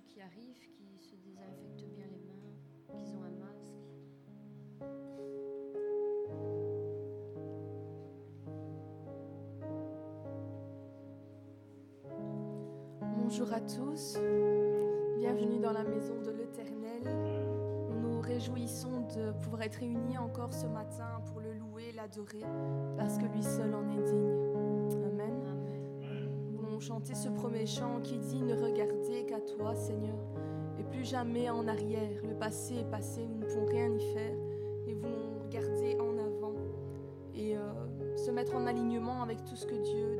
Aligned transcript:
qui 0.00 0.20
arrivent, 0.20 0.68
qui 0.72 0.98
se 0.98 1.14
désinfectent 1.16 1.86
bien 1.94 2.06
les 2.06 2.18
mains, 2.18 2.96
qu'ils 2.96 3.14
ont 3.14 3.22
un 3.22 3.30
masque. 3.30 3.74
Bonjour 13.16 13.52
à 13.52 13.60
tous, 13.60 14.18
bienvenue 15.18 15.60
dans 15.60 15.72
la 15.72 15.84
maison 15.84 16.20
de 16.22 16.30
l'Éternel. 16.30 17.02
Nous 17.88 18.00
nous 18.00 18.20
réjouissons 18.20 19.02
de 19.14 19.32
pouvoir 19.42 19.62
être 19.62 19.76
réunis 19.76 20.18
encore 20.18 20.52
ce 20.52 20.66
matin 20.66 21.20
pour 21.26 21.40
le 21.40 21.52
louer, 21.52 21.92
l'adorer, 21.92 22.44
parce 22.96 23.16
que 23.18 23.26
lui 23.26 23.42
seul 23.42 23.72
en 23.74 23.88
est 23.90 24.02
digne. 24.02 24.43
Chanter 26.84 27.14
ce 27.14 27.28
premier 27.30 27.64
chant 27.64 28.00
qui 28.02 28.18
dit 28.18 28.42
Ne 28.42 28.54
regardez 28.54 29.24
qu'à 29.26 29.40
toi, 29.40 29.74
Seigneur, 29.74 30.18
et 30.78 30.82
plus 30.82 31.04
jamais 31.04 31.48
en 31.48 31.66
arrière. 31.66 32.20
Le 32.22 32.34
passé 32.34 32.74
est 32.76 32.90
passé, 32.90 33.26
nous 33.26 33.38
ne 33.38 33.44
pouvons 33.46 33.66
rien 33.66 33.88
y 33.88 34.00
faire, 34.12 34.36
et 34.86 34.92
voulons 34.92 35.38
regarder 35.46 35.96
en 35.98 36.18
avant 36.18 36.54
et 37.34 37.56
euh, 37.56 38.16
se 38.16 38.30
mettre 38.30 38.54
en 38.54 38.66
alignement 38.66 39.22
avec 39.22 39.44
tout 39.44 39.56
ce 39.56 39.66
que 39.66 39.74
Dieu 39.74 40.13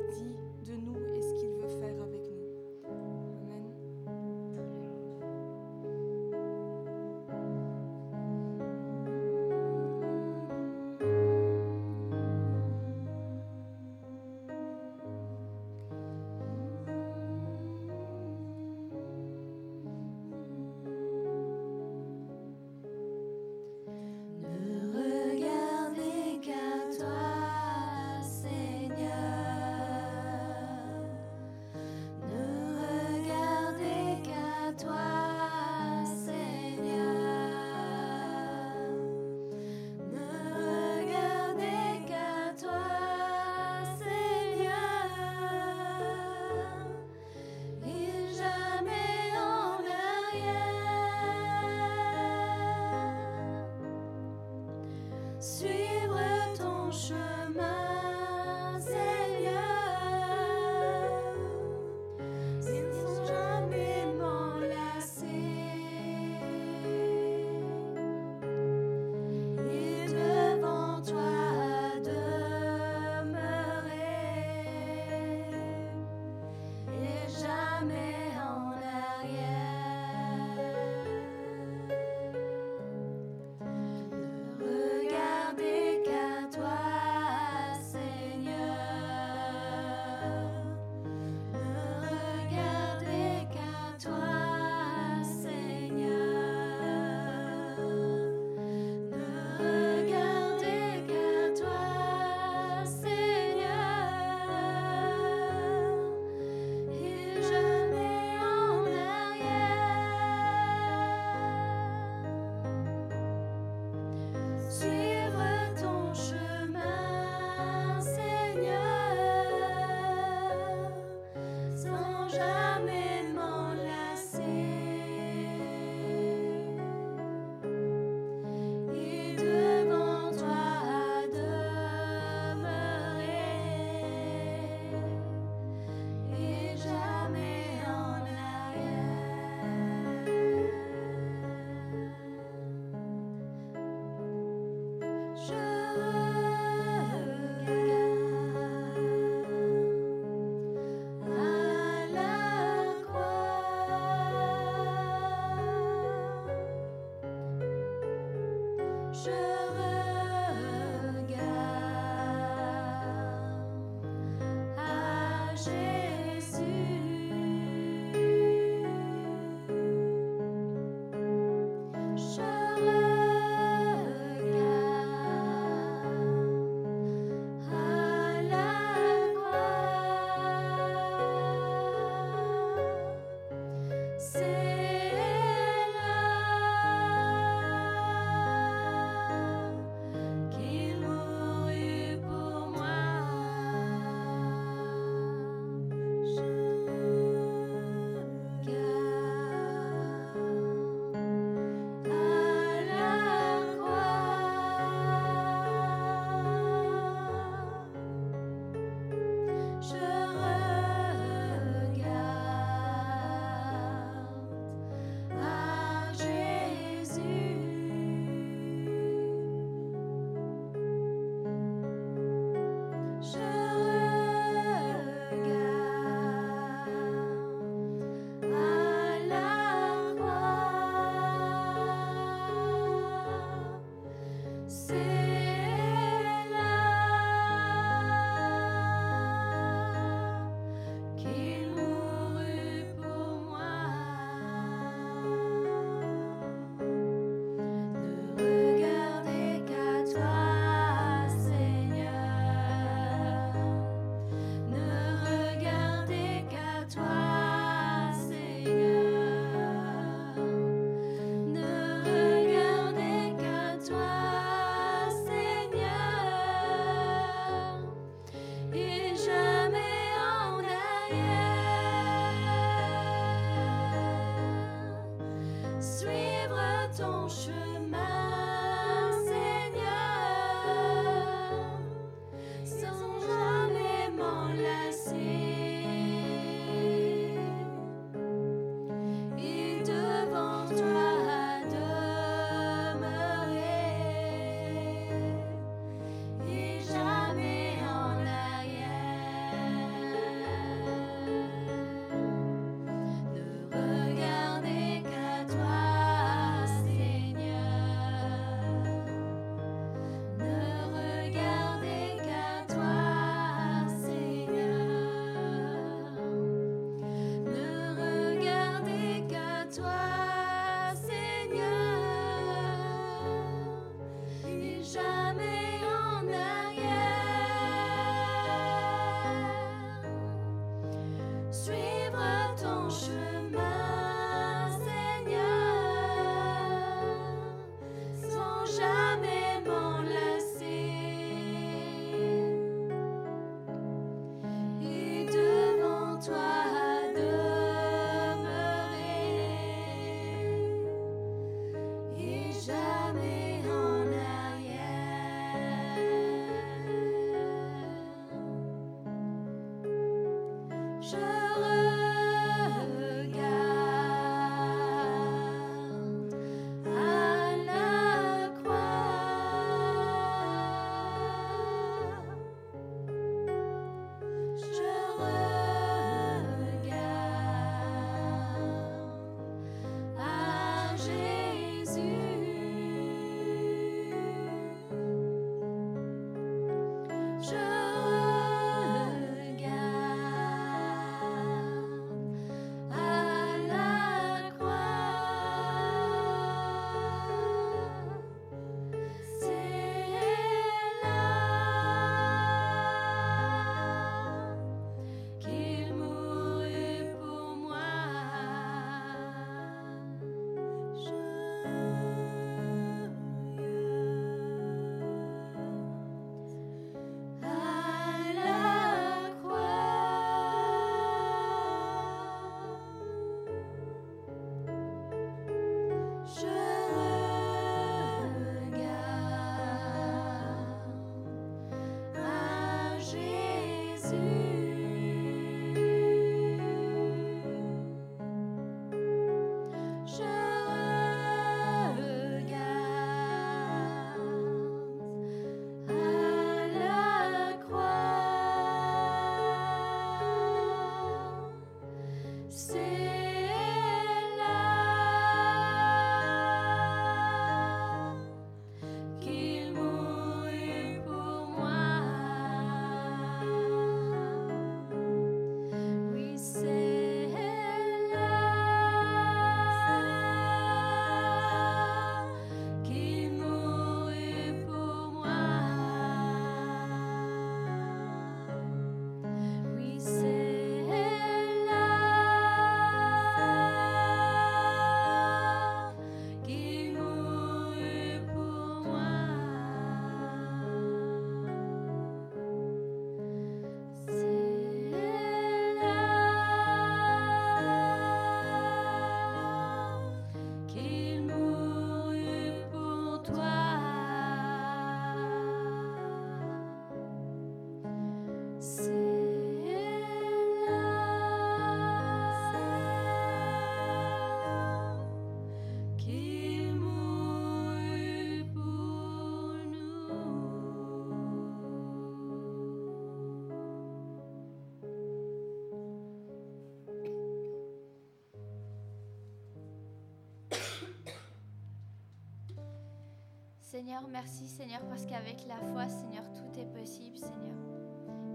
Seigneur, 533.74 534.06
merci 534.06 534.46
Seigneur 534.46 534.82
parce 534.88 535.04
qu'avec 535.04 535.48
la 535.48 535.56
foi, 535.72 535.88
Seigneur, 535.88 536.22
tout 536.32 536.60
est 536.60 536.78
possible, 536.78 537.18
Seigneur. 537.18 537.56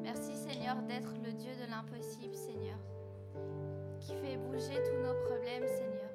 Merci 0.04 0.36
Seigneur 0.36 0.82
d'être 0.82 1.14
le 1.24 1.32
Dieu 1.32 1.56
de 1.56 1.72
l'impossible, 1.72 2.36
Seigneur, 2.36 2.78
qui 4.02 4.16
fait 4.16 4.36
bouger 4.36 4.76
tous 4.84 5.02
nos 5.02 5.14
problèmes, 5.28 5.66
Seigneur. 5.66 6.12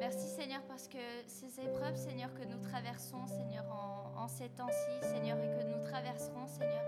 Merci 0.00 0.26
Seigneur 0.26 0.60
parce 0.66 0.88
que 0.88 0.98
ces 1.28 1.60
épreuves, 1.60 1.94
Seigneur, 1.94 2.34
que 2.34 2.42
nous 2.42 2.58
traversons, 2.58 3.24
Seigneur, 3.28 3.64
en, 4.16 4.26
ces 4.26 4.48
temps-ci, 4.48 4.98
Seigneur, 5.00 5.38
et 5.38 5.50
que 5.50 5.68
nous 5.68 5.80
traverserons, 5.88 6.48
Seigneur, 6.48 6.82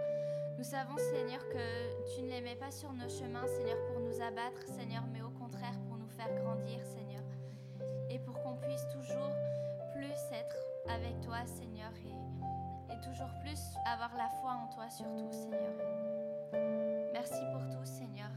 nous 0.59 0.65
savons, 0.65 0.97
Seigneur, 0.97 1.49
que 1.49 2.13
tu 2.13 2.23
ne 2.23 2.29
les 2.29 2.41
mets 2.41 2.57
pas 2.57 2.73
sur 2.73 2.93
nos 2.93 3.09
chemins, 3.09 3.47
Seigneur, 3.47 3.79
pour 3.87 4.01
nous 4.01 4.21
abattre, 4.21 4.67
Seigneur, 4.67 5.05
mais 5.13 5.23
au 5.23 5.31
contraire 5.31 5.79
pour 5.87 5.97
nous 5.97 6.09
faire 6.09 6.35
grandir, 6.43 6.85
Seigneur. 6.85 7.00
Seigneur, 11.47 11.93
et 12.91 13.01
toujours 13.01 13.31
plus 13.41 13.61
avoir 13.87 14.11
la 14.17 14.29
foi 14.41 14.51
en 14.51 14.67
toi 14.75 14.91
surtout, 14.91 15.31
Seigneur. 15.31 15.75
Merci 17.13 17.41
pour 17.53 17.63
tout, 17.71 17.85
Seigneur. 17.85 18.31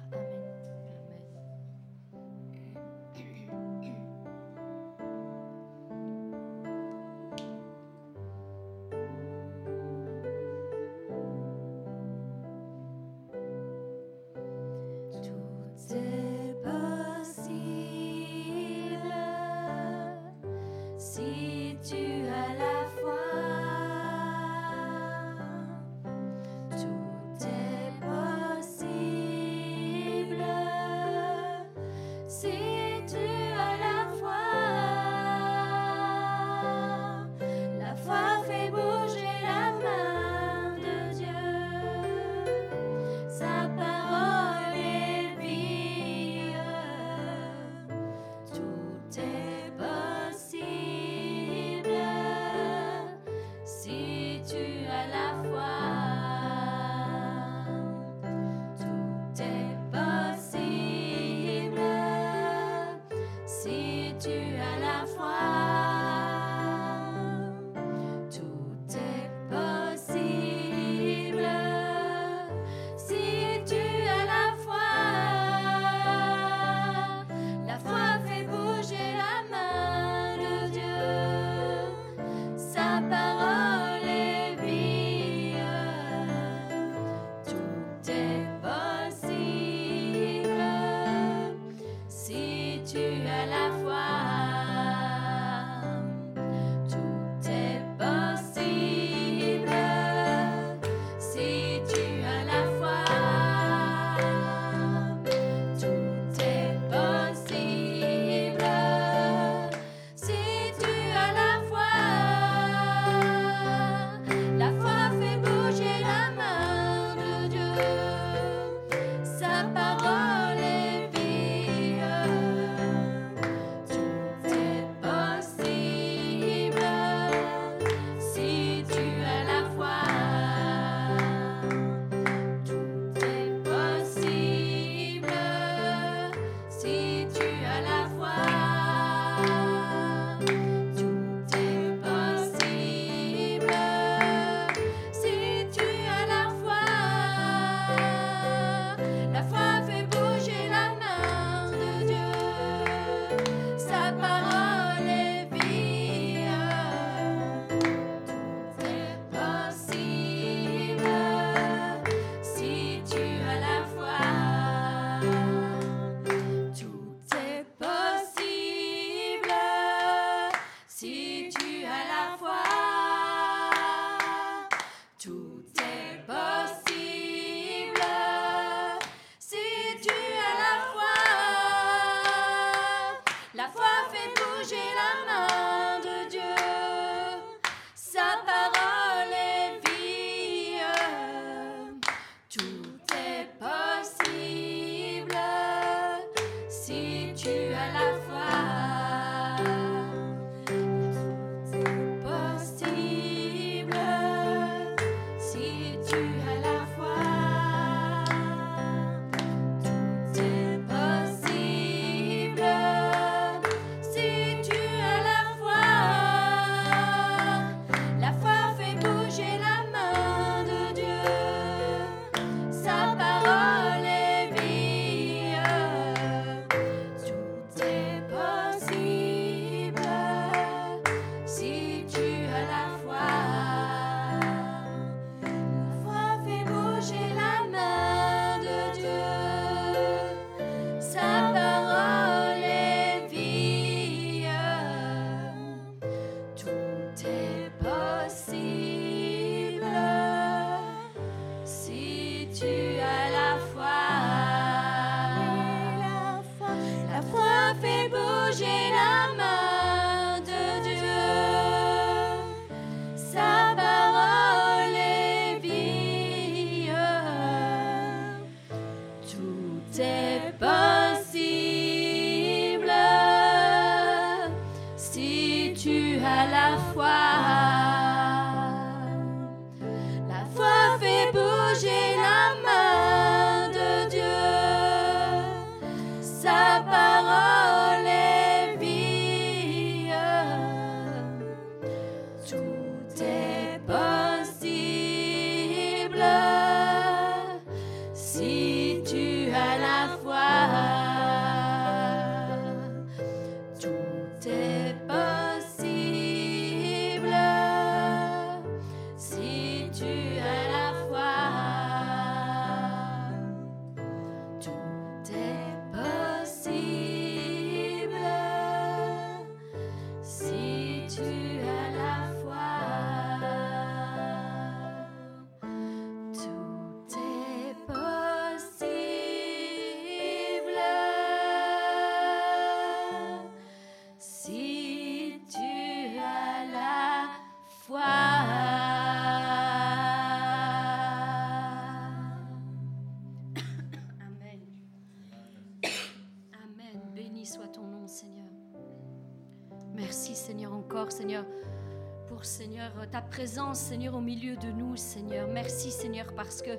Ta 353.12 353.22
présence, 353.22 353.80
Seigneur, 353.80 354.16
au 354.16 354.22
milieu 354.22 354.56
de 354.56 354.68
nous, 354.72 354.96
Seigneur. 354.96 355.48
Merci, 355.48 355.92
Seigneur, 355.92 356.34
parce 356.36 356.62
que 356.62 356.72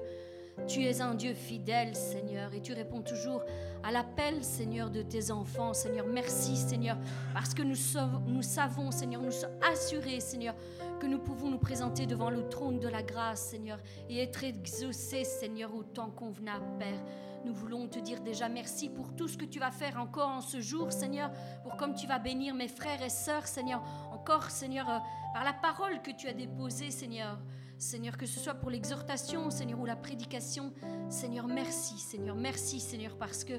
tu 0.67 0.85
es 0.85 1.01
un 1.01 1.15
Dieu 1.15 1.35
fidèle, 1.35 1.95
Seigneur, 1.97 2.53
et 2.55 2.61
tu 2.61 2.73
réponds 2.73 3.03
toujours 3.03 3.43
à 3.83 3.91
l'appel, 3.91 4.43
Seigneur, 4.45 4.91
de 4.91 5.03
tes 5.03 5.31
enfants, 5.31 5.73
Seigneur. 5.75 6.07
Merci, 6.07 6.57
Seigneur, 6.57 6.97
parce 7.33 7.55
que 7.55 7.63
nous, 7.63 7.75
sav- 7.75 8.21
nous 8.27 8.43
savons, 8.43 8.91
Seigneur, 8.91 9.23
nous 9.23 9.31
sommes 9.33 9.59
assurés, 9.73 10.21
Seigneur, 10.21 10.55
que 11.01 11.07
nous 11.07 11.19
pouvons 11.19 11.51
nous 11.51 11.59
présenter 11.59 12.07
devant 12.07 12.31
le 12.31 12.49
trône 12.49 12.79
de 12.81 12.89
la 12.89 13.03
grâce, 13.03 13.41
Seigneur, 13.41 13.79
et 14.09 14.23
être 14.23 14.45
exaucés, 14.45 15.25
Seigneur, 15.25 15.75
au 15.75 15.83
temps 15.83 16.11
convenable, 16.11 16.65
Père. 16.79 17.01
Nous 17.45 17.53
voulons 17.53 17.87
te 17.89 17.99
dire 17.99 18.23
déjà 18.23 18.49
merci 18.49 18.89
pour 18.89 19.15
tout 19.15 19.29
ce 19.29 19.37
que 19.37 19.45
tu 19.45 19.59
vas 19.61 19.71
faire 19.71 19.99
encore 20.01 20.29
en 20.31 20.41
ce 20.41 20.63
jour, 20.63 20.91
Seigneur, 20.93 21.31
pour 21.63 21.77
comme 21.77 21.95
tu 21.95 22.07
vas 22.07 22.19
bénir 22.19 22.55
mes 22.55 22.69
frères 22.69 23.03
et 23.03 23.11
sœurs, 23.11 23.47
Seigneur, 23.47 23.83
encore, 24.25 24.51
Seigneur, 24.51 24.89
euh, 24.89 24.99
par 25.35 25.45
la 25.45 25.53
parole 25.53 26.01
que 26.01 26.11
tu 26.11 26.29
as 26.29 26.33
déposée, 26.33 26.91
Seigneur. 26.91 27.39
Seigneur, 27.77 28.17
que 28.17 28.25
ce 28.25 28.41
soit 28.41 28.55
pour 28.55 28.71
l'exhortation, 28.71 29.51
Seigneur, 29.51 29.79
ou 29.79 29.85
la 29.85 29.97
prédication, 29.97 30.73
Seigneur, 31.11 31.47
merci, 31.47 31.99
Seigneur, 31.99 32.35
merci, 32.35 32.81
Seigneur, 32.81 33.19
parce 33.19 33.45
que 33.45 33.53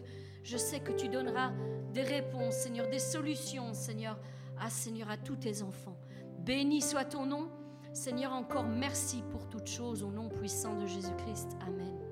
je 0.44 0.58
sais 0.58 0.80
que 0.80 0.92
tu 0.92 1.08
donneras 1.08 1.52
des 1.94 2.02
réponses, 2.02 2.56
Seigneur, 2.56 2.90
des 2.90 2.98
solutions, 2.98 3.76
Seigneur, 3.76 4.18
à 4.60 4.72
Seigneur, 4.72 5.12
à 5.12 5.18
tous 5.18 5.36
tes 5.36 5.62
enfants. 5.62 5.98
Béni 6.40 6.82
soit 6.82 7.06
ton 7.06 7.28
nom, 7.28 7.52
Seigneur, 7.94 8.34
encore 8.34 8.66
merci 8.66 9.22
pour 9.32 9.48
toutes 9.48 9.68
choses, 9.68 10.02
au 10.02 10.10
nom 10.10 10.30
puissant 10.30 10.76
de 10.80 10.88
Jésus-Christ. 10.88 11.58
Amen. 11.68 12.05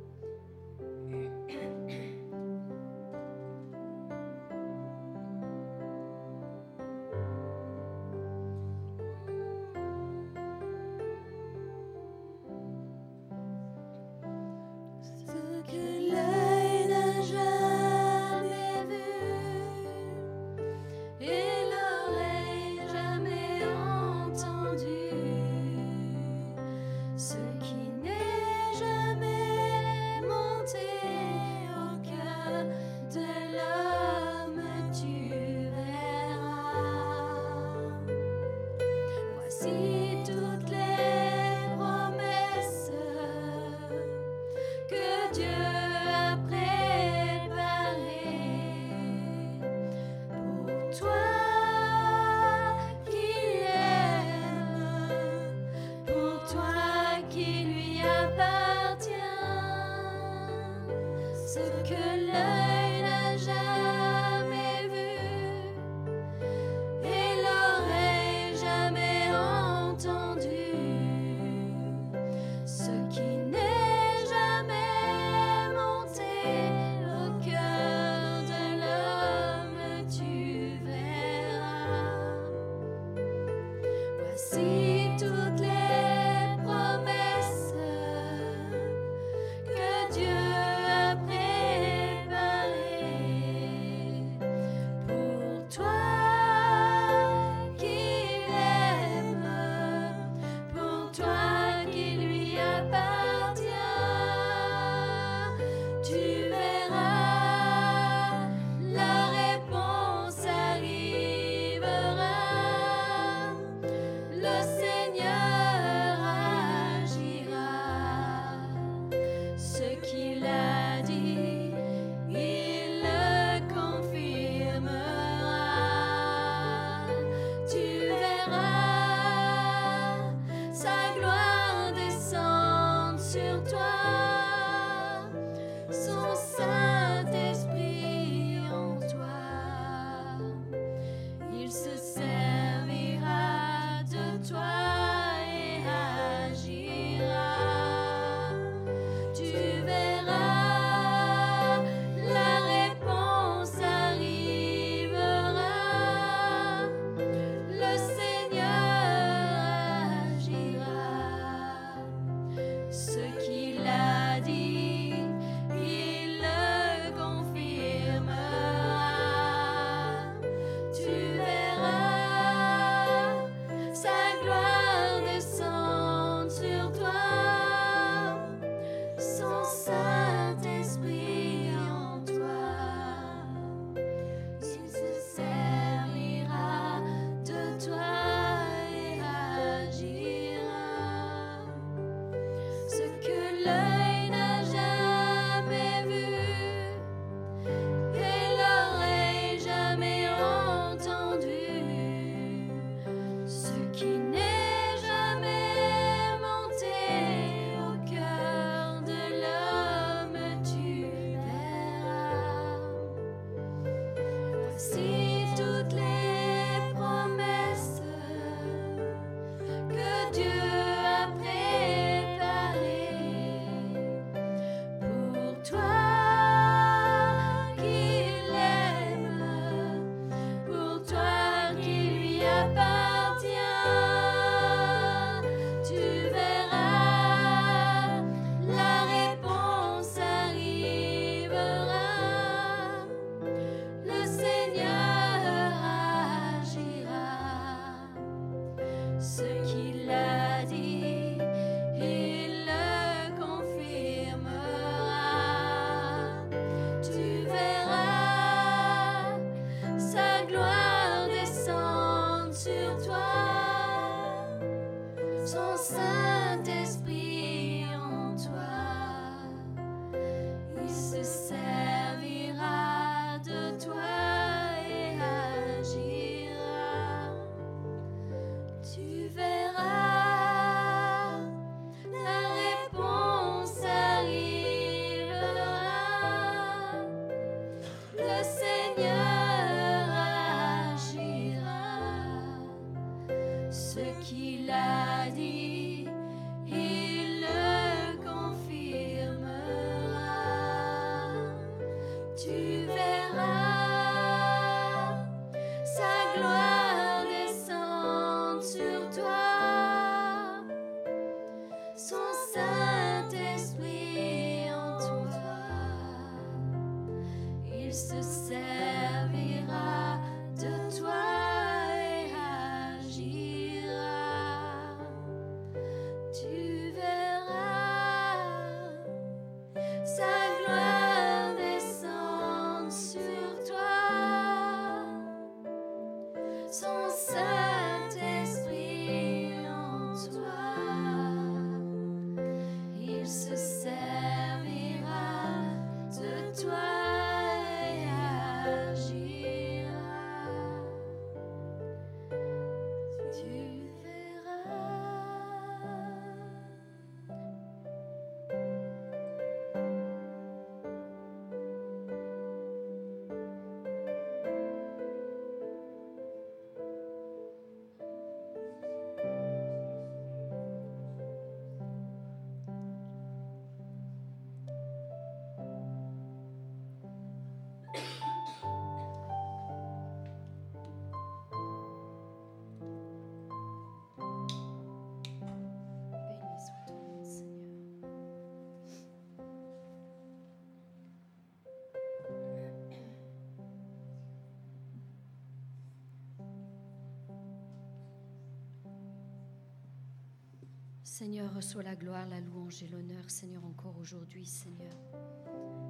Seigneur, 401.13 401.54
reçois 401.54 401.84
la 401.84 401.95
gloire, 401.95 402.28
la 402.28 402.39
louange 402.39 402.82
et 402.82 402.88
l'honneur, 402.88 403.30
Seigneur, 403.30 403.63
encore 403.65 403.99
aujourd'hui, 404.02 404.47
Seigneur. 404.47 404.91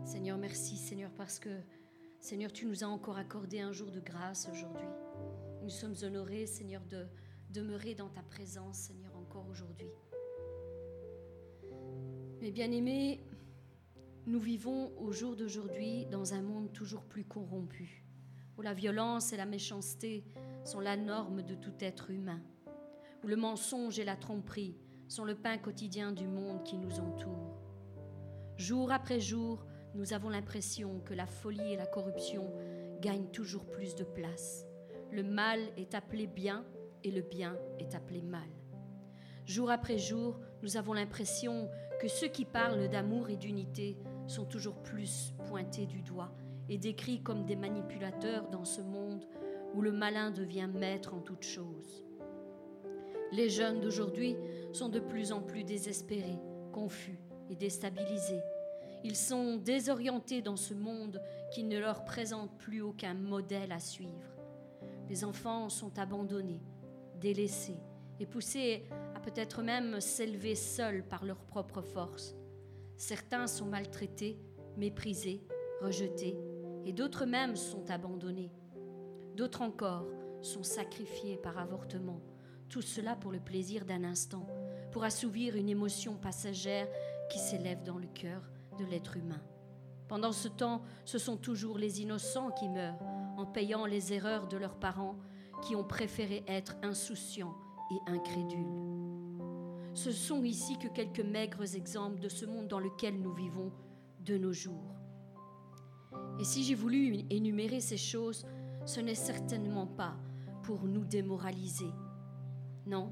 Seigneur, 0.03 0.38
merci, 0.38 0.75
Seigneur, 0.75 1.12
parce 1.12 1.39
que, 1.39 1.62
Seigneur, 2.19 2.51
tu 2.51 2.65
nous 2.65 2.83
as 2.83 2.88
encore 2.88 3.15
accordé 3.15 3.62
un 3.62 3.71
jour 3.71 3.89
de 3.89 4.01
grâce 4.01 4.49
aujourd'hui. 4.51 4.86
Nous 5.62 5.69
sommes 5.69 5.95
honorés, 6.03 6.45
Seigneur, 6.45 6.81
de 6.88 7.07
demeurer 7.51 7.95
dans 7.95 8.09
ta 8.09 8.21
présence, 8.21 8.75
Seigneur, 8.75 9.15
encore 9.15 9.47
aujourd'hui. 9.47 9.88
Mes 12.41 12.51
bien-aimés, 12.51 13.21
nous 14.25 14.41
vivons 14.41 14.91
au 14.99 15.13
jour 15.13 15.38
d'aujourd'hui 15.38 16.05
dans 16.07 16.33
un 16.33 16.41
monde 16.41 16.73
toujours 16.73 17.05
plus 17.05 17.23
corrompu, 17.23 18.03
où 18.57 18.62
la 18.62 18.73
violence 18.73 19.31
et 19.31 19.38
la 19.38 19.45
méchanceté 19.45 20.25
sont 20.65 20.81
la 20.81 20.97
norme 20.97 21.43
de 21.43 21.55
tout 21.55 21.75
être 21.79 22.09
humain, 22.09 22.41
où 23.23 23.27
le 23.27 23.38
mensonge 23.38 23.99
et 23.99 24.03
la 24.03 24.17
tromperie 24.17 24.75
sont 25.07 25.25
le 25.25 25.35
pain 25.35 25.57
quotidien 25.57 26.11
du 26.11 26.27
monde 26.27 26.63
qui 26.63 26.77
nous 26.77 26.99
entoure. 26.99 27.59
Jour 28.57 28.91
après 28.91 29.19
jour, 29.19 29.65
nous 29.95 30.13
avons 30.13 30.29
l'impression 30.29 30.99
que 31.01 31.13
la 31.13 31.25
folie 31.25 31.73
et 31.73 31.77
la 31.77 31.85
corruption 31.85 32.51
gagnent 33.01 33.29
toujours 33.31 33.65
plus 33.65 33.95
de 33.95 34.03
place. 34.03 34.65
Le 35.11 35.23
mal 35.23 35.59
est 35.77 35.93
appelé 35.93 36.27
bien 36.27 36.65
et 37.03 37.11
le 37.11 37.21
bien 37.21 37.57
est 37.79 37.95
appelé 37.95 38.21
mal. 38.21 38.49
Jour 39.45 39.69
après 39.69 39.97
jour, 39.97 40.39
nous 40.61 40.77
avons 40.77 40.93
l'impression 40.93 41.69
que 41.99 42.07
ceux 42.07 42.29
qui 42.29 42.45
parlent 42.45 42.87
d'amour 42.87 43.29
et 43.29 43.35
d'unité 43.35 43.97
sont 44.27 44.45
toujours 44.45 44.81
plus 44.81 45.33
pointés 45.47 45.85
du 45.85 46.01
doigt 46.01 46.31
et 46.69 46.77
décrits 46.77 47.21
comme 47.21 47.45
des 47.45 47.55
manipulateurs 47.55 48.49
dans 48.49 48.65
ce 48.65 48.81
monde 48.81 49.25
où 49.73 49.81
le 49.81 49.91
malin 49.91 50.31
devient 50.31 50.69
maître 50.73 51.13
en 51.13 51.19
toutes 51.19 51.43
choses. 51.43 52.05
Les 53.33 53.49
jeunes 53.49 53.81
d'aujourd'hui 53.81 54.37
sont 54.73 54.89
de 54.89 54.99
plus 54.99 55.31
en 55.31 55.41
plus 55.41 55.63
désespérés, 55.63 56.37
confus 56.71 57.17
et 57.49 57.55
déstabilisés. 57.55 58.43
Ils 59.03 59.15
sont 59.15 59.57
désorientés 59.57 60.43
dans 60.43 60.55
ce 60.55 60.75
monde 60.75 61.19
qui 61.51 61.63
ne 61.63 61.79
leur 61.79 62.05
présente 62.05 62.55
plus 62.59 62.81
aucun 62.81 63.15
modèle 63.15 63.71
à 63.71 63.79
suivre. 63.79 64.37
Les 65.09 65.25
enfants 65.25 65.69
sont 65.69 65.97
abandonnés, 65.97 66.61
délaissés 67.19 67.79
et 68.19 68.27
poussés 68.27 68.83
à 69.15 69.19
peut-être 69.19 69.63
même 69.63 69.99
s'élever 69.99 70.53
seuls 70.53 71.03
par 71.03 71.25
leur 71.25 71.43
propre 71.43 71.81
force. 71.81 72.35
Certains 72.97 73.47
sont 73.47 73.65
maltraités, 73.65 74.37
méprisés, 74.77 75.41
rejetés, 75.81 76.37
et 76.85 76.93
d'autres 76.93 77.25
même 77.25 77.55
sont 77.55 77.89
abandonnés. 77.89 78.51
D'autres 79.33 79.63
encore 79.63 80.05
sont 80.43 80.61
sacrifiés 80.61 81.37
par 81.37 81.57
avortement, 81.57 82.21
tout 82.73 82.81
cela 82.81 83.15
pour 83.15 83.31
le 83.31 83.39
plaisir 83.39 83.86
d'un 83.86 84.03
instant, 84.03 84.47
pour 84.91 85.03
assouvir 85.03 85.55
une 85.55 85.69
émotion 85.69 86.15
passagère 86.15 86.88
qui 87.29 87.38
s'élève 87.38 87.83
dans 87.83 87.99
le 87.99 88.07
cœur 88.07 88.41
de 88.79 88.83
l'être 88.83 89.15
humain. 89.15 89.43
Pendant 90.07 90.31
ce 90.31 90.47
temps, 90.47 90.81
ce 91.05 91.19
sont 91.19 91.38
toujours 91.38 91.77
les 91.77 92.01
innocents 92.01 92.49
qui 92.49 92.67
meurent 92.67 92.97
en 93.38 93.45
payant 93.45 93.86
les 93.86 94.12
erreurs 94.12 94.47
de 94.47 94.57
leurs 94.57 94.79
parents 94.79 95.19
qui 95.62 95.75
ont 95.75 95.83
préféré 95.83 96.43
être 96.47 96.75
insouciants 96.81 97.53
et 97.91 98.12
incrédules. 98.12 98.65
Ce 99.93 100.12
sont 100.12 100.43
ici 100.43 100.79
que 100.79 100.88
quelques 100.88 101.19
maigres 101.19 101.75
exemples 101.75 102.19
de 102.19 102.29
ce 102.29 102.47
monde 102.47 102.67
dans 102.67 102.79
lequel 102.79 103.21
nous 103.21 103.36
vivons 103.36 103.71
de 104.21 104.36
nos 104.36 104.51
jours. 104.51 104.95
Et 106.39 106.43
si 106.43 106.63
j'ai 106.63 106.73
voulu 106.73 107.19
énumérer 107.29 107.81
ces 107.81 107.97
choses, 107.97 108.47
ce 108.88 108.99
n'est 108.99 109.13
certainement 109.13 109.86
pas 109.86 110.15
pour 110.63 110.86
nous 110.86 111.05
démoraliser, 111.05 111.91
non, 112.85 113.11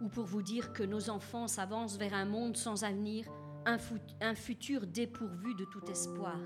ou 0.00 0.08
pour 0.08 0.24
vous 0.24 0.42
dire 0.42 0.72
que 0.72 0.82
nos 0.82 1.08
enfants 1.10 1.48
s'avancent 1.48 1.96
vers 1.96 2.14
un 2.14 2.24
monde 2.24 2.56
sans 2.56 2.84
avenir, 2.84 3.26
un, 3.64 3.78
fut- 3.78 4.00
un 4.20 4.34
futur 4.34 4.86
dépourvu 4.86 5.54
de 5.54 5.64
tout 5.64 5.84
espoir. 5.90 6.38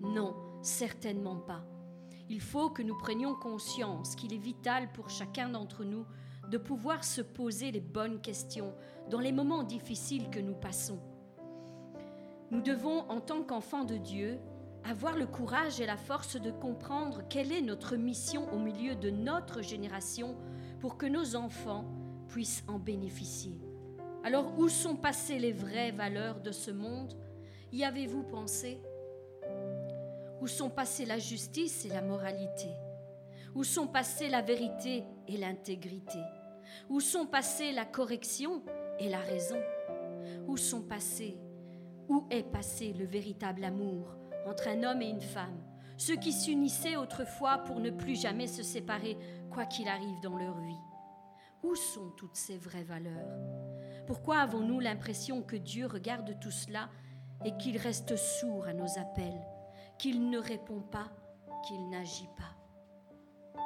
Non, 0.00 0.34
certainement 0.62 1.36
pas. 1.36 1.64
Il 2.28 2.40
faut 2.40 2.70
que 2.70 2.82
nous 2.82 2.96
prenions 2.96 3.34
conscience 3.34 4.14
qu'il 4.16 4.32
est 4.34 4.38
vital 4.38 4.90
pour 4.92 5.10
chacun 5.10 5.48
d'entre 5.48 5.84
nous 5.84 6.04
de 6.50 6.58
pouvoir 6.58 7.02
se 7.04 7.20
poser 7.22 7.72
les 7.72 7.80
bonnes 7.80 8.20
questions 8.20 8.72
dans 9.10 9.20
les 9.20 9.32
moments 9.32 9.62
difficiles 9.64 10.30
que 10.30 10.40
nous 10.40 10.54
passons. 10.54 11.00
Nous 12.50 12.60
devons, 12.62 13.00
en 13.10 13.20
tant 13.20 13.42
qu'enfants 13.42 13.84
de 13.84 13.96
Dieu, 13.96 14.38
avoir 14.84 15.16
le 15.16 15.26
courage 15.26 15.80
et 15.80 15.86
la 15.86 15.96
force 15.96 16.40
de 16.40 16.52
comprendre 16.52 17.22
quelle 17.28 17.50
est 17.50 17.60
notre 17.62 17.96
mission 17.96 18.52
au 18.52 18.58
milieu 18.58 18.94
de 18.94 19.10
notre 19.10 19.60
génération 19.62 20.36
pour 20.86 20.98
que 20.98 21.06
nos 21.06 21.34
enfants 21.34 21.84
puissent 22.28 22.62
en 22.68 22.78
bénéficier. 22.78 23.58
Alors 24.22 24.56
où 24.56 24.68
sont 24.68 24.94
passées 24.94 25.40
les 25.40 25.50
vraies 25.50 25.90
valeurs 25.90 26.38
de 26.38 26.52
ce 26.52 26.70
monde? 26.70 27.12
Y 27.72 27.82
avez-vous 27.82 28.22
pensé? 28.22 28.80
Où 30.40 30.46
sont 30.46 30.70
passées 30.70 31.04
la 31.04 31.18
justice 31.18 31.84
et 31.86 31.88
la 31.88 32.02
moralité? 32.02 32.68
Où 33.56 33.64
sont 33.64 33.88
passées 33.88 34.28
la 34.28 34.42
vérité 34.42 35.02
et 35.26 35.36
l'intégrité? 35.36 36.20
Où 36.88 37.00
sont 37.00 37.26
passées 37.26 37.72
la 37.72 37.84
correction 37.84 38.62
et 39.00 39.08
la 39.08 39.18
raison? 39.18 39.58
Où 40.46 40.56
sont 40.56 40.82
passés 40.82 41.36
Où 42.08 42.28
est 42.30 42.44
passé 42.44 42.92
le 42.92 43.06
véritable 43.06 43.64
amour 43.64 44.16
entre 44.46 44.68
un 44.68 44.84
homme 44.84 45.02
et 45.02 45.10
une 45.10 45.20
femme? 45.20 45.60
Ceux 45.98 46.16
qui 46.16 46.32
s'unissaient 46.32 46.96
autrefois 46.96 47.58
pour 47.58 47.80
ne 47.80 47.90
plus 47.90 48.20
jamais 48.20 48.46
se 48.46 48.62
séparer, 48.62 49.16
quoi 49.56 49.64
qu'il 49.64 49.88
arrive 49.88 50.20
dans 50.20 50.36
leur 50.36 50.58
vie. 50.60 50.84
Où 51.62 51.74
sont 51.74 52.10
toutes 52.18 52.36
ces 52.36 52.58
vraies 52.58 52.84
valeurs? 52.84 53.40
Pourquoi 54.06 54.40
avons-nous 54.40 54.80
l'impression 54.80 55.40
que 55.40 55.56
Dieu 55.56 55.86
regarde 55.86 56.38
tout 56.40 56.50
cela 56.50 56.90
et 57.42 57.56
qu'il 57.56 57.78
reste 57.78 58.16
sourd 58.16 58.66
à 58.66 58.74
nos 58.74 58.98
appels, 58.98 59.40
qu'il 59.98 60.28
ne 60.28 60.36
répond 60.36 60.82
pas, 60.82 61.10
qu'il 61.66 61.88
n'agit 61.88 62.28
pas? 62.36 63.62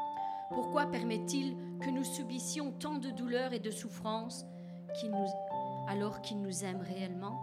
Pourquoi 0.51 0.87
permet-il 0.87 1.57
que 1.81 1.91
nous 1.91 2.05
subissions 2.05 2.71
tant 2.71 2.99
de 2.99 3.11
douleurs 3.11 3.53
et 3.53 3.59
de 3.59 3.73
souffrances 3.73 4.47
alors 5.89 6.23
qu'il 6.23 6.41
nous 6.41 6.65
aime 6.65 6.83
réellement? 6.83 7.37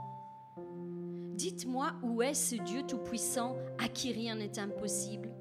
Dites-moi 1.36 1.96
où 2.02 2.22
est 2.22 2.34
ce 2.34 2.56
Dieu 2.56 2.84
Tout-Puissant 2.88 3.58
à 3.78 3.90
qui 3.90 4.14
rien 4.14 4.36
n'est 4.36 4.58
impossible? 4.58 5.34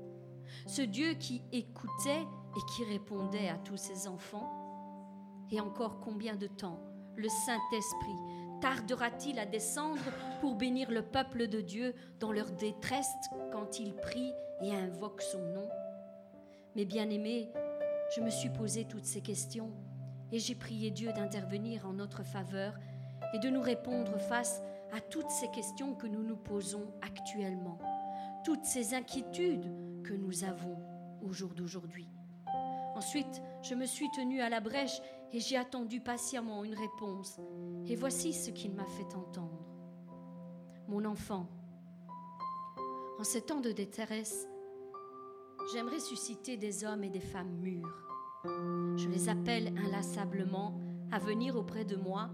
Ce 0.66 0.83
Dieu 0.83 1.14
qui 1.14 1.45
écoutait 1.53 2.27
et 2.57 2.61
qui 2.73 2.85
répondait 2.85 3.49
à 3.49 3.59
tous 3.59 3.77
ses 3.77 4.09
enfants 4.09 4.51
Et 5.51 5.61
encore 5.61 6.01
combien 6.01 6.37
de 6.37 6.47
temps 6.47 6.81
le 7.16 7.29
Saint-Esprit 7.29 8.16
tardera-t-il 8.61 9.38
à 9.38 9.47
descendre 9.47 10.03
pour 10.40 10.57
bénir 10.57 10.90
le 10.90 11.03
peuple 11.03 11.47
de 11.49 11.61
Dieu 11.61 11.95
dans 12.21 12.33
leur 12.33 12.51
détresse 12.53 13.12
quand 13.53 13.79
il 13.79 13.95
prie 13.95 14.33
et 14.62 14.75
invoque 14.75 15.23
son 15.23 15.40
nom? 15.40 15.69
Mes 16.75 16.85
bien-aimés, 16.85 17.51
je 18.14 18.21
me 18.21 18.31
suis 18.31 18.51
posé 18.51 18.85
toutes 18.85 19.05
ces 19.05 19.21
questions 19.21 19.71
et 20.33 20.38
j'ai 20.38 20.55
prié 20.55 20.90
Dieu 20.90 21.12
d'intervenir 21.12 21.87
en 21.87 21.92
notre 21.92 22.23
faveur 22.23 22.75
et 23.35 23.38
de 23.38 23.49
nous 23.49 23.61
répondre 23.61 24.19
face 24.19 24.62
à 24.92 25.01
toutes 25.01 25.31
ces 25.31 25.49
questions 25.49 25.95
que 25.95 26.07
nous 26.07 26.23
nous 26.23 26.37
posons 26.37 26.92
actuellement, 27.03 27.79
toutes 28.45 28.64
ces 28.64 28.95
inquiétudes 28.95 30.03
que 30.03 30.14
nous 30.14 30.45
avons 30.45 30.79
au 31.23 31.33
jour 31.33 31.55
d'aujourd'hui. 31.55 32.09
Ensuite, 32.96 33.42
je 33.62 33.74
me 33.74 33.85
suis 33.85 34.11
tenue 34.11 34.40
à 34.40 34.48
la 34.48 34.61
brèche 34.61 35.02
et 35.30 35.38
j'ai 35.38 35.59
attendu 35.59 36.00
patiemment 36.00 36.64
une 36.64 36.74
réponse. 36.74 37.38
Et 37.87 37.94
voici 37.94 38.32
ce 38.32 38.50
qu'il 38.50 38.72
m'a 38.72 38.87
fait 38.87 39.14
entendre. 39.14 39.66
Mon 40.88 41.04
enfant, 41.04 41.46
en 43.18 43.22
ces 43.22 43.42
temps 43.42 43.61
de 43.61 43.70
détresse, 43.70 44.48
j'aimerais 45.72 46.00
susciter 46.00 46.56
des 46.56 46.85
hommes 46.85 47.04
et 47.04 47.11
des 47.11 47.20
femmes 47.20 47.59
mûrs. 47.59 48.09
Je 48.96 49.09
les 49.11 49.28
appelle 49.28 49.74
inlassablement 49.76 50.80
à 51.12 51.18
venir 51.18 51.54
auprès 51.56 51.85
de 51.85 51.96
moi, 51.96 52.30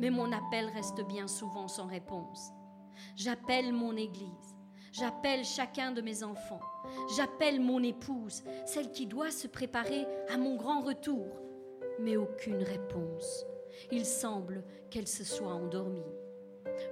mais 0.00 0.10
mon 0.10 0.32
appel 0.32 0.66
reste 0.66 1.02
bien 1.06 1.28
souvent 1.28 1.66
sans 1.66 1.86
réponse. 1.86 2.50
J'appelle 3.16 3.72
mon 3.72 3.96
Église, 3.96 4.53
j'appelle 4.94 5.44
chacun 5.44 5.90
de 5.90 6.00
mes 6.00 6.22
enfants, 6.22 6.60
j'appelle 7.16 7.60
mon 7.60 7.82
épouse, 7.82 8.44
celle 8.64 8.92
qui 8.92 9.06
doit 9.06 9.32
se 9.32 9.48
préparer 9.48 10.06
à 10.32 10.36
mon 10.36 10.54
grand 10.56 10.82
retour, 10.82 11.26
mais 11.98 12.16
aucune 12.16 12.62
réponse. 12.62 13.44
Il 13.90 14.06
semble 14.06 14.62
qu'elle 14.90 15.08
se 15.08 15.24
soit 15.24 15.52
endormie. 15.52 16.04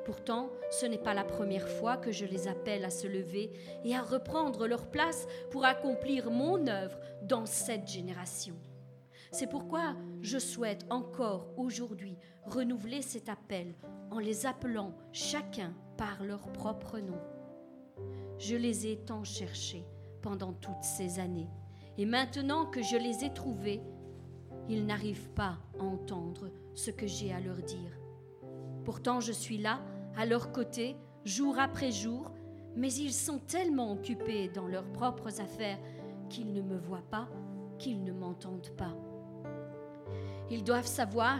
Pourtant, 0.04 0.50
ce 0.70 0.86
n'est 0.86 0.98
pas 0.98 1.14
la 1.14 1.24
première 1.24 1.68
fois 1.68 1.96
que 1.96 2.10
je 2.10 2.24
les 2.24 2.48
appelle 2.48 2.84
à 2.84 2.90
se 2.90 3.06
lever 3.06 3.52
et 3.84 3.94
à 3.94 4.02
reprendre 4.02 4.66
leur 4.66 4.90
place 4.90 5.26
pour 5.50 5.64
accomplir 5.64 6.30
mon 6.30 6.66
œuvre 6.66 6.98
dans 7.22 7.46
cette 7.46 7.86
génération. 7.86 8.56
C'est 9.30 9.48
pourquoi 9.48 9.94
je 10.20 10.38
souhaite 10.38 10.84
encore 10.90 11.46
aujourd'hui 11.56 12.18
renouveler 12.44 13.00
cet 13.00 13.28
appel 13.28 13.74
en 14.10 14.18
les 14.18 14.44
appelant 14.44 14.92
chacun 15.12 15.72
par 15.96 16.22
leur 16.24 16.52
propre 16.52 16.98
nom. 16.98 17.20
Je 18.42 18.56
les 18.56 18.88
ai 18.88 18.96
tant 18.96 19.22
cherchés 19.22 19.86
pendant 20.20 20.52
toutes 20.52 20.82
ces 20.82 21.20
années, 21.20 21.48
et 21.96 22.04
maintenant 22.04 22.66
que 22.66 22.82
je 22.82 22.96
les 22.96 23.24
ai 23.24 23.32
trouvés, 23.32 23.80
ils 24.68 24.84
n'arrivent 24.84 25.30
pas 25.30 25.58
à 25.78 25.84
entendre 25.84 26.50
ce 26.74 26.90
que 26.90 27.06
j'ai 27.06 27.32
à 27.32 27.38
leur 27.38 27.58
dire. 27.58 28.00
Pourtant, 28.84 29.20
je 29.20 29.30
suis 29.30 29.58
là, 29.58 29.80
à 30.16 30.26
leur 30.26 30.50
côté, 30.50 30.96
jour 31.24 31.56
après 31.60 31.92
jour, 31.92 32.32
mais 32.74 32.92
ils 32.92 33.12
sont 33.12 33.38
tellement 33.38 33.92
occupés 33.92 34.48
dans 34.48 34.66
leurs 34.66 34.90
propres 34.90 35.40
affaires 35.40 35.78
qu'ils 36.28 36.52
ne 36.52 36.62
me 36.62 36.78
voient 36.78 37.08
pas, 37.12 37.28
qu'ils 37.78 38.02
ne 38.02 38.12
m'entendent 38.12 38.74
pas. 38.76 38.96
Ils 40.50 40.64
doivent 40.64 40.84
savoir 40.84 41.38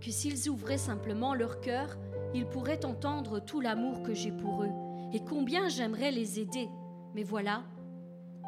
que 0.00 0.12
s'ils 0.12 0.48
ouvraient 0.48 0.78
simplement 0.78 1.34
leur 1.34 1.60
cœur, 1.60 1.98
ils 2.34 2.46
pourraient 2.46 2.84
entendre 2.84 3.40
tout 3.40 3.60
l'amour 3.60 4.04
que 4.04 4.14
j'ai 4.14 4.30
pour 4.30 4.62
eux 4.62 4.83
et 5.14 5.20
combien 5.20 5.68
j'aimerais 5.68 6.10
les 6.10 6.40
aider. 6.40 6.68
Mais 7.14 7.22
voilà, 7.22 7.62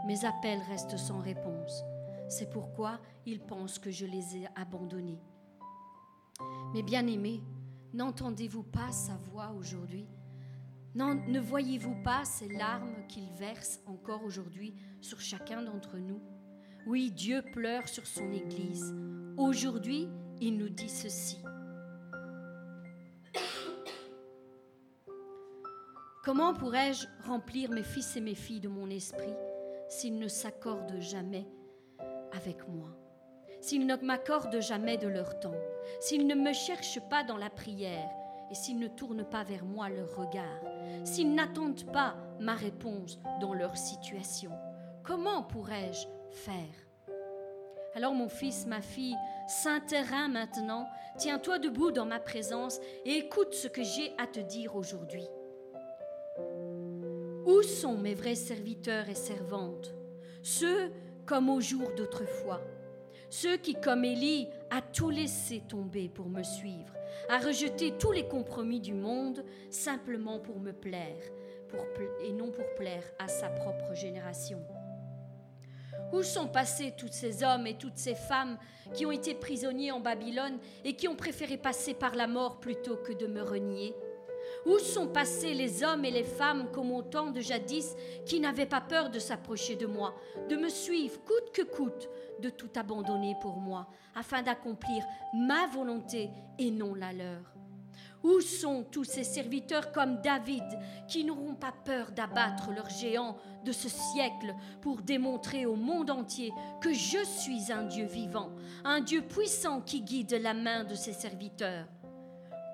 mes 0.07 0.25
appels 0.25 0.61
restent 0.69 0.99
sans 0.99 1.21
réponse. 1.21 1.85
C'est 2.29 2.51
pourquoi 2.51 3.01
ils 3.25 3.41
pensent 3.41 3.79
que 3.79 3.93
je 3.93 4.05
les 4.05 4.37
ai 4.37 4.49
abandonnés. 4.57 5.21
Mais 6.75 6.83
bien-aimés, 6.83 7.41
n'entendez-vous 7.95 8.65
pas 8.65 8.91
sa 8.91 9.17
voix 9.17 9.53
aujourd'hui? 9.57 10.07
Ne 10.97 11.39
voyez-vous 11.39 12.03
pas 12.03 12.25
ces 12.25 12.49
larmes 12.49 13.07
qu'il 13.09 13.31
verse 13.39 13.81
encore 13.87 14.25
aujourd'hui 14.25 14.75
sur 15.01 15.21
chacun 15.21 15.63
d'entre 15.63 15.99
nous? 15.99 16.21
Oui, 16.87 17.13
Dieu 17.13 17.43
pleure 17.53 17.87
sur 17.87 18.07
son 18.07 18.33
Église. 18.33 18.95
Aujourd'hui, 19.37 20.09
il 20.41 20.57
nous 20.57 20.69
dit 20.69 20.89
ceci. 20.89 21.39
Comment 26.27 26.55
pourrais-je 26.55 27.07
remplir 27.29 27.71
mes 27.71 27.85
fils 27.85 28.17
et 28.17 28.21
mes 28.21 28.35
filles 28.35 28.59
de 28.59 28.67
mon 28.67 28.91
esprit 28.91 29.33
s'ils 29.89 30.19
ne 30.19 30.27
s'accordent 30.27 30.99
jamais 30.99 31.47
avec 32.33 32.67
moi, 32.67 32.89
s'ils 33.61 33.87
ne 33.87 33.95
m'accordent 33.95 34.61
jamais 34.61 34.97
de 34.97 35.07
leur 35.07 35.39
temps, 35.39 35.55
s'ils 36.01 36.27
ne 36.27 36.35
me 36.35 36.53
cherchent 36.53 36.99
pas 37.09 37.23
dans 37.23 37.37
la 37.37 37.49
prière 37.49 38.11
et 38.51 38.57
s'ils 38.57 38.81
ne 38.81 38.89
tournent 38.89 39.25
pas 39.25 39.45
vers 39.45 39.65
moi 39.65 39.89
leur 39.89 40.17
regard, 40.17 40.61
s'ils 41.05 41.33
n'attendent 41.33 41.93
pas 41.93 42.17
ma 42.41 42.57
réponse 42.57 43.21
dans 43.41 43.55
leur 43.55 43.77
situation, 43.77 44.51
comment 45.05 45.45
pourrais-je 45.45 46.09
faire? 46.33 47.15
Alors 47.95 48.15
mon 48.15 48.29
fils, 48.29 48.67
ma 48.67 48.83
fille, 48.83 49.17
saint 49.47 49.79
terrain 49.79 50.27
maintenant, 50.27 50.89
tiens-toi 51.19 51.61
debout 51.61 51.93
dans 51.93 52.05
ma 52.05 52.19
présence 52.19 52.81
et 53.05 53.13
écoute 53.13 53.55
ce 53.55 53.69
que 53.69 53.85
j'ai 53.85 54.13
à 54.19 54.27
te 54.27 54.41
dire 54.41 54.75
aujourd'hui. 54.75 55.29
Où 57.47 57.63
sont 57.63 57.97
mes 57.97 58.15
vrais 58.17 58.35
serviteurs 58.35 59.09
et 59.09 59.15
servantes? 59.15 59.95
Ceux 60.43 60.91
comme 61.27 61.49
au 61.49 61.61
jour 61.61 61.93
d'autrefois. 61.97 62.61
Ceux 63.31 63.57
qui, 63.57 63.75
comme 63.75 64.05
Élie, 64.05 64.49
a 64.71 64.83
tout 64.83 65.11
laissé 65.11 65.63
tomber 65.69 66.09
pour 66.09 66.29
me 66.29 66.43
suivre, 66.43 66.93
a 67.29 67.39
rejeté 67.39 67.93
tous 67.99 68.11
les 68.11 68.27
compromis 68.27 68.81
du 68.81 68.95
monde 68.95 69.45
simplement 69.71 70.41
pour 70.41 70.59
me 70.59 70.73
plaire, 70.73 71.23
et 72.25 72.33
non 72.33 72.51
pour 72.51 72.65
plaire 72.77 73.05
à 73.21 73.29
sa 73.29 73.49
propre 73.49 73.95
génération. 73.95 74.61
Où 76.13 76.23
sont 76.23 76.49
passés 76.49 76.95
tous 76.97 77.13
ces 77.13 77.45
hommes 77.45 77.67
et 77.67 77.79
toutes 77.79 77.99
ces 77.99 78.15
femmes 78.15 78.59
qui 78.95 79.07
ont 79.07 79.13
été 79.13 79.35
prisonniers 79.35 79.93
en 79.93 80.01
Babylone 80.01 80.59
et 80.85 80.95
qui 80.95 81.07
ont 81.07 81.17
préféré 81.17 81.59
passer 81.59 81.95
par 81.95 82.17
la 82.17 82.27
mort 82.27 82.59
plutôt 82.59 82.97
que 82.97 83.13
de 83.13 83.27
me 83.27 83.43
renier? 83.43 83.95
Où 84.67 84.79
sont 84.81 85.07
passés 85.07 85.55
les 85.55 85.85
hommes 85.85 86.05
et 86.05 86.11
les 86.11 86.25
femmes 86.25 86.69
comme 86.73 86.91
au 86.91 87.03
temps 87.03 87.31
de 87.31 87.41
jadis 87.41 87.95
qui 88.27 88.41
n'avaient 88.41 88.67
pas 88.67 88.81
peur 88.81 89.11
de 89.11 89.21
s'approcher 89.21 89.77
de 89.77 89.87
moi, 89.87 90.15
de 90.49 90.57
me 90.57 90.69
suivre 90.69 91.21
coûte 91.25 91.53
que 91.53 91.63
coûte, 91.63 92.09
de 92.41 92.51
tout 92.51 92.71
abandonner 92.75 93.37
pour 93.41 93.57
moi, 93.59 93.87
afin 94.15 94.43
d'accomplir 94.43 95.05
ma 95.33 95.67
volonté 95.69 96.31
et 96.59 96.71
non 96.71 96.95
la 96.95 97.13
leur. 97.13 97.55
Où 98.25 98.41
sont 98.41 98.85
tous 98.91 99.05
ces 99.05 99.23
serviteurs 99.23 99.93
comme 99.93 100.21
David 100.21 100.65
qui 101.07 101.23
n'auront 101.23 101.55
pas 101.55 101.73
peur 101.85 102.11
d'abattre 102.11 102.73
leurs 102.73 102.91
géants 102.91 103.37
de 103.65 103.71
ce 103.71 103.89
siècle 103.89 104.53
pour 104.81 105.03
démontrer 105.03 105.65
au 105.65 105.77
monde 105.77 106.11
entier 106.11 106.53
que 106.81 106.93
je 106.93 107.25
suis 107.25 107.71
un 107.71 107.85
Dieu 107.85 108.07
vivant, 108.07 108.51
un 108.85 109.01
Dieu 109.01 109.23
puissant 109.23 109.81
qui 109.81 110.03
guide 110.03 110.41
la 110.43 110.55
main 110.55 110.83
de 110.83 110.97
ses 110.97 111.13
serviteurs? 111.13 111.87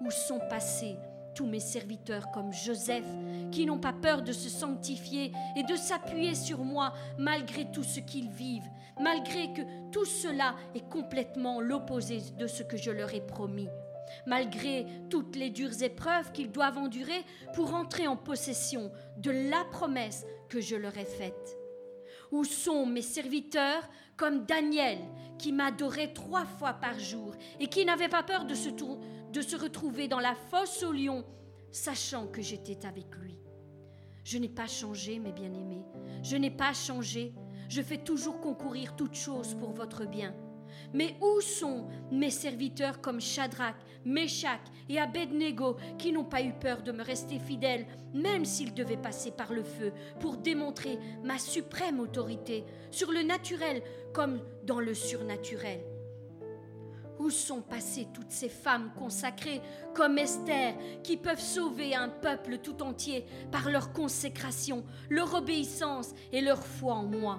Où 0.00 0.10
sont 0.10 0.40
passés 0.48 0.96
tous 1.34 1.46
mes 1.46 1.60
serviteurs 1.60 2.30
comme 2.32 2.52
Joseph, 2.52 3.04
qui 3.50 3.66
n'ont 3.66 3.78
pas 3.78 3.92
peur 3.92 4.22
de 4.22 4.32
se 4.32 4.48
sanctifier 4.48 5.32
et 5.56 5.62
de 5.62 5.76
s'appuyer 5.76 6.34
sur 6.34 6.64
moi 6.64 6.92
malgré 7.18 7.70
tout 7.70 7.82
ce 7.82 8.00
qu'ils 8.00 8.30
vivent, 8.30 8.68
malgré 9.00 9.52
que 9.52 9.62
tout 9.90 10.04
cela 10.04 10.54
est 10.74 10.88
complètement 10.88 11.60
l'opposé 11.60 12.20
de 12.38 12.46
ce 12.46 12.62
que 12.62 12.76
je 12.76 12.90
leur 12.90 13.14
ai 13.14 13.20
promis, 13.20 13.68
malgré 14.26 14.86
toutes 15.10 15.36
les 15.36 15.50
dures 15.50 15.82
épreuves 15.82 16.32
qu'ils 16.32 16.52
doivent 16.52 16.78
endurer 16.78 17.24
pour 17.54 17.74
entrer 17.74 18.06
en 18.06 18.16
possession 18.16 18.90
de 19.18 19.30
la 19.30 19.64
promesse 19.70 20.24
que 20.48 20.60
je 20.60 20.76
leur 20.76 20.96
ai 20.98 21.04
faite. 21.04 21.58
Où 22.30 22.44
sont 22.44 22.86
mes 22.86 23.02
serviteurs 23.02 23.88
comme 24.16 24.44
Daniel, 24.46 24.98
qui 25.38 25.52
m'adorait 25.52 26.12
trois 26.12 26.44
fois 26.44 26.74
par 26.74 26.98
jour 26.98 27.34
et 27.58 27.66
qui 27.66 27.84
n'avait 27.84 28.08
pas 28.08 28.22
peur 28.22 28.44
de 28.44 28.54
se, 28.54 28.70
de 29.32 29.40
se 29.40 29.56
retrouver 29.56 30.08
dans 30.08 30.20
la 30.20 30.34
fosse 30.34 30.82
au 30.82 30.92
lion, 30.92 31.24
sachant 31.70 32.26
que 32.26 32.42
j'étais 32.42 32.86
avec 32.86 33.14
lui. 33.16 33.38
Je 34.24 34.38
n'ai 34.38 34.48
pas 34.48 34.66
changé, 34.66 35.18
mes 35.18 35.32
bien-aimés. 35.32 35.84
Je 36.22 36.36
n'ai 36.36 36.50
pas 36.50 36.74
changé. 36.74 37.32
Je 37.68 37.82
fais 37.82 37.98
toujours 37.98 38.40
concourir 38.40 38.94
toutes 38.94 39.14
choses 39.14 39.54
pour 39.54 39.72
votre 39.72 40.04
bien. 40.04 40.34
Mais 40.94 41.16
où 41.20 41.40
sont 41.40 41.88
mes 42.10 42.30
serviteurs 42.30 43.00
comme 43.00 43.20
Shadrach, 43.20 43.74
Meshach 44.04 44.60
et 44.88 44.98
Abednego 44.98 45.76
qui 45.98 46.12
n'ont 46.12 46.24
pas 46.24 46.42
eu 46.42 46.52
peur 46.52 46.82
de 46.82 46.92
me 46.92 47.02
rester 47.02 47.38
fidèles, 47.38 47.86
même 48.14 48.44
s'ils 48.44 48.74
devaient 48.74 48.96
passer 48.96 49.30
par 49.30 49.52
le 49.52 49.64
feu, 49.64 49.92
pour 50.20 50.36
démontrer 50.36 50.98
ma 51.24 51.38
suprême 51.38 52.00
autorité 52.00 52.64
sur 52.90 53.10
le 53.10 53.22
naturel 53.22 53.82
comme 54.12 54.40
dans 54.64 54.80
le 54.80 54.94
surnaturel? 54.94 55.80
Où 57.22 57.30
sont 57.30 57.60
passées 57.60 58.08
toutes 58.12 58.32
ces 58.32 58.48
femmes 58.48 58.90
consacrées 58.98 59.60
comme 59.94 60.18
Esther 60.18 60.74
qui 61.04 61.16
peuvent 61.16 61.40
sauver 61.40 61.94
un 61.94 62.08
peuple 62.08 62.58
tout 62.58 62.82
entier 62.82 63.24
par 63.52 63.70
leur 63.70 63.92
consécration, 63.92 64.84
leur 65.08 65.34
obéissance 65.34 66.12
et 66.32 66.40
leur 66.40 66.64
foi 66.64 66.94
en 66.94 67.04
moi? 67.04 67.38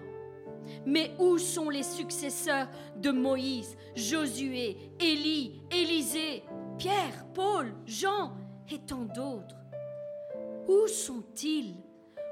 Mais 0.86 1.12
où 1.20 1.38
sont 1.38 1.70
les 1.70 1.84
successeurs 1.84 2.70
de 2.96 3.12
Moïse, 3.12 3.76
Josué, 3.96 4.78
Élie, 5.02 5.62
Élisée, 5.70 6.44
Pierre, 6.78 7.26
Paul, 7.34 7.74
Jean 7.86 8.32
et 8.72 8.80
tant 8.80 9.04
d'autres? 9.04 9.58
Où 10.70 10.88
sont-ils? 10.88 11.76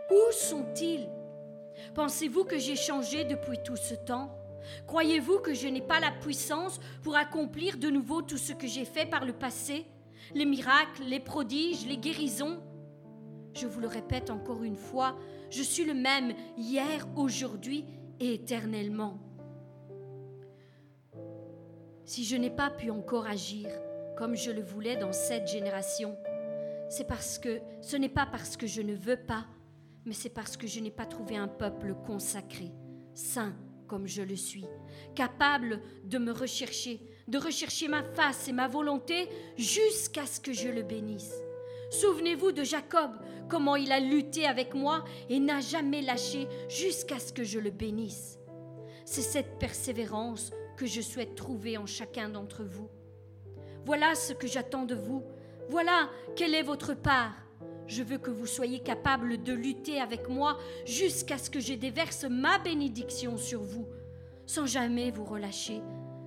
Où 0.10 0.32
sont-ils? 0.32 1.10
Pensez-vous 1.94 2.46
que 2.46 2.58
j'ai 2.58 2.78
changé 2.78 3.26
depuis 3.26 3.58
tout 3.66 3.76
ce 3.76 3.96
temps? 3.96 4.41
Croyez-vous 4.88 5.40
que 5.40 5.54
je 5.54 5.68
n'ai 5.68 5.82
pas 5.82 6.00
la 6.00 6.12
puissance 6.12 6.80
pour 7.02 7.16
accomplir 7.16 7.78
de 7.78 7.90
nouveau 7.90 8.22
tout 8.22 8.38
ce 8.38 8.54
que 8.54 8.68
j'ai 8.68 8.86
fait 8.86 9.06
par 9.06 9.26
le 9.26 9.34
passé? 9.34 9.86
Les 10.34 10.46
miracles, 10.46 11.04
les 11.06 11.20
prodiges, 11.20 11.86
les 11.86 11.98
guérisons? 11.98 12.62
Je 13.54 13.68
vous 13.68 13.80
le 13.82 13.88
répète 13.88 14.30
encore 14.30 14.64
une 14.64 14.78
fois, 14.78 15.18
je 15.50 15.62
suis 15.62 15.84
le 15.84 15.94
même 15.94 16.34
hier, 16.58 17.08
aujourd'hui 17.16 17.86
et 18.20 18.34
éternellement. 18.34 19.20
Si 22.06 22.24
je 22.24 22.36
n'ai 22.36 22.50
pas 22.50 22.70
pu 22.70 22.92
encore 22.92 23.26
agir 23.26 23.68
comme 24.18 24.36
je 24.36 24.52
le 24.52 24.62
voulais 24.62 24.96
dans 24.96 25.12
cette 25.12 25.48
génération, 25.48 26.18
c'est 26.90 27.08
parce 27.08 27.40
que 27.40 27.62
ce 27.82 27.96
n'est 27.96 28.10
pas 28.10 28.26
parce 28.26 28.58
que 28.58 28.68
je 28.68 28.82
ne 28.82 28.94
veux 28.94 29.18
pas, 29.18 29.46
mais 30.06 30.14
c'est 30.14 30.30
parce 30.30 30.58
que 30.58 30.68
je 30.68 30.80
n'ai 30.80 30.92
pas 30.92 31.06
trouvé 31.06 31.38
un 31.38 31.48
peuple 31.48 31.96
consacré, 32.06 32.72
saint, 33.14 33.56
comme 33.92 34.08
je 34.08 34.22
le 34.22 34.38
suis, 34.38 34.64
capable 35.16 35.82
de 36.06 36.18
me 36.18 36.32
rechercher, 36.32 37.02
de 37.28 37.38
rechercher 37.38 37.90
ma 37.90 38.04
face 38.04 38.48
et 38.48 38.54
ma 38.54 38.70
volonté 38.70 39.28
jusqu'à 39.58 40.26
ce 40.26 40.40
que 40.40 40.54
je 40.54 40.70
le 40.70 40.82
bénisse. 40.82 41.34
Souvenez-vous 41.90 42.54
de 42.54 42.64
Jacob, 42.64 43.12
comment 43.50 43.76
il 43.76 43.92
a 43.92 44.00
lutté 44.00 44.46
avec 44.46 44.74
moi 44.76 45.04
et 45.28 45.42
n'a 45.42 45.60
jamais 45.60 46.02
lâché 46.02 46.48
jusqu'à 46.70 47.20
ce 47.20 47.34
que 47.34 47.44
je 47.44 47.60
le 47.60 47.70
bénisse. 47.70 48.40
C'est 49.04 49.22
cette 49.22 49.60
persévérance 49.60 50.52
que 50.78 50.86
je 50.86 51.02
souhaite 51.02 51.36
trouver 51.36 51.78
en 51.78 51.86
chacun 51.86 52.30
d'entre 52.30 52.64
vous. 52.64 52.90
Voilà 53.86 54.16
ce 54.16 54.32
que 54.32 54.48
j'attends 54.48 54.86
de 54.86 54.96
vous. 54.96 55.22
Voilà 55.68 56.10
quelle 56.38 56.56
est 56.56 56.64
votre 56.64 56.94
part. 56.94 57.36
Je 57.92 58.04
veux 58.04 58.20
que 58.20 58.32
vous 58.32 58.46
soyez 58.46 58.80
capables 58.80 59.44
de 59.44 59.52
lutter 59.52 60.00
avec 60.00 60.30
moi 60.30 60.58
jusqu'à 60.86 61.38
ce 61.38 61.50
que 61.50 61.60
je 61.60 61.74
déverse 61.74 62.24
ma 62.24 62.58
bénédiction 62.58 63.36
sur 63.36 63.62
vous, 63.62 63.86
sans 64.46 64.66
jamais 64.66 65.12
vous 65.12 65.26
relâcher, 65.26 65.82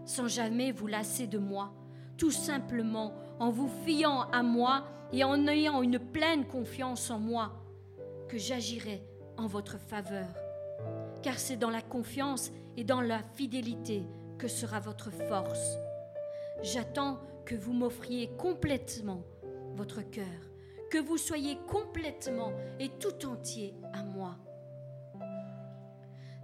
sans 0.04 0.28
jamais 0.28 0.72
vous 0.72 0.86
lasser 0.86 1.26
de 1.26 1.38
moi, 1.38 1.72
tout 2.18 2.30
simplement 2.30 3.14
en 3.40 3.48
vous 3.48 3.70
fiant 3.86 4.28
à 4.30 4.42
moi 4.42 4.84
et 5.10 5.24
en 5.24 5.46
ayant 5.46 5.80
une 5.80 5.98
pleine 5.98 6.46
confiance 6.46 7.08
en 7.08 7.18
moi, 7.18 7.54
que 8.28 8.36
j'agirai 8.36 9.02
en 9.38 9.46
votre 9.46 9.78
faveur. 9.78 10.28
Car 11.22 11.38
c'est 11.38 11.56
dans 11.56 11.70
la 11.70 11.80
confiance 11.80 12.52
et 12.76 12.84
dans 12.84 13.00
la 13.00 13.22
fidélité 13.36 14.02
que 14.36 14.48
sera 14.48 14.80
votre 14.80 15.10
force. 15.10 15.78
J'attends 16.62 17.20
que 17.46 17.54
vous 17.54 17.72
m'offriez 17.72 18.28
complètement 18.36 19.22
votre 19.74 20.02
cœur 20.02 20.53
que 20.94 21.00
vous 21.00 21.18
soyez 21.18 21.58
complètement 21.66 22.52
et 22.78 22.88
tout 22.88 23.26
entier 23.26 23.74
à 23.92 24.04
moi. 24.04 24.36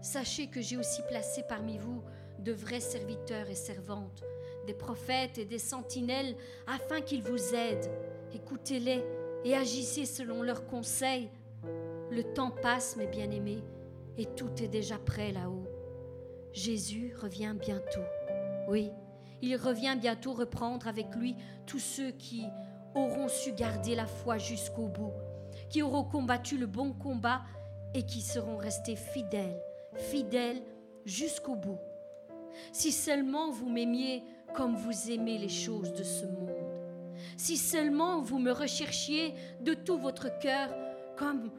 Sachez 0.01 0.49
que 0.49 0.61
j'ai 0.61 0.77
aussi 0.77 1.03
placé 1.09 1.45
parmi 1.49 1.79
vous 1.79 2.03
de 2.41 2.51
vrais 2.51 2.81
serviteurs 2.81 3.49
et 3.49 3.55
servantes, 3.55 4.25
des 4.67 4.75
prophètes 4.75 5.39
et 5.39 5.45
des 5.45 5.61
sentinelles, 5.61 6.35
afin 6.67 7.01
qu'ils 7.01 7.23
vous 7.23 7.55
aident. 7.55 7.89
Écoutez-les 8.35 9.05
et 9.45 9.55
agissez 9.55 10.05
selon 10.05 10.43
leurs 10.43 10.67
conseils. 10.67 11.31
Le 12.11 12.25
temps 12.35 12.51
passe, 12.51 12.97
mes 12.97 13.07
bien-aimés, 13.07 13.63
et 14.19 14.27
tout 14.35 14.51
est 14.61 14.69
déjà 14.69 14.99
prêt 14.99 15.31
là-haut. 15.31 15.69
Jésus 16.53 17.15
revient 17.23 17.55
bientôt. 17.57 18.03
Oui, 18.69 18.91
il 19.43 19.55
revient 19.55 19.97
bientôt 19.97 20.33
reprendre 20.33 20.89
avec 20.89 21.15
lui 21.15 21.37
tous 21.67 21.79
ceux 21.79 22.11
qui 22.11 22.47
auront 22.95 23.29
su 23.29 23.53
garder 23.53 23.95
la 23.95 24.07
foi 24.07 24.39
jusqu'au 24.39 24.87
bout, 24.87 25.13
qui 25.69 25.83
auront 25.83 26.05
combattu 26.05 26.59
le 26.59 26.67
bon 26.67 26.93
combat 26.93 27.43
et 27.95 28.05
qui 28.05 28.21
seront 28.21 28.57
restés 28.57 28.97
fidèles, 28.97 29.61
fidèles 29.95 30.63
jusqu'au 31.05 31.57
bout. 31.57 31.79
Si 32.73 32.93
seulement 32.93 33.51
vous 33.51 33.69
m'aimiez 33.69 34.23
comme 34.55 34.75
vous 34.75 35.11
aimez 35.11 35.39
les 35.39 35.49
choses 35.49 35.93
de 35.93 36.03
ce 36.03 36.27
monde, 36.27 36.51
si 37.37 37.57
seulement 37.57 38.21
vous 38.21 38.39
me 38.39 38.53
recherchiez 38.53 39.35
de 39.61 39.75
tout 39.75 39.99
votre 39.99 40.39
cœur 40.39 40.71
comme 41.17 41.51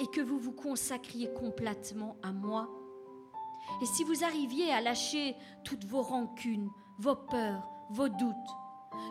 et 0.00 0.06
que 0.14 0.20
vous 0.20 0.38
vous 0.38 0.52
consacriez 0.52 1.32
complètement 1.32 2.16
à 2.22 2.32
moi, 2.32 2.68
et 3.82 3.86
si 3.86 4.04
vous 4.04 4.24
arriviez 4.24 4.72
à 4.72 4.80
lâcher 4.80 5.36
toutes 5.64 5.84
vos 5.84 6.02
rancunes, 6.02 6.70
vos 6.98 7.16
peurs, 7.16 7.68
vos 7.90 8.08
doutes, 8.08 8.34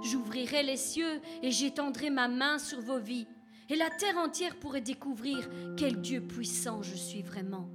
J'ouvrirai 0.03 0.63
les 0.63 0.77
cieux 0.77 1.21
et 1.41 1.51
j'étendrai 1.51 2.09
ma 2.09 2.27
main 2.27 2.57
sur 2.57 2.81
vos 2.81 2.99
vies, 2.99 3.27
et 3.69 3.75
la 3.75 3.89
terre 3.89 4.17
entière 4.17 4.57
pourrait 4.57 4.81
découvrir 4.81 5.49
quel 5.77 6.01
Dieu 6.01 6.21
puissant 6.21 6.81
je 6.81 6.95
suis 6.95 7.23
vraiment. 7.23 7.69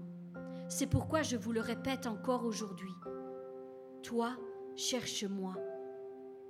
C'est 0.69 0.87
pourquoi 0.87 1.23
je 1.23 1.37
vous 1.37 1.53
le 1.53 1.61
répète 1.61 2.07
encore 2.07 2.45
aujourd'hui. 2.45 2.93
Toi, 4.03 4.37
cherche-moi, 4.77 5.55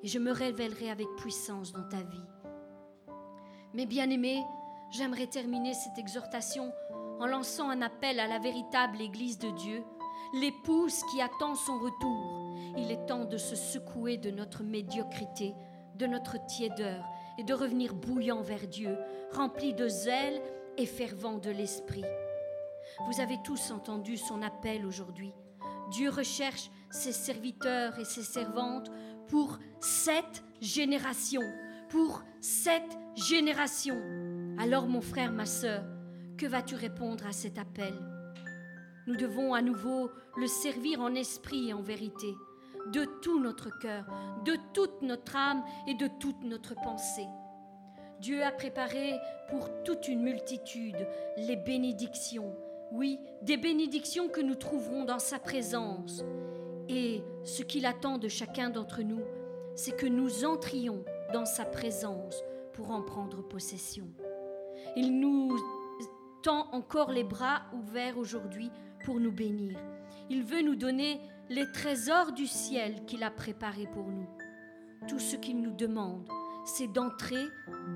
et 0.02 0.08
je 0.08 0.18
me 0.18 0.30
révélerai 0.30 0.90
avec 0.90 1.08
puissance 1.16 1.72
dans 1.72 1.88
ta 1.88 2.02
vie. 2.02 2.26
Mes 3.72 3.86
bien-aimés, 3.86 4.42
j'aimerais 4.90 5.26
terminer 5.26 5.74
cette 5.74 5.98
exhortation 5.98 6.72
en 7.18 7.26
lançant 7.26 7.70
un 7.70 7.82
appel 7.82 8.18
à 8.18 8.26
la 8.26 8.38
véritable 8.38 9.00
Église 9.00 9.38
de 9.38 9.50
Dieu, 9.50 9.82
l'épouse 10.34 11.02
qui 11.11 11.20
attend 11.20 11.54
son 11.54 11.78
retour 11.78 12.39
il 12.76 12.90
est 12.90 13.06
temps 13.06 13.24
de 13.24 13.36
se 13.36 13.56
secouer 13.56 14.16
de 14.16 14.30
notre 14.30 14.62
médiocrité, 14.62 15.54
de 15.96 16.06
notre 16.06 16.44
tiédeur 16.46 17.04
et 17.38 17.44
de 17.44 17.54
revenir 17.54 17.94
bouillant 17.94 18.42
vers 18.42 18.66
Dieu, 18.66 18.96
rempli 19.32 19.74
de 19.74 19.88
zèle 19.88 20.40
et 20.76 20.86
fervent 20.86 21.38
de 21.38 21.50
l'esprit. 21.50 22.04
Vous 23.06 23.20
avez 23.20 23.38
tous 23.44 23.70
entendu 23.70 24.16
son 24.16 24.42
appel 24.42 24.84
aujourd'hui. 24.86 25.32
Dieu 25.90 26.10
recherche 26.10 26.70
ses 26.90 27.12
serviteurs 27.12 27.98
et 27.98 28.04
ses 28.04 28.22
servantes 28.22 28.90
pour 29.28 29.58
cette 29.80 30.42
génération, 30.60 31.42
pour 31.88 32.22
cette 32.40 32.98
génération. 33.16 34.00
Alors 34.58 34.86
mon 34.86 35.00
frère, 35.00 35.32
ma 35.32 35.46
sœur, 35.46 35.84
que 36.36 36.46
vas-tu 36.46 36.74
répondre 36.74 37.26
à 37.26 37.32
cet 37.32 37.58
appel? 37.58 37.94
Nous 39.06 39.16
devons 39.16 39.54
à 39.54 39.62
nouveau 39.62 40.10
le 40.36 40.46
servir 40.46 41.00
en 41.00 41.14
esprit 41.14 41.70
et 41.70 41.72
en 41.72 41.82
vérité 41.82 42.34
de 42.92 43.04
tout 43.22 43.40
notre 43.40 43.70
cœur, 43.78 44.04
de 44.44 44.56
toute 44.72 45.02
notre 45.02 45.36
âme 45.36 45.62
et 45.86 45.94
de 45.94 46.08
toute 46.18 46.42
notre 46.42 46.74
pensée. 46.74 47.26
Dieu 48.20 48.42
a 48.42 48.52
préparé 48.52 49.18
pour 49.48 49.68
toute 49.84 50.08
une 50.08 50.22
multitude 50.22 51.06
les 51.36 51.56
bénédictions, 51.56 52.54
oui, 52.92 53.18
des 53.42 53.56
bénédictions 53.56 54.28
que 54.28 54.40
nous 54.40 54.56
trouverons 54.56 55.04
dans 55.04 55.18
sa 55.18 55.38
présence. 55.38 56.22
Et 56.88 57.22
ce 57.44 57.62
qu'il 57.62 57.86
attend 57.86 58.18
de 58.18 58.28
chacun 58.28 58.68
d'entre 58.68 59.02
nous, 59.02 59.22
c'est 59.74 59.96
que 59.96 60.06
nous 60.06 60.44
entrions 60.44 61.04
dans 61.32 61.46
sa 61.46 61.64
présence 61.64 62.42
pour 62.72 62.90
en 62.90 63.02
prendre 63.02 63.42
possession. 63.42 64.08
Il 64.96 65.18
nous 65.18 65.56
tend 66.42 66.68
encore 66.72 67.12
les 67.12 67.24
bras 67.24 67.62
ouverts 67.72 68.18
aujourd'hui 68.18 68.70
pour 69.04 69.20
nous 69.20 69.32
bénir. 69.32 69.78
Il 70.28 70.42
veut 70.42 70.62
nous 70.62 70.76
donner 70.76 71.20
les 71.51 71.70
trésors 71.72 72.30
du 72.30 72.46
ciel 72.46 73.05
qu'il 73.07 73.24
a 73.24 73.30
préparés 73.30 73.88
pour 73.92 74.07
nous. 74.07 74.28
Tout 75.09 75.18
ce 75.18 75.34
qu'il 75.34 75.61
nous 75.61 75.72
demande, 75.72 76.28
c'est 76.64 76.86
d'entrer 76.86 77.44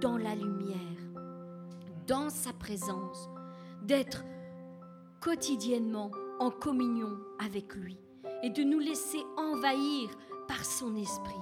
dans 0.01 0.19
la 0.19 0.35
lumière, 0.35 0.77
dans 2.09 2.31
sa 2.31 2.53
présence, 2.53 3.29
d'être 3.83 4.25
quotidiennement 5.21 6.11
en 6.41 6.51
communion 6.51 7.17
avec 7.39 7.77
lui 7.77 7.97
et 8.43 8.51
de 8.51 8.65
nous 8.65 8.81
laisser 8.81 9.23
envahir 9.37 10.11
par 10.49 10.65
son 10.65 10.97
esprit, 10.97 11.35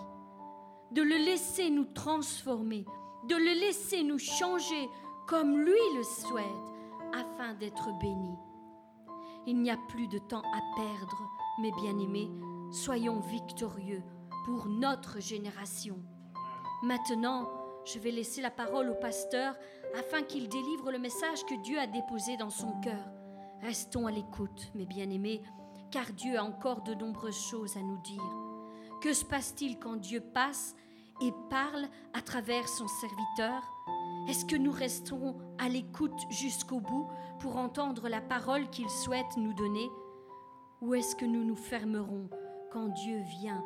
de 0.90 1.00
le 1.00 1.16
laisser 1.16 1.70
nous 1.70 1.86
transformer, 1.94 2.84
de 3.26 3.36
le 3.36 3.58
laisser 3.58 4.02
nous 4.02 4.18
changer 4.18 4.88
comme 5.26 5.58
lui 5.58 5.80
le 5.96 6.02
souhaite 6.02 6.44
afin 7.14 7.54
d'être 7.54 7.88
béni. 8.00 8.36
Il 9.46 9.62
n'y 9.62 9.70
a 9.70 9.78
plus 9.88 10.08
de 10.08 10.18
temps 10.18 10.42
à 10.42 10.60
perdre 10.76 11.30
mes 11.62 11.70
bien-aimés, 11.70 12.28
soyons 12.72 13.20
victorieux 13.20 14.02
pour 14.44 14.66
notre 14.66 15.20
génération. 15.20 15.96
Maintenant, 16.82 17.48
je 17.84 18.00
vais 18.00 18.10
laisser 18.10 18.42
la 18.42 18.50
parole 18.50 18.90
au 18.90 18.94
pasteur 18.94 19.54
afin 19.96 20.22
qu'il 20.22 20.48
délivre 20.48 20.90
le 20.90 20.98
message 20.98 21.44
que 21.44 21.54
Dieu 21.62 21.78
a 21.78 21.86
déposé 21.86 22.36
dans 22.36 22.50
son 22.50 22.80
cœur. 22.80 23.04
Restons 23.60 24.08
à 24.08 24.10
l'écoute, 24.10 24.72
mes 24.74 24.86
bien-aimés, 24.86 25.40
car 25.92 26.12
Dieu 26.12 26.36
a 26.36 26.42
encore 26.42 26.82
de 26.82 26.94
nombreuses 26.94 27.40
choses 27.40 27.76
à 27.76 27.80
nous 27.80 28.00
dire. 28.02 28.22
Que 29.00 29.12
se 29.12 29.24
passe-t-il 29.24 29.78
quand 29.78 29.96
Dieu 29.96 30.20
passe 30.20 30.74
et 31.20 31.32
parle 31.48 31.86
à 32.12 32.22
travers 32.22 32.68
son 32.68 32.88
serviteur? 32.88 33.62
Est-ce 34.28 34.44
que 34.44 34.56
nous 34.56 34.72
restons 34.72 35.36
à 35.58 35.68
l'écoute 35.68 36.20
jusqu'au 36.30 36.80
bout 36.80 37.08
pour 37.38 37.56
entendre 37.56 38.08
la 38.08 38.20
parole 38.20 38.68
qu'il 38.70 38.90
souhaite 38.90 39.36
nous 39.36 39.54
donner? 39.54 39.88
Ou 40.82 40.94
est-ce 40.94 41.14
que 41.14 41.24
nous 41.24 41.44
nous 41.44 41.56
fermerons 41.56 42.28
quand 42.72 42.88
Dieu 42.88 43.20
vient 43.40 43.64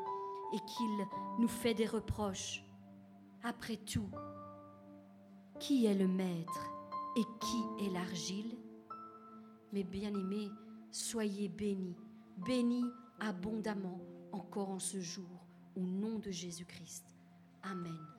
et 0.52 0.58
qu'il 0.58 1.06
nous 1.38 1.48
fait 1.48 1.72
des 1.72 1.86
reproches? 1.86 2.62
Après 3.42 3.78
tout, 3.78 4.10
qui 5.58 5.86
est 5.86 5.94
le 5.94 6.08
maître 6.08 6.70
et 7.16 7.24
qui 7.40 7.84
est 7.86 7.90
l'argile? 7.90 8.58
Mes 9.72 9.82
bien-aimés, 9.82 10.50
soyez 10.90 11.48
bénis, 11.48 11.96
bénis 12.36 12.90
abondamment 13.18 14.00
encore 14.32 14.68
en 14.68 14.78
ce 14.78 15.00
jour, 15.00 15.46
au 15.74 15.80
nom 15.80 16.18
de 16.18 16.30
Jésus-Christ. 16.30 17.16
Amen. 17.62 18.15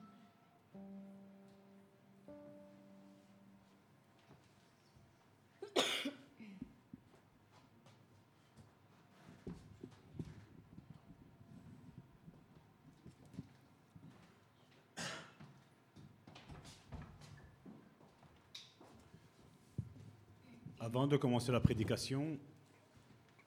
Avant 20.88 21.06
de 21.06 21.18
commencer 21.18 21.52
la 21.52 21.60
prédication, 21.60 22.38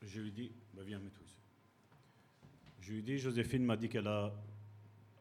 je 0.03 0.21
lui 0.21 0.31
dis, 0.31 0.51
bah 0.75 0.83
viens, 0.85 0.99
mets. 0.99 1.09
Je 2.81 2.93
lui 2.93 3.01
dis, 3.01 3.17
Joséphine 3.17 3.65
m'a 3.65 3.75
dit 3.75 3.89
qu'elle 3.89 4.05
a, 4.05 4.31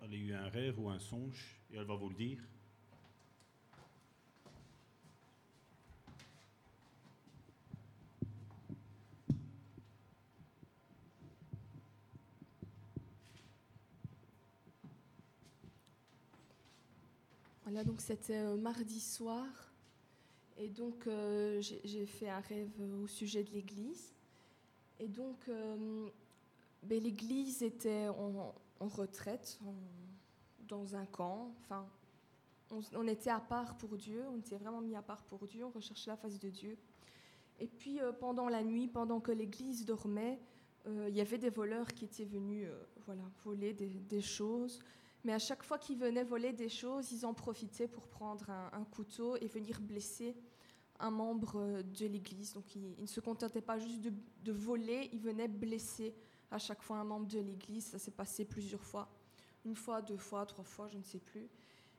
elle 0.03 0.13
a 0.13 0.17
eu 0.17 0.35
un 0.35 0.51
rêve 0.51 0.79
ou 0.79 0.91
un 0.91 0.99
songe, 0.99 1.59
et 1.73 1.79
elle 1.79 1.87
va 1.87 1.95
vous 1.95 2.11
le 2.11 2.15
dire. 2.15 2.39
Voilà, 17.65 17.83
donc 17.83 18.03
c'était 18.03 18.37
euh, 18.37 18.59
mardi 18.59 19.01
soir. 19.01 19.70
Et 20.63 20.69
donc, 20.69 21.07
euh, 21.07 21.59
j'ai 21.63 22.05
fait 22.05 22.29
un 22.29 22.41
rêve 22.41 22.69
au 23.03 23.07
sujet 23.07 23.43
de 23.43 23.51
l'église. 23.51 24.13
Et 24.99 25.09
donc, 25.09 25.49
euh, 25.49 26.07
ben, 26.83 27.03
l'église 27.03 27.63
était 27.63 28.09
en, 28.09 28.53
retraite, 28.79 29.59
dans 30.69 30.95
un 30.95 31.07
camp. 31.07 31.55
Enfin, 31.61 31.87
on, 32.71 33.07
était 33.09 33.31
à 33.31 33.41
part 33.41 33.79
pour 33.79 33.97
Dieu, 33.97 34.23
on 34.31 34.39
était 34.39 34.59
vraiment 34.59 34.83
mis 34.83 34.95
à 34.95 35.01
part 35.01 35.23
pour 35.23 35.47
Dieu, 35.47 35.65
on 35.65 35.71
recherchait 35.71 36.11
la 36.11 36.19
face 36.19 36.39
de 36.39 36.51
Dieu. 36.51 36.77
Et 37.59 37.67
puis, 37.67 37.99
euh, 37.99 38.13
pendant 38.13 38.51
la 38.51 38.63
nuit, 38.63 38.87
pendant 38.87 39.19
que 39.19 39.33
l'église 39.33 39.87
dormait, 39.87 40.39
il 40.87 41.15
y 41.15 41.21
avait 41.21 41.37
des 41.37 41.51
voleurs 41.51 41.89
qui 41.89 42.07
étaient 42.07 42.25
venus 42.25 42.67
voilà, 43.05 43.21
voler 43.45 43.75
des 43.75 44.23
choses. 44.23 44.81
Mais 45.25 45.33
à 45.33 45.39
chaque 45.39 45.63
fois 45.63 45.79
qu'ils 45.79 45.99
venaient 45.99 46.25
voler 46.25 46.53
des 46.53 46.69
choses, 46.69 47.13
ils 47.13 47.27
en 47.27 47.35
profitaient 47.35 47.89
pour 47.89 48.07
prendre 48.07 48.49
un, 48.51 48.85
couteau 48.85 49.37
et 49.37 49.47
venir 49.47 49.81
blesser 49.81 50.35
un 50.99 51.11
membre 51.11 51.57
euh, 51.57 51.83
de 51.83 52.07
l'Église. 52.07 52.55
Donc 52.55 52.75
ils, 52.75 52.95
ne 52.99 53.07
se 53.07 53.21
contentaient 53.21 53.61
pas 53.61 53.79
juste 53.79 54.01
de, 54.01 54.53
voler, 54.53 55.11
ils 55.13 55.21
venaient 55.21 55.49
blesser 55.49 56.15
à 56.51 56.59
chaque 56.59 56.83
fois 56.83 56.99
un 56.99 57.05
membre 57.05 57.27
de 57.27 57.39
l'Église. 57.39 57.87
Ça 57.87 57.99
s'est 57.99 58.11
passé 58.11 58.45
plusieurs 58.45 58.83
fois. 58.83 59.09
Une 59.65 59.77
fois, 59.77 60.01
deux 60.01 60.17
fois, 60.17 60.47
trois 60.47 60.65
fois, 60.65 60.89
je 60.89 60.97
ne 60.97 61.03
sais 61.03 61.19
plus. 61.19 61.49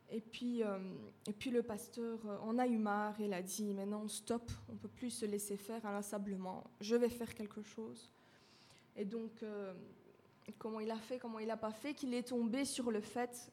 Et 0.09 0.19
puis, 0.19 0.63
euh, 0.63 0.79
et 1.27 1.31
puis 1.31 1.51
le 1.51 1.63
pasteur 1.63 2.19
euh, 2.25 2.37
en 2.39 2.57
a 2.57 2.67
eu 2.67 2.77
marre 2.77 3.21
et 3.21 3.25
il 3.25 3.33
a 3.33 3.41
dit, 3.41 3.73
maintenant 3.73 4.07
stop, 4.07 4.51
on 4.67 4.73
ne 4.73 4.77
peut 4.77 4.89
plus 4.89 5.11
se 5.11 5.25
laisser 5.25 5.57
faire 5.57 5.85
inlassablement, 5.85 6.65
je 6.81 6.95
vais 6.95 7.07
faire 7.07 7.33
quelque 7.33 7.61
chose. 7.61 8.11
Et 8.97 9.05
donc, 9.05 9.41
comment 10.57 10.79
il 10.79 10.91
a 10.91 10.97
fait, 10.97 11.19
comment 11.19 11.39
il 11.39 11.47
n'a 11.47 11.57
pas 11.57 11.71
fait, 11.71 11.93
qu'il 11.93 12.13
est 12.13 12.27
tombé 12.29 12.65
sur 12.65 12.91
le 12.91 13.01
fait 13.01 13.51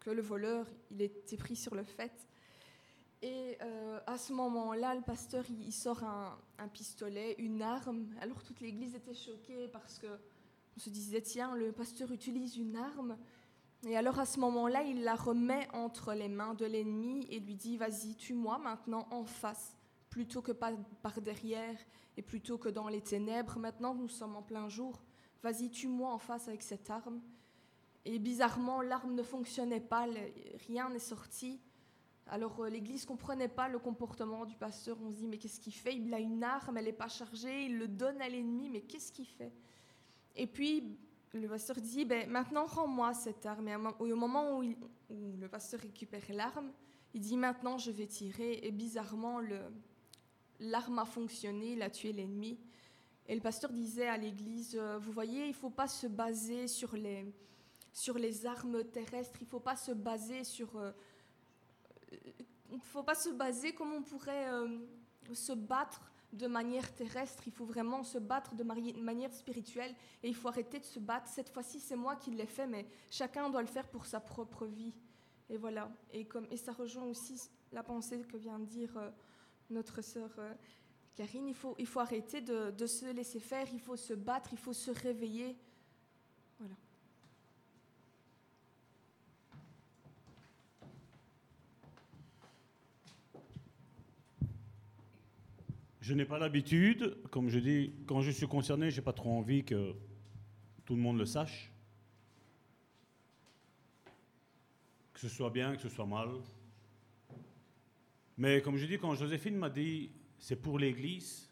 que 0.00 0.10
le 0.10 0.22
voleur, 0.22 0.66
il 0.90 1.02
était 1.02 1.36
pris 1.36 1.56
sur 1.56 1.74
le 1.74 1.82
fait. 1.82 2.12
Et 3.22 3.56
euh, 3.62 3.98
à 4.06 4.18
ce 4.18 4.32
moment-là, 4.32 4.94
le 4.94 5.00
pasteur, 5.00 5.44
il, 5.48 5.72
sort 5.72 6.04
un, 6.04 6.68
pistolet, 6.68 7.34
une 7.38 7.62
arme. 7.62 8.06
Alors 8.20 8.42
toute 8.42 8.60
l'église 8.60 8.94
était 8.94 9.14
choquée 9.14 9.68
parce 9.68 9.98
que 9.98 10.06
on 10.76 10.80
se 10.80 10.90
disait, 10.90 11.22
tiens, 11.22 11.56
le 11.56 11.72
pasteur 11.72 12.12
utilise 12.12 12.56
une 12.56 12.76
arme. 12.76 13.16
Et 13.86 13.96
alors 13.96 14.18
à 14.18 14.26
ce 14.26 14.38
moment-là, 14.40 14.82
il 14.82 15.02
la 15.02 15.14
remet 15.14 15.66
entre 15.72 16.12
les 16.12 16.28
mains 16.28 16.54
de 16.54 16.66
l'ennemi 16.66 17.26
et 17.30 17.40
lui 17.40 17.54
dit, 17.54 17.76
vas-y, 17.76 18.14
tue-moi 18.14 18.58
maintenant 18.58 19.08
en 19.10 19.24
face, 19.24 19.76
plutôt 20.10 20.42
que 20.42 20.52
par 20.52 21.20
derrière 21.20 21.78
et 22.16 22.22
plutôt 22.22 22.58
que 22.58 22.68
dans 22.68 22.88
les 22.88 23.00
ténèbres. 23.00 23.58
Maintenant, 23.58 23.94
nous 23.94 24.08
sommes 24.08 24.36
en 24.36 24.42
plein 24.42 24.68
jour. 24.68 25.02
Vas-y, 25.42 25.70
tue-moi 25.70 26.12
en 26.12 26.18
face 26.18 26.48
avec 26.48 26.62
cette 26.62 26.90
arme. 26.90 27.20
Et 28.04 28.18
bizarrement, 28.18 28.82
l'arme 28.82 29.14
ne 29.14 29.22
fonctionnait 29.22 29.80
pas, 29.80 30.06
rien 30.68 30.88
n'est 30.90 30.98
sorti. 30.98 31.60
Alors 32.28 32.60
euh, 32.60 32.68
l'église 32.68 33.04
comprenait 33.04 33.48
pas 33.48 33.68
le 33.68 33.78
comportement 33.78 34.44
du 34.44 34.56
pasteur. 34.56 34.96
On 35.02 35.10
se 35.10 35.16
dit 35.16 35.28
mais 35.28 35.38
qu'est-ce 35.38 35.60
qu'il 35.60 35.74
fait? 35.74 35.96
Il 35.96 36.12
a 36.12 36.18
une 36.18 36.42
arme, 36.42 36.76
elle 36.76 36.86
n'est 36.86 36.92
pas 36.92 37.08
chargée, 37.08 37.66
il 37.66 37.78
le 37.78 37.88
donne 37.88 38.20
à 38.20 38.28
l'ennemi, 38.28 38.68
mais 38.68 38.80
qu'est-ce 38.80 39.12
qu'il 39.12 39.26
fait? 39.26 39.52
Et 40.34 40.46
puis 40.46 40.98
le 41.32 41.48
pasteur 41.48 41.76
dit 41.76 42.04
ben, 42.04 42.28
maintenant 42.28 42.66
rends-moi 42.66 43.14
cette 43.14 43.46
arme. 43.46 43.68
Et 43.68 44.12
au 44.12 44.16
moment 44.16 44.58
où, 44.58 44.64
où 44.64 45.36
le 45.38 45.48
pasteur 45.48 45.80
récupère 45.80 46.24
l'arme, 46.30 46.72
il 47.14 47.20
dit 47.20 47.36
maintenant 47.36 47.78
je 47.78 47.92
vais 47.92 48.06
tirer. 48.06 48.60
Et 48.62 48.72
bizarrement 48.72 49.40
l'arme 50.58 50.98
a 50.98 51.04
fonctionné, 51.04 51.72
il 51.72 51.82
a 51.82 51.90
tué 51.90 52.12
l'ennemi. 52.12 52.58
Et 53.28 53.34
le 53.34 53.40
pasteur 53.40 53.72
disait 53.72 54.08
à 54.08 54.16
l'église 54.16 54.76
euh, 54.78 54.98
vous 54.98 55.12
voyez, 55.12 55.46
il 55.46 55.54
faut 55.54 55.70
pas 55.70 55.88
se 55.88 56.06
baser 56.06 56.68
sur 56.68 56.94
les 56.96 57.32
sur 57.92 58.18
les 58.18 58.44
armes 58.44 58.84
terrestres, 58.84 59.38
il 59.40 59.44
ne 59.44 59.48
faut 59.48 59.60
pas 59.60 59.76
se 59.76 59.92
baser 59.92 60.44
sur 60.44 60.76
euh, 60.76 60.92
il 62.70 62.76
ne 62.76 62.82
faut 62.82 63.02
pas 63.02 63.14
se 63.14 63.30
baser 63.30 63.72
comme 63.72 63.92
on 63.92 64.02
pourrait 64.02 64.48
euh, 64.50 64.78
se 65.32 65.52
battre 65.52 66.12
de 66.32 66.46
manière 66.46 66.94
terrestre, 66.94 67.44
il 67.46 67.52
faut 67.52 67.64
vraiment 67.64 68.02
se 68.02 68.18
battre 68.18 68.54
de 68.54 68.64
manière 68.64 69.32
spirituelle 69.32 69.94
et 70.22 70.28
il 70.28 70.34
faut 70.34 70.48
arrêter 70.48 70.78
de 70.78 70.84
se 70.84 70.98
battre. 70.98 71.28
Cette 71.28 71.48
fois-ci, 71.48 71.80
c'est 71.80 71.96
moi 71.96 72.16
qui 72.16 72.30
l'ai 72.30 72.46
fait, 72.46 72.66
mais 72.66 72.86
chacun 73.10 73.48
doit 73.48 73.62
le 73.62 73.68
faire 73.68 73.88
pour 73.88 74.06
sa 74.06 74.20
propre 74.20 74.66
vie. 74.66 74.92
Et 75.48 75.56
voilà. 75.56 75.90
Et, 76.12 76.26
comme, 76.26 76.46
et 76.50 76.56
ça 76.56 76.72
rejoint 76.72 77.04
aussi 77.04 77.40
la 77.72 77.82
pensée 77.82 78.20
que 78.22 78.36
vient 78.36 78.58
de 78.58 78.64
dire 78.64 78.96
euh, 78.96 79.10
notre 79.70 80.02
sœur 80.02 80.30
euh, 80.38 80.52
Karine. 81.16 81.48
Il 81.48 81.54
faut, 81.54 81.74
il 81.78 81.88
arrêter 81.96 82.40
de, 82.40 82.70
de 82.70 82.86
se 82.86 83.06
laisser 83.12 83.40
faire, 83.40 83.66
il 83.72 83.80
faut 83.80 83.96
se 83.96 84.12
battre, 84.12 84.50
il 84.52 84.58
faut 84.58 84.74
se 84.74 84.90
réveiller. 84.90 85.56
Voilà. 86.58 86.74
Je 96.00 96.14
n'ai 96.14 96.26
pas 96.26 96.38
l'habitude, 96.38 97.16
comme 97.30 97.48
je 97.48 97.58
dis, 97.58 97.92
quand 98.06 98.20
je 98.20 98.30
suis 98.30 98.46
concerné, 98.46 98.90
j'ai 98.90 99.02
pas 99.02 99.14
trop 99.14 99.30
envie 99.30 99.64
que 99.64 99.94
tout 100.84 100.94
le 100.94 101.00
monde 101.00 101.18
le 101.18 101.26
sache. 101.26 101.72
Que 105.14 105.20
ce 105.20 105.28
soit 105.28 105.50
bien, 105.50 105.74
que 105.74 105.82
ce 105.82 105.88
soit 105.88 106.06
mal. 106.06 106.28
Mais 108.36 108.60
comme 108.60 108.76
je 108.76 108.84
dis, 108.84 108.98
quand 108.98 109.14
Joséphine 109.14 109.56
m'a 109.56 109.70
dit 109.70 110.10
c'est 110.38 110.56
pour 110.56 110.78
l'église, 110.78 111.48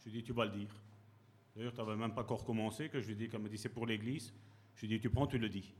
je 0.00 0.10
lui 0.10 0.18
ai 0.18 0.20
dit 0.20 0.26
tu 0.26 0.32
vas 0.32 0.44
le 0.44 0.52
dire. 0.52 0.68
D'ailleurs, 1.54 1.72
tu 1.72 1.78
n'avais 1.80 1.96
même 1.96 2.14
pas 2.14 2.22
encore 2.22 2.44
commencé, 2.44 2.88
que 2.88 3.00
je 3.00 3.06
lui 3.06 3.12
ai 3.12 3.28
dit, 3.28 3.38
m'a 3.38 3.48
dit 3.48 3.58
c'est 3.58 3.68
pour 3.68 3.86
l'église. 3.86 4.32
Je 4.74 4.86
lui 4.86 4.94
ai 4.94 4.96
dit 4.98 5.02
tu 5.02 5.10
prends, 5.10 5.26
tu 5.26 5.38
le 5.38 5.48
dis. 5.48 5.72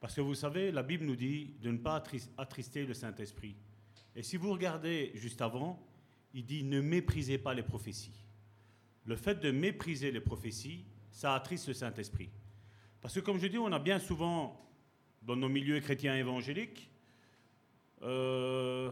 Parce 0.00 0.14
que 0.14 0.20
vous 0.20 0.34
savez, 0.34 0.72
la 0.72 0.82
Bible 0.82 1.04
nous 1.04 1.16
dit 1.16 1.54
de 1.62 1.70
ne 1.70 1.78
pas 1.78 1.98
attris- 1.98 2.28
attrister 2.36 2.84
le 2.84 2.92
Saint-Esprit. 2.92 3.54
Et 4.14 4.22
si 4.22 4.36
vous 4.36 4.52
regardez 4.52 5.12
juste 5.14 5.40
avant, 5.40 5.80
il 6.34 6.44
dit 6.44 6.64
ne 6.64 6.80
méprisez 6.80 7.38
pas 7.38 7.54
les 7.54 7.62
prophéties. 7.62 8.24
Le 9.04 9.16
fait 9.16 9.36
de 9.36 9.50
mépriser 9.50 10.10
les 10.10 10.20
prophéties, 10.20 10.84
ça 11.10 11.34
attriste 11.34 11.68
le 11.68 11.74
Saint-Esprit. 11.74 12.30
Parce 13.00 13.14
que 13.14 13.20
comme 13.20 13.38
je 13.38 13.46
dis, 13.46 13.58
on 13.58 13.72
a 13.72 13.78
bien 13.78 13.98
souvent, 13.98 14.60
dans 15.22 15.36
nos 15.36 15.48
milieux 15.48 15.80
chrétiens 15.80 16.16
évangéliques, 16.16 16.90
euh, 18.02 18.90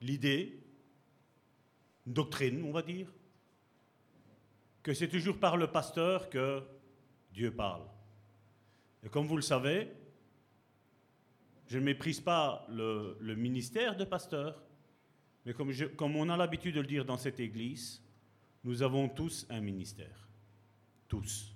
l'idée, 0.00 0.58
une 2.06 2.12
doctrine, 2.12 2.62
on 2.64 2.72
va 2.72 2.82
dire, 2.82 3.12
que 4.82 4.94
c'est 4.94 5.08
toujours 5.08 5.38
par 5.38 5.56
le 5.56 5.66
pasteur 5.66 6.30
que 6.30 6.62
Dieu 7.32 7.52
parle. 7.54 7.86
Et 9.02 9.08
comme 9.08 9.26
vous 9.26 9.36
le 9.36 9.42
savez, 9.42 9.88
je 11.66 11.78
ne 11.78 11.84
méprise 11.84 12.20
pas 12.20 12.66
le, 12.68 13.16
ministère 13.36 13.96
de 13.96 14.04
pasteur, 14.04 14.62
mais 15.44 15.52
comme, 15.52 16.16
on 16.16 16.28
a 16.28 16.36
l'habitude 16.36 16.74
de 16.74 16.80
le 16.80 16.86
dire 16.86 17.04
dans 17.04 17.16
cette 17.16 17.40
église, 17.40 18.02
nous 18.64 18.82
avons 18.82 19.08
tous 19.08 19.46
un 19.48 19.60
ministère. 19.60 20.28
Tous. 21.08 21.54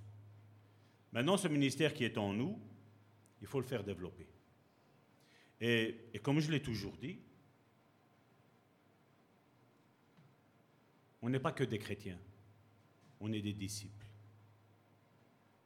Maintenant, 1.13 1.37
ce 1.37 1.49
ministère 1.49 1.93
qui 1.93 2.05
est 2.05 2.19
en 2.19 2.33
nous, 2.33 2.59
il 3.41 3.47
faut 3.47 3.61
le 3.61 3.67
faire 3.67 3.85
développer. 3.85 4.27
Et 5.61 6.21
comme 6.23 6.41
je 6.41 6.51
l'ai 6.51 6.63
toujours 6.63 6.97
dit, 6.97 7.19
on 11.25 11.31
n'est 11.31 11.41
pas 11.41 11.53
que 11.53 11.65
des 11.65 11.79
chrétiens, 11.79 12.19
on 13.19 13.33
est 13.33 13.41
des 13.41 13.55
disciples. 13.55 14.07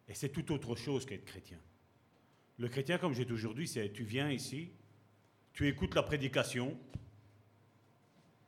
Et 0.06 0.14
c'est 0.14 0.28
tout 0.28 0.52
autre 0.52 0.76
chose 0.76 1.04
qu'être 1.04 1.24
chrétien. 1.24 1.58
Le 2.58 2.68
chrétien, 2.68 2.96
comme 2.96 3.12
j'ai 3.12 3.24
dit, 3.24 3.66
c'est 3.66 3.92
tu 3.92 4.04
viens 4.04 4.30
ici, 4.30 4.70
tu 5.52 5.66
écoutes 5.66 5.96
la 5.96 6.04
prédication, 6.04 6.78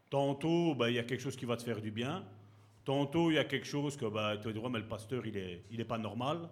tantôt 0.08 0.76
ben, 0.76 0.88
il 0.88 0.94
y 0.94 0.98
a 1.00 1.02
quelque 1.02 1.20
chose 1.20 1.36
qui 1.36 1.46
va 1.46 1.56
te 1.56 1.64
faire 1.64 1.80
du 1.80 1.90
bien, 1.90 2.24
tantôt 2.84 3.32
il 3.32 3.34
y 3.34 3.38
a 3.38 3.44
quelque 3.44 3.66
chose 3.66 3.96
que 3.96 4.06
bah, 4.06 4.36
tu 4.36 4.48
vas 4.52 4.68
mais 4.68 4.78
le 4.78 4.86
pasteur, 4.86 5.26
il 5.26 5.34
n'est 5.34 5.64
il 5.72 5.80
est 5.80 5.84
pas 5.84 5.98
normal. 5.98 6.48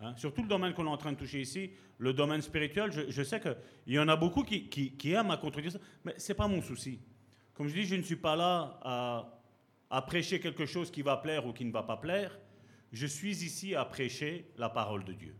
Hein. 0.00 0.14
Surtout 0.18 0.42
le 0.42 0.48
domaine 0.48 0.74
qu'on 0.74 0.84
est 0.84 0.90
en 0.90 0.98
train 0.98 1.12
de 1.12 1.18
toucher 1.18 1.40
ici, 1.40 1.70
le 1.96 2.12
domaine 2.12 2.42
spirituel, 2.42 2.92
je, 2.92 3.22
sais 3.22 3.40
qu'il 3.40 3.94
y 3.94 3.98
en 3.98 4.08
a 4.08 4.16
beaucoup 4.16 4.42
qui, 4.42 4.68
qui, 4.68 5.12
aiment 5.12 5.30
à 5.30 5.38
contredire 5.38 5.72
ça, 5.72 5.78
mais 6.04 6.18
ce 6.18 6.32
n'est 6.32 6.36
pas 6.36 6.48
mon 6.48 6.60
souci. 6.60 7.00
Comme 7.54 7.68
je 7.68 7.74
dis, 7.74 7.84
je 7.84 7.94
ne 7.94 8.02
suis 8.02 8.16
pas 8.16 8.36
là 8.36 8.78
à, 8.82 9.39
à 9.90 10.02
prêcher 10.02 10.40
quelque 10.40 10.66
chose 10.66 10.90
qui 10.90 11.02
va 11.02 11.16
plaire 11.16 11.46
ou 11.46 11.52
qui 11.52 11.64
ne 11.64 11.72
va 11.72 11.82
pas 11.82 11.96
plaire. 11.96 12.38
Je 12.92 13.06
suis 13.06 13.44
ici 13.44 13.74
à 13.74 13.84
prêcher 13.84 14.46
la 14.56 14.68
parole 14.68 15.04
de 15.04 15.12
Dieu. 15.12 15.36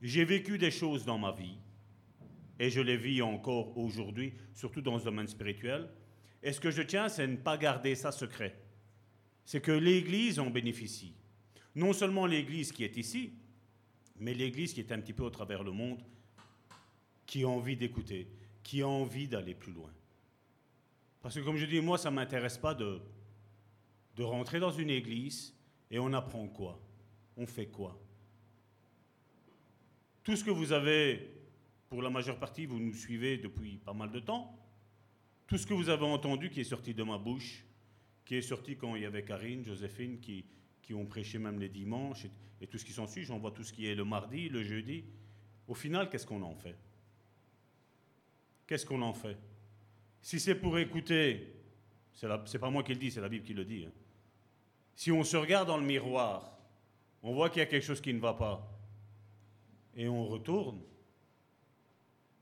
J'ai 0.00 0.24
vécu 0.24 0.58
des 0.58 0.70
choses 0.70 1.04
dans 1.04 1.18
ma 1.18 1.32
vie, 1.32 1.58
et 2.58 2.70
je 2.70 2.80
les 2.80 2.96
vis 2.96 3.22
encore 3.22 3.76
aujourd'hui, 3.76 4.34
surtout 4.54 4.80
dans 4.80 4.98
ce 4.98 5.04
domaine 5.04 5.26
spirituel. 5.26 5.88
Et 6.42 6.52
ce 6.52 6.60
que 6.60 6.70
je 6.70 6.82
tiens, 6.82 7.08
c'est 7.08 7.26
ne 7.26 7.36
pas 7.36 7.58
garder 7.58 7.94
ça 7.94 8.12
secret. 8.12 8.56
C'est 9.44 9.60
que 9.60 9.72
l'Église 9.72 10.38
en 10.38 10.50
bénéficie. 10.50 11.14
Non 11.74 11.92
seulement 11.92 12.26
l'Église 12.26 12.72
qui 12.72 12.84
est 12.84 12.96
ici, 12.96 13.32
mais 14.18 14.32
l'Église 14.32 14.72
qui 14.72 14.80
est 14.80 14.92
un 14.92 15.00
petit 15.00 15.12
peu 15.12 15.24
au 15.24 15.30
travers 15.30 15.62
le 15.62 15.72
monde, 15.72 16.02
qui 17.26 17.44
a 17.44 17.48
envie 17.48 17.76
d'écouter, 17.76 18.28
qui 18.62 18.82
a 18.82 18.88
envie 18.88 19.28
d'aller 19.28 19.54
plus 19.54 19.72
loin. 19.72 19.90
Parce 21.20 21.34
que 21.34 21.40
comme 21.40 21.56
je 21.56 21.66
dis, 21.66 21.80
moi, 21.80 21.98
ça 21.98 22.10
ne 22.10 22.16
m'intéresse 22.16 22.58
pas 22.58 22.74
de, 22.74 23.00
de 24.16 24.22
rentrer 24.22 24.58
dans 24.58 24.70
une 24.70 24.90
église 24.90 25.54
et 25.90 25.98
on 25.98 26.12
apprend 26.12 26.48
quoi? 26.48 26.80
On 27.36 27.46
fait 27.46 27.66
quoi? 27.66 28.00
Tout 30.24 30.34
ce 30.36 30.42
que 30.42 30.50
vous 30.50 30.72
avez, 30.72 31.30
pour 31.88 32.02
la 32.02 32.10
majeure 32.10 32.38
partie, 32.38 32.66
vous 32.66 32.80
nous 32.80 32.94
suivez 32.94 33.36
depuis 33.36 33.76
pas 33.76 33.92
mal 33.92 34.10
de 34.10 34.18
temps, 34.18 34.58
tout 35.46 35.58
ce 35.58 35.66
que 35.66 35.74
vous 35.74 35.88
avez 35.88 36.04
entendu 36.04 36.50
qui 36.50 36.60
est 36.60 36.64
sorti 36.64 36.94
de 36.94 37.02
ma 37.02 37.18
bouche, 37.18 37.64
qui 38.24 38.34
est 38.34 38.42
sorti 38.42 38.76
quand 38.76 38.96
il 38.96 39.02
y 39.02 39.04
avait 39.04 39.22
Karine, 39.22 39.64
Joséphine, 39.64 40.18
qui, 40.18 40.44
ont 40.92 41.06
prêché 41.06 41.38
même 41.38 41.60
les 41.60 41.68
dimanches, 41.68 42.26
et, 42.60 42.66
tout 42.66 42.78
ce 42.78 42.84
qui 42.84 42.92
s'ensuit, 42.92 43.24
j'en 43.24 43.38
vois 43.38 43.50
tout 43.50 43.62
ce 43.62 43.72
qui 43.72 43.86
est 43.86 43.94
le 43.94 44.04
mardi, 44.04 44.48
le 44.48 44.62
jeudi. 44.62 45.04
Au 45.68 45.74
final, 45.74 46.08
qu'est-ce 46.08 46.26
qu'on 46.26 46.42
en 46.42 46.54
fait? 46.54 46.76
Qu'est-ce 48.66 48.86
qu'on 48.86 49.02
en 49.02 49.12
fait? 49.12 49.36
Si 50.22 50.40
c'est 50.40 50.54
pour 50.54 50.78
écouter, 50.78 51.54
c'est 52.12 52.58
pas 52.58 52.70
moi 52.70 52.82
qui 52.82 52.92
le 52.92 52.98
dis, 52.98 53.10
c'est 53.10 53.20
la 53.20 53.28
Bible 53.28 53.44
qui 53.44 53.54
le 53.54 53.64
dit. 53.64 53.84
Hein. 53.86 53.92
Si 54.96 55.12
on 55.12 55.22
se 55.22 55.36
regarde 55.36 55.68
dans 55.68 55.76
le 55.76 55.84
miroir, 55.84 56.58
on 57.22 57.34
voit 57.34 57.50
qu'il 57.50 57.60
y 57.60 57.62
a 57.62 57.66
quelque 57.66 57.84
chose 57.84 58.00
qui 58.00 58.14
ne 58.14 58.18
va 58.18 58.32
pas 58.32 58.66
et 59.94 60.08
on 60.08 60.26
retourne 60.26 60.80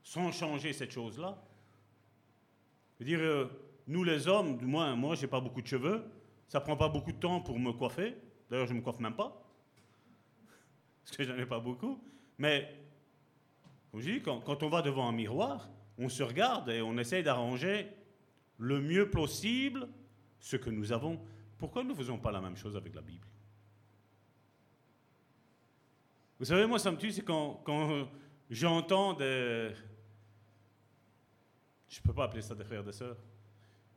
sans 0.01 0.31
changer 0.31 0.71
cette 0.71 0.91
chose-là. 0.91 1.37
Je 2.93 3.03
veux 3.03 3.09
dire, 3.09 3.19
euh, 3.19 3.47
nous 3.87 4.05
les 4.05 4.27
hommes, 4.27 4.57
du 4.57 4.65
moins 4.65 4.95
moi, 4.95 5.15
pas 5.29 5.41
beaucoup 5.41 5.61
de 5.61 5.67
cheveux, 5.67 6.03
ça 6.47 6.61
prend 6.61 6.77
pas 6.77 6.87
beaucoup 6.87 7.11
de 7.11 7.17
temps 7.17 7.41
pour 7.41 7.59
me 7.59 7.73
coiffer. 7.73 8.15
D'ailleurs, 8.49 8.67
je 8.67 8.73
me 8.73 8.81
coiffe 8.81 8.99
même 8.99 9.15
pas, 9.15 9.45
parce 11.05 11.17
que 11.17 11.23
j'en 11.23 11.37
ai 11.37 11.45
pas 11.45 11.59
beaucoup. 11.59 11.99
Mais, 12.37 12.73
je 13.93 14.11
dis, 14.11 14.21
quand, 14.21 14.39
quand 14.39 14.63
on 14.63 14.69
va 14.69 14.81
devant 14.81 15.09
un 15.09 15.13
miroir, 15.13 15.69
on 15.97 16.07
se 16.07 16.23
regarde 16.23 16.69
et 16.69 16.81
on 16.81 16.97
essaye 16.97 17.23
d'arranger 17.23 17.87
le 18.57 18.79
mieux 18.79 19.09
possible 19.09 19.89
ce 20.39 20.55
que 20.55 20.69
nous 20.69 20.93
avons. 20.93 21.19
Pourquoi 21.57 21.83
ne 21.83 21.93
faisons 21.93 22.17
pas 22.17 22.31
la 22.31 22.41
même 22.41 22.55
chose 22.55 22.75
avec 22.75 22.93
la 22.93 23.01
Bible? 23.01 23.27
Vous 26.37 26.45
savez, 26.45 26.65
moi, 26.65 26.79
ça 26.79 26.91
me 26.91 26.97
tue, 26.97 27.11
c'est 27.11 27.23
quand, 27.23 27.63
j'entends 28.49 29.13
des. 29.13 29.71
Je 31.87 31.99
ne 31.99 32.03
peux 32.03 32.13
pas 32.13 32.25
appeler 32.25 32.41
ça 32.41 32.55
des 32.55 32.65
frères 32.65 32.81
et 32.81 32.85
des 32.85 32.91
sœurs. 32.91 33.17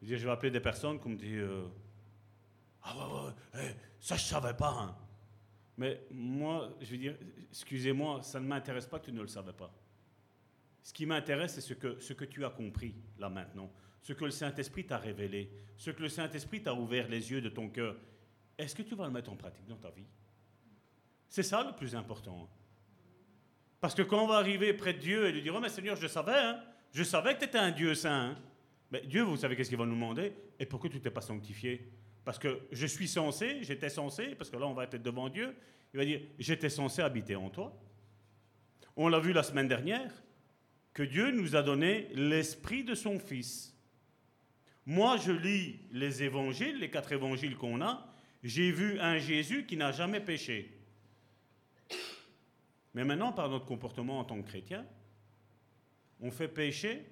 Je, 0.00 0.14
vais 0.14 0.30
appeler 0.30 0.52
des 0.52 0.60
personnes 0.60 1.00
qui 1.00 1.08
me 1.08 1.16
disent 1.16 1.40
euh, 1.40 1.66
Ah 2.82 2.94
ouais, 2.96 3.32
ouais, 3.54 3.76
ça 3.98 4.14
je 4.14 4.22
ne 4.22 4.28
savais 4.28 4.54
pas. 4.54 4.70
Hein. 4.70 4.96
Mais 5.76 6.06
moi, 6.12 6.76
je 6.80 6.92
veux 6.92 6.98
dire, 6.98 7.16
excusez-moi, 7.50 8.22
ça 8.22 8.38
ne 8.38 8.46
m'intéresse 8.46 8.86
pas 8.86 9.00
que 9.00 9.06
tu 9.06 9.12
ne 9.12 9.20
le 9.20 9.28
savais 9.28 9.52
pas. 9.52 9.72
Ce 10.82 10.92
qui 10.92 11.06
m'intéresse, 11.06 11.54
c'est 11.54 11.60
ce 11.60 11.74
que 12.12 12.24
tu 12.24 12.44
as 12.44 12.50
compris 12.50 12.94
là 13.18 13.28
maintenant, 13.28 13.70
ce 14.00 14.12
que 14.12 14.24
le 14.24 14.30
Saint-Esprit 14.30 14.86
t'a 14.86 14.98
révélé, 14.98 15.50
ce 15.76 15.90
que 15.90 16.02
le 16.02 16.08
Saint-Esprit 16.08 16.62
t'a 16.62 16.74
ouvert 16.74 17.08
les 17.08 17.30
yeux 17.30 17.40
de 17.40 17.48
ton 17.48 17.68
cœur. 17.68 17.96
Est-ce 18.56 18.74
que 18.74 18.82
tu 18.82 18.94
vas 18.94 19.06
le 19.06 19.12
mettre 19.12 19.30
en 19.30 19.36
pratique 19.36 19.66
dans 19.66 19.76
ta 19.76 19.90
vie? 19.90 20.06
C'est 21.28 21.42
ça 21.42 21.62
le 21.62 21.74
plus 21.74 21.94
important. 21.94 22.48
Parce 23.80 23.94
que 23.94 24.02
quand 24.02 24.24
on 24.24 24.26
va 24.26 24.36
arriver 24.36 24.72
près 24.72 24.94
de 24.94 24.98
Dieu 24.98 25.26
et 25.26 25.32
lui 25.32 25.42
dire 25.42 25.54
Oh, 25.54 25.60
mais 25.60 25.68
Seigneur, 25.68 25.96
je 25.96 26.06
savais, 26.06 26.32
hein, 26.32 26.60
je 26.92 27.02
savais 27.02 27.34
que 27.34 27.40
tu 27.40 27.44
étais 27.44 27.58
un 27.58 27.70
Dieu 27.70 27.94
saint. 27.94 28.30
Hein. 28.30 28.38
Mais 28.90 29.02
Dieu, 29.02 29.22
vous 29.22 29.36
savez 29.36 29.54
qu'est-ce 29.54 29.68
qu'il 29.68 29.78
va 29.78 29.84
nous 29.84 29.94
demander? 29.94 30.32
Et 30.58 30.66
pourquoi 30.66 30.88
tu 30.90 31.00
t'es 31.00 31.10
pas 31.10 31.20
sanctifié? 31.20 31.90
Parce 32.24 32.38
que 32.38 32.60
je 32.72 32.86
suis 32.86 33.08
censé, 33.08 33.58
j'étais 33.62 33.90
censé, 33.90 34.34
parce 34.34 34.50
que 34.50 34.56
là 34.56 34.66
on 34.66 34.74
va 34.74 34.84
être 34.84 35.00
devant 35.02 35.28
Dieu, 35.28 35.54
il 35.92 35.98
va 35.98 36.04
dire 36.04 36.20
J'étais 36.38 36.70
censé 36.70 37.02
habiter 37.02 37.36
en 37.36 37.50
toi. 37.50 37.78
On 38.96 39.08
l'a 39.08 39.20
vu 39.20 39.32
la 39.32 39.42
semaine 39.42 39.68
dernière, 39.68 40.12
que 40.92 41.02
Dieu 41.02 41.30
nous 41.30 41.54
a 41.54 41.62
donné 41.62 42.08
l'esprit 42.14 42.82
de 42.82 42.94
son 42.94 43.20
Fils. 43.20 43.77
Moi, 44.88 45.18
je 45.18 45.32
lis 45.32 45.78
les 45.92 46.22
évangiles, 46.22 46.78
les 46.78 46.88
quatre 46.88 47.12
évangiles 47.12 47.58
qu'on 47.58 47.82
a, 47.82 48.10
j'ai 48.42 48.72
vu 48.72 48.98
un 49.00 49.18
Jésus 49.18 49.66
qui 49.66 49.76
n'a 49.76 49.92
jamais 49.92 50.18
péché. 50.18 50.80
Mais 52.94 53.04
maintenant, 53.04 53.34
par 53.34 53.50
notre 53.50 53.66
comportement 53.66 54.18
en 54.18 54.24
tant 54.24 54.40
que 54.40 54.48
chrétien, 54.48 54.86
on 56.20 56.30
fait 56.30 56.48
pécher 56.48 57.04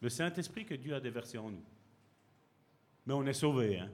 le 0.00 0.08
Saint-Esprit 0.08 0.64
que 0.64 0.74
Dieu 0.74 0.92
a 0.92 0.98
déversé 0.98 1.38
en 1.38 1.52
nous. 1.52 1.64
Mais 3.06 3.14
on 3.14 3.24
est 3.26 3.32
sauvé. 3.32 3.78
Hein? 3.78 3.92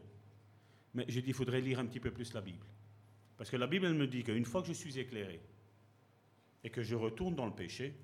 Mais 0.94 1.05
j'ai 1.07 1.20
dit, 1.20 1.28
il 1.28 1.34
faudrait 1.34 1.61
lire 1.61 1.80
un 1.80 1.84
petit 1.84 2.00
peu 2.00 2.11
plus 2.11 2.32
la 2.32 2.40
Bible. 2.40 2.64
Parce 3.36 3.50
que 3.50 3.59
la 3.59 3.66
Bible, 3.66 3.84
elle 3.84 3.92
me 3.92 4.07
dit 4.07 4.24
qu'une 4.24 4.46
fois 4.46 4.62
que 4.62 4.68
je 4.68 4.72
suis 4.72 4.98
éclairé 4.98 5.42
et 6.64 6.70
que 6.70 6.82
je 6.82 6.94
retourne 6.94 7.34
dans 7.34 7.44
le 7.44 7.55
péché, 7.55 7.94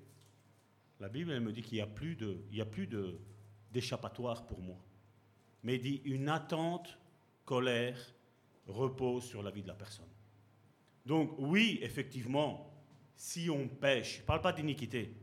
la 0.99 1.09
Bible, 1.09 1.31
elle 1.31 1.41
me 1.41 1.51
dit 1.51 1.63
qu'il 1.63 1.77
n'y 1.77 2.61
a 2.61 2.65
plus 2.67 2.87
d'échappatoire 3.71 4.45
pour 4.45 4.61
moi. 4.61 4.77
Mais 5.63 5.77
dit, 5.77 6.01
une 6.05 6.29
attente, 6.29 6.97
colère, 7.45 7.97
repose 8.67 9.25
sur 9.25 9.43
la 9.43 9.51
vie 9.51 9.61
de 9.61 9.67
la 9.67 9.75
personne. 9.75 10.07
Donc 11.05 11.33
oui, 11.37 11.79
effectivement, 11.81 12.71
si 13.15 13.49
on 13.49 13.67
pêche, 13.67 14.15
je 14.17 14.21
ne 14.21 14.25
parle 14.25 14.41
pas 14.41 14.53
d'iniquité, 14.53 15.13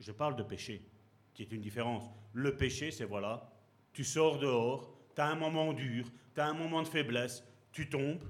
je, 0.00 0.12
parle 0.12 0.36
de 0.36 0.42
péché, 0.42 0.82
qui 1.34 1.42
est 1.42 1.52
une 1.52 1.60
différence. 1.60 2.04
Le 2.32 2.56
péché, 2.56 2.90
c'est 2.90 3.04
voilà, 3.04 3.52
tu 3.92 4.04
sors 4.04 4.38
dehors, 4.38 4.92
tu 5.14 5.20
as 5.20 5.28
un 5.28 5.34
moment 5.34 5.72
dur, 5.72 6.10
tu 6.34 6.40
as 6.40 6.46
un 6.46 6.54
moment 6.54 6.82
de 6.82 6.88
faiblesse, 6.88 7.44
tu 7.72 7.88
tombes. 7.88 8.24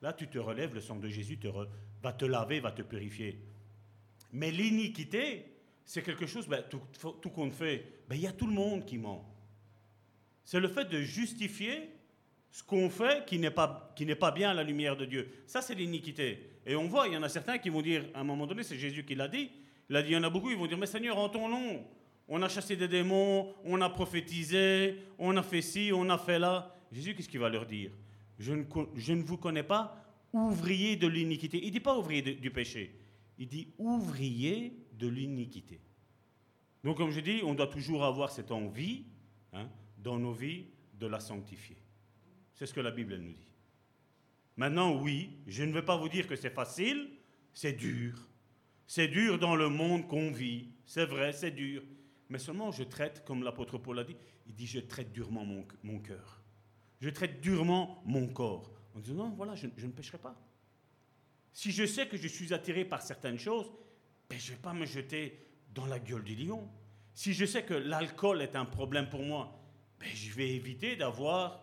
Là, 0.00 0.12
tu 0.12 0.28
te 0.28 0.38
relèves, 0.38 0.74
le 0.74 0.80
sang 0.80 0.96
de 0.96 1.08
Jésus 1.08 1.38
te 1.38 1.48
va 2.02 2.12
te 2.12 2.24
laver, 2.24 2.60
va 2.60 2.72
te 2.72 2.82
purifier. 2.82 3.38
Mais 4.32 4.50
l'iniquité, 4.50 5.54
c'est 5.84 6.02
quelque 6.02 6.26
chose, 6.26 6.48
ben, 6.48 6.64
tout, 6.68 6.80
tout 7.20 7.30
compte 7.30 7.52
fait, 7.52 8.00
ben, 8.08 8.16
il 8.16 8.22
y 8.22 8.26
a 8.26 8.32
tout 8.32 8.46
le 8.46 8.54
monde 8.54 8.84
qui 8.84 8.98
ment. 8.98 9.31
C'est 10.44 10.60
le 10.60 10.68
fait 10.68 10.86
de 10.86 11.00
justifier 11.00 11.90
ce 12.50 12.62
qu'on 12.62 12.90
fait 12.90 13.24
qui 13.26 13.38
n'est 13.38 13.50
pas, 13.50 13.94
pas 14.20 14.30
bien 14.30 14.50
à 14.50 14.54
la 14.54 14.62
lumière 14.62 14.96
de 14.96 15.06
Dieu. 15.06 15.32
Ça, 15.46 15.62
c'est 15.62 15.74
l'iniquité. 15.74 16.50
Et 16.66 16.76
on 16.76 16.86
voit, 16.86 17.08
il 17.08 17.14
y 17.14 17.16
en 17.16 17.22
a 17.22 17.28
certains 17.28 17.58
qui 17.58 17.70
vont 17.70 17.82
dire, 17.82 18.04
à 18.14 18.20
un 18.20 18.24
moment 18.24 18.46
donné, 18.46 18.62
c'est 18.62 18.78
Jésus 18.78 19.04
qui 19.04 19.14
l'a 19.14 19.28
dit, 19.28 19.50
il 19.88 19.96
a 19.96 20.02
dit, 20.02 20.10
il 20.10 20.14
y 20.14 20.16
en 20.16 20.22
a 20.22 20.30
beaucoup, 20.30 20.50
ils 20.50 20.56
vont 20.56 20.66
dire, 20.66 20.78
mais 20.78 20.86
Seigneur, 20.86 21.18
en 21.18 21.28
ton 21.28 21.48
nom, 21.48 21.84
on 22.28 22.40
a 22.42 22.48
chassé 22.48 22.76
des 22.76 22.88
démons, 22.88 23.54
on 23.64 23.80
a 23.80 23.88
prophétisé, 23.88 24.98
on 25.18 25.36
a 25.36 25.42
fait 25.42 25.62
ci, 25.62 25.90
on 25.92 26.08
a 26.08 26.18
fait 26.18 26.38
là. 26.38 26.74
Jésus, 26.92 27.14
qu'est-ce 27.14 27.28
qu'il 27.28 27.40
va 27.40 27.48
leur 27.48 27.66
dire? 27.66 27.90
Je 28.38 28.52
ne, 28.52 28.64
je 28.94 29.12
ne, 29.12 29.22
vous 29.22 29.38
connais 29.38 29.62
pas, 29.62 30.02
ouvrier 30.32 30.96
de 30.96 31.06
l'iniquité. 31.06 31.58
Il 31.58 31.66
ne 31.66 31.72
dit 31.72 31.80
pas 31.80 31.96
ouvrier 31.96 32.22
du 32.22 32.50
péché, 32.50 32.94
il 33.38 33.48
dit 33.48 33.68
ouvrier 33.78 34.76
de 34.92 35.08
l'iniquité. 35.08 35.80
Donc, 36.84 36.96
comme 36.96 37.10
je 37.10 37.20
dis, 37.20 37.40
on 37.44 37.54
doit 37.54 37.66
toujours 37.66 38.04
avoir 38.04 38.30
cette 38.30 38.50
envie 38.50 39.04
hein, 39.52 39.68
dans 40.02 40.18
nos 40.18 40.32
vies 40.32 40.66
de 40.94 41.06
la 41.06 41.20
sanctifier. 41.20 41.76
C'est 42.54 42.66
ce 42.66 42.74
que 42.74 42.80
la 42.80 42.90
Bible 42.90 43.16
nous 43.16 43.32
dit. 43.32 43.52
Maintenant, 44.56 45.00
oui, 45.00 45.38
je 45.46 45.64
ne 45.64 45.72
veux 45.72 45.84
pas 45.84 45.96
vous 45.96 46.08
dire 46.08 46.26
que 46.26 46.36
c'est 46.36 46.50
facile, 46.50 47.10
c'est 47.52 47.72
dur. 47.72 48.28
C'est 48.86 49.08
dur 49.08 49.38
dans 49.38 49.56
le 49.56 49.68
monde 49.68 50.06
qu'on 50.06 50.30
vit. 50.30 50.68
C'est 50.84 51.06
vrai, 51.06 51.32
c'est 51.32 51.50
dur. 51.50 51.82
Mais 52.28 52.38
seulement 52.38 52.70
je 52.70 52.82
traite, 52.82 53.24
comme 53.24 53.42
l'apôtre 53.42 53.78
Paul 53.78 53.98
a 53.98 54.04
dit, 54.04 54.16
il 54.46 54.54
dit 54.54 54.66
je 54.66 54.80
traite 54.80 55.12
durement 55.12 55.44
mon, 55.82 55.98
cœur. 55.98 56.42
Je 57.00 57.08
traite 57.08 57.40
durement 57.40 58.02
mon 58.04 58.28
corps. 58.28 58.70
En 58.94 59.00
disant 59.00 59.14
non, 59.14 59.30
voilà, 59.30 59.54
je, 59.54 59.66
je 59.76 59.86
ne 59.86 59.92
pécherai 59.92 60.18
pas. 60.18 60.36
Si 61.52 61.70
je 61.70 61.86
sais 61.86 62.06
que 62.06 62.16
je 62.16 62.28
suis 62.28 62.52
attiré 62.52 62.84
par 62.84 63.02
certaines 63.02 63.38
choses, 63.38 63.70
ben, 64.28 64.38
je 64.38 64.50
ne 64.50 64.56
vais 64.56 64.62
pas 64.62 64.72
me 64.72 64.86
jeter 64.86 65.46
dans 65.74 65.86
la 65.86 65.98
gueule 65.98 66.24
du 66.24 66.34
lion. 66.34 66.68
Si 67.14 67.32
je 67.32 67.44
sais 67.44 67.64
que 67.64 67.74
l'alcool 67.74 68.40
est 68.40 68.56
un 68.56 68.64
problème 68.64 69.08
pour 69.08 69.22
moi, 69.22 69.61
ben, 70.02 70.10
je 70.14 70.32
vais 70.34 70.50
éviter 70.50 70.96
d'avoir 70.96 71.60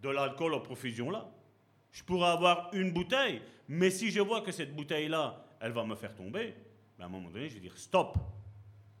de 0.00 0.08
l'alcool 0.08 0.54
en 0.54 0.60
profusion 0.60 1.10
là. 1.10 1.30
Je 1.92 2.02
pourrais 2.02 2.30
avoir 2.30 2.70
une 2.72 2.92
bouteille, 2.92 3.42
mais 3.68 3.90
si 3.90 4.10
je 4.10 4.20
vois 4.20 4.40
que 4.40 4.52
cette 4.52 4.74
bouteille-là, 4.74 5.44
elle 5.60 5.72
va 5.72 5.84
me 5.84 5.94
faire 5.94 6.14
tomber, 6.14 6.54
ben, 6.96 7.04
à 7.04 7.06
un 7.06 7.10
moment 7.10 7.30
donné, 7.30 7.48
je 7.48 7.54
vais 7.54 7.60
dire 7.60 7.76
stop. 7.76 8.16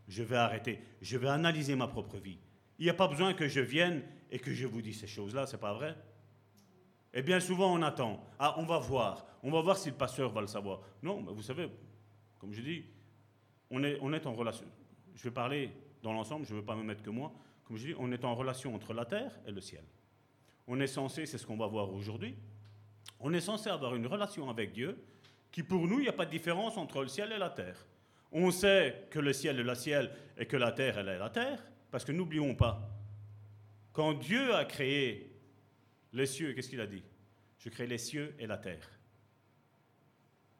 Je 0.08 0.22
vais 0.22 0.36
arrêter. 0.36 0.80
Je 1.02 1.18
vais 1.18 1.28
analyser 1.28 1.76
ma 1.76 1.86
propre 1.86 2.16
vie. 2.16 2.38
Il 2.78 2.84
n'y 2.84 2.90
a 2.90 2.94
pas 2.94 3.08
besoin 3.08 3.34
que 3.34 3.46
je 3.46 3.60
vienne 3.60 4.02
et 4.30 4.38
que 4.38 4.52
je 4.52 4.66
vous 4.66 4.80
dise 4.80 5.00
ces 5.00 5.06
choses-là, 5.06 5.46
c'est 5.46 5.60
pas 5.60 5.74
vrai? 5.74 5.96
Et 7.12 7.22
bien 7.22 7.40
souvent, 7.40 7.74
on 7.74 7.82
attend. 7.82 8.22
Ah, 8.38 8.54
on 8.58 8.64
va 8.64 8.78
voir. 8.78 9.26
On 9.42 9.50
va 9.50 9.60
voir 9.60 9.76
si 9.76 9.90
le 9.90 9.96
pasteur 9.96 10.30
va 10.30 10.40
le 10.40 10.46
savoir. 10.46 10.80
Non, 11.02 11.22
mais 11.22 11.32
vous 11.32 11.42
savez, 11.42 11.68
comme 12.38 12.52
je 12.52 12.62
dis, 12.62 12.84
on 13.70 13.82
est, 13.84 13.98
on 14.00 14.12
est 14.12 14.26
en 14.26 14.34
relation. 14.34 14.66
Je 15.14 15.22
vais 15.24 15.30
parler 15.30 15.70
dans 16.02 16.12
l'ensemble, 16.12 16.46
je 16.46 16.54
ne 16.54 16.60
veux 16.60 16.64
pas 16.64 16.76
me 16.76 16.82
mettre 16.82 17.02
que 17.02 17.10
moi. 17.10 17.32
Comme 17.68 17.76
je 17.76 17.88
dis, 17.88 17.94
on 17.98 18.10
est 18.12 18.24
en 18.24 18.34
relation 18.34 18.74
entre 18.74 18.94
la 18.94 19.04
terre 19.04 19.38
et 19.46 19.52
le 19.52 19.60
ciel. 19.60 19.84
On 20.66 20.80
est 20.80 20.86
censé, 20.86 21.26
c'est 21.26 21.36
ce 21.36 21.46
qu'on 21.46 21.58
va 21.58 21.66
voir 21.66 21.92
aujourd'hui, 21.92 22.34
on 23.20 23.34
est 23.34 23.42
censé 23.42 23.68
avoir 23.68 23.94
une 23.94 24.06
relation 24.06 24.48
avec 24.48 24.72
Dieu 24.72 24.98
qui, 25.52 25.62
pour 25.62 25.86
nous, 25.86 25.98
il 25.98 26.02
n'y 26.02 26.08
a 26.08 26.14
pas 26.14 26.24
de 26.24 26.30
différence 26.30 26.78
entre 26.78 27.02
le 27.02 27.08
ciel 27.08 27.30
et 27.30 27.38
la 27.38 27.50
terre. 27.50 27.76
On 28.32 28.50
sait 28.50 29.06
que 29.10 29.18
le 29.18 29.34
ciel 29.34 29.60
est 29.60 29.64
le 29.64 29.74
ciel 29.74 30.10
et 30.38 30.46
que 30.46 30.56
la 30.56 30.72
terre, 30.72 30.98
elle 30.98 31.08
est 31.08 31.18
la 31.18 31.28
terre, 31.28 31.62
parce 31.90 32.06
que 32.06 32.12
n'oublions 32.12 32.54
pas, 32.54 32.90
quand 33.92 34.14
Dieu 34.14 34.54
a 34.54 34.64
créé 34.64 35.30
les 36.14 36.26
cieux, 36.26 36.54
qu'est-ce 36.54 36.70
qu'il 36.70 36.80
a 36.80 36.86
dit? 36.86 37.02
Je 37.58 37.68
crée 37.68 37.86
les 37.86 37.98
cieux 37.98 38.34
et 38.38 38.46
la 38.46 38.56
terre. 38.56 38.88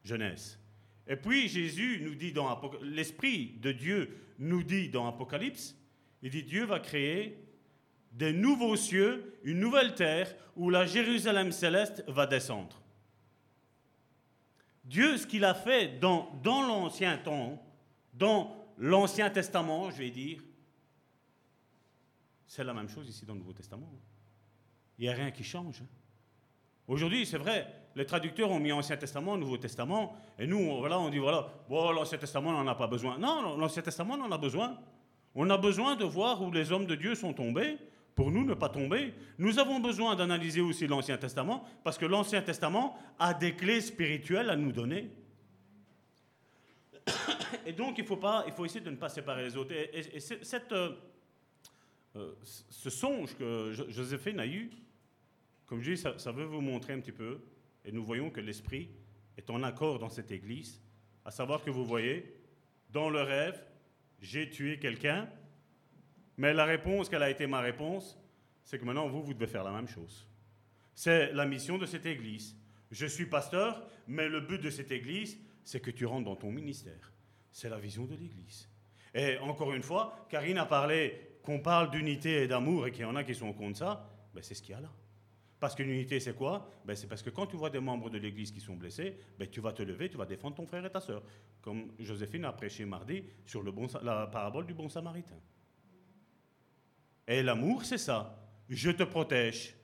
Genèse. 0.05 0.59
Et 1.07 1.17
puis 1.17 1.49
Jésus 1.49 2.01
nous 2.03 2.15
dit 2.15 2.33
dans 2.33 2.61
l'Esprit 2.83 3.55
de 3.61 3.73
Dieu 3.73 4.15
nous 4.39 4.63
dit 4.63 4.89
dans 4.91 5.07
Apocalypse, 5.07 5.78
il 6.23 6.31
dit 6.31 6.43
Dieu 6.43 6.65
va 6.65 6.81
créer 6.81 7.45
des 8.13 8.33
nouveaux 8.33 8.77
cieux, 8.77 9.39
une 9.45 9.61
nouvelle 9.61 9.95
terre 9.95 10.35
où 10.57 10.71
la 10.71 10.87
Jérusalem 10.87 11.53
céleste 11.53 12.03
va 12.09 12.27
descendre. 12.27 12.81
Dieu, 14.85 15.19
ce 15.19 15.27
qu'il 15.27 15.45
a 15.45 15.55
fait 15.55 15.99
dans, 16.01 16.31
dans 16.43 16.63
l'Ancien 16.63 17.19
temps, 17.19 17.63
dans 18.15 18.57
l'Ancien 18.79 19.31
Testament, 19.31 19.91
je 19.91 19.99
vais 19.99 20.11
dire, 20.11 20.43
c'est 22.47 22.65
la 22.65 22.73
même 22.73 22.89
chose 22.89 23.09
ici 23.09 23.27
dans 23.27 23.35
le 23.35 23.41
Nouveau 23.41 23.53
Testament. 23.53 23.93
Il 24.99 25.03
n'y 25.03 25.09
a 25.11 25.15
rien 25.15 25.31
qui 25.31 25.45
change. 25.45 25.83
Hein. 25.83 25.89
Aujourd'hui, 26.89 27.27
c'est 27.27 27.37
vrai, 27.37 27.67
les 27.95 28.07
traducteurs 28.07 28.51
ont 28.51 28.59
mis 28.59 28.73
Ancien 28.73 28.97
Testament, 28.97 29.37
Nouveau 29.37 29.59
Testament, 29.59 30.17
et 30.39 30.47
nous, 30.47 30.57
on, 30.57 30.79
voilà, 30.79 30.99
on 30.99 31.11
dit, 31.11 31.19
voilà, 31.19 31.47
bon, 31.69 31.91
l'Ancien 31.93 32.17
Testament, 32.17 32.51
on 32.51 32.65
n'en 32.65 32.67
a 32.67 32.75
pas 32.75 32.87
besoin. 32.87 33.19
Non, 33.19 33.57
l'Ancien 33.57 33.83
Testament, 33.83 34.15
on 34.15 34.23
en 34.23 34.33
a 34.33 34.39
besoin. 34.39 34.79
On 35.35 35.51
a 35.51 35.59
besoin 35.59 35.97
de 35.97 36.05
voir 36.05 36.43
où 36.43 36.51
les 36.51 36.73
hommes 36.73 36.87
de 36.87 36.95
Dieu 36.95 37.15
sont 37.15 37.33
tombés, 37.33 37.79
pour 38.15 38.33
nous 38.33 38.45
ne 38.45 38.55
pas 38.55 38.69
tomber. 38.69 39.15
Nous 39.39 39.61
avons 39.61 39.79
besoin 39.79 40.17
d'analyser 40.17 40.61
aussi 40.61 40.89
l'Ancien 40.89 41.17
Testament, 41.19 41.65
parce 41.85 41.97
que 41.97 42.05
l'Ancien 42.05 42.43
Testament 42.43 42.99
a 43.19 43.33
des 43.33 43.55
clés 43.55 43.81
spirituelles 43.81 44.51
à 44.51 44.57
nous 44.57 44.73
donner. 44.73 45.09
Et 47.65 47.73
donc, 47.73 47.97
il 47.99 48.05
faut, 48.05 48.17
pas, 48.17 48.45
il 48.47 48.53
faut 48.53 48.65
essayer 48.65 48.81
de 48.81 48.91
ne 48.91 48.97
pas 48.97 49.09
séparer 49.09 49.45
les 49.45 49.57
autres. 49.57 49.73
Et, 49.73 50.19
cette, 50.19 50.73
euh, 50.73 50.97
euh, 52.17 52.33
ce 52.43 52.91
songe 52.91 53.37
que 53.37 53.73
Joséphine 53.73 54.41
a 54.41 54.47
eu, 54.47 54.71
comme 55.67 55.81
je 55.81 55.93
dis, 55.93 55.97
ça, 55.97 56.33
veut 56.33 56.45
vous 56.45 56.61
montrer 56.61 56.95
un 56.95 57.01
petit 57.01 57.13
peu, 57.13 57.41
et 57.85 57.93
nous 57.93 58.05
voyons 58.05 58.31
que 58.31 58.41
l'Esprit 58.41 58.89
est 59.37 59.49
en 59.51 59.63
accord 59.63 59.99
dans 59.99 60.09
cette 60.09 60.33
Église, 60.33 60.83
à 61.25 61.31
savoir 61.31 61.63
que 61.63 61.71
vous 61.71 61.85
voyez, 61.85 62.35
dans 62.91 63.11
le 63.11 63.23
rêve, 63.23 63.63
j'ai 64.21 64.51
tué 64.51 64.79
quelqu'un, 64.79 65.29
mais 66.37 66.53
la 66.53 66.65
réponse, 66.65 67.09
quelle 67.09 67.23
a 67.23 67.31
été 67.31 67.47
ma 67.47 67.61
réponse, 67.61 68.19
c'est 68.65 68.79
que 68.79 68.85
maintenant, 68.85 69.09
vous, 69.09 69.23
vous 69.23 69.35
devez 69.35 69.47
faire 69.47 69.65
la 69.65 69.73
même 69.73 69.89
chose. 69.89 70.27
C'est 70.95 71.33
la 71.33 71.47
mission 71.47 71.79
de 71.79 71.87
cette 71.87 72.07
Église. 72.07 72.57
Je 72.91 73.07
suis 73.07 73.27
pasteur, 73.27 73.87
mais 74.07 74.29
le 74.29 74.41
but 74.41 74.61
de 74.61 74.71
cette 74.71 74.91
Église, 74.91 75.39
c'est 75.65 75.81
que 75.81 75.91
tu 75.91 76.07
rentres 76.07 76.25
dans 76.25 76.37
ton 76.37 76.51
ministère. 76.51 77.13
C'est 77.53 77.69
la 77.69 77.79
vision 77.79 78.05
de 78.05 78.15
l'Église. 78.15 78.69
Et 79.15 79.39
encore 79.39 79.73
une 79.73 79.83
fois, 79.83 80.27
Karine 80.29 80.59
a 80.59 80.67
parlé 80.67 81.39
qu'on 81.43 81.61
parle 81.61 81.91
d'unité 81.91 82.43
et 82.43 82.49
d'amour 82.49 82.87
et 82.87 82.93
qu'il 82.93 83.03
y 83.03 83.05
en 83.05 83.17
a 83.17 83.25
qui 83.25 83.35
sont 83.35 83.53
contre 83.53 83.79
ça, 83.79 84.09
ben 84.35 84.43
c'est 84.43 84.55
ce 84.55 84.63
qu'il 84.63 84.73
y 84.73 84.75
a 84.75 84.81
là. 84.81 84.93
Parce 85.61 85.75
qu'une 85.75 85.91
unité, 85.91 86.21
c'est 86.21 86.35
quoi? 86.35 86.71
Ben, 86.85 86.95
C'est 86.95 87.09
parce 87.09 87.23
que 87.23 87.31
quand 87.31 87.47
tu 87.47 87.57
vois 87.57 87.71
des 87.71 87.81
membres 87.81 88.11
de 88.11 88.19
l'Église 88.19 88.53
qui 88.53 88.61
sont 88.61 88.77
blessés, 88.77 89.19
ben, 89.39 89.49
tu 89.49 89.61
vas 89.61 89.73
te 89.73 89.83
lever, 89.83 90.09
tu 90.09 90.17
vas 90.17 90.27
défendre 90.27 90.55
ton 90.55 90.67
frère 90.67 90.85
et 90.85 90.91
ta 90.91 91.01
sœur. 91.01 91.23
Comme 91.61 91.93
Joséphine 91.99 92.45
a 92.45 92.53
prêché 92.53 92.85
mardi 92.85 93.25
sur 93.45 93.63
le 93.63 93.73
bon, 93.73 93.89
la 94.03 94.29
parabole 94.29 94.67
du 94.67 94.75
bon 94.75 94.89
samaritain. 94.89 95.41
Et 97.27 97.43
l'amour, 97.43 97.85
c'est 97.85 97.99
ça. 97.99 98.39
Je 98.69 98.91
te 98.91 99.03
protège. 99.03 99.75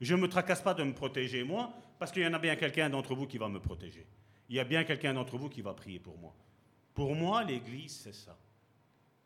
Je 0.00 0.14
ne 0.14 0.22
me 0.22 0.28
tracasse 0.28 0.60
pas 0.60 0.74
de 0.74 0.82
me 0.82 0.92
protéger 0.92 1.44
moi, 1.44 1.72
parce 1.98 2.12
qu'il 2.12 2.22
y 2.22 2.26
en 2.26 2.34
a 2.34 2.38
bien 2.38 2.56
quelqu'un 2.56 2.90
d'entre 2.90 3.14
vous 3.14 3.26
qui 3.26 3.38
va 3.38 3.48
me 3.48 3.60
protéger. 3.60 4.06
Il 4.48 4.56
y 4.56 4.60
a 4.60 4.64
bien 4.64 4.84
quelqu'un 4.84 5.14
d'entre 5.14 5.38
vous 5.38 5.48
qui 5.48 5.62
va 5.62 5.72
prier 5.72 5.98
pour 5.98 6.18
moi. 6.18 6.34
Pour 6.94 7.14
moi, 7.14 7.44
l'Église, 7.44 7.96
c'est 7.96 8.14
ça. 8.14 8.38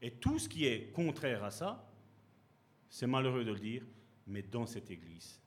Et 0.02 0.12
tout 0.12 0.38
ce 0.38 0.48
qui 0.48 0.66
est 0.66 0.92
contraire 0.92 1.42
à 1.44 1.50
ça, 1.50 1.90
c'est 2.88 3.06
malheureux 3.06 3.44
de 3.44 3.52
le 3.52 3.58
dire, 3.58 3.82
mais 4.26 4.42
dans 4.42 4.66
cette 4.66 4.90
Église, 4.90 5.39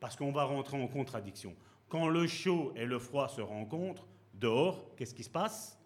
parce 0.00 0.16
qu'on 0.16 0.32
va 0.32 0.44
rentrer 0.44 0.82
en 0.82 0.88
contradiction. 0.88 1.54
Quand 1.88 2.08
le 2.08 2.26
chaud 2.26 2.72
et 2.74 2.86
le 2.86 2.98
froid 2.98 3.28
se 3.28 3.40
rencontrent, 3.40 4.06
dehors, 4.34 4.94
qu'est-ce 4.96 5.14
qui 5.14 5.24
se 5.24 5.30
passe? 5.30 5.78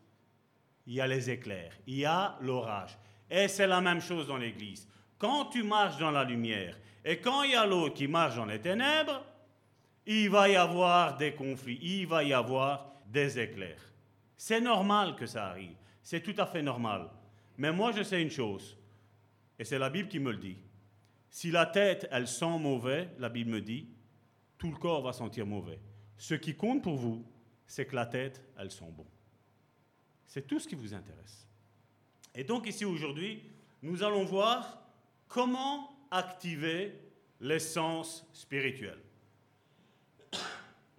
Il 0.86 0.94
y 0.94 1.00
a 1.00 1.06
les 1.06 1.30
éclairs, 1.30 1.72
il 1.86 1.96
y 1.96 2.04
a 2.04 2.36
l'orage. 2.40 2.96
Et 3.30 3.48
c'est 3.48 3.66
la 3.66 3.80
même 3.80 4.00
chose 4.00 4.28
dans 4.28 4.36
l'Église. 4.36 4.88
Quand 5.18 5.46
tu 5.46 5.62
marches 5.62 5.98
dans 5.98 6.10
la 6.10 6.24
lumière 6.24 6.78
et 7.04 7.18
quand 7.18 7.42
il 7.42 7.52
y 7.52 7.56
a 7.56 7.66
l'autre 7.66 7.94
qui 7.94 8.06
marche 8.06 8.36
dans 8.36 8.44
les 8.44 8.60
ténèbres, 8.60 9.24
il 10.06 10.28
va 10.28 10.48
y 10.48 10.56
avoir 10.56 11.16
des 11.16 11.34
conflits, 11.34 11.78
il 11.80 12.06
va 12.06 12.22
y 12.22 12.32
avoir 12.32 12.92
des 13.06 13.38
éclairs. 13.38 13.92
C'est 14.36 14.60
normal 14.60 15.16
que 15.16 15.26
ça 15.26 15.46
arrive, 15.46 15.76
c'est 16.02 16.22
tout 16.22 16.34
à 16.36 16.46
fait 16.46 16.62
normal. 16.62 17.08
Mais 17.56 17.72
moi, 17.72 17.92
je 17.92 18.02
sais 18.02 18.20
une 18.20 18.30
chose, 18.30 18.76
et 19.58 19.64
c'est 19.64 19.78
la 19.78 19.88
Bible 19.88 20.08
qui 20.08 20.18
me 20.18 20.32
le 20.32 20.38
dit. 20.38 20.58
Si 21.30 21.50
la 21.50 21.66
tête, 21.66 22.06
elle 22.10 22.28
sent 22.28 22.58
mauvais, 22.58 23.08
la 23.18 23.28
Bible 23.28 23.50
me 23.50 23.60
dit, 23.60 23.88
tout 24.58 24.70
le 24.70 24.76
corps 24.76 25.02
va 25.02 25.12
sentir 25.12 25.46
mauvais. 25.46 25.80
Ce 26.16 26.34
qui 26.34 26.54
compte 26.54 26.82
pour 26.82 26.96
vous, 26.96 27.24
c'est 27.66 27.86
que 27.86 27.96
la 27.96 28.06
tête, 28.06 28.42
elle 28.58 28.70
sent 28.70 28.90
bon. 28.92 29.06
C'est 30.26 30.46
tout 30.46 30.58
ce 30.58 30.68
qui 30.68 30.74
vous 30.74 30.94
intéresse. 30.94 31.46
Et 32.34 32.44
donc 32.44 32.66
ici 32.66 32.84
aujourd'hui, 32.84 33.42
nous 33.82 34.02
allons 34.02 34.24
voir 34.24 34.82
comment 35.28 35.90
activer 36.10 36.98
l'essence 37.40 38.26
spirituelle. 38.32 39.00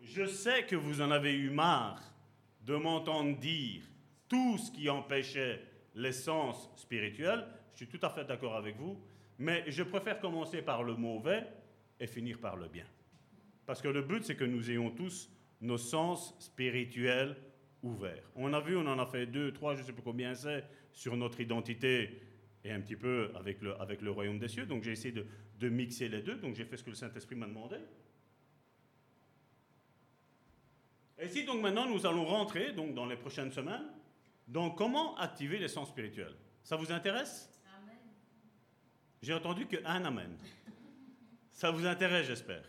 Je 0.01 0.25
sais 0.25 0.65
que 0.65 0.75
vous 0.75 1.01
en 1.01 1.11
avez 1.11 1.33
eu 1.33 1.49
marre 1.49 2.01
de 2.61 2.75
m'entendre 2.75 3.37
dire 3.37 3.83
tout 4.27 4.57
ce 4.57 4.71
qui 4.71 4.89
empêchait 4.89 5.61
l'essence 5.93 6.69
spirituelle. 6.75 7.45
Je 7.73 7.85
suis 7.85 7.87
tout 7.87 8.05
à 8.05 8.09
fait 8.09 8.25
d'accord 8.25 8.55
avec 8.55 8.77
vous, 8.77 8.97
mais 9.37 9.63
je 9.67 9.83
préfère 9.83 10.19
commencer 10.19 10.61
par 10.61 10.83
le 10.83 10.95
mauvais 10.95 11.45
et 11.99 12.07
finir 12.07 12.39
par 12.39 12.55
le 12.55 12.67
bien. 12.67 12.85
Parce 13.65 13.81
que 13.81 13.87
le 13.87 14.01
but, 14.01 14.23
c'est 14.23 14.35
que 14.35 14.43
nous 14.43 14.69
ayons 14.69 14.91
tous 14.91 15.29
nos 15.61 15.77
sens 15.77 16.35
spirituels 16.39 17.35
ouverts. 17.81 18.29
On 18.35 18.53
a 18.53 18.59
vu, 18.59 18.75
on 18.77 18.85
en 18.87 18.99
a 18.99 19.05
fait 19.05 19.25
deux, 19.25 19.51
trois, 19.51 19.75
je 19.75 19.81
ne 19.81 19.85
sais 19.85 19.93
plus 19.93 20.03
combien 20.03 20.35
c'est, 20.35 20.65
sur 20.91 21.15
notre 21.15 21.39
identité 21.39 22.21
et 22.63 22.71
un 22.71 22.81
petit 22.81 22.95
peu 22.95 23.31
avec 23.35 23.61
le, 23.61 23.79
avec 23.81 24.01
le 24.01 24.11
royaume 24.11 24.39
des 24.39 24.47
cieux. 24.47 24.65
Donc 24.65 24.83
j'ai 24.83 24.91
essayé 24.91 25.11
de, 25.11 25.25
de 25.59 25.69
mixer 25.69 26.09
les 26.09 26.21
deux. 26.21 26.35
Donc 26.35 26.55
j'ai 26.55 26.65
fait 26.65 26.77
ce 26.77 26.83
que 26.83 26.89
le 26.89 26.95
Saint-Esprit 26.95 27.35
m'a 27.35 27.47
demandé. 27.47 27.77
Et 31.17 31.29
si 31.29 31.45
donc 31.45 31.61
maintenant 31.61 31.87
nous 31.87 32.05
allons 32.05 32.25
rentrer, 32.25 32.73
donc 32.73 32.93
dans 32.93 33.05
les 33.05 33.15
prochaines 33.15 33.51
semaines, 33.51 33.85
dans 34.47 34.69
comment 34.69 35.15
activer 35.17 35.57
les 35.57 35.67
sens 35.67 35.89
spirituels. 35.89 36.35
Ça 36.63 36.75
vous 36.75 36.91
intéresse? 36.91 37.49
J'ai 39.21 39.33
entendu 39.33 39.65
que 39.65 39.77
un 39.85 40.05
Amen. 40.05 40.37
Ça 41.51 41.71
vous 41.71 41.85
intéresse, 41.85 42.27
j'espère? 42.27 42.63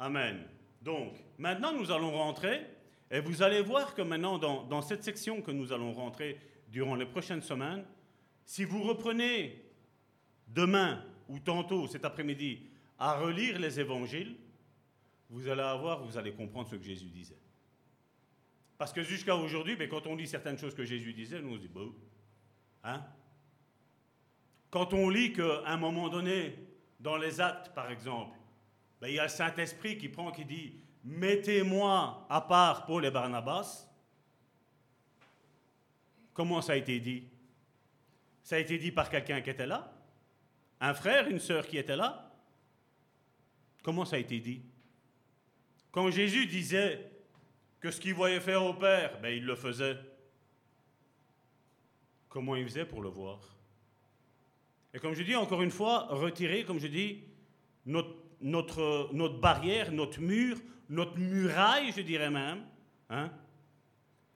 Amen. 0.00 0.42
Donc, 0.80 1.12
maintenant, 1.36 1.74
nous 1.74 1.90
allons 1.90 2.12
rentrer, 2.12 2.66
et 3.10 3.20
vous 3.20 3.42
allez 3.42 3.60
voir 3.60 3.94
que 3.94 4.00
maintenant, 4.00 4.38
dans, 4.38 4.82
cette 4.82 5.04
section 5.04 5.42
que 5.42 5.50
nous 5.50 5.74
allons 5.74 5.92
rentrer 5.92 6.40
durant 6.68 6.94
les 6.94 7.04
prochaines 7.04 7.42
semaines, 7.42 7.84
si 8.46 8.64
vous 8.64 8.82
reprenez 8.82 9.62
demain 10.48 11.04
ou 11.28 11.38
tantôt 11.38 11.86
cet 11.86 12.06
après-midi 12.06 12.62
à 12.98 13.18
relire 13.20 13.58
les 13.58 13.78
évangiles, 13.78 14.36
vous 15.28 15.48
allez 15.48 15.60
avoir, 15.60 16.02
vous 16.02 16.16
allez 16.16 16.32
comprendre 16.32 16.70
ce 16.70 16.76
que 16.76 16.82
Jésus 16.82 17.10
disait. 17.10 17.38
Parce 18.78 18.94
que 18.94 19.02
jusqu'à 19.02 19.36
aujourd'hui, 19.36 19.76
ben, 19.76 19.86
quand 19.86 20.06
on 20.06 20.16
lit 20.16 20.26
certaines 20.26 20.58
choses 20.58 20.74
que 20.74 20.84
Jésus 20.84 21.12
disait, 21.12 21.42
nous 21.42 21.50
on 21.50 21.56
se 21.56 21.60
dit, 21.60 21.68
bon, 21.68 21.94
hein? 22.84 23.04
Quand 24.70 24.94
on 24.94 25.10
lit 25.10 25.34
qu'à 25.34 25.62
un 25.66 25.76
moment 25.76 26.08
donné, 26.08 26.56
dans 26.98 27.18
les 27.18 27.40
actes 27.40 27.74
par 27.74 27.90
exemple, 27.90 28.39
ben, 29.00 29.08
il 29.08 29.14
y 29.14 29.18
a 29.18 29.24
le 29.24 29.28
Saint-Esprit 29.28 29.96
qui 29.96 30.08
prend, 30.08 30.30
qui 30.30 30.44
dit, 30.44 30.74
mettez-moi 31.04 32.26
à 32.28 32.40
part 32.40 32.84
Paul 32.84 33.04
et 33.04 33.10
Barnabas, 33.10 33.86
comment 36.34 36.60
ça 36.60 36.72
a 36.72 36.76
été 36.76 37.00
dit? 37.00 37.24
Ça 38.42 38.56
a 38.56 38.58
été 38.58 38.78
dit 38.78 38.92
par 38.92 39.08
quelqu'un 39.08 39.40
qui 39.40 39.50
était 39.50 39.66
là? 39.66 39.92
Un 40.80 40.94
frère, 40.94 41.28
une 41.28 41.38
sœur 41.38 41.66
qui 41.66 41.78
était 41.78 41.96
là? 41.96 42.32
Comment 43.82 44.04
ça 44.04 44.16
a 44.16 44.18
été 44.18 44.38
dit? 44.40 44.62
Quand 45.90 46.10
Jésus 46.10 46.46
disait 46.46 47.10
que 47.80 47.90
ce 47.90 48.00
qu'il 48.00 48.14
voyait 48.14 48.40
faire 48.40 48.64
au 48.64 48.74
Père, 48.74 49.18
ben, 49.20 49.30
il 49.30 49.44
le 49.44 49.56
faisait. 49.56 49.96
Comment 52.28 52.54
il 52.56 52.64
faisait 52.64 52.84
pour 52.84 53.02
le 53.02 53.08
voir? 53.08 53.40
Et 54.92 54.98
comme 54.98 55.14
je 55.14 55.22
dis 55.22 55.36
encore 55.36 55.62
une 55.62 55.70
fois, 55.70 56.06
retirer, 56.10 56.64
comme 56.64 56.78
je 56.78 56.86
dis, 56.86 57.24
notre, 57.86 58.14
notre, 58.40 59.10
notre 59.12 59.38
barrière, 59.38 59.92
notre 59.92 60.20
mur, 60.20 60.56
notre 60.88 61.18
muraille, 61.18 61.92
je 61.96 62.02
dirais 62.02 62.30
même, 62.30 62.64
hein, 63.08 63.30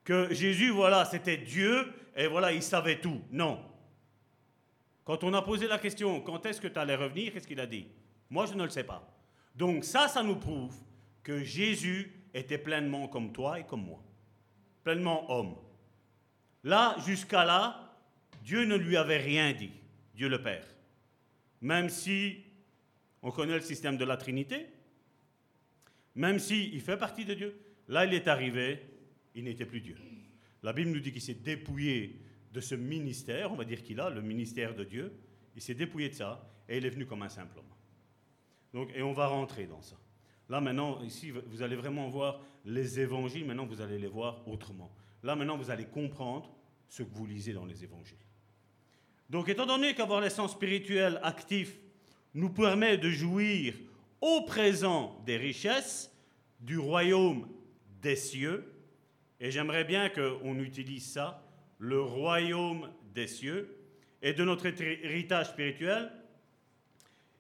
que 0.05 0.33
Jésus, 0.33 0.71
voilà, 0.71 1.05
c'était 1.05 1.39
Dieu, 1.39 1.93
et 2.17 2.27
voilà, 2.27 2.53
il 2.53 2.63
savait 2.63 3.01
tout. 3.01 3.21
Non. 3.31 3.61
Quand 5.05 5.25
on 5.25 5.35
a 5.35 5.43
posé 5.43 5.67
la 5.67 5.79
question, 5.79 6.21
quand 6.21 6.45
est-ce 6.47 6.61
que 6.61 6.69
tu 6.69 6.79
allais 6.79 6.95
revenir, 6.95 7.33
qu'est-ce 7.33 7.47
qu'il 7.47 7.61
a 7.61 7.67
dit? 7.67 7.89
Moi, 8.31 8.47
je 8.47 8.55
ne 8.55 8.65
le 8.65 8.71
sais 8.71 8.85
pas. 8.85 9.07
Donc 9.55 9.85
ça, 9.85 10.09
ça 10.09 10.23
nous 10.23 10.37
prouve 10.37 10.75
que 11.23 11.43
Jésus 11.43 12.13
était 12.33 12.59
pleinement 12.59 13.09
comme 13.09 13.33
toi 13.33 13.61
et 13.61 13.65
comme 13.65 13.85
moi. 13.85 14.03
Pleinement 14.83 15.31
homme. 15.31 15.57
Là, 16.63 16.97
jusqu'à 17.07 17.45
là, 17.45 17.97
Dieu 18.43 18.65
ne 18.65 18.77
lui 18.77 18.97
avait 18.97 19.19
rien 19.19 19.53
dit, 19.53 19.73
Dieu 20.15 20.29
le 20.29 20.43
Père. 20.43 20.67
Même 21.61 21.89
si 21.89 22.44
on 23.25 23.31
connaît 23.31 23.55
le 23.55 23.63
système 23.63 23.97
de 23.97 24.05
la 24.05 24.19
Trinité, 24.19 24.67
même 26.15 26.39
s'il 26.39 26.81
fait 26.83 26.99
partie 26.99 27.25
de 27.25 27.33
Dieu, 27.33 27.59
là, 27.89 28.05
il 28.05 28.13
est 28.13 28.29
arrivé, 28.29 28.83
il 29.35 29.45
n'était 29.45 29.65
plus 29.65 29.81
Dieu. 29.81 29.97
La 30.63 30.75
Bible 30.75 30.91
nous 30.91 31.01
dit 31.01 31.11
qu'il 31.11 31.23
s'est 31.23 31.35
dépouillé 31.35 32.21
de 32.53 32.61
ce 32.61 32.75
ministère, 32.75 33.51
on 33.51 33.57
va 33.57 33.65
dire 33.65 33.83
qu'il 33.83 33.99
a, 33.99 34.11
le 34.11 34.21
ministère 34.21 34.75
de 34.75 34.85
Dieu, 34.85 35.13
il 35.57 35.63
s'est 35.63 35.75
dépouillé 35.75 36.11
de 36.11 36.15
ça, 36.15 36.47
et 36.69 36.77
il 36.77 36.85
est 36.85 36.91
venu 36.91 37.07
comme 37.07 37.23
un 37.23 37.31
simple 37.31 37.59
homme. 37.59 37.65
Donc, 38.75 38.91
et 38.95 39.03
on 39.03 39.15
va 39.15 39.27
rentrer 39.27 39.67
dans 39.67 39.81
ça. 39.81 39.97
Là 40.51 40.61
maintenant, 40.61 41.03
ici, 41.03 41.31
vous 41.31 41.63
allez 41.63 41.77
vraiment 41.77 42.11
voir 42.11 42.43
les 42.67 43.01
évangiles, 43.01 43.47
maintenant 43.47 43.67
vous 43.67 43.81
allez 43.81 43.99
les 43.99 44.07
voir 44.07 44.47
autrement. 44.47 44.95
Là 45.23 45.35
maintenant, 45.35 45.57
vous 45.57 45.71
allez 45.71 45.87
comprendre 45.87 46.55
ce 46.89 47.03
que 47.03 47.15
vous 47.15 47.25
lisez 47.25 47.55
dans 47.55 47.65
les 47.65 47.83
évangiles. 47.83 48.19
Donc 49.31 49.49
étant 49.49 49.65
donné 49.65 49.95
qu'avoir 49.95 50.21
les 50.21 50.29
sens 50.29 50.53
spirituels 50.53 51.19
actifs 51.23 51.79
nous 52.35 52.51
permet 52.51 52.99
de 52.99 53.11
jouir 53.11 53.75
au 54.21 54.43
présent 54.43 55.21
des 55.25 55.37
richesses 55.37 56.13
du 56.61 56.79
royaume 56.79 57.49
des 58.03 58.17
cieux, 58.17 58.73
et 59.41 59.51
j'aimerais 59.51 59.85
bien 59.85 60.09
qu'on 60.09 60.59
utilise 60.59 61.13
ça, 61.13 61.43
le 61.79 62.01
royaume 62.01 62.91
des 63.15 63.27
cieux, 63.27 63.77
et 64.23 64.33
de 64.33 64.45
notre 64.45 64.67
héritage 64.67 65.51
spirituel, 65.51 66.11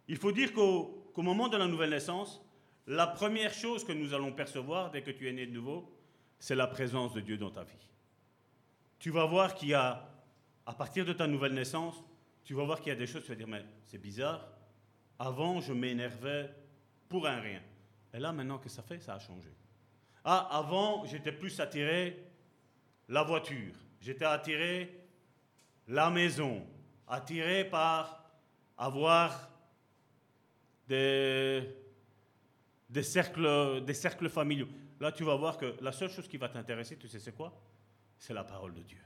il 0.07 0.17
faut 0.17 0.33
dire 0.33 0.53
qu'au 0.53 1.05
moment 1.17 1.49
de 1.49 1.57
la 1.57 1.67
nouvelle 1.67 1.91
naissance, 1.91 2.43
la 2.87 3.07
première 3.07 3.55
chose 3.55 3.85
que 3.85 3.93
nous 3.93 4.13
allons 4.13 4.33
percevoir 4.33 4.91
dès 4.91 5.03
que 5.03 5.11
tu 5.11 5.29
es 5.29 5.33
né 5.33 5.47
de 5.47 5.53
nouveau, 5.53 5.91
c'est 6.39 6.55
la 6.55 6.67
présence 6.67 7.15
de 7.15 7.21
Dieu 7.21 7.39
dans 7.39 7.51
ta 7.51 7.65
vie. 7.65 7.89
Tu 8.99 9.11
vas 9.11 9.25
voir 9.25 9.55
qu'il 9.55 9.69
y 9.69 9.75
a, 9.75 10.07
à 10.67 10.75
partir 10.75 11.07
de 11.07 11.15
ta 11.15 11.27
nouvelle 11.27 11.55
naissance, 11.55 12.05
tu 12.45 12.53
vas 12.53 12.65
voir 12.65 12.81
qu'il 12.81 12.89
y 12.89 12.93
a 12.93 12.99
des 12.99 13.07
choses, 13.07 13.23
tu 13.23 13.31
vas 13.31 13.37
dire, 13.37 13.49
mais 13.49 13.65
c'est 13.87 14.01
bizarre. 14.01 14.47
Avant, 15.19 15.61
je 15.61 15.73
m'énervais 15.73 16.51
pour 17.09 17.27
un 17.27 17.41
rien. 17.41 17.63
Et 18.13 18.19
là, 18.19 18.33
maintenant 18.33 18.59
que 18.59 18.69
ça 18.69 18.83
fait, 18.83 19.01
ça 19.01 19.15
a 19.15 19.19
changé. 19.19 19.55
Ah, 20.25 20.49
avant, 20.51 21.05
j'étais 21.05 21.33
plus 21.33 21.59
attiré 21.61 22.27
la 23.09 23.23
voiture. 23.23 23.75
J'étais 24.01 24.25
attiré 24.25 25.01
la 25.89 26.11
maison. 26.11 26.67
Attiré 27.07 27.65
par 27.65 28.25
avoir 28.77 29.51
des, 30.89 31.77
des 32.89 33.03
cercles, 33.03 33.83
des 33.85 33.95
cercles 33.95 34.29
familiaux. 34.29 34.69
Là, 35.01 35.13
tu 35.13 35.25
vas 35.25 35.35
voir 35.37 35.59
que 35.59 35.77
la 35.81 35.93
seule 35.93 36.11
chose 36.11 36.29
qui 36.29 36.37
va 36.37 36.49
t'intéresser, 36.49 36.97
tu 36.97 37.09
sais, 37.09 37.19
c'est 37.19 37.35
quoi? 37.37 37.61
C'est 38.19 38.33
la 38.33 38.45
parole 38.45 38.75
de 38.75 38.83
Dieu. 38.83 39.01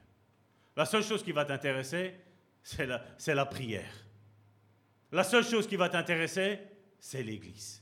La 0.75 0.85
seule 0.85 1.03
chose 1.03 1.23
qui 1.23 1.31
va 1.31 1.43
t'intéresser, 1.45 2.15
c'est 2.63 2.85
la, 2.85 3.03
c'est 3.17 3.35
la 3.35 3.45
prière. 3.45 3.91
La 5.11 5.23
seule 5.23 5.43
chose 5.43 5.67
qui 5.67 5.75
va 5.75 5.89
t'intéresser, 5.89 6.59
c'est 6.99 7.23
l'Église. 7.23 7.81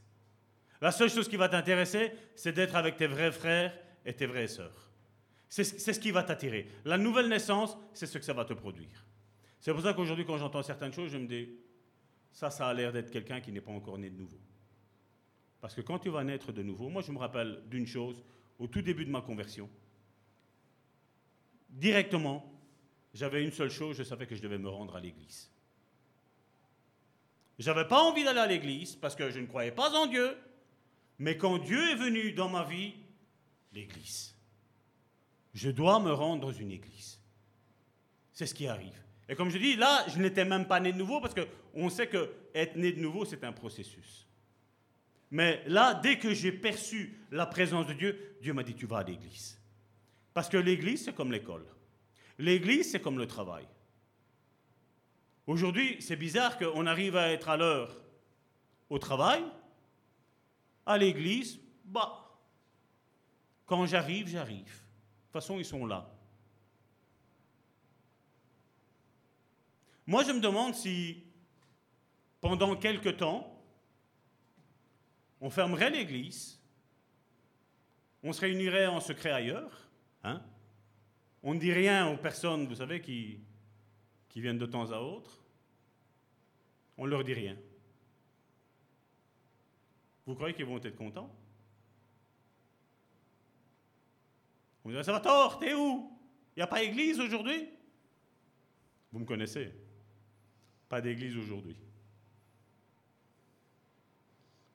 La 0.82 0.91
seule 0.91 1.09
chose 1.09 1.28
qui 1.28 1.38
va 1.38 1.49
t'intéresser, 1.49 2.11
c'est 2.36 2.53
d'être 2.53 2.75
avec 2.75 2.97
tes 2.97 3.07
vrais 3.07 3.32
frères 3.32 3.78
et 4.05 4.13
tes 4.13 4.25
vraies 4.25 4.47
sœurs. 4.47 4.91
C'est, 5.49 5.63
ce 5.63 5.99
qui 5.99 6.11
va 6.11 6.23
t'attirer. 6.23 6.67
La 6.86 6.97
nouvelle 6.97 7.30
naissance, 7.30 7.78
c'est 7.93 8.05
ce 8.05 8.17
que 8.17 8.23
ça 8.23 8.34
va 8.34 8.45
te 8.45 8.53
produire. 8.53 9.05
C'est 9.59 9.71
pour 9.73 9.82
ça 9.82 9.93
qu'aujourd'hui, 9.93 10.25
quand 10.25 10.38
j'entends 10.38 10.61
certaines 10.61 10.93
choses, 10.93 11.09
je 11.09 11.17
me 11.17 11.28
dis, 11.28 11.49
ça, 12.32 12.51
ça 12.51 12.67
a 12.67 12.73
l'air 12.73 12.91
d'être 12.91 13.09
quelqu'un 13.09 13.41
qui 13.41 13.51
n'est 13.51 13.61
pas 13.61 13.71
encore 13.71 13.97
né 13.97 14.09
de 14.09 14.17
nouveau. 14.17 14.39
Parce 15.59 15.73
que 15.73 15.82
quand 15.82 15.99
tu 15.99 16.09
vas 16.09 16.23
naître 16.23 16.51
de 16.51 16.61
nouveau, 16.61 16.89
moi 16.89 17.01
je 17.01 17.11
me 17.11 17.17
rappelle 17.17 17.63
d'une 17.67 17.88
chose, 17.88 18.23
au 18.59 18.67
tout 18.67 18.82
début 18.82 19.05
de 19.05 19.09
ma 19.09 19.21
conversion, 19.21 19.69
directement, 21.69 22.53
j'avais 23.13 23.43
une 23.43 23.51
seule 23.51 23.71
chose, 23.71 23.97
je 23.97 24.03
savais 24.03 24.28
que 24.28 24.36
je 24.36 24.41
devais 24.41 24.57
me 24.57 24.69
rendre 24.69 24.95
à 24.95 24.99
l'église. 24.99 25.49
Je 27.59 27.69
n'avais 27.69 27.87
pas 27.87 28.01
envie 28.03 28.23
d'aller 28.23 28.39
à 28.39 28.47
l'église 28.47 28.95
parce 28.95 29.15
que 29.15 29.29
je 29.29 29.39
ne 29.39 29.47
croyais 29.47 29.71
pas 29.71 29.91
en 29.95 30.07
Dieu, 30.07 30.37
mais 31.19 31.37
quand 31.37 31.57
Dieu 31.57 31.91
est 31.91 31.95
venu 31.95 32.31
dans 32.33 32.49
ma 32.49 32.63
vie, 32.63 32.93
l'église. 33.73 34.35
Je 35.53 35.71
dois 35.71 35.99
me 35.99 36.11
rendre 36.11 36.41
dans 36.41 36.51
une 36.51 36.71
église. 36.71 37.19
C'est 38.31 38.45
ce 38.45 38.53
qui 38.53 38.67
arrive. 38.67 39.01
Et 39.27 39.35
comme 39.35 39.49
je 39.49 39.57
dis, 39.57 39.75
là, 39.75 40.05
je 40.07 40.19
n'étais 40.19 40.45
même 40.45 40.67
pas 40.67 40.79
né 40.79 40.93
de 40.93 40.97
nouveau 40.97 41.19
parce 41.19 41.33
qu'on 41.33 41.89
sait 41.89 42.07
que 42.07 42.31
être 42.53 42.75
né 42.75 42.91
de 42.91 43.01
nouveau, 43.01 43.25
c'est 43.25 43.43
un 43.43 43.51
processus. 43.51 44.27
Mais 45.31 45.63
là, 45.67 45.95
dès 45.95 46.19
que 46.19 46.33
j'ai 46.33 46.51
perçu 46.51 47.19
la 47.31 47.45
présence 47.45 47.87
de 47.87 47.93
Dieu, 47.93 48.37
Dieu 48.41 48.53
m'a 48.53 48.63
dit, 48.63 48.75
tu 48.75 48.85
vas 48.85 48.99
à 48.99 49.03
l'église. 49.03 49.59
Parce 50.33 50.47
que 50.47 50.57
l'église, 50.57 51.05
c'est 51.05 51.15
comme 51.15 51.31
l'école. 51.31 51.65
L'église, 52.37 52.91
c'est 52.91 53.01
comme 53.01 53.17
le 53.17 53.27
travail. 53.27 53.65
Aujourd'hui, 55.47 56.01
c'est 56.01 56.17
bizarre 56.17 56.57
qu'on 56.57 56.85
arrive 56.85 57.15
à 57.15 57.31
être 57.31 57.47
à 57.47 57.55
l'heure 57.55 57.95
au 58.89 58.99
travail, 58.99 59.41
à 60.85 60.97
l'église, 60.97 61.57
bah, 61.85 62.37
quand 63.65 63.85
j'arrive, 63.85 64.27
j'arrive. 64.27 64.65
De 64.65 65.23
toute 65.23 65.31
façon, 65.31 65.57
ils 65.57 65.65
sont 65.65 65.85
là. 65.85 66.13
Moi, 70.05 70.25
je 70.25 70.33
me 70.33 70.41
demande 70.41 70.75
si, 70.75 71.23
pendant 72.41 72.75
quelque 72.75 73.09
temps, 73.09 73.53
on 75.39 75.49
fermerait 75.49 75.89
l'église, 75.89 76.59
on 78.21 78.33
se 78.33 78.41
réunirait 78.41 78.87
en 78.87 78.99
secret 78.99 79.31
ailleurs, 79.31 79.89
hein? 80.23 80.41
on 81.41 81.53
ne 81.53 81.59
dit 81.59 81.71
rien 81.71 82.07
aux 82.09 82.17
personnes, 82.17 82.67
vous 82.67 82.75
savez, 82.75 82.99
qui, 82.99 83.39
qui 84.38 84.41
viennent 84.41 84.59
de 84.59 84.67
temps 84.67 84.91
à 84.91 84.99
autre, 84.99 85.41
on 86.95 87.05
ne 87.05 87.09
leur 87.09 87.23
dit 87.23 87.33
rien. 87.33 87.57
Vous 90.27 90.35
croyez 90.35 90.53
qu'ils 90.53 90.67
vont 90.67 90.77
être 90.77 90.95
contents? 90.95 91.35
On 94.85 94.89
dirait, 94.89 95.03
ça 95.03 95.11
va 95.11 95.21
tort, 95.21 95.57
t'es 95.57 95.73
où? 95.73 96.15
Il 96.55 96.59
n'y 96.59 96.61
a 96.61 96.67
pas 96.67 96.81
d'église 96.81 97.19
aujourd'hui? 97.19 97.67
Vous 99.11 99.17
me 99.17 99.25
connaissez. 99.25 99.73
Pas 100.88 101.01
d'église 101.01 101.35
aujourd'hui. 101.35 101.77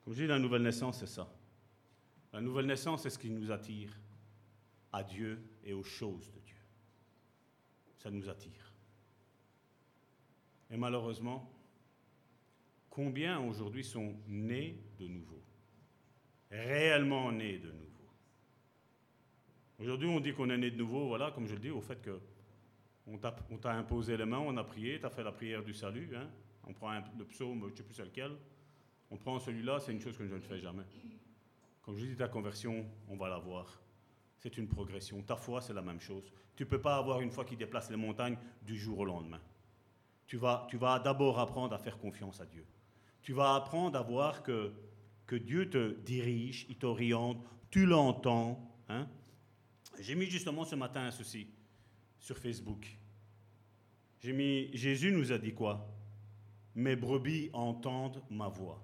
Comme 0.04 0.12
je 0.12 0.22
dis, 0.22 0.26
la 0.26 0.40
nouvelle 0.40 0.62
naissance, 0.62 0.98
c'est 0.98 1.06
ça. 1.06 1.32
La 2.32 2.40
nouvelle 2.40 2.66
naissance, 2.66 3.04
c'est 3.04 3.10
ce 3.10 3.18
qui 3.20 3.30
nous 3.30 3.52
attire 3.52 3.96
à 4.90 5.04
Dieu 5.04 5.40
et 5.62 5.72
aux 5.72 5.84
choses 5.84 6.32
de 6.32 6.40
Dieu. 6.40 6.58
Ça 7.98 8.10
nous 8.10 8.28
attire. 8.28 8.61
Et 10.72 10.76
malheureusement, 10.78 11.52
combien 12.88 13.38
aujourd'hui 13.40 13.84
sont 13.84 14.16
nés 14.26 14.82
de 14.98 15.06
nouveau? 15.06 15.42
Réellement 16.50 17.30
nés 17.30 17.58
de 17.58 17.70
nouveau. 17.70 18.08
Aujourd'hui, 19.78 20.08
on 20.08 20.18
dit 20.18 20.32
qu'on 20.32 20.48
est 20.48 20.56
né 20.56 20.70
de 20.70 20.76
nouveau, 20.76 21.08
voilà, 21.08 21.30
comme 21.30 21.46
je 21.46 21.54
le 21.54 21.60
dis, 21.60 21.70
au 21.70 21.82
fait 21.82 22.00
que 22.00 22.18
on 23.06 23.18
t'a 23.18 23.72
imposé 23.72 24.16
les 24.16 24.24
mains, 24.24 24.38
on 24.38 24.56
a 24.56 24.64
prié, 24.64 24.98
tu 24.98 25.04
as 25.04 25.10
fait 25.10 25.24
la 25.24 25.32
prière 25.32 25.62
du 25.62 25.74
salut, 25.74 26.08
hein, 26.16 26.30
On 26.66 26.72
prend 26.72 26.92
le 27.18 27.24
psaume, 27.24 27.60
je 27.66 27.72
ne 27.72 27.76
sais 27.76 27.82
plus 27.82 27.98
lequel. 27.98 28.32
On 29.10 29.16
prend 29.18 29.38
celui-là, 29.40 29.78
c'est 29.80 29.92
une 29.92 30.00
chose 30.00 30.16
que 30.16 30.26
je 30.26 30.34
ne 30.34 30.40
fais 30.40 30.58
jamais. 30.58 30.84
Comme 31.82 31.96
je 31.96 32.06
dis, 32.06 32.16
ta 32.16 32.28
conversion, 32.28 32.86
on 33.08 33.16
va 33.16 33.28
la 33.28 33.38
voir. 33.38 33.82
C'est 34.38 34.56
une 34.56 34.68
progression. 34.68 35.20
Ta 35.22 35.36
foi, 35.36 35.60
c'est 35.60 35.74
la 35.74 35.82
même 35.82 36.00
chose. 36.00 36.32
Tu 36.56 36.62
ne 36.62 36.68
peux 36.68 36.80
pas 36.80 36.96
avoir 36.96 37.20
une 37.20 37.30
foi 37.30 37.44
qui 37.44 37.56
déplace 37.56 37.90
les 37.90 37.96
montagnes 37.96 38.38
du 38.62 38.78
jour 38.78 39.00
au 39.00 39.04
lendemain. 39.04 39.40
Tu 40.26 40.36
vas, 40.36 40.66
tu 40.70 40.76
vas 40.76 40.98
d'abord 40.98 41.38
apprendre 41.38 41.74
à 41.74 41.78
faire 41.78 41.98
confiance 41.98 42.40
à 42.40 42.46
Dieu. 42.46 42.64
Tu 43.22 43.32
vas 43.32 43.54
apprendre 43.54 43.98
à 43.98 44.02
voir 44.02 44.42
que, 44.42 44.72
que 45.26 45.36
Dieu 45.36 45.68
te 45.68 46.00
dirige, 46.00 46.66
il 46.68 46.76
t'oriente, 46.76 47.44
tu 47.70 47.86
l'entends. 47.86 48.70
Hein? 48.88 49.06
J'ai 49.98 50.14
mis 50.14 50.26
justement 50.26 50.64
ce 50.64 50.74
matin 50.74 51.10
ceci 51.10 51.48
sur 52.18 52.38
Facebook. 52.38 52.98
J'ai 54.20 54.32
mis 54.32 54.74
Jésus 54.76 55.12
nous 55.12 55.32
a 55.32 55.38
dit 55.38 55.52
quoi? 55.52 55.88
Mes 56.74 56.96
brebis 56.96 57.50
entendent 57.52 58.22
ma 58.30 58.48
voix. 58.48 58.82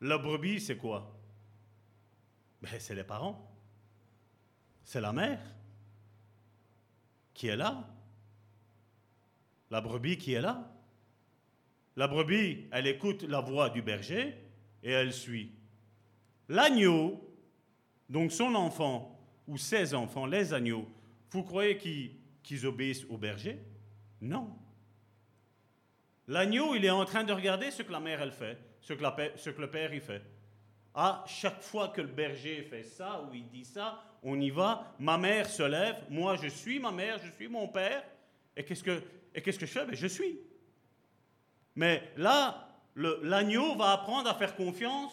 La 0.00 0.18
brebis, 0.18 0.60
c'est 0.60 0.76
quoi? 0.76 1.14
Ben, 2.62 2.80
C'est 2.80 2.94
les 2.94 3.04
parents. 3.04 3.46
C'est 4.82 5.00
la 5.00 5.12
mère 5.12 5.40
qui 7.34 7.48
est 7.48 7.56
là. 7.56 7.88
La 9.70 9.80
brebis 9.80 10.18
qui 10.18 10.32
est 10.32 10.40
là. 10.40 10.72
La 11.96 12.08
brebis, 12.08 12.66
elle 12.72 12.86
écoute 12.86 13.22
la 13.22 13.40
voix 13.40 13.70
du 13.70 13.82
berger 13.82 14.34
et 14.82 14.90
elle 14.90 15.12
suit. 15.12 15.52
L'agneau, 16.48 17.20
donc 18.08 18.32
son 18.32 18.54
enfant, 18.54 19.16
ou 19.46 19.56
ses 19.56 19.94
enfants, 19.94 20.26
les 20.26 20.52
agneaux, 20.52 20.88
vous 21.30 21.42
croyez 21.42 21.76
qu'ils 22.42 22.66
obéissent 22.66 23.04
au 23.08 23.16
berger? 23.16 23.60
Non. 24.20 24.56
L'agneau, 26.26 26.74
il 26.74 26.84
est 26.84 26.90
en 26.90 27.04
train 27.04 27.24
de 27.24 27.32
regarder 27.32 27.70
ce 27.70 27.82
que 27.82 27.92
la 27.92 28.00
mère, 28.00 28.20
elle 28.20 28.32
fait, 28.32 28.58
ce 28.80 28.92
que, 28.92 29.60
le 29.60 29.70
père, 29.70 29.92
il 29.92 30.00
fait. 30.00 30.22
Ah, 30.94 31.24
chaque 31.26 31.62
fois 31.62 31.88
que 31.88 32.00
le 32.00 32.08
berger 32.08 32.62
fait 32.62 32.82
ça 32.82 33.22
ou 33.22 33.34
il 33.34 33.48
dit 33.48 33.64
ça, 33.64 34.02
on 34.22 34.40
y 34.40 34.50
va. 34.50 34.94
Ma 34.98 35.18
mère 35.18 35.48
se 35.48 35.62
lève, 35.62 36.04
moi 36.08 36.36
je 36.36 36.48
suis 36.48 36.78
ma 36.80 36.90
mère, 36.90 37.18
je 37.24 37.30
suis 37.30 37.48
mon 37.48 37.68
père. 37.68 38.02
Et 38.56 38.64
qu'est-ce 38.64 38.82
que, 38.82 39.02
et 39.34 39.42
qu'est-ce 39.42 39.58
que 39.58 39.66
je 39.66 39.72
fais? 39.72 39.86
Ben, 39.86 39.94
Je 39.94 40.06
suis. 40.06 40.38
Mais 41.76 42.02
là, 42.16 42.68
l'agneau 42.96 43.76
va 43.76 43.92
apprendre 43.92 44.28
à 44.28 44.34
faire 44.34 44.54
confiance 44.56 45.12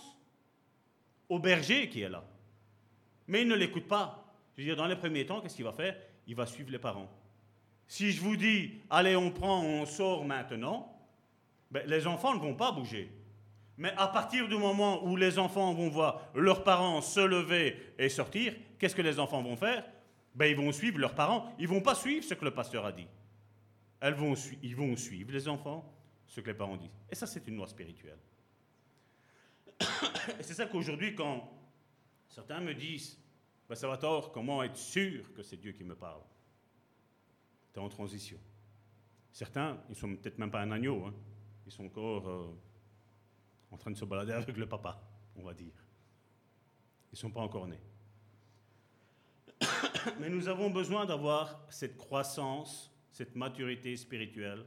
au 1.30 1.39
berger 1.39 1.89
qui 1.89 2.01
est 2.01 2.09
là. 2.09 2.24
Mais 3.28 3.41
il 3.41 3.47
ne 3.47 3.55
l'écoute 3.55 3.88
pas. 3.88 4.34
Je 4.55 4.61
veux 4.61 4.68
dire, 4.68 4.76
dans 4.76 4.88
les 4.88 4.95
premiers 4.95 5.26
temps, 5.26 5.41
qu'est-ce 5.41 5.55
qu'il 5.55 5.65
va 5.65 5.74
faire? 5.74 5.95
Il 6.26 6.36
va 6.36 6.45
suivre 6.45 6.72
les 6.72 6.80
parents. 6.80 7.09
Si 7.88 8.11
je 8.11 8.22
vous 8.22 8.36
dis, 8.36 8.82
allez, 8.89 9.15
on 9.15 9.32
prend, 9.32 9.61
on 9.63 9.86
sort 9.86 10.26
maintenant, 10.26 10.93
ben, 11.72 11.84
les 11.86 12.07
enfants 12.07 12.34
ne 12.34 12.39
vont 12.39 12.55
pas 12.55 12.72
bouger. 12.72 13.11
Mais 13.78 13.93
à 13.95 14.07
partir 14.07 14.47
du 14.47 14.57
moment 14.57 15.05
où 15.05 15.15
les 15.15 15.38
enfants 15.38 15.74
vont 15.74 15.89
voir 15.89 16.28
leurs 16.34 16.63
parents 16.63 17.01
se 17.01 17.20
lever 17.20 17.93
et 17.99 18.09
sortir, 18.09 18.55
qu'est-ce 18.80 18.95
que 18.95 19.01
les 19.03 19.20
enfants 19.20 19.41
vont 19.43 19.55
faire? 19.55 19.86
Ben, 20.34 20.47
Ils 20.47 20.57
vont 20.57 20.72
suivre 20.72 20.97
leurs 20.97 21.13
parents. 21.13 21.53
Ils 21.59 21.63
ne 21.70 21.76
vont 21.76 21.82
pas 21.82 21.95
suivre 21.95 22.26
ce 22.26 22.34
que 22.34 22.43
le 22.43 22.51
pasteur 22.51 22.86
a 22.86 22.91
dit. 22.91 23.07
Elles 24.00 24.14
vont 24.14 24.36
ils 24.62 24.76
vont 24.76 24.95
suivre, 24.95 25.32
les 25.32 25.48
enfants, 25.48 25.93
ce 26.28 26.41
que 26.41 26.48
les 26.48 26.54
parents 26.54 26.78
disent. 26.78 26.91
Et 27.10 27.16
ça, 27.16 27.26
c'est 27.26 27.48
une 27.48 27.56
loi 27.56 27.68
spirituelle. 27.68 28.20
Et 30.39 30.43
c'est 30.43 30.54
ça 30.54 30.66
qu'aujourd'hui, 30.66 31.16
quand 31.16 31.52
certains 32.28 32.60
me 32.60 32.74
disent, 32.74 33.18
ben, 33.70 33.76
ça 33.76 33.88
va 33.88 33.98
tort, 33.98 34.32
comment 34.32 34.64
être 34.64 34.78
sûr 34.78 35.34
que 35.34 35.43
c'est 35.43 35.58
Dieu 35.58 35.72
qui 35.72 35.84
me 35.84 35.95
parle? 35.95 36.22
Tu 37.74 37.80
es 37.80 37.84
en 37.84 37.89
transition. 37.89 38.39
Certains, 39.32 39.80
ils 39.89 39.95
sont 39.95 40.16
peut-être 40.16 40.38
même 40.38 40.52
pas 40.52 40.62
un 40.62 40.72
agneau, 40.72 41.06
hein. 41.06 41.14
ils 41.66 41.72
sont 41.72 41.86
encore... 41.86 42.28
Euh, 42.28 42.58
en 43.72 43.78
train 43.78 43.91
de 43.91 43.98
se 43.98 44.06
balader 44.06 44.32
avec 44.34 44.56
le 44.58 44.68
papa, 44.68 45.02
on 45.36 45.43
va 45.43 45.54
dire. 45.54 45.74
Ils 47.12 47.14
ne 47.14 47.18
sont 47.18 47.32
pas 47.32 47.41
encore 47.41 47.68
nés. 47.68 47.82
Mais 50.20 50.30
nous 50.30 50.48
avons 50.48 50.70
besoin 50.70 51.06
d'avoir 51.06 51.60
cette 51.70 51.98
croissance, 51.98 52.91
cette 53.18 53.36
maturité 53.36 53.97
spirituelle 53.97 54.63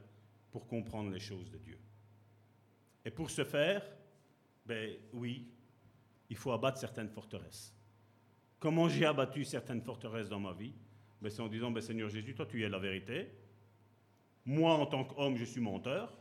pour 0.51 0.67
comprendre 0.67 1.09
les 1.09 1.21
choses 1.21 1.49
de 1.49 1.57
Dieu. 1.57 1.79
Et 3.05 3.09
pour 3.09 3.29
ce 3.29 3.45
faire, 3.45 3.81
ben 4.65 4.93
oui, 5.13 5.47
il 6.29 6.35
faut 6.35 6.51
abattre 6.51 6.77
certaines 6.77 7.07
forteresses. 7.07 7.73
Comment 8.59 8.89
j'ai 8.89 9.05
abattu 9.05 9.45
certaines 9.45 9.81
forteresses 9.81 10.27
dans 10.27 10.41
ma 10.41 10.51
vie? 10.51 10.73
Ben, 11.21 11.29
C'est 11.29 11.41
en 11.41 11.47
disant, 11.47 11.71
ben, 11.71 11.79
Seigneur 11.79 12.09
Jésus, 12.09 12.35
toi 12.35 12.45
tu 12.45 12.61
es 12.61 12.67
la 12.67 12.77
vérité. 12.77 13.29
Moi, 14.43 14.73
en 14.73 14.85
tant 14.85 15.05
qu'homme, 15.05 15.37
je 15.37 15.45
suis 15.45 15.61
menteur 15.61 16.17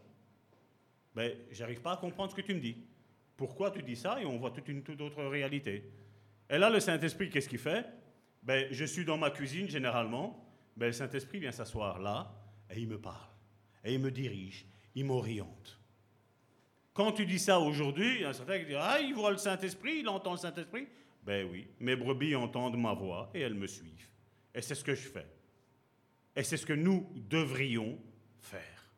ben, 1.12 1.37
j'arrive 1.51 1.81
pas 1.81 1.95
à 1.95 1.97
comprendre 1.97 2.31
ce 2.31 2.37
que 2.37 2.43
tu 2.43 2.55
me 2.55 2.61
dis. 2.61 2.76
Pourquoi 3.37 3.72
tu 3.72 3.83
dis 3.83 3.97
ça? 3.97 4.22
Et 4.22 4.24
on 4.24 4.39
voit 4.39 4.53
toute 4.53 4.68
une 4.68 4.85
toute 4.85 5.01
autre 5.01 5.24
réalité. 5.24 5.91
Et 6.49 6.57
là, 6.57 6.70
le 6.70 6.78
Saint-Esprit, 6.78 7.28
qu'est-ce 7.28 7.49
qu'il 7.49 7.59
fait? 7.59 7.85
Ben, 8.45 8.68
Je 8.70 8.85
suis 8.85 9.05
dans 9.05 9.18
ma 9.18 9.31
cuisine 9.31 9.68
généralement. 9.68 10.47
Ben, 10.77 10.87
le 10.87 10.93
Saint-Esprit 10.93 11.41
vient 11.41 11.53
s'asseoir 11.53 11.99
là 11.99 12.33
et 12.71 12.81
il 12.81 12.89
me 12.89 12.99
parle. 12.99 13.29
Et 13.85 13.95
il 13.95 14.01
me 14.01 14.11
dirige. 14.11 14.66
Il 14.95 15.05
m'oriente. 15.05 15.79
Quand 16.93 17.12
tu 17.12 17.25
dis 17.25 17.39
ça 17.39 17.59
aujourd'hui, 17.61 18.16
il 18.16 18.21
y 18.23 18.25
a 18.25 18.33
certains 18.33 18.59
qui 18.59 18.66
disent 18.66 18.79
Ah, 18.79 19.01
il 19.01 19.14
voit 19.14 19.31
le 19.31 19.39
Saint-Esprit, 19.39 20.01
il 20.01 20.09
entend 20.09 20.33
le 20.33 20.39
Saint-Esprit. 20.39 20.87
Ben 21.23 21.49
oui, 21.51 21.68
mes 21.79 21.97
brebis 21.97 22.35
entendent 22.35 22.79
ma 22.79 22.93
voix 22.93 23.31
et 23.35 23.41
elles 23.41 23.55
me 23.55 23.66
suivent. 23.66 24.09
Et 24.55 24.62
c'est 24.62 24.75
ce 24.75 24.85
que 24.85 24.95
je 24.95 25.09
fais. 25.09 25.27
Et 26.35 26.43
c'est 26.43 26.57
ce 26.57 26.66
que 26.66 26.73
nous 26.73 27.11
devrions 27.29 27.99
faire. 28.39 28.93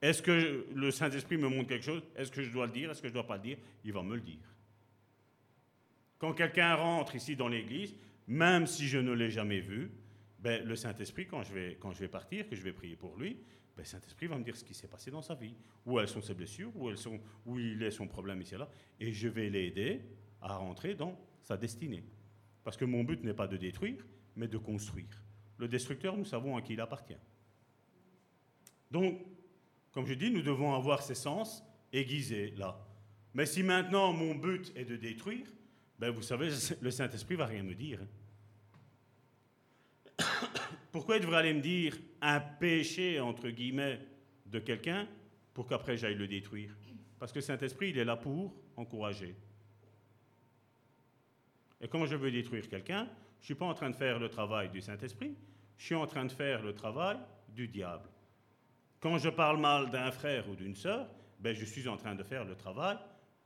Est-ce 0.00 0.22
que 0.22 0.66
le 0.74 0.90
Saint-Esprit 0.90 1.36
me 1.36 1.48
montre 1.48 1.68
quelque 1.68 1.84
chose? 1.84 2.02
Est-ce 2.14 2.30
que 2.30 2.42
je 2.42 2.50
dois 2.50 2.66
le 2.66 2.72
dire? 2.72 2.90
Est-ce 2.90 3.02
que 3.02 3.08
je 3.08 3.12
ne 3.12 3.14
dois 3.14 3.26
pas 3.26 3.36
le 3.36 3.42
dire? 3.42 3.58
Il 3.84 3.92
va 3.92 4.02
me 4.02 4.14
le 4.14 4.20
dire. 4.20 4.54
Quand 6.18 6.32
quelqu'un 6.32 6.74
rentre 6.74 7.14
ici 7.14 7.36
dans 7.36 7.48
l'église, 7.48 7.94
même 8.26 8.66
si 8.66 8.88
je 8.88 8.98
ne 8.98 9.12
l'ai 9.12 9.30
jamais 9.30 9.60
vu, 9.60 9.90
ben, 10.46 10.64
le 10.64 10.76
Saint-Esprit, 10.76 11.26
quand, 11.26 11.42
je 11.42 11.52
vais, 11.52 11.76
quand 11.80 11.90
je 11.90 11.98
vais 11.98 12.08
partir, 12.08 12.48
que 12.48 12.54
je 12.54 12.62
vais 12.62 12.72
prier 12.72 12.94
pour 12.94 13.16
lui, 13.16 13.34
ben, 13.76 13.78
le 13.78 13.84
Saint-Esprit 13.84 14.28
va 14.28 14.38
me 14.38 14.44
dire 14.44 14.56
ce 14.56 14.62
qui 14.62 14.74
s'est 14.74 14.86
passé 14.86 15.10
dans 15.10 15.20
sa 15.20 15.34
vie, 15.34 15.56
où 15.84 15.98
elles 15.98 16.06
sont 16.06 16.22
ses 16.22 16.34
blessures, 16.34 16.70
où, 16.76 16.88
elles 16.88 16.98
sont, 16.98 17.18
où 17.44 17.58
il 17.58 17.82
est 17.82 17.90
son 17.90 18.06
problème 18.06 18.40
ici 18.40 18.54
et 18.54 18.58
là, 18.58 18.68
et 19.00 19.12
je 19.12 19.26
vais 19.26 19.50
l'aider 19.50 20.02
à 20.40 20.56
rentrer 20.56 20.94
dans 20.94 21.18
sa 21.42 21.56
destinée. 21.56 22.04
Parce 22.62 22.76
que 22.76 22.84
mon 22.84 23.02
but 23.02 23.24
n'est 23.24 23.34
pas 23.34 23.48
de 23.48 23.56
détruire, 23.56 24.06
mais 24.36 24.46
de 24.46 24.56
construire. 24.56 25.20
Le 25.58 25.66
destructeur, 25.66 26.16
nous 26.16 26.24
savons 26.24 26.56
à 26.56 26.62
qui 26.62 26.74
il 26.74 26.80
appartient. 26.80 27.18
Donc, 28.92 29.18
comme 29.90 30.06
je 30.06 30.14
dis, 30.14 30.30
nous 30.30 30.42
devons 30.42 30.76
avoir 30.76 31.02
ces 31.02 31.16
sens 31.16 31.64
aiguisés 31.92 32.52
là. 32.56 32.78
Mais 33.34 33.46
si 33.46 33.64
maintenant 33.64 34.12
mon 34.12 34.36
but 34.36 34.72
est 34.76 34.84
de 34.84 34.94
détruire, 34.94 35.48
ben 35.98 36.10
vous 36.10 36.22
savez, 36.22 36.50
le 36.80 36.90
Saint-Esprit 36.92 37.34
va 37.34 37.46
rien 37.46 37.64
me 37.64 37.74
dire. 37.74 37.98
Pourquoi 40.92 41.16
il 41.16 41.22
devrait 41.22 41.38
aller 41.38 41.54
me 41.54 41.60
dire 41.60 41.96
un 42.20 42.40
péché, 42.40 43.20
entre 43.20 43.48
guillemets, 43.50 44.00
de 44.46 44.58
quelqu'un 44.58 45.06
pour 45.52 45.66
qu'après 45.66 45.96
j'aille 45.96 46.14
le 46.14 46.28
détruire? 46.28 46.76
Parce 47.18 47.32
que 47.32 47.38
le 47.38 47.44
Saint-Esprit, 47.44 47.90
il 47.90 47.98
est 47.98 48.04
là 48.04 48.16
pour 48.16 48.54
encourager. 48.76 49.34
Et 51.80 51.88
quand 51.88 52.06
je 52.06 52.16
veux 52.16 52.30
détruire 52.30 52.68
quelqu'un, 52.68 53.08
je 53.38 53.42
ne 53.42 53.44
suis 53.44 53.54
pas 53.54 53.66
en 53.66 53.74
train 53.74 53.90
de 53.90 53.96
faire 53.96 54.18
le 54.18 54.28
travail 54.28 54.70
du 54.70 54.80
Saint-Esprit, 54.80 55.36
je 55.76 55.84
suis 55.84 55.94
en 55.94 56.06
train 56.06 56.24
de 56.24 56.32
faire 56.32 56.62
le 56.62 56.74
travail 56.74 57.18
du 57.48 57.68
diable. 57.68 58.08
Quand 59.00 59.18
je 59.18 59.28
parle 59.28 59.58
mal 59.58 59.90
d'un 59.90 60.10
frère 60.10 60.48
ou 60.48 60.56
d'une 60.56 60.74
sœur, 60.74 61.08
ben, 61.38 61.54
je 61.54 61.64
suis 61.64 61.86
en 61.86 61.96
train 61.96 62.14
de 62.14 62.22
faire 62.22 62.44
le 62.44 62.56
travail 62.56 62.96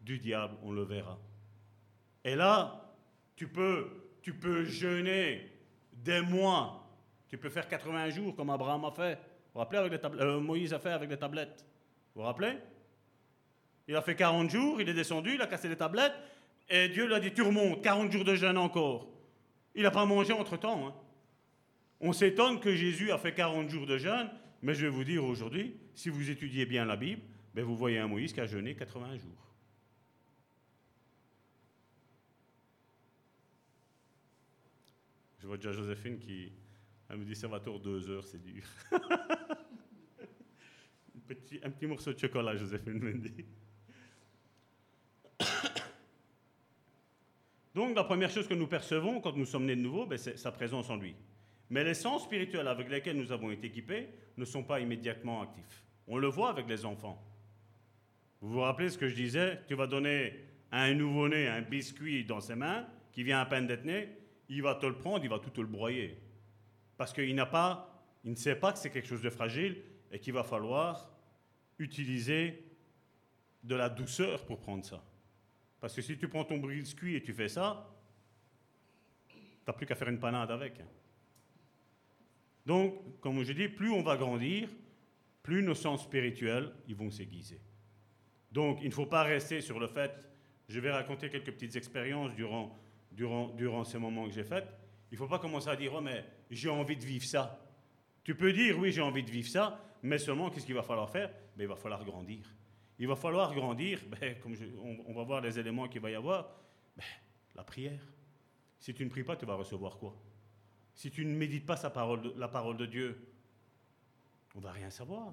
du 0.00 0.18
diable, 0.18 0.56
on 0.62 0.72
le 0.72 0.82
verra. 0.82 1.18
Et 2.24 2.34
là, 2.34 2.94
tu 3.36 3.48
peux, 3.48 3.88
tu 4.22 4.34
peux 4.34 4.64
jeûner 4.64 5.50
des 6.04 6.20
mois, 6.20 6.86
tu 7.28 7.36
peux 7.38 7.48
faire 7.48 7.68
80 7.68 8.10
jours 8.10 8.34
comme 8.34 8.50
Abraham 8.50 8.84
a 8.84 8.90
fait. 8.90 9.14
Vous 9.14 9.54
vous 9.54 9.58
rappelez 9.60 9.78
avec 9.78 9.92
les 9.92 10.20
euh, 10.20 10.40
Moïse 10.40 10.72
a 10.72 10.78
fait 10.78 10.90
avec 10.90 11.10
les 11.10 11.16
tablettes? 11.16 11.64
Vous 12.14 12.22
vous 12.22 12.26
rappelez? 12.26 12.58
Il 13.88 13.96
a 13.96 14.02
fait 14.02 14.14
40 14.14 14.50
jours, 14.50 14.80
il 14.80 14.88
est 14.88 14.94
descendu, 14.94 15.34
il 15.34 15.42
a 15.42 15.46
cassé 15.46 15.68
les 15.68 15.76
tablettes, 15.76 16.14
et 16.68 16.88
Dieu 16.88 17.06
lui 17.06 17.14
a 17.14 17.20
dit, 17.20 17.32
tu 17.32 17.42
remontes, 17.42 17.82
40 17.82 18.12
jours 18.12 18.24
de 18.24 18.34
jeûne 18.34 18.56
encore. 18.56 19.08
Il 19.74 19.82
n'a 19.82 19.90
pas 19.90 20.04
mangé 20.04 20.32
entre-temps. 20.32 20.86
Hein. 20.86 20.94
On 22.00 22.12
s'étonne 22.12 22.60
que 22.60 22.74
Jésus 22.74 23.10
a 23.10 23.18
fait 23.18 23.34
40 23.34 23.68
jours 23.68 23.86
de 23.86 23.98
jeûne, 23.98 24.30
mais 24.62 24.74
je 24.74 24.86
vais 24.86 24.92
vous 24.92 25.04
dire 25.04 25.24
aujourd'hui, 25.24 25.76
si 25.94 26.08
vous 26.08 26.30
étudiez 26.30 26.66
bien 26.66 26.84
la 26.84 26.96
Bible, 26.96 27.22
ben 27.54 27.64
vous 27.64 27.76
voyez 27.76 27.98
un 27.98 28.06
Moïse 28.06 28.32
qui 28.32 28.40
a 28.40 28.46
jeûné 28.46 28.74
80 28.74 29.16
jours. 29.18 29.49
Je 35.40 35.46
vois 35.46 35.56
déjà 35.56 35.72
Joséphine 35.72 36.18
qui 36.18 36.52
elle 37.10 37.16
me 37.16 37.24
dit 37.24 37.34
Salvatore, 37.34 37.80
deux 37.80 38.08
heures, 38.08 38.24
c'est 38.24 38.40
dur. 38.40 38.62
un, 38.92 38.98
petit, 41.26 41.58
un 41.60 41.70
petit 41.70 41.86
morceau 41.86 42.12
de 42.12 42.18
chocolat, 42.18 42.54
Joséphine 42.54 43.00
me 43.00 43.12
dit. 43.14 43.46
Donc, 47.74 47.96
la 47.96 48.04
première 48.04 48.30
chose 48.30 48.46
que 48.46 48.54
nous 48.54 48.68
percevons 48.68 49.20
quand 49.20 49.36
nous 49.36 49.44
sommes 49.44 49.64
nés 49.64 49.74
de 49.74 49.80
nouveau, 49.80 50.06
ben, 50.06 50.16
c'est 50.18 50.38
sa 50.38 50.52
présence 50.52 50.88
en 50.88 50.94
lui. 50.96 51.16
Mais 51.68 51.82
les 51.82 51.94
sens 51.94 52.22
spirituels 52.22 52.68
avec 52.68 52.88
lesquels 52.88 53.16
nous 53.16 53.32
avons 53.32 53.50
été 53.50 53.66
équipés 53.66 54.06
ne 54.36 54.44
sont 54.44 54.62
pas 54.62 54.78
immédiatement 54.78 55.42
actifs. 55.42 55.82
On 56.06 56.16
le 56.16 56.28
voit 56.28 56.50
avec 56.50 56.68
les 56.68 56.84
enfants. 56.84 57.20
Vous 58.40 58.50
vous 58.52 58.60
rappelez 58.60 58.90
ce 58.90 58.98
que 58.98 59.08
je 59.08 59.16
disais? 59.16 59.62
Tu 59.66 59.74
vas 59.74 59.88
donner 59.88 60.44
à 60.70 60.84
un 60.84 60.94
nouveau-né 60.94 61.48
un 61.48 61.62
biscuit 61.62 62.24
dans 62.24 62.40
ses 62.40 62.54
mains, 62.54 62.86
qui 63.10 63.24
vient 63.24 63.40
à 63.40 63.46
peine 63.46 63.66
d'être 63.66 63.84
né, 63.84 64.19
il 64.50 64.62
va 64.62 64.74
te 64.74 64.84
le 64.84 64.96
prendre, 64.96 65.24
il 65.24 65.30
va 65.30 65.38
tout 65.38 65.50
te 65.50 65.60
le 65.60 65.66
broyer. 65.66 66.18
Parce 66.96 67.12
qu'il 67.12 67.34
n'a 67.34 67.46
pas, 67.46 68.04
il 68.24 68.32
ne 68.32 68.36
sait 68.36 68.56
pas 68.56 68.72
que 68.72 68.78
c'est 68.78 68.90
quelque 68.90 69.08
chose 69.08 69.22
de 69.22 69.30
fragile 69.30 69.80
et 70.10 70.18
qu'il 70.18 70.34
va 70.34 70.44
falloir 70.44 71.08
utiliser 71.78 72.62
de 73.62 73.74
la 73.74 73.88
douceur 73.88 74.44
pour 74.44 74.60
prendre 74.60 74.84
ça. 74.84 75.02
Parce 75.80 75.94
que 75.94 76.02
si 76.02 76.18
tu 76.18 76.28
prends 76.28 76.44
ton 76.44 76.58
biscuit 76.58 77.16
et 77.16 77.22
tu 77.22 77.32
fais 77.32 77.48
ça, 77.48 77.88
tu 79.28 79.36
n'as 79.66 79.72
plus 79.72 79.86
qu'à 79.86 79.94
faire 79.94 80.08
une 80.08 80.18
panade 80.18 80.50
avec. 80.50 80.74
Donc, 82.66 83.20
comme 83.20 83.42
je 83.42 83.52
dis, 83.52 83.68
plus 83.68 83.90
on 83.90 84.02
va 84.02 84.16
grandir, 84.16 84.68
plus 85.42 85.62
nos 85.62 85.74
sens 85.74 86.02
spirituels 86.02 86.72
ils 86.88 86.96
vont 86.96 87.10
s'aiguiser. 87.10 87.60
Donc, 88.52 88.80
il 88.82 88.88
ne 88.88 88.94
faut 88.94 89.06
pas 89.06 89.22
rester 89.22 89.60
sur 89.60 89.78
le 89.78 89.86
fait, 89.86 90.12
je 90.68 90.80
vais 90.80 90.90
raconter 90.90 91.30
quelques 91.30 91.52
petites 91.52 91.76
expériences 91.76 92.34
durant, 92.34 92.78
durant, 93.10 93.48
durant 93.48 93.84
ces 93.84 93.98
moments 93.98 94.26
que 94.26 94.32
j'ai 94.32 94.44
faits. 94.44 94.66
Il 95.10 95.14
ne 95.14 95.18
faut 95.18 95.26
pas 95.26 95.38
commencer 95.38 95.68
à 95.68 95.76
dire, 95.76 95.92
oh, 95.94 96.00
mais 96.00 96.24
j'ai 96.50 96.68
envie 96.68 96.96
de 96.96 97.04
vivre 97.04 97.24
ça. 97.24 97.58
Tu 98.22 98.34
peux 98.34 98.52
dire, 98.52 98.78
oui, 98.78 98.92
j'ai 98.92 99.00
envie 99.00 99.22
de 99.22 99.30
vivre 99.30 99.48
ça, 99.48 99.80
mais 100.02 100.18
seulement, 100.18 100.50
qu'est-ce 100.50 100.66
qu'il 100.66 100.74
va 100.74 100.82
falloir 100.82 101.10
faire? 101.10 101.30
Ben, 101.56 101.64
Il 101.64 101.68
va 101.68 101.76
falloir 101.76 102.04
grandir. 102.04 102.46
Il 102.98 103.08
va 103.08 103.16
falloir 103.16 103.54
grandir, 103.54 104.00
ben, 104.20 104.38
comme 104.40 104.54
on, 105.06 105.12
va 105.14 105.24
voir 105.24 105.40
les 105.40 105.58
éléments 105.58 105.88
qu'il 105.88 106.00
va 106.00 106.10
y 106.10 106.14
avoir, 106.14 106.50
ben, 106.96 107.04
la 107.54 107.64
prière. 107.64 108.00
Si 108.78 108.94
tu 108.94 109.04
ne 109.04 109.10
pries 109.10 109.24
pas, 109.24 109.36
tu 109.36 109.46
vas 109.46 109.54
recevoir 109.54 109.98
quoi? 109.98 110.14
Si 110.94 111.10
tu 111.10 111.24
ne 111.24 111.34
médites 111.34 111.66
pas 111.66 111.76
sa 111.76 111.90
parole, 111.90 112.32
la 112.36 112.48
parole 112.48 112.76
de 112.76 112.86
Dieu, 112.86 113.26
on 114.54 114.58
ne 114.58 114.64
va 114.64 114.72
rien 114.72 114.90
savoir. 114.90 115.32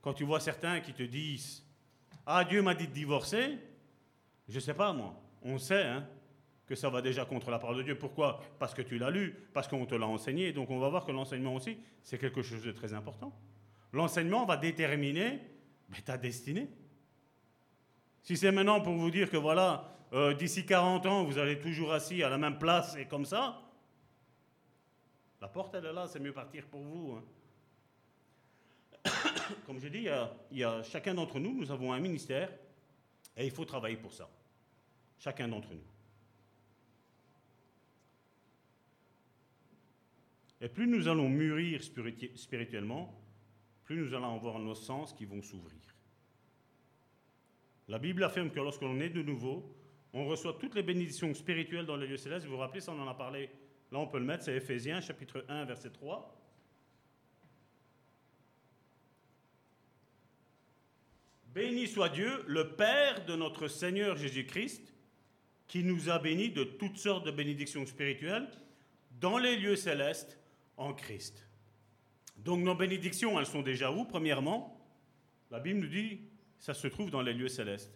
Quand 0.00 0.14
tu 0.14 0.24
vois 0.24 0.40
certains 0.40 0.80
qui 0.80 0.92
te 0.92 1.02
disent, 1.02 1.64
ah, 2.24 2.44
Dieu 2.44 2.62
m'a 2.62 2.74
dit 2.74 2.86
de 2.86 2.92
divorcer, 2.92 3.58
je 4.48 4.54
ne 4.54 4.60
sais 4.60 4.74
pas 4.74 4.92
moi, 4.92 5.20
on 5.42 5.58
sait, 5.58 5.82
hein, 5.82 6.08
que 6.70 6.76
ça 6.76 6.88
va 6.88 7.02
déjà 7.02 7.24
contre 7.24 7.50
la 7.50 7.58
parole 7.58 7.78
de 7.78 7.82
Dieu. 7.82 7.98
Pourquoi? 7.98 8.40
Parce 8.60 8.74
que 8.74 8.82
tu 8.82 8.96
l'as 8.96 9.10
lu, 9.10 9.34
parce 9.52 9.66
qu'on 9.66 9.86
te 9.86 9.96
l'a 9.96 10.06
enseigné. 10.06 10.52
Donc 10.52 10.70
on 10.70 10.78
va 10.78 10.88
voir 10.88 11.04
que 11.04 11.10
l'enseignement 11.10 11.56
aussi, 11.56 11.76
c'est 12.00 12.16
quelque 12.16 12.42
chose 12.42 12.62
de 12.62 12.70
très 12.70 12.94
important. 12.94 13.36
L'enseignement 13.92 14.46
va 14.46 14.56
déterminer 14.56 15.40
ben, 15.88 16.00
ta 16.04 16.16
destinée. 16.16 16.70
Si 18.22 18.36
c'est 18.36 18.52
maintenant 18.52 18.80
pour 18.80 18.94
vous 18.94 19.10
dire 19.10 19.28
que 19.28 19.36
voilà, 19.36 19.96
euh, 20.12 20.32
d'ici 20.32 20.64
40 20.64 21.06
ans, 21.06 21.24
vous 21.24 21.38
allez 21.38 21.58
toujours 21.58 21.92
assis 21.92 22.22
à 22.22 22.28
la 22.28 22.38
même 22.38 22.56
place 22.56 22.94
et 22.94 23.06
comme 23.06 23.24
ça, 23.24 23.60
la 25.40 25.48
porte 25.48 25.74
elle 25.74 25.86
est 25.86 25.92
là, 25.92 26.06
c'est 26.06 26.20
mieux 26.20 26.32
partir 26.32 26.68
pour 26.68 26.82
vous. 26.82 27.18
Hein. 29.04 29.10
Comme 29.66 29.80
je 29.80 29.88
dis, 29.88 30.06
il 30.52 30.58
y 30.58 30.62
a 30.62 30.82
chacun 30.84 31.14
d'entre 31.14 31.40
nous, 31.40 31.52
nous 31.52 31.72
avons 31.72 31.92
un 31.92 31.98
ministère 31.98 32.48
et 33.36 33.44
il 33.44 33.50
faut 33.50 33.64
travailler 33.64 33.96
pour 33.96 34.12
ça. 34.12 34.30
Chacun 35.18 35.48
d'entre 35.48 35.74
nous. 35.74 35.89
Et 40.60 40.68
plus 40.68 40.86
nous 40.86 41.08
allons 41.08 41.28
mûrir 41.28 41.82
spirituellement, 41.82 43.18
plus 43.84 43.96
nous 43.96 44.14
allons 44.14 44.34
avoir 44.34 44.58
nos 44.58 44.74
sens 44.74 45.12
qui 45.12 45.24
vont 45.24 45.42
s'ouvrir. 45.42 45.80
La 47.88 47.98
Bible 47.98 48.22
affirme 48.22 48.50
que 48.50 48.60
lorsqu'on 48.60 49.00
est 49.00 49.08
de 49.10 49.22
nouveau, 49.22 49.74
on 50.12 50.26
reçoit 50.26 50.56
toutes 50.60 50.74
les 50.74 50.82
bénédictions 50.82 51.32
spirituelles 51.34 51.86
dans 51.86 51.96
les 51.96 52.06
lieux 52.06 52.16
célestes. 52.16 52.46
Vous 52.46 52.52
vous 52.52 52.58
rappelez, 52.58 52.80
ça 52.80 52.92
on 52.92 53.00
en 53.00 53.08
a 53.08 53.14
parlé, 53.14 53.50
là 53.90 53.98
on 53.98 54.06
peut 54.06 54.18
le 54.18 54.24
mettre, 54.24 54.44
c'est 54.44 54.54
Ephésiens 54.54 55.00
chapitre 55.00 55.44
1 55.48 55.64
verset 55.64 55.90
3. 55.90 56.36
Béni 61.54 61.88
soit 61.88 62.10
Dieu, 62.10 62.44
le 62.46 62.76
Père 62.76 63.24
de 63.24 63.34
notre 63.34 63.66
Seigneur 63.66 64.16
Jésus-Christ, 64.16 64.94
qui 65.66 65.82
nous 65.82 66.10
a 66.10 66.18
bénis 66.18 66.50
de 66.50 66.64
toutes 66.64 66.98
sortes 66.98 67.26
de 67.26 67.30
bénédictions 67.30 67.86
spirituelles 67.86 68.48
dans 69.20 69.38
les 69.38 69.56
lieux 69.56 69.76
célestes 69.76 70.39
en 70.80 70.94
Christ. 70.94 71.46
Donc 72.36 72.60
nos 72.60 72.74
bénédictions, 72.74 73.38
elles 73.38 73.46
sont 73.46 73.62
déjà 73.62 73.92
où? 73.92 74.04
Premièrement, 74.04 74.76
la 75.50 75.60
Bible 75.60 75.80
nous 75.80 75.88
dit, 75.88 76.22
ça 76.58 76.74
se 76.74 76.88
trouve 76.88 77.10
dans 77.10 77.22
les 77.22 77.34
lieux 77.34 77.48
célestes. 77.48 77.92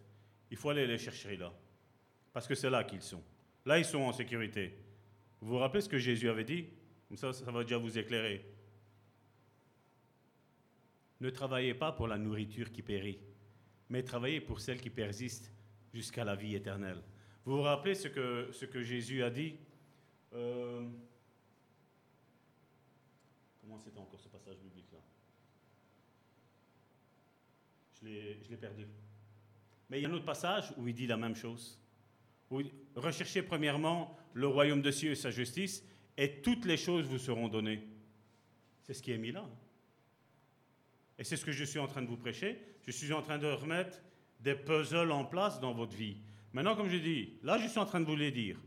Il 0.50 0.56
faut 0.56 0.70
aller 0.70 0.86
les 0.86 0.98
chercher 0.98 1.36
là, 1.36 1.52
parce 2.32 2.46
que 2.46 2.54
c'est 2.54 2.70
là 2.70 2.84
qu'ils 2.84 3.02
sont. 3.02 3.22
Là, 3.64 3.78
ils 3.78 3.84
sont 3.84 4.02
en 4.02 4.12
sécurité. 4.12 4.78
Vous 5.40 5.48
vous 5.48 5.58
rappelez 5.58 5.80
ce 5.80 5.88
que 5.88 5.98
Jésus 5.98 6.28
avait 6.28 6.44
dit? 6.44 6.66
Comme 7.08 7.16
ça, 7.16 7.32
ça 7.32 7.50
va 7.50 7.62
déjà 7.62 7.78
vous 7.78 7.98
éclairer. 7.98 8.44
Ne 11.20 11.30
travaillez 11.30 11.74
pas 11.74 11.92
pour 11.92 12.06
la 12.06 12.18
nourriture 12.18 12.70
qui 12.70 12.82
périt, 12.82 13.18
mais 13.88 14.02
travaillez 14.02 14.40
pour 14.40 14.60
celle 14.60 14.80
qui 14.80 14.90
persiste 14.90 15.50
jusqu'à 15.94 16.24
la 16.24 16.36
vie 16.36 16.54
éternelle. 16.54 17.02
Vous 17.46 17.56
vous 17.56 17.62
rappelez 17.62 17.94
ce 17.94 18.08
que, 18.08 18.50
ce 18.52 18.66
que 18.66 18.82
Jésus 18.82 19.22
a 19.22 19.30
dit? 19.30 19.56
Euh, 20.34 20.86
Comment 23.64 23.78
c'était 23.78 23.98
encore 23.98 24.20
ce 24.20 24.28
passage 24.28 24.58
biblique-là 24.58 24.98
Je 28.02 28.50
l'ai 28.50 28.56
perdu. 28.58 28.86
Mais 29.88 29.98
il 29.98 30.02
y 30.02 30.04
a 30.04 30.08
un 30.10 30.12
autre 30.12 30.26
passage 30.26 30.74
où 30.76 30.86
il 30.86 30.94
dit 30.94 31.06
la 31.06 31.16
même 31.16 31.34
chose. 31.34 31.80
Recherchez 32.94 33.42
premièrement 33.42 34.18
le 34.34 34.48
royaume 34.48 34.82
de 34.82 34.90
cieux 34.90 35.12
et 35.12 35.14
sa 35.14 35.30
justice, 35.30 35.82
et 36.18 36.42
toutes 36.42 36.66
les 36.66 36.76
choses 36.76 37.06
vous 37.06 37.18
seront 37.18 37.48
données. 37.48 37.88
C'est 38.82 38.92
ce 38.92 39.02
qui 39.02 39.12
est 39.12 39.18
mis 39.18 39.32
là. 39.32 39.48
Et 41.18 41.24
c'est 41.24 41.38
ce 41.38 41.44
que 41.46 41.52
je 41.52 41.64
suis 41.64 41.78
en 41.78 41.86
train 41.86 42.02
de 42.02 42.08
vous 42.08 42.18
prêcher. 42.18 42.60
Je 42.82 42.90
suis 42.90 43.14
en 43.14 43.22
train 43.22 43.38
de 43.38 43.46
remettre 43.46 43.98
des 44.40 44.54
puzzles 44.54 45.10
en 45.10 45.24
place 45.24 45.58
dans 45.58 45.72
votre 45.72 45.96
vie. 45.96 46.18
Maintenant, 46.52 46.76
comme 46.76 46.90
je 46.90 46.98
dis, 46.98 47.38
là, 47.42 47.56
je 47.56 47.66
suis 47.66 47.78
en 47.78 47.86
train 47.86 48.00
de 48.00 48.04
vous 48.04 48.16
les 48.16 48.30
dire. 48.30 48.60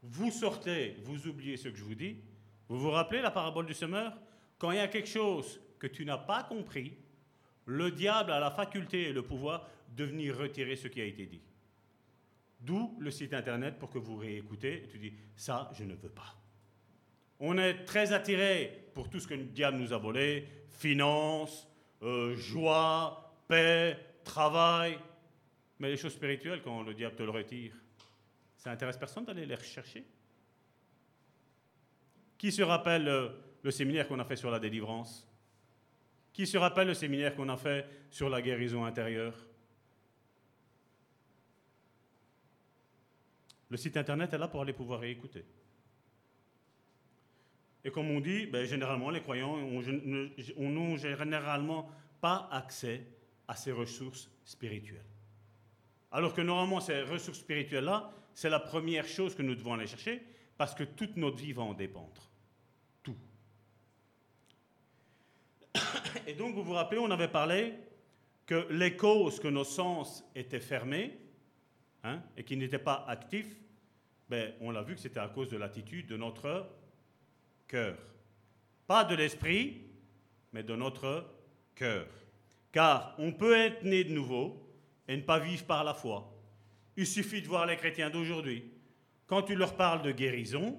Vous 0.00 0.30
sortez, 0.30 0.96
vous 1.02 1.26
oubliez 1.26 1.56
ce 1.56 1.68
que 1.70 1.76
je 1.76 1.82
vous 1.82 1.96
dis. 1.96 2.18
Vous 2.68 2.78
vous 2.78 2.90
rappelez 2.90 3.20
la 3.20 3.32
parabole 3.32 3.66
du 3.66 3.74
semeur? 3.74 4.16
Quand 4.58 4.72
il 4.72 4.76
y 4.76 4.80
a 4.80 4.88
quelque 4.88 5.08
chose 5.08 5.60
que 5.78 5.86
tu 5.86 6.04
n'as 6.04 6.18
pas 6.18 6.42
compris, 6.42 6.96
le 7.66 7.90
diable 7.90 8.32
a 8.32 8.40
la 8.40 8.50
faculté 8.50 9.08
et 9.08 9.12
le 9.12 9.22
pouvoir 9.22 9.68
de 9.94 10.04
venir 10.04 10.36
retirer 10.36 10.76
ce 10.76 10.88
qui 10.88 11.00
a 11.00 11.04
été 11.04 11.26
dit. 11.26 11.42
D'où 12.60 12.96
le 12.98 13.10
site 13.10 13.34
internet 13.34 13.78
pour 13.78 13.90
que 13.90 13.98
vous 13.98 14.16
réécoutez 14.16 14.84
et 14.84 14.88
tu 14.88 14.98
dis 14.98 15.12
ça, 15.36 15.70
je 15.74 15.84
ne 15.84 15.94
veux 15.94 16.08
pas. 16.08 16.34
On 17.40 17.56
est 17.56 17.84
très 17.84 18.12
attiré 18.12 18.90
pour 18.94 19.08
tout 19.08 19.20
ce 19.20 19.28
que 19.28 19.34
le 19.34 19.44
diable 19.44 19.78
nous 19.78 19.92
a 19.92 19.98
volé 19.98 20.48
finances, 20.68 21.68
euh, 22.02 22.34
joie, 22.36 23.34
paix, 23.46 23.96
travail. 24.24 24.98
Mais 25.78 25.90
les 25.90 25.96
choses 25.96 26.14
spirituelles, 26.14 26.62
quand 26.62 26.82
le 26.82 26.94
diable 26.94 27.14
te 27.14 27.22
le 27.22 27.30
retire, 27.30 27.74
ça 28.56 28.72
intéresse 28.72 28.96
personne 28.96 29.24
d'aller 29.24 29.46
les 29.46 29.54
rechercher. 29.54 30.04
Qui 32.36 32.50
se 32.50 32.62
rappelle 32.62 33.08
euh, 33.08 33.28
le 33.62 33.70
séminaire 33.70 34.08
qu'on 34.08 34.18
a 34.18 34.24
fait 34.24 34.36
sur 34.36 34.50
la 34.50 34.58
délivrance 34.58 35.28
Qui 36.32 36.46
se 36.46 36.56
rappelle 36.58 36.88
le 36.88 36.94
séminaire 36.94 37.34
qu'on 37.34 37.48
a 37.48 37.56
fait 37.56 37.86
sur 38.10 38.28
la 38.28 38.40
guérison 38.40 38.84
intérieure? 38.84 39.34
Le 43.70 43.76
site 43.76 43.96
internet 43.96 44.32
est 44.32 44.38
là 44.38 44.48
pour 44.48 44.62
aller 44.62 44.72
pouvoir 44.72 45.00
réécouter. 45.00 45.44
Et 47.84 47.90
comme 47.90 48.10
on 48.10 48.20
dit, 48.20 48.46
ben, 48.46 48.64
généralement, 48.64 49.10
les 49.10 49.20
croyants 49.20 49.56
n'ont 49.58 50.96
généralement 50.96 51.90
pas 52.20 52.48
accès 52.50 53.06
à 53.46 53.54
ces 53.54 53.72
ressources 53.72 54.30
spirituelles. 54.44 55.04
Alors 56.10 56.34
que 56.34 56.40
normalement, 56.40 56.80
ces 56.80 57.02
ressources 57.02 57.38
spirituelles-là, 57.38 58.10
c'est 58.34 58.50
la 58.50 58.60
première 58.60 59.06
chose 59.06 59.34
que 59.34 59.42
nous 59.42 59.54
devons 59.54 59.74
aller 59.74 59.86
chercher, 59.86 60.22
parce 60.56 60.74
que 60.74 60.84
toute 60.84 61.16
notre 61.16 61.36
vie 61.36 61.52
va 61.52 61.62
en 61.62 61.74
dépendre. 61.74 62.27
Et 66.28 66.34
donc, 66.34 66.54
vous 66.54 66.62
vous 66.62 66.74
rappelez, 66.74 67.00
on 67.00 67.10
avait 67.10 67.28
parlé 67.28 67.72
que 68.44 68.66
les 68.70 68.98
causes 68.98 69.40
que 69.40 69.48
nos 69.48 69.64
sens 69.64 70.22
étaient 70.34 70.60
fermés 70.60 71.16
hein, 72.04 72.22
et 72.36 72.44
qui 72.44 72.54
n'étaient 72.54 72.78
pas 72.78 73.06
actifs, 73.08 73.56
ben, 74.28 74.52
on 74.60 74.70
l'a 74.70 74.82
vu 74.82 74.94
que 74.94 75.00
c'était 75.00 75.20
à 75.20 75.28
cause 75.28 75.48
de 75.48 75.56
l'attitude 75.56 76.06
de 76.06 76.18
notre 76.18 76.68
cœur. 77.66 77.96
Pas 78.86 79.04
de 79.04 79.14
l'esprit, 79.14 79.80
mais 80.52 80.62
de 80.62 80.76
notre 80.76 81.24
cœur. 81.74 82.06
Car 82.72 83.14
on 83.16 83.32
peut 83.32 83.56
être 83.56 83.84
né 83.84 84.04
de 84.04 84.12
nouveau 84.12 84.70
et 85.08 85.16
ne 85.16 85.22
pas 85.22 85.38
vivre 85.38 85.64
par 85.64 85.82
la 85.82 85.94
foi. 85.94 86.30
Il 86.98 87.06
suffit 87.06 87.40
de 87.40 87.48
voir 87.48 87.64
les 87.64 87.78
chrétiens 87.78 88.10
d'aujourd'hui. 88.10 88.70
Quand 89.26 89.44
tu 89.44 89.54
leur 89.54 89.74
parles 89.76 90.02
de 90.02 90.12
guérison, 90.12 90.78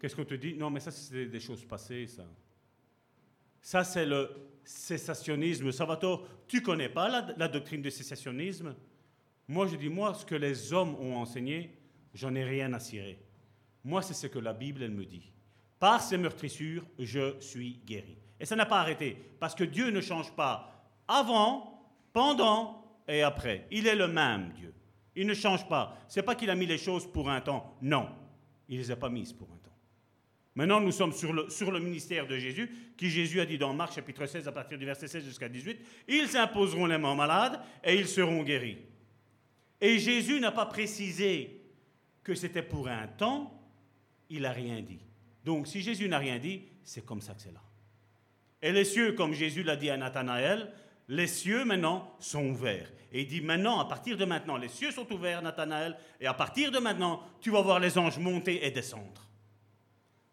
qu'est-ce 0.00 0.16
qu'on 0.16 0.24
te 0.24 0.32
dit? 0.32 0.54
Non, 0.54 0.70
mais 0.70 0.80
ça, 0.80 0.90
c'est 0.90 1.26
des 1.26 1.40
choses 1.40 1.66
passées, 1.66 2.06
ça. 2.06 2.24
Ça, 3.60 3.84
c'est 3.84 4.06
le 4.06 4.30
cessationnisme. 4.64 5.72
Salvatore, 5.72 6.26
tu 6.46 6.62
connais 6.62 6.88
pas 6.88 7.34
la, 7.36 7.48
doctrine 7.48 7.82
du 7.82 7.90
cessationnisme? 7.90 8.74
Moi, 9.48 9.66
je 9.66 9.76
dis, 9.76 9.88
moi, 9.88 10.14
ce 10.14 10.24
que 10.24 10.34
les 10.34 10.72
hommes 10.72 10.94
ont 11.00 11.16
enseigné, 11.16 11.76
j'en 12.14 12.34
ai 12.34 12.44
rien 12.44 12.72
à 12.72 12.80
cirer. 12.80 13.20
Moi, 13.84 14.02
c'est 14.02 14.14
ce 14.14 14.26
que 14.26 14.38
la 14.38 14.52
Bible, 14.52 14.82
elle 14.82 14.92
me 14.92 15.04
dit. 15.04 15.32
Par 15.78 16.00
ses 16.00 16.18
meurtrissures, 16.18 16.84
je 16.98 17.40
suis 17.40 17.80
guéri. 17.86 18.16
Et 18.38 18.44
ça 18.44 18.56
n'a 18.56 18.66
pas 18.66 18.80
arrêté, 18.80 19.16
parce 19.38 19.54
que 19.54 19.64
Dieu 19.64 19.90
ne 19.90 20.00
change 20.00 20.34
pas 20.34 20.86
avant, 21.08 21.70
pendant 22.12 22.84
et 23.08 23.22
après. 23.22 23.66
Il 23.70 23.86
est 23.86 23.96
le 23.96 24.08
même 24.08 24.52
Dieu. 24.52 24.72
Il 25.16 25.26
ne 25.26 25.34
change 25.34 25.68
pas. 25.68 25.98
C'est 26.08 26.22
pas 26.22 26.34
qu'il 26.34 26.50
a 26.50 26.54
mis 26.54 26.66
les 26.66 26.78
choses 26.78 27.10
pour 27.10 27.28
un 27.28 27.40
temps. 27.40 27.76
Non, 27.82 28.08
il 28.68 28.78
les 28.78 28.90
a 28.90 28.96
pas 28.96 29.10
mises 29.10 29.32
pour 29.32 29.48
un 29.48 29.56
temps. 29.56 29.59
Maintenant, 30.60 30.82
nous 30.82 30.92
sommes 30.92 31.14
sur 31.14 31.32
le, 31.32 31.80
ministère 31.80 32.26
de 32.26 32.36
Jésus, 32.36 32.70
qui 32.98 33.08
Jésus 33.08 33.40
a 33.40 33.46
dit 33.46 33.56
dans 33.56 33.72
Marc 33.72 33.94
chapitre 33.94 34.26
16, 34.26 34.46
à 34.46 34.52
partir 34.52 34.76
du 34.76 34.84
verset 34.84 35.08
16 35.08 35.24
jusqu'à 35.24 35.48
18, 35.48 35.78
ils 36.06 36.36
imposeront 36.36 36.84
les 36.84 36.98
mains 36.98 37.14
malades 37.14 37.58
et 37.82 37.94
ils 37.94 38.06
seront 38.06 38.42
guéris. 38.42 38.76
Et 39.80 39.98
Jésus 39.98 40.38
n'a 40.38 40.52
pas 40.52 40.66
précisé 40.66 41.62
que 42.22 42.34
c'était 42.34 42.60
pour 42.60 42.88
un 42.88 43.06
temps, 43.06 43.58
il 44.28 44.42
n'a 44.42 44.52
rien 44.52 44.82
dit. 44.82 45.00
Donc 45.46 45.66
si 45.66 45.80
Jésus 45.80 46.10
n'a 46.10 46.18
rien 46.18 46.38
dit, 46.38 46.64
c'est 46.82 47.06
comme 47.06 47.22
ça 47.22 47.32
que 47.32 47.40
c'est 47.40 47.54
là. 47.54 47.62
Et 48.60 48.70
les 48.70 48.84
cieux, 48.84 49.12
comme 49.12 49.32
Jésus 49.32 49.62
l'a 49.62 49.76
dit 49.76 49.88
à 49.88 49.96
Nathanaël, 49.96 50.70
les 51.08 51.26
cieux 51.26 51.64
maintenant 51.64 52.14
sont 52.18 52.50
ouverts. 52.50 52.92
Et 53.12 53.22
il 53.22 53.26
dit 53.26 53.40
maintenant, 53.40 53.80
à 53.80 53.86
partir 53.86 54.18
de 54.18 54.26
maintenant, 54.26 54.58
les 54.58 54.68
cieux 54.68 54.90
sont 54.90 55.10
ouverts, 55.10 55.40
Nathanaël, 55.40 55.96
et 56.20 56.26
à 56.26 56.34
partir 56.34 56.70
de 56.70 56.78
maintenant, 56.78 57.22
tu 57.40 57.50
vas 57.50 57.62
voir 57.62 57.80
les 57.80 57.96
anges 57.96 58.18
monter 58.18 58.66
et 58.66 58.70
descendre. 58.70 59.29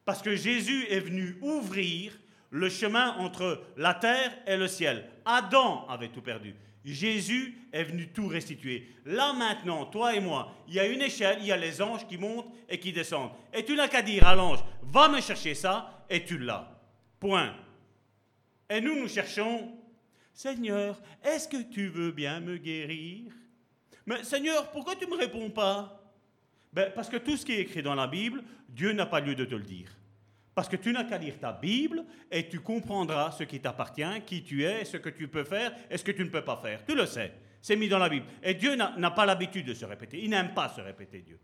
Parce 0.08 0.22
que 0.22 0.38
Jésus 0.38 0.86
est 0.90 1.02
venu 1.02 1.36
ouvrir 1.42 2.18
le 2.50 2.70
chemin 2.70 3.18
entre 3.18 3.62
la 3.76 3.94
terre 3.94 4.32
et 4.48 4.56
le 4.56 4.70
ciel. 4.70 5.04
Adam 5.26 5.86
avait 5.90 6.08
tout 6.08 6.22
perdu. 6.22 6.56
Jésus 6.86 7.58
est 7.74 7.84
venu 7.84 8.08
tout 8.08 8.30
restituer. 8.30 8.88
Là 9.06 9.34
maintenant, 9.34 9.86
toi 9.86 10.16
et 10.16 10.22
moi, 10.22 10.56
il 10.66 10.76
y 10.76 10.80
a 10.80 10.88
une 10.88 11.02
échelle, 11.02 11.40
il 11.42 11.48
y 11.48 11.52
a 11.52 11.58
les 11.58 11.82
anges 11.82 12.08
qui 12.08 12.18
montent 12.18 12.48
et 12.70 12.80
qui 12.80 12.94
descendent. 12.94 13.32
Et 13.54 13.66
tu 13.66 13.76
n'as 13.76 13.90
qu'à 13.90 14.02
dire 14.02 14.26
à 14.26 14.34
l'ange, 14.34 14.60
va 14.82 15.10
me 15.10 15.20
chercher 15.20 15.54
ça, 15.54 16.06
et 16.10 16.24
tu 16.24 16.38
l'as. 16.38 16.72
Point. 17.20 17.54
Et 18.70 18.80
nous, 18.80 18.98
nous 18.98 19.10
cherchons, 19.10 19.74
Seigneur, 20.34 21.02
est-ce 21.22 21.50
que 21.50 21.64
tu 21.64 21.90
veux 21.90 22.12
bien 22.12 22.40
me 22.40 22.56
guérir? 22.56 23.34
Mais 24.06 24.24
Seigneur, 24.24 24.72
pourquoi 24.72 24.96
tu 24.96 25.06
ne 25.06 25.12
me 25.12 25.18
réponds 25.18 25.50
pas? 25.50 25.97
Ben, 26.78 26.92
Parce 26.94 27.10
que 27.10 27.18
tout 27.18 27.36
ce 27.36 27.44
qui 27.44 27.54
est 27.54 27.62
écrit 27.62 27.82
dans 27.82 27.96
la 27.96 28.06
Bible, 28.06 28.44
Dieu 28.70 28.92
n'a 28.92 29.08
pas 29.08 29.20
lieu 29.20 29.34
de 29.34 29.46
te 29.46 29.56
le 29.56 29.64
dire. 29.64 29.90
Parce 30.54 30.70
que 30.70 30.76
tu 30.76 30.94
n'as 30.94 31.06
qu'à 31.06 31.18
lire 31.18 31.40
ta 31.40 31.52
Bible 31.52 32.06
et 32.32 32.48
tu 32.48 32.60
comprendras 32.60 33.32
ce 33.32 33.44
qui 33.44 33.60
t'appartient, 33.60 34.22
qui 34.28 34.44
tu 34.44 34.64
es, 34.64 34.86
ce 34.86 34.98
que 34.98 35.10
tu 35.10 35.28
peux 35.28 35.44
faire 35.44 35.74
et 35.90 35.98
ce 35.98 36.04
que 36.04 36.12
tu 36.12 36.24
ne 36.24 36.30
peux 36.30 36.44
pas 36.44 36.58
faire. 36.58 36.86
Tu 36.86 36.94
le 36.94 37.08
sais. 37.08 37.34
C'est 37.64 37.76
mis 37.76 37.90
dans 37.90 37.98
la 37.98 38.10
Bible. 38.10 38.28
Et 38.44 38.54
Dieu 38.54 38.76
n'a 38.76 39.12
pas 39.12 39.26
l'habitude 39.26 39.66
de 39.66 39.74
se 39.74 39.86
répéter. 39.86 40.24
Il 40.24 40.30
n'aime 40.30 40.54
pas 40.54 40.70
se 40.70 40.80
répéter, 40.80 41.22
Dieu. 41.22 41.40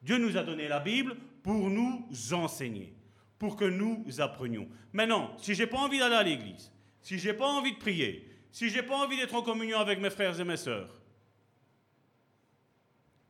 Dieu 0.00 0.16
nous 0.16 0.38
a 0.38 0.42
donné 0.42 0.68
la 0.68 0.80
Bible 0.80 1.16
pour 1.42 1.68
nous 1.68 2.08
enseigner, 2.32 2.94
pour 3.38 3.56
que 3.56 3.66
nous 3.66 4.06
apprenions. 4.20 4.68
Maintenant, 4.94 5.36
si 5.36 5.54
j'ai 5.54 5.66
pas 5.66 5.78
envie 5.78 5.98
d'aller 5.98 6.14
à 6.14 6.22
l'église, 6.22 6.72
si 7.02 7.18
j'ai 7.18 7.34
pas 7.34 7.46
envie 7.46 7.72
de 7.72 7.78
prier, 7.78 8.26
si 8.50 8.70
j'ai 8.70 8.82
pas 8.82 8.96
envie 8.96 9.18
d'être 9.18 9.34
en 9.34 9.42
communion 9.42 9.78
avec 9.78 10.00
mes 10.00 10.08
frères 10.08 10.40
et 10.40 10.44
mes 10.44 10.56
sœurs, 10.56 11.02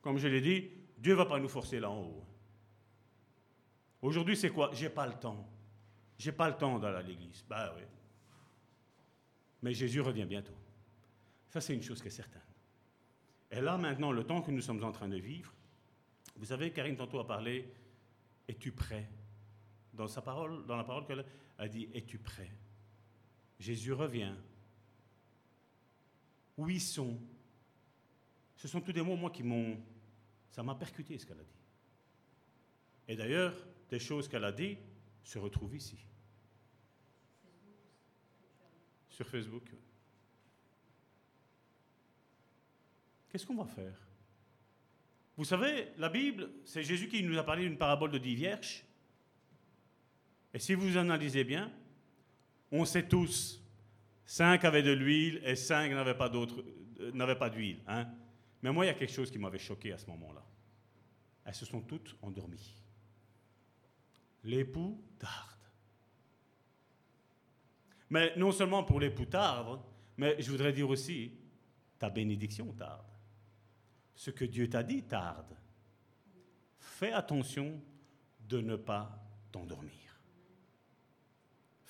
comme 0.02 0.18
je 0.18 0.28
l'ai 0.28 0.40
dit, 0.40 0.70
Dieu 1.06 1.14
va 1.14 1.24
pas 1.24 1.38
nous 1.38 1.48
forcer 1.48 1.78
là 1.78 1.88
en 1.88 2.02
haut. 2.02 2.24
Aujourd'hui, 4.02 4.36
c'est 4.36 4.50
quoi? 4.50 4.70
J'ai 4.72 4.90
pas 4.90 5.06
le 5.06 5.14
temps. 5.14 5.48
J'ai 6.18 6.32
pas 6.32 6.48
le 6.48 6.56
temps 6.56 6.80
d'aller 6.80 6.96
à 6.96 7.02
l'église. 7.02 7.44
Bah 7.48 7.72
oui. 7.76 7.82
Mais 9.62 9.72
Jésus 9.72 10.00
revient 10.00 10.24
bientôt. 10.24 10.56
Ça, 11.48 11.60
c'est 11.60 11.74
une 11.74 11.82
chose 11.84 12.02
qui 12.02 12.08
est 12.08 12.10
certaine. 12.10 12.42
Et 13.52 13.60
là, 13.60 13.78
maintenant, 13.78 14.10
le 14.10 14.24
temps 14.24 14.42
que 14.42 14.50
nous 14.50 14.60
sommes 14.60 14.82
en 14.82 14.90
train 14.90 15.06
de 15.06 15.16
vivre, 15.16 15.54
vous 16.34 16.46
savez, 16.46 16.72
Karine 16.72 16.96
tantôt 16.96 17.20
a 17.20 17.24
parlé, 17.24 17.72
es-tu 18.48 18.72
prêt? 18.72 19.08
Dans 19.92 20.08
sa 20.08 20.22
parole, 20.22 20.66
dans 20.66 20.76
la 20.76 20.82
parole 20.82 21.06
qu'elle 21.06 21.24
a 21.56 21.68
dit, 21.68 21.88
es-tu 21.94 22.18
prêt? 22.18 22.50
Jésus 23.60 23.92
revient. 23.92 24.34
Où 26.56 26.68
ils 26.68 26.80
sont? 26.80 27.16
Ce 28.56 28.66
sont 28.66 28.80
tous 28.80 28.92
des 28.92 29.02
mots, 29.02 29.14
moi, 29.14 29.30
qui 29.30 29.44
m'ont... 29.44 29.78
Ça 30.56 30.62
m'a 30.62 30.74
percuté 30.74 31.18
ce 31.18 31.26
qu'elle 31.26 31.38
a 31.38 31.44
dit. 31.44 31.60
Et 33.08 33.14
d'ailleurs, 33.14 33.54
des 33.90 33.98
choses 33.98 34.26
qu'elle 34.26 34.44
a 34.44 34.52
dit 34.52 34.78
se 35.22 35.38
retrouvent 35.38 35.76
ici. 35.76 35.98
Sur 39.10 39.28
Facebook. 39.28 39.70
Qu'est-ce 43.28 43.44
qu'on 43.44 43.56
va 43.56 43.66
faire? 43.66 44.00
Vous 45.36 45.44
savez, 45.44 45.88
la 45.98 46.08
Bible, 46.08 46.50
c'est 46.64 46.82
Jésus 46.82 47.08
qui 47.08 47.22
nous 47.22 47.36
a 47.36 47.44
parlé 47.44 47.64
d'une 47.64 47.76
parabole 47.76 48.10
de 48.10 48.18
dix 48.18 48.34
vierges. 48.34 48.82
Et 50.54 50.58
si 50.58 50.72
vous 50.72 50.96
analysez 50.96 51.44
bien, 51.44 51.70
on 52.72 52.86
sait 52.86 53.06
tous, 53.06 53.62
cinq 54.24 54.64
avaient 54.64 54.82
de 54.82 54.92
l'huile 54.92 55.42
et 55.44 55.54
cinq 55.54 55.90
n'avaient 55.90 56.14
pas 56.14 56.32
euh, 56.34 57.50
d'huile. 57.50 57.82
Hein? 57.86 58.08
Mais 58.66 58.72
moi, 58.72 58.84
il 58.84 58.88
y 58.88 58.90
a 58.90 58.94
quelque 58.94 59.12
chose 59.12 59.30
qui 59.30 59.38
m'avait 59.38 59.60
choqué 59.60 59.92
à 59.92 59.98
ce 59.98 60.10
moment-là. 60.10 60.44
Elles 61.44 61.54
se 61.54 61.64
sont 61.64 61.82
toutes 61.82 62.16
endormies 62.20 62.74
l'époux 64.42 65.00
tarde. 65.20 65.60
Mais 68.10 68.34
non 68.36 68.50
seulement 68.50 68.82
pour 68.82 68.98
l'époux 68.98 69.26
tarde, 69.26 69.80
mais 70.16 70.34
je 70.42 70.50
voudrais 70.50 70.72
dire 70.72 70.90
aussi, 70.90 71.30
ta 71.96 72.10
bénédiction 72.10 72.72
tarde. 72.72 73.06
Ce 74.16 74.32
que 74.32 74.44
Dieu 74.44 74.68
t'a 74.68 74.82
dit 74.82 75.04
tarde. 75.04 75.56
Fais 76.80 77.12
attention 77.12 77.80
de 78.48 78.60
ne 78.60 78.74
pas 78.74 79.16
t'endormir. 79.52 80.05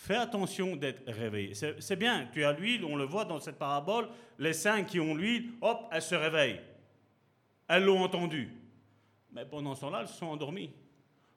Fais 0.06 0.14
attention 0.14 0.76
d'être 0.76 1.02
réveillé. 1.10 1.54
C'est 1.54 1.96
bien, 1.96 2.28
tu 2.32 2.44
as 2.44 2.52
l'huile, 2.52 2.84
on 2.84 2.94
le 2.94 3.02
voit 3.02 3.24
dans 3.24 3.40
cette 3.40 3.58
parabole, 3.58 4.08
les 4.38 4.52
cinq 4.52 4.86
qui 4.86 5.00
ont 5.00 5.16
l'huile, 5.16 5.50
hop, 5.60 5.88
elles 5.90 6.00
se 6.00 6.14
réveillent. 6.14 6.60
Elles 7.66 7.82
l'ont 7.82 8.04
entendu. 8.04 8.52
Mais 9.32 9.44
pendant 9.44 9.74
ce 9.74 9.80
temps-là, 9.80 10.02
elles 10.02 10.06
sont 10.06 10.26
endormies. 10.26 10.70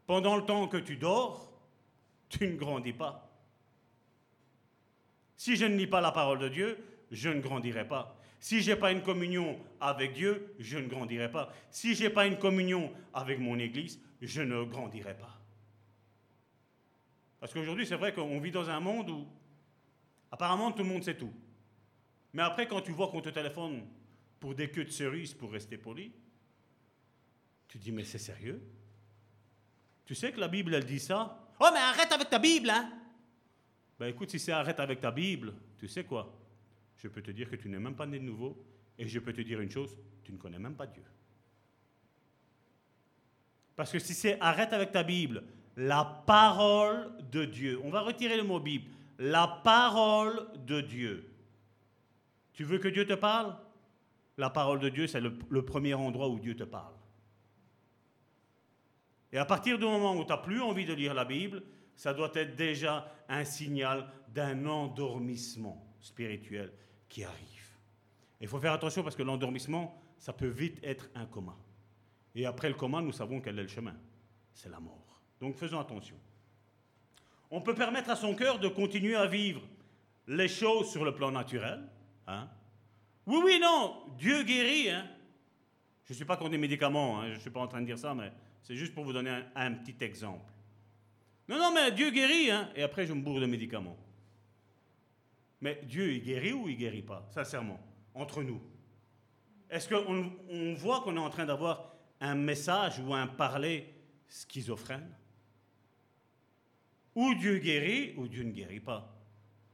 Pendant 0.05 0.35
le 0.35 0.45
temps 0.45 0.67
que 0.67 0.77
tu 0.77 0.97
dors, 0.97 1.51
tu 2.29 2.45
ne 2.45 2.57
grandis 2.57 2.93
pas. 2.93 3.27
Si 5.35 5.55
je 5.55 5.65
ne 5.65 5.75
lis 5.75 5.87
pas 5.87 5.99
la 5.99 6.11
parole 6.11 6.37
de 6.37 6.49
Dieu, 6.49 6.77
je 7.09 7.29
ne 7.29 7.41
grandirai 7.41 7.87
pas. 7.87 8.15
Si 8.39 8.61
je 8.61 8.69
n'ai 8.69 8.77
pas 8.77 8.91
une 8.91 9.01
communion 9.01 9.57
avec 9.81 10.13
Dieu, 10.13 10.53
je 10.59 10.77
ne 10.77 10.87
grandirai 10.87 11.31
pas. 11.31 11.51
Si 11.71 11.95
je 11.95 12.03
n'ai 12.03 12.11
pas 12.11 12.27
une 12.27 12.37
communion 12.37 12.91
avec 13.15 13.39
mon 13.39 13.57
Église, 13.57 13.99
je 14.21 14.43
ne 14.43 14.63
grandirai 14.63 15.15
pas. 15.15 15.38
Parce 17.39 17.53
qu'aujourd'hui, 17.53 17.85
c'est 17.85 17.95
vrai 17.95 18.13
qu'on 18.13 18.39
vit 18.39 18.51
dans 18.51 18.69
un 18.69 18.79
monde 18.79 19.09
où 19.09 19.27
apparemment 20.31 20.71
tout 20.71 20.83
le 20.83 20.89
monde 20.89 21.03
sait 21.03 21.17
tout. 21.17 21.33
Mais 22.33 22.41
après, 22.41 22.67
quand 22.67 22.81
tu 22.81 22.91
vois 22.91 23.09
qu'on 23.09 23.21
te 23.21 23.29
téléphone 23.29 23.85
pour 24.39 24.53
des 24.55 24.69
queues 24.69 24.85
de 24.85 24.91
cerises, 24.91 25.33
pour 25.33 25.51
rester 25.51 25.77
poli, 25.77 26.11
tu 27.67 27.77
dis, 27.77 27.91
mais 27.91 28.03
c'est 28.03 28.17
sérieux? 28.17 28.61
Tu 30.05 30.15
sais 30.15 30.31
que 30.31 30.39
la 30.39 30.47
Bible, 30.47 30.73
elle 30.73 30.85
dit 30.85 30.99
ça? 30.99 31.47
Oh, 31.59 31.69
mais 31.73 31.79
arrête 31.79 32.11
avec 32.11 32.29
ta 32.29 32.39
Bible, 32.39 32.69
hein 32.69 32.91
Ben 33.99 34.07
écoute, 34.07 34.31
si 34.31 34.39
c'est 34.39 34.51
arrête 34.51 34.79
avec 34.79 35.01
ta 35.01 35.11
Bible, 35.11 35.53
tu 35.77 35.87
sais 35.87 36.03
quoi? 36.03 36.35
Je 36.97 37.07
peux 37.07 37.21
te 37.21 37.31
dire 37.31 37.49
que 37.49 37.55
tu 37.55 37.69
n'es 37.69 37.79
même 37.79 37.95
pas 37.95 38.05
né 38.05 38.19
de 38.19 38.23
nouveau, 38.23 38.65
et 38.97 39.07
je 39.07 39.19
peux 39.19 39.33
te 39.33 39.41
dire 39.41 39.61
une 39.61 39.71
chose, 39.71 39.95
tu 40.23 40.33
ne 40.33 40.37
connais 40.37 40.59
même 40.59 40.75
pas 40.75 40.87
Dieu. 40.87 41.03
Parce 43.75 43.91
que 43.91 43.99
si 43.99 44.13
c'est 44.13 44.39
arrête 44.41 44.73
avec 44.73 44.91
ta 44.91 45.03
Bible, 45.03 45.43
la 45.79 46.03
parole 46.03 47.09
de 47.31 47.45
Dieu, 47.45 47.79
on 47.85 47.89
va 47.89 48.01
retirer 48.01 48.35
le 48.35 48.43
mot 48.43 48.59
Bible, 48.59 48.91
la 49.17 49.47
parole 49.63 50.47
de 50.65 50.81
Dieu. 50.81 51.31
Tu 52.51 52.65
veux 52.65 52.79
que 52.79 52.89
Dieu 52.89 53.07
te 53.07 53.13
parle? 53.13 53.55
La 54.37 54.49
parole 54.49 54.79
de 54.79 54.89
Dieu, 54.89 55.07
c'est 55.07 55.21
le, 55.21 55.63
premier 55.63 55.93
endroit 55.93 56.27
où 56.27 56.37
Dieu 56.37 56.53
te 56.53 56.65
parle. 56.65 56.93
Et 59.31 59.37
à 59.37 59.45
partir 59.45 59.79
du 59.79 59.85
moment 59.85 60.17
où 60.17 60.23
tu 60.23 60.29
n'as 60.29 60.37
plus 60.37 60.61
envie 60.61 60.85
de 60.85 60.93
lire 60.93 61.13
la 61.13 61.23
Bible, 61.23 61.63
ça 61.95 62.13
doit 62.13 62.31
être 62.33 62.57
déjà 62.57 63.09
un 63.29 63.45
signal 63.45 64.11
d'un 64.27 64.65
endormissement 64.65 65.95
spirituel 66.01 66.73
qui 67.07 67.23
arrive. 67.23 67.77
Il 68.41 68.49
faut 68.49 68.59
faire 68.59 68.73
attention 68.73 69.01
parce 69.01 69.15
que 69.15 69.23
l'endormissement, 69.23 70.01
ça 70.17 70.33
peut 70.33 70.47
vite 70.47 70.79
être 70.83 71.09
un 71.15 71.25
coma. 71.25 71.55
Et 72.35 72.45
après 72.45 72.67
le 72.67 72.75
coma, 72.75 73.01
nous 73.01 73.13
savons 73.13 73.39
quel 73.39 73.57
est 73.59 73.63
le 73.63 73.69
chemin. 73.69 73.95
C'est 74.53 74.69
la 74.69 74.81
mort. 74.81 75.08
Donc 75.39 75.55
faisons 75.55 75.79
attention. 75.79 76.15
On 77.51 77.61
peut 77.61 77.75
permettre 77.75 78.09
à 78.09 78.15
son 78.15 78.35
cœur 78.35 78.59
de 78.59 78.67
continuer 78.67 79.15
à 79.15 79.25
vivre 79.25 79.61
les 80.27 80.47
choses 80.47 80.91
sur 80.91 81.03
le 81.03 81.13
plan 81.13 81.31
naturel. 81.31 81.81
Hein. 82.27 82.47
Oui, 83.25 83.39
oui, 83.43 83.59
non, 83.59 84.03
Dieu 84.17 84.43
guérit. 84.43 84.89
Hein. 84.89 85.07
Je 86.05 86.13
ne 86.13 86.15
suis 86.15 86.25
pas 86.25 86.37
contre 86.37 86.51
les 86.51 86.57
médicaments, 86.57 87.19
hein. 87.19 87.29
je 87.29 87.35
ne 87.35 87.39
suis 87.39 87.49
pas 87.49 87.59
en 87.59 87.67
train 87.67 87.81
de 87.81 87.85
dire 87.85 87.97
ça, 87.97 88.13
mais 88.13 88.31
c'est 88.61 88.75
juste 88.75 88.93
pour 88.93 89.03
vous 89.03 89.13
donner 89.13 89.43
un, 89.55 89.73
petit 89.73 90.03
exemple. 90.03 90.51
Non, 91.47 91.57
non, 91.57 91.71
mais 91.73 91.91
Dieu 91.91 92.11
guérit, 92.11 92.49
et 92.75 92.83
après 92.83 93.05
je 93.05 93.13
me 93.13 93.21
bourre 93.21 93.39
de 93.39 93.45
médicaments. 93.45 93.97
Mais 95.61 95.81
Dieu, 95.83 96.13
il 96.13 96.23
guérit 96.23 96.53
ou 96.53 96.69
il 96.69 96.77
guérit 96.77 97.01
pas, 97.01 97.27
sincèrement, 97.31 97.79
entre 98.13 98.43
nous? 98.43 98.61
Est-ce 99.69 99.89
qu'on 99.89 100.31
on 100.49 100.73
voit 100.73 101.01
qu'on 101.01 101.15
est 101.15 101.19
en 101.19 101.29
train 101.29 101.45
d'avoir 101.45 101.93
un 102.21 102.35
message 102.35 102.99
ou 102.99 103.13
un 103.13 103.27
parler 103.27 103.93
schizophrène? 104.27 105.15
Ou 107.15 107.33
Dieu 107.35 107.57
guérit, 107.57 108.13
ou 108.17 108.27
Dieu 108.27 108.43
ne 108.43 108.51
guérit 108.51 108.79
pas. 108.79 109.15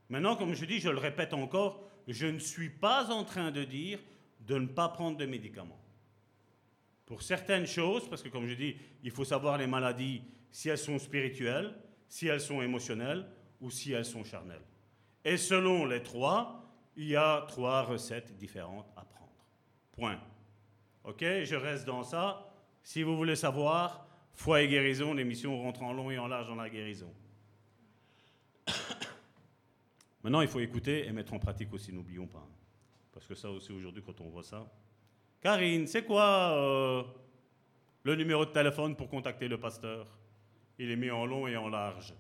Maintenant, 0.09 0.35
comme 0.35 0.53
je 0.53 0.65
dis, 0.65 0.79
je 0.79 0.89
le 0.89 0.97
répète 0.97 1.33
encore, 1.33 1.83
je 2.07 2.27
ne 2.27 2.39
suis 2.39 2.69
pas 2.69 3.11
en 3.11 3.23
train 3.23 3.51
de 3.51 3.63
dire 3.63 3.99
de 4.41 4.57
ne 4.57 4.67
pas 4.67 4.89
prendre 4.89 5.17
de 5.17 5.25
médicaments. 5.25 5.81
Pour 7.05 7.21
certaines 7.21 7.67
choses, 7.67 8.07
parce 8.09 8.21
que 8.21 8.29
comme 8.29 8.47
je 8.47 8.53
dis, 8.53 8.75
il 9.03 9.11
faut 9.11 9.25
savoir 9.25 9.57
les 9.57 9.67
maladies, 9.67 10.21
si 10.51 10.69
elles 10.69 10.77
sont 10.77 10.99
spirituelles, 10.99 11.75
si 12.07 12.27
elles 12.27 12.41
sont 12.41 12.61
émotionnelles 12.61 13.27
ou 13.61 13.69
si 13.69 13.91
elles 13.91 14.05
sont 14.05 14.23
charnelles. 14.23 14.65
Et 15.23 15.37
selon 15.37 15.85
les 15.85 16.03
trois, 16.03 16.63
il 16.95 17.07
y 17.07 17.15
a 17.15 17.45
trois 17.47 17.81
recettes 17.81 18.35
différentes 18.37 18.87
à 18.95 19.03
prendre. 19.03 19.33
Point. 19.91 20.19
Ok, 21.03 21.21
je 21.21 21.55
reste 21.55 21.85
dans 21.85 22.03
ça. 22.03 22.51
Si 22.83 23.03
vous 23.03 23.17
voulez 23.17 23.35
savoir, 23.35 24.07
foi 24.33 24.61
et 24.61 24.67
guérison, 24.67 25.13
l'émission 25.13 25.59
rentre 25.61 25.83
en 25.83 25.93
long 25.93 26.11
et 26.11 26.17
en 26.17 26.27
large 26.27 26.47
dans 26.47 26.55
la 26.55 26.69
guérison. 26.69 27.11
Maintenant, 30.25 30.41
il 30.41 30.47
faut 30.47 30.59
écouter 30.59 31.05
et 31.05 31.11
mettre 31.11 31.35
en 31.35 31.39
pratique 31.39 31.71
aussi, 31.71 31.93
n'oublions 31.93 32.25
pas. 32.25 32.49
Parce 33.13 33.27
que 33.27 33.35
ça 33.35 33.51
aussi, 33.51 33.71
aujourd'hui, 33.71 34.01
quand 34.03 34.19
on 34.21 34.29
voit 34.29 34.41
ça. 34.41 34.67
Karine, 35.39 35.85
c'est 35.85 36.03
quoi 36.03 36.57
euh, 36.57 37.03
le 38.01 38.15
numéro 38.15 38.43
de 38.43 38.49
téléphone 38.49 38.95
pour 38.95 39.07
contacter 39.07 39.47
le 39.47 39.59
pasteur? 39.59 40.07
Il 40.79 40.89
est 40.89 40.95
mis 40.95 41.11
en 41.11 41.27
long 41.27 41.45
et 41.45 41.55
en 41.55 41.69
large. 41.69 42.15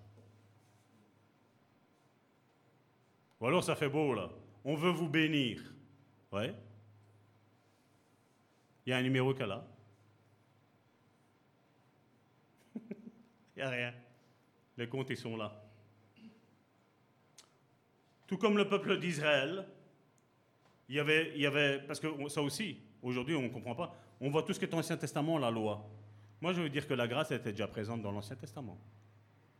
Ou 3.41 3.47
alors 3.47 3.63
ça 3.63 3.75
fait 3.75 3.89
beau, 3.89 4.13
là. 4.13 4.29
On 4.63 4.75
veut 4.75 4.91
vous 4.91 5.09
bénir. 5.09 5.63
Ouais. 6.31 6.53
Il 8.85 8.91
y 8.91 8.93
a 8.93 8.97
un 8.97 9.01
numéro 9.01 9.33
qu'elle 9.33 9.51
a. 9.51 9.65
Il 12.85 13.57
n'y 13.57 13.63
a 13.63 13.69
rien. 13.71 13.95
Les 14.77 14.87
comptes, 14.87 15.09
ils 15.09 15.17
sont 15.17 15.35
là. 15.35 15.64
Tout 18.27 18.37
comme 18.37 18.57
le 18.57 18.67
peuple 18.67 18.99
d'Israël, 18.99 19.67
il 20.89 20.95
y 20.95 20.99
avait, 20.99 21.31
il 21.35 21.41
y 21.41 21.45
avait, 21.45 21.79
parce 21.79 21.99
que 21.99 22.07
ça 22.29 22.41
aussi, 22.41 22.77
aujourd'hui 23.01 23.35
on 23.35 23.41
ne 23.41 23.49
comprend 23.49 23.75
pas, 23.75 23.95
on 24.19 24.29
voit 24.29 24.43
tout 24.43 24.53
ce 24.53 24.59
qui 24.59 24.65
est 24.65 24.67
dans 24.67 24.77
l'Ancien 24.77 24.97
Testament, 24.97 25.37
la 25.37 25.51
loi. 25.51 25.87
Moi 26.41 26.53
je 26.53 26.61
veux 26.61 26.69
dire 26.69 26.87
que 26.87 26.93
la 26.93 27.07
grâce 27.07 27.31
était 27.31 27.51
déjà 27.51 27.67
présente 27.67 28.01
dans 28.01 28.11
l'Ancien 28.11 28.35
Testament. 28.35 28.79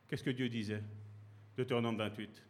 Qu'est-ce 0.07 0.23
que 0.23 0.29
Dieu 0.29 0.49
disait? 0.49 0.83
Deutéronome 1.57 1.97
28. 1.97 2.43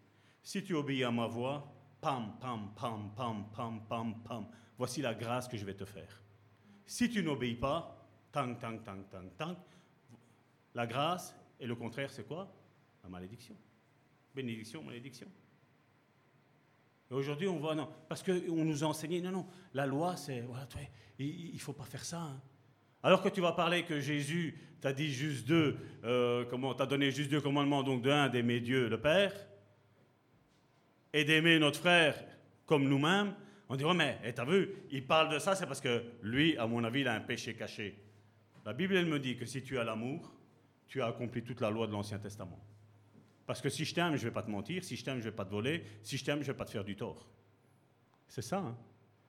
Si 0.43 0.63
tu 0.63 0.73
obéis 0.73 1.03
à 1.03 1.11
ma 1.11 1.27
voix, 1.27 1.73
pam, 2.01 2.35
pam, 2.39 2.71
pam, 2.75 3.11
pam, 3.15 3.45
pam, 3.51 3.81
pam, 3.87 4.15
pam, 4.23 4.47
voici 4.77 5.01
la 5.01 5.13
grâce 5.13 5.47
que 5.47 5.57
je 5.57 5.65
vais 5.65 5.73
te 5.73 5.85
faire. 5.85 6.21
Si 6.85 7.09
tu 7.09 7.23
n'obéis 7.23 7.55
pas, 7.55 8.07
tang, 8.31 8.57
tang, 8.59 8.83
tang, 8.83 9.03
tang, 9.09 9.29
tang, 9.37 9.55
la 10.73 10.85
grâce, 10.85 11.35
et 11.59 11.65
le 11.65 11.75
contraire, 11.75 12.11
c'est 12.11 12.27
quoi? 12.27 12.53
La 13.03 13.09
malédiction. 13.09 13.55
Bénédiction, 14.35 14.83
malédiction. 14.83 15.27
Et 17.11 17.13
aujourd'hui, 17.13 17.47
on 17.47 17.57
voit, 17.57 17.75
non, 17.75 17.87
parce 18.09 18.23
qu'on 18.23 18.65
nous 18.65 18.83
a 18.83 18.87
enseigné, 18.87 19.21
non, 19.21 19.31
non, 19.31 19.45
la 19.73 19.85
loi, 19.85 20.15
c'est, 20.15 20.41
voilà, 20.41 20.67
il 21.19 21.53
ne 21.53 21.59
faut 21.59 21.73
pas 21.73 21.83
faire 21.83 22.03
ça. 22.03 22.21
Hein. 22.21 22.41
Alors 23.03 23.21
que 23.21 23.29
tu 23.29 23.41
vas 23.41 23.51
parler 23.51 23.83
que 23.83 23.99
Jésus 23.99 24.57
t'a 24.81 24.91
dit 24.91 25.11
juste 25.11 25.47
deux, 25.47 25.77
euh, 26.03 26.45
comment, 26.49 26.73
t'a 26.73 26.87
donné 26.87 27.11
juste 27.11 27.29
deux 27.29 27.41
commandements, 27.41 27.83
donc 27.83 28.01
de 28.01 28.09
un, 28.09 28.29
d'aimer 28.29 28.59
Dieu 28.59 28.89
le 28.89 28.99
Père, 28.99 29.33
et 31.13 31.23
d'aimer 31.23 31.59
notre 31.59 31.79
frère 31.79 32.15
comme 32.65 32.89
nous-mêmes, 32.89 33.35
on 33.69 33.75
dit, 33.75 33.83
ouais, 33.83 33.93
mais 33.93 34.19
eh, 34.23 34.33
t'as 34.33 34.45
vu, 34.45 34.69
il 34.91 35.05
parle 35.05 35.31
de 35.31 35.39
ça, 35.39 35.55
c'est 35.55 35.65
parce 35.65 35.81
que 35.81 36.03
lui, 36.21 36.57
à 36.57 36.67
mon 36.67 36.83
avis, 36.83 37.01
il 37.01 37.07
a 37.07 37.13
un 37.13 37.21
péché 37.21 37.53
caché. 37.55 37.97
La 38.65 38.73
Bible, 38.73 38.95
elle 38.95 39.05
me 39.05 39.19
dit 39.19 39.35
que 39.35 39.45
si 39.45 39.63
tu 39.63 39.77
as 39.77 39.83
l'amour, 39.83 40.33
tu 40.87 41.01
as 41.01 41.07
accompli 41.07 41.43
toute 41.43 41.61
la 41.61 41.69
loi 41.69 41.87
de 41.87 41.91
l'Ancien 41.91 42.19
Testament. 42.19 42.59
Parce 43.45 43.61
que 43.61 43.69
si 43.69 43.85
je 43.85 43.93
t'aime, 43.93 44.15
je 44.15 44.23
ne 44.23 44.29
vais 44.29 44.33
pas 44.33 44.43
te 44.43 44.49
mentir. 44.49 44.83
Si 44.83 44.95
je 44.95 45.03
t'aime, 45.03 45.19
je 45.19 45.25
ne 45.25 45.29
vais 45.29 45.35
pas 45.35 45.45
te 45.45 45.51
voler. 45.51 45.83
Si 46.01 46.17
je 46.17 46.25
t'aime, 46.25 46.41
je 46.41 46.47
ne 46.47 46.53
vais 46.53 46.57
pas 46.57 46.65
te 46.65 46.71
faire 46.71 46.83
du 46.83 46.95
tort. 46.95 47.29
C'est 48.27 48.41
ça. 48.41 48.59
Hein. 48.59 48.77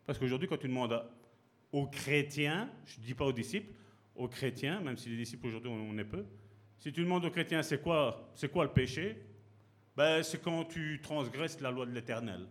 Parce 0.07 0.19
qu'aujourd'hui, 0.19 0.49
quand 0.49 0.57
tu 0.57 0.69
demandes 0.69 1.05
aux 1.73 1.87
chrétiens, 1.87 2.71
je 2.87 3.01
ne 3.01 3.05
dis 3.05 3.15
pas 3.15 3.27
aux 3.27 3.33
disciples, 3.33 3.73
aux 4.15 4.29
chrétiens, 4.29 4.81
même 4.81 4.97
si 4.97 5.11
les 5.11 5.17
disciples 5.17 5.47
aujourd'hui 5.49 5.71
on 5.71 5.99
est 5.99 6.05
peu, 6.05 6.25
si 6.79 6.93
tu 6.93 7.03
demandes 7.03 7.25
aux 7.25 7.31
chrétiens 7.31 7.63
c'est 7.63 7.83
quoi, 7.83 8.33
quoi 8.53 8.65
le 8.65 8.73
péché, 8.73 9.17
ben, 9.97 10.23
c'est 10.23 10.43
quand 10.43 10.65
tu 10.65 11.01
transgresses 11.03 11.61
la 11.61 11.71
loi 11.71 11.87
de 11.87 11.93
l'éternel. 11.93 12.47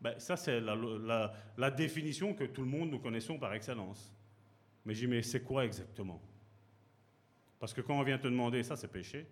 Ben, 0.00 0.18
ça, 0.18 0.36
c'est 0.36 0.60
la, 0.60 1.70
définition 1.70 2.34
que 2.34 2.44
tout 2.44 2.62
le 2.62 2.68
monde 2.68 2.90
nous 2.90 2.98
connaissons 2.98 3.38
par 3.38 3.54
excellence. 3.54 4.14
Mais 4.84 4.94
je 4.94 5.00
dis, 5.00 5.06
mais 5.06 5.22
c'est 5.22 5.42
quoi 5.42 5.64
exactement? 5.64 6.22
Parce 7.58 7.72
que 7.72 7.80
quand 7.80 7.98
on 7.98 8.02
vient 8.02 8.18
te 8.18 8.28
demander 8.28 8.62
ça, 8.62 8.76
c'est 8.76 8.92
péché, 8.92 9.26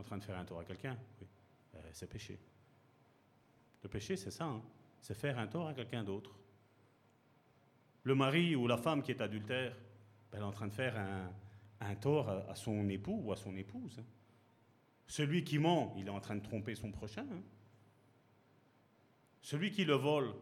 en 0.00 0.02
train 0.02 0.18
de 0.18 0.24
faire 0.24 0.38
un 0.38 0.44
tort 0.44 0.60
à 0.60 0.64
quelqu'un, 0.64 0.96
oui. 1.20 1.26
Euh, 1.74 1.78
c'est 1.92 2.08
péché. 2.08 2.38
Le 3.82 3.88
péché, 3.88 4.16
c'est 4.16 4.30
ça, 4.30 4.44
hein. 4.44 4.62
c'est 5.00 5.14
faire 5.14 5.38
un 5.38 5.46
tort 5.46 5.68
à 5.68 5.74
quelqu'un 5.74 6.02
d'autre. 6.02 6.36
Le 8.02 8.14
mari 8.14 8.56
ou 8.56 8.66
la 8.66 8.78
femme 8.78 9.02
qui 9.02 9.10
est 9.10 9.20
adultère, 9.20 9.72
ben, 10.30 10.38
elle 10.38 10.40
est 10.40 10.46
en 10.46 10.52
train 10.52 10.66
de 10.66 10.72
faire 10.72 10.96
un, 11.80 11.94
tort 11.96 12.28
à, 12.28 12.54
son 12.54 12.88
époux 12.88 13.20
ou 13.24 13.32
à 13.32 13.36
son 13.36 13.54
épouse. 13.56 13.98
Hein. 13.98 14.04
Celui 15.06 15.44
qui 15.44 15.58
ment, 15.58 15.94
il 15.98 16.06
est 16.06 16.10
en 16.10 16.20
train 16.20 16.36
de 16.36 16.42
tromper 16.42 16.74
son 16.74 16.90
prochain. 16.90 17.26
Hein. 17.30 17.42
Celui 19.42 19.70
qui 19.70 19.84
le 19.84 19.94
vole, 19.94 20.32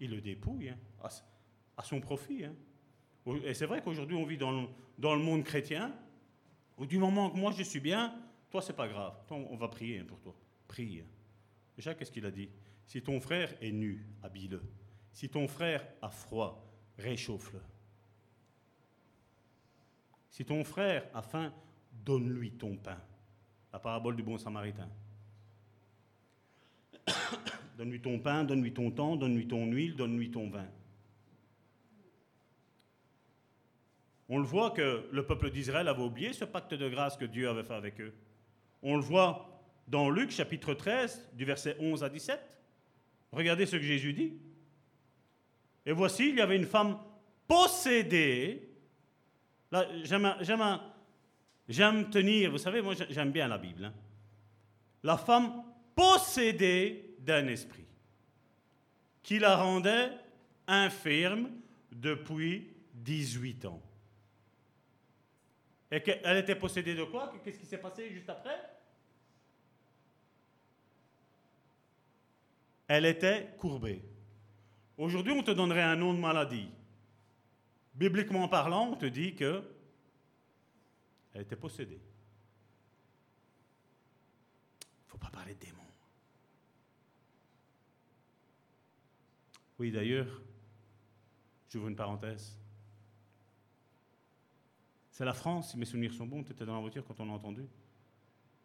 il 0.00 0.10
le 0.10 0.20
dépouille 0.20 0.72
à, 1.02 1.82
son 1.82 2.00
profit. 2.00 2.44
Et 3.44 3.54
c'est 3.54 3.66
vrai 3.66 3.80
qu'aujourd'hui, 3.82 4.16
on 4.16 4.24
vit 4.24 4.38
dans 4.38 4.50
le, 4.50 4.68
dans 4.98 5.14
le 5.14 5.22
monde 5.22 5.44
chrétien, 5.44 5.94
où 6.78 6.86
du 6.86 6.98
moment 6.98 7.30
que 7.30 7.36
moi 7.36 7.52
je 7.52 7.62
suis 7.62 7.80
bien, 7.80 8.14
toi, 8.54 8.62
c'est 8.62 8.72
pas 8.72 8.86
grave. 8.86 9.14
on 9.30 9.56
va 9.56 9.66
prier 9.66 10.04
pour 10.04 10.20
toi. 10.20 10.32
Prie. 10.68 11.02
Déjà, 11.74 11.92
qu'est-ce 11.92 12.12
qu'il 12.12 12.24
a 12.24 12.30
dit? 12.30 12.48
Si 12.86 13.02
ton 13.02 13.20
frère 13.20 13.52
est 13.60 13.72
nu, 13.72 14.06
habille-le. 14.22 14.62
Si 15.10 15.28
ton 15.28 15.48
frère 15.48 15.84
a 16.00 16.08
froid, 16.08 16.64
réchauffe-le. 16.96 17.58
Si 20.30 20.44
ton 20.44 20.62
frère 20.62 21.04
a 21.14 21.20
faim, 21.20 21.52
donne-lui 22.04 22.52
ton 22.52 22.76
pain. 22.76 23.00
La 23.72 23.80
parabole 23.80 24.14
du 24.14 24.22
bon 24.22 24.38
samaritain. 24.38 24.88
donne-lui 27.76 28.00
ton 28.00 28.20
pain, 28.20 28.44
donne-lui 28.44 28.72
ton 28.72 28.92
temps, 28.92 29.16
donne-lui 29.16 29.48
ton 29.48 29.66
huile, 29.66 29.96
donne-lui 29.96 30.30
ton 30.30 30.48
vin. 30.48 30.68
On 34.28 34.38
le 34.38 34.44
voit 34.44 34.70
que 34.70 35.08
le 35.10 35.26
peuple 35.26 35.50
d'Israël 35.50 35.88
avait 35.88 36.04
oublié 36.04 36.32
ce 36.32 36.44
pacte 36.44 36.74
de 36.74 36.88
grâce 36.88 37.16
que 37.16 37.24
Dieu 37.24 37.48
avait 37.48 37.64
fait 37.64 37.74
avec 37.74 38.00
eux. 38.00 38.14
On 38.84 38.96
le 38.96 39.02
voit 39.02 39.50
dans 39.88 40.10
Luc 40.10 40.30
chapitre 40.30 40.74
13, 40.74 41.30
du 41.32 41.46
verset 41.46 41.76
11 41.80 42.04
à 42.04 42.10
17. 42.10 42.38
Regardez 43.32 43.64
ce 43.64 43.76
que 43.76 43.82
Jésus 43.82 44.12
dit. 44.12 44.34
Et 45.86 45.92
voici, 45.92 46.28
il 46.28 46.36
y 46.36 46.40
avait 46.40 46.56
une 46.56 46.66
femme 46.66 46.98
possédée. 47.48 48.68
Là, 49.72 49.88
j'aime, 51.66 52.10
tenir, 52.10 52.50
vous 52.50 52.58
savez, 52.58 52.82
moi 52.82 52.94
j'aime 53.08 53.32
bien 53.32 53.48
la 53.48 53.58
Bible. 53.58 53.86
Hein. 53.86 53.94
La 55.02 55.16
femme 55.16 55.64
possédée 55.96 57.16
d'un 57.18 57.48
esprit 57.48 57.86
qui 59.22 59.38
la 59.38 59.56
rendait 59.56 60.10
infirme 60.66 61.50
depuis 61.90 62.70
18 62.92 63.64
ans. 63.64 63.82
Et 65.90 66.02
qu'elle 66.02 66.36
était 66.36 66.54
possédée 66.54 66.94
de 66.94 67.04
quoi? 67.04 67.32
Qu'est-ce 67.42 67.58
qui 67.58 67.66
s'est 67.66 67.78
passé 67.78 68.10
juste 68.10 68.28
après? 68.28 68.73
Elle 72.94 73.06
était 73.06 73.52
courbée. 73.58 74.02
Aujourd'hui, 74.96 75.32
on 75.32 75.42
te 75.42 75.50
donnerait 75.50 75.82
un 75.82 75.96
nom 75.96 76.14
de 76.14 76.20
maladie. 76.20 76.68
Bibliquement 77.92 78.46
parlant, 78.48 78.90
on 78.92 78.96
te 78.96 79.06
dit 79.06 79.34
que 79.34 79.64
elle 81.32 81.42
était 81.42 81.56
possédée. 81.56 82.00
Il 84.80 85.06
ne 85.06 85.08
faut 85.08 85.18
pas 85.18 85.30
parler 85.30 85.54
de 85.54 85.58
démons. 85.58 85.80
Oui, 89.80 89.90
d'ailleurs, 89.90 90.40
j'ouvre 91.68 91.88
une 91.88 91.96
parenthèse. 91.96 92.56
C'est 95.10 95.24
la 95.24 95.34
France, 95.34 95.72
si 95.72 95.78
mes 95.78 95.84
souvenirs 95.84 96.14
sont 96.14 96.26
bons, 96.26 96.44
tu 96.44 96.52
étais 96.52 96.64
dans 96.64 96.74
la 96.74 96.80
voiture 96.80 97.04
quand 97.04 97.18
on 97.18 97.28
a 97.28 97.32
entendu. 97.32 97.66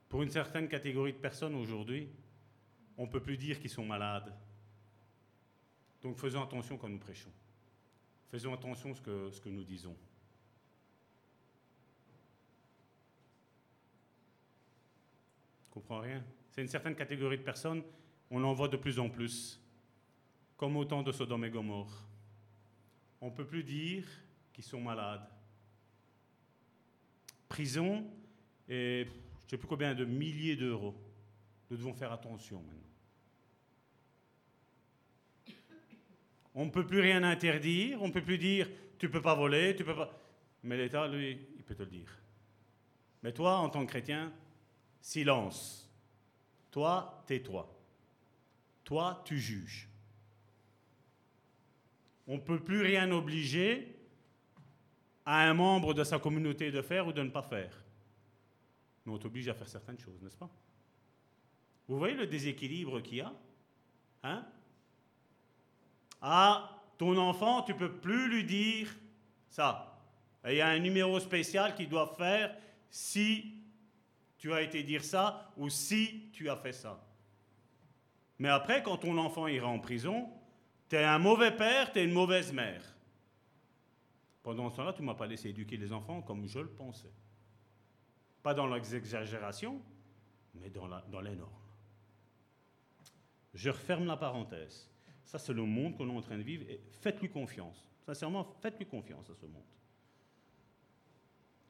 Pour 0.08 0.22
une 0.22 0.30
certaine 0.30 0.68
catégorie 0.68 1.14
de 1.14 1.18
personnes 1.18 1.56
aujourd'hui, 1.56 2.10
on 3.00 3.04
ne 3.04 3.10
peut 3.10 3.22
plus 3.22 3.38
dire 3.38 3.60
qu'ils 3.62 3.70
sont 3.70 3.86
malades. 3.86 4.32
Donc 6.02 6.18
faisons 6.18 6.44
attention 6.44 6.78
quand 6.78 6.90
nous 6.90 7.00
prêchons. 7.00 7.32
Faisons 8.30 8.54
attention 8.54 8.92
à 8.92 8.96
ce 9.32 9.40
que, 9.40 9.50
nous 9.50 9.64
disons. 9.64 9.96
Je 15.64 15.70
comprends 15.72 16.02
rien? 16.02 16.22
C'est 16.52 16.62
une 16.62 16.68
certaine 16.68 16.96
catégorie 16.96 17.38
de 17.38 17.44
personnes, 17.44 17.84
on 18.30 18.44
en 18.44 18.54
voit 18.54 18.68
de 18.68 18.76
plus 18.76 19.00
en 19.00 19.10
plus, 19.10 19.62
comme 20.58 20.76
au 20.76 20.84
temps 20.84 21.02
de 21.02 21.14
Sodome 21.14 21.46
et 21.46 21.50
Gomorre. 21.50 22.06
On 23.22 23.28
ne 23.28 23.36
peut 23.36 23.48
plus 23.48 23.64
dire 23.64 24.06
qu'ils 24.52 24.66
sont 24.66 24.82
malades. 24.82 25.26
prison 27.48 28.06
et 28.68 29.06
je 29.06 29.46
ne 29.46 29.50
sais 29.50 29.58
plus 29.58 29.68
combien 29.70 29.96
de 29.96 30.04
milliers 30.04 30.58
d'euros. 30.58 30.96
Nous 31.72 31.78
devons 31.78 31.94
faire 31.94 32.12
attention 32.12 32.62
maintenant. 32.62 32.89
On 36.60 36.66
ne 36.66 36.72
peut 36.72 36.86
plus 36.86 37.00
rien 37.00 37.24
interdire, 37.24 38.02
on 38.02 38.10
ne 38.10 38.12
peut 38.12 38.22
plus 38.22 38.38
dire 38.38 38.68
tu 38.98 39.06
ne 39.06 39.12
peux 39.14 39.22
pas 39.22 39.34
voler, 39.34 39.78
tu 39.78 39.86
peux 39.86 39.96
pas. 39.96 40.12
Mais 40.64 40.76
l'État, 40.76 41.08
lui, 41.08 41.40
il 41.56 41.64
peut 41.64 41.74
te 41.74 41.84
le 41.84 41.90
dire. 41.90 42.14
Mais 43.24 43.32
toi, 43.32 43.60
en 43.60 43.70
tant 43.70 43.86
que 43.86 43.92
chrétien, 43.92 44.34
silence. 45.00 45.90
Toi, 46.70 47.24
tais-toi. 47.28 47.74
Toi, 48.84 49.22
tu 49.24 49.40
juges. 49.40 49.88
On 52.28 52.36
ne 52.36 52.42
peut 52.42 52.60
plus 52.60 52.82
rien 52.82 53.10
obliger 53.10 53.96
à 55.26 55.48
un 55.50 55.54
membre 55.54 55.94
de 55.94 56.04
sa 56.04 56.20
communauté 56.20 56.72
de 56.72 56.82
faire 56.82 57.08
ou 57.08 57.14
de 57.14 57.24
ne 57.24 57.30
pas 57.30 57.42
faire. 57.42 57.86
Mais 59.06 59.14
on 59.14 59.18
t'oblige 59.18 59.48
à 59.48 59.54
faire 59.54 59.70
certaines 59.70 60.00
choses, 60.00 60.22
n'est-ce 60.22 60.36
pas? 60.36 60.50
Vous 61.88 61.98
voyez 61.98 62.16
le 62.16 62.28
déséquilibre 62.28 63.00
qu'il 63.00 63.20
y 63.20 63.22
a 63.22 63.34
Hein? 64.24 64.46
Ah, 66.22 66.82
ton 66.98 67.18
enfant, 67.18 67.64
tu 67.64 67.74
peux 67.74 67.92
plus 67.92 68.30
lui 68.30 68.44
dire 68.44 68.94
ça. 69.50 69.98
il 70.46 70.56
y 70.56 70.62
a 70.62 70.68
un 70.68 70.80
numéro 70.80 71.20
spécial 71.20 71.76
qu'il 71.76 71.90
doit 71.90 72.14
faire 72.18 72.56
si 72.90 73.54
tu 74.38 74.54
as 74.54 74.62
été 74.62 74.84
dire 74.84 75.04
ça 75.04 75.52
ou 75.58 75.70
si 75.70 76.30
tu 76.32 76.50
as 76.50 76.56
fait 76.56 76.74
ça. 76.74 77.02
Mais 78.38 78.50
après, 78.50 78.82
quand 78.82 78.98
ton 78.98 79.18
enfant 79.18 79.48
ira 79.48 79.68
en 79.68 79.80
prison, 79.80 80.30
tu 80.90 80.96
es 80.96 81.04
un 81.04 81.20
mauvais 81.20 81.56
père, 81.56 81.92
tu 81.92 82.00
es 82.00 82.06
une 82.06 82.14
mauvaise 82.14 82.54
mère. 82.54 82.82
Pendant 84.42 84.70
ce 84.70 84.78
temps-là, 84.78 84.94
tu 84.94 85.02
ne 85.02 85.08
m'as 85.08 85.14
pas 85.16 85.28
laissé 85.28 85.50
éduquer 85.50 85.78
les 85.78 85.92
enfants 85.92 86.22
comme 86.22 86.48
je 86.48 86.60
le 86.60 86.70
pensais. 86.70 87.12
Pas 88.42 88.54
dans 88.54 88.68
l'exagération, 88.68 89.82
mais 90.56 90.70
dans, 90.70 90.88
la, 90.88 91.02
dans 91.12 91.22
les 91.22 91.36
normes. 91.36 91.52
Je 93.54 93.70
referme 93.70 94.06
la 94.06 94.16
parenthèse. 94.16 94.90
Ça, 95.30 95.38
c'est 95.38 95.54
le 95.54 95.62
monde 95.62 95.96
qu'on 95.96 96.10
est 96.10 96.18
en 96.18 96.22
train 96.22 96.40
de 96.40 96.42
vivre. 96.42 96.66
Et 96.68 96.82
faites-lui 97.02 97.30
confiance. 97.30 97.88
Sincèrement, 98.04 98.52
faites-lui 98.64 98.88
confiance 98.88 99.30
à 99.30 99.36
ce 99.36 99.46
monde. 99.46 99.62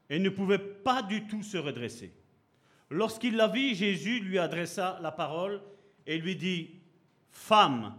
Et 0.08 0.18
ne 0.18 0.30
pouvait 0.30 0.58
pas 0.58 1.02
du 1.02 1.26
tout 1.26 1.42
se 1.42 1.58
redresser. 1.58 2.10
Lorsqu'il 2.88 3.36
la 3.36 3.48
vit, 3.48 3.74
Jésus 3.74 4.20
lui 4.20 4.38
adressa 4.38 4.98
la 5.02 5.12
parole 5.12 5.60
et 6.06 6.16
lui 6.16 6.36
dit, 6.36 6.70
Femme, 7.32 7.98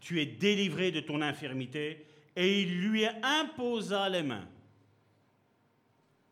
tu 0.00 0.20
es 0.20 0.26
délivrée 0.26 0.90
de 0.90 1.00
ton 1.00 1.22
infirmité, 1.22 2.04
et 2.36 2.60
il 2.60 2.82
lui 2.86 3.06
imposa 3.22 4.06
les 4.10 4.22
mains. 4.22 4.46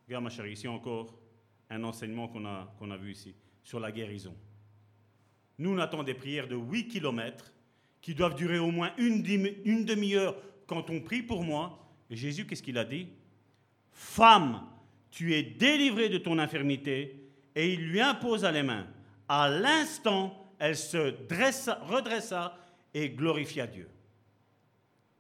Regarde 0.07 0.25
ma 0.25 0.31
chérie, 0.31 0.53
ici 0.53 0.69
encore 0.69 1.19
un 1.71 1.85
enseignement 1.85 2.29
qu'on 2.29 2.45
a, 2.45 2.71
a 2.79 2.97
vu 2.99 3.13
ici, 3.13 3.35
sur 3.63 3.81
la 3.81 3.91
guérison. 3.91 4.37
Nous, 5.57 5.73
on 5.73 5.79
attend 5.79 6.03
des 6.03 6.13
prières 6.13 6.49
de 6.49 6.55
8 6.55 6.89
kilomètres 6.89 7.55
qui 8.01 8.15
doivent 8.15 8.35
durer 8.35 8.59
au 8.59 8.71
moins 8.71 8.93
une, 8.99 9.23
demi-heure 9.23 10.37
quand 10.67 10.91
on 10.91 11.01
prie 11.01 11.23
pour 11.23 11.45
moi. 11.45 11.79
Et 12.11 12.17
Jésus, 12.17 12.47
qu'est-ce 12.47 12.63
qu'il 12.63 12.79
a 12.79 12.85
dit? 12.85 13.09
Femme, 13.93 14.67
tu 15.11 15.35
es 15.35 15.43
délivrée 15.43 16.09
de 16.09 16.19
ton 16.19 16.39
infirmité. 16.39 17.17
Et 17.55 17.73
il 17.75 17.89
lui 17.89 18.01
imposa 18.01 18.53
les 18.53 18.63
mains. 18.63 18.87
À 19.29 19.49
l'instant, 19.49 20.55
elle 20.59 20.77
se 20.77 21.11
dressa, 21.29 21.81
redressa 21.87 22.57
et 22.95 23.11
glorifia 23.11 23.67
Dieu. 23.67 23.89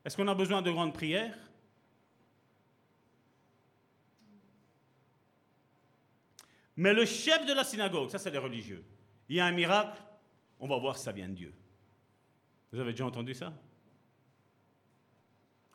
Est-ce 0.04 0.16
qu'on 0.16 0.28
a 0.28 0.34
besoin 0.34 0.62
de 0.62 0.70
grandes 0.70 0.94
prières? 0.94 1.36
Mais 6.76 6.94
le 6.94 7.04
chef 7.04 7.44
de 7.44 7.52
la 7.52 7.64
synagogue, 7.64 8.08
ça 8.08 8.18
c'est 8.18 8.30
les 8.30 8.38
religieux, 8.38 8.84
il 9.28 9.34
y 9.34 9.40
a 9.40 9.46
un 9.46 9.52
miracle, 9.52 10.00
on 10.60 10.68
va 10.68 10.78
voir 10.78 10.96
si 10.96 11.02
ça 11.02 11.10
vient 11.10 11.28
de 11.28 11.34
Dieu. 11.34 11.52
Vous 12.72 12.78
avez 12.80 12.92
déjà 12.92 13.06
entendu 13.06 13.34
ça? 13.34 13.52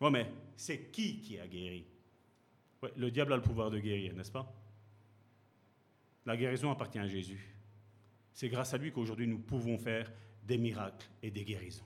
Oui, 0.02 0.12
mais 0.12 0.32
c'est 0.56 0.92
qui 0.92 1.20
qui 1.22 1.40
a 1.40 1.48
guéri? 1.48 1.86
Le 2.98 3.10
diable 3.10 3.34
a 3.34 3.38
le 3.38 3.42
pouvoir 3.42 3.72
de 3.72 3.80
guérir, 3.80 4.14
n'est-ce 4.14 4.32
pas? 4.32 4.54
La 6.26 6.36
guérison 6.38 6.72
appartient 6.72 7.00
à 7.00 7.08
Jésus. 7.08 7.56
C'est 8.34 8.50
grâce 8.50 8.74
à 8.74 8.78
lui 8.78 8.92
qu'aujourd'hui 8.92 9.28
nous 9.28 9.40
pouvons 9.40 9.78
faire 9.78 10.12
des 10.44 10.58
miracles 10.58 11.08
et 11.22 11.32
des 11.32 11.46
guérisons. 11.46 11.86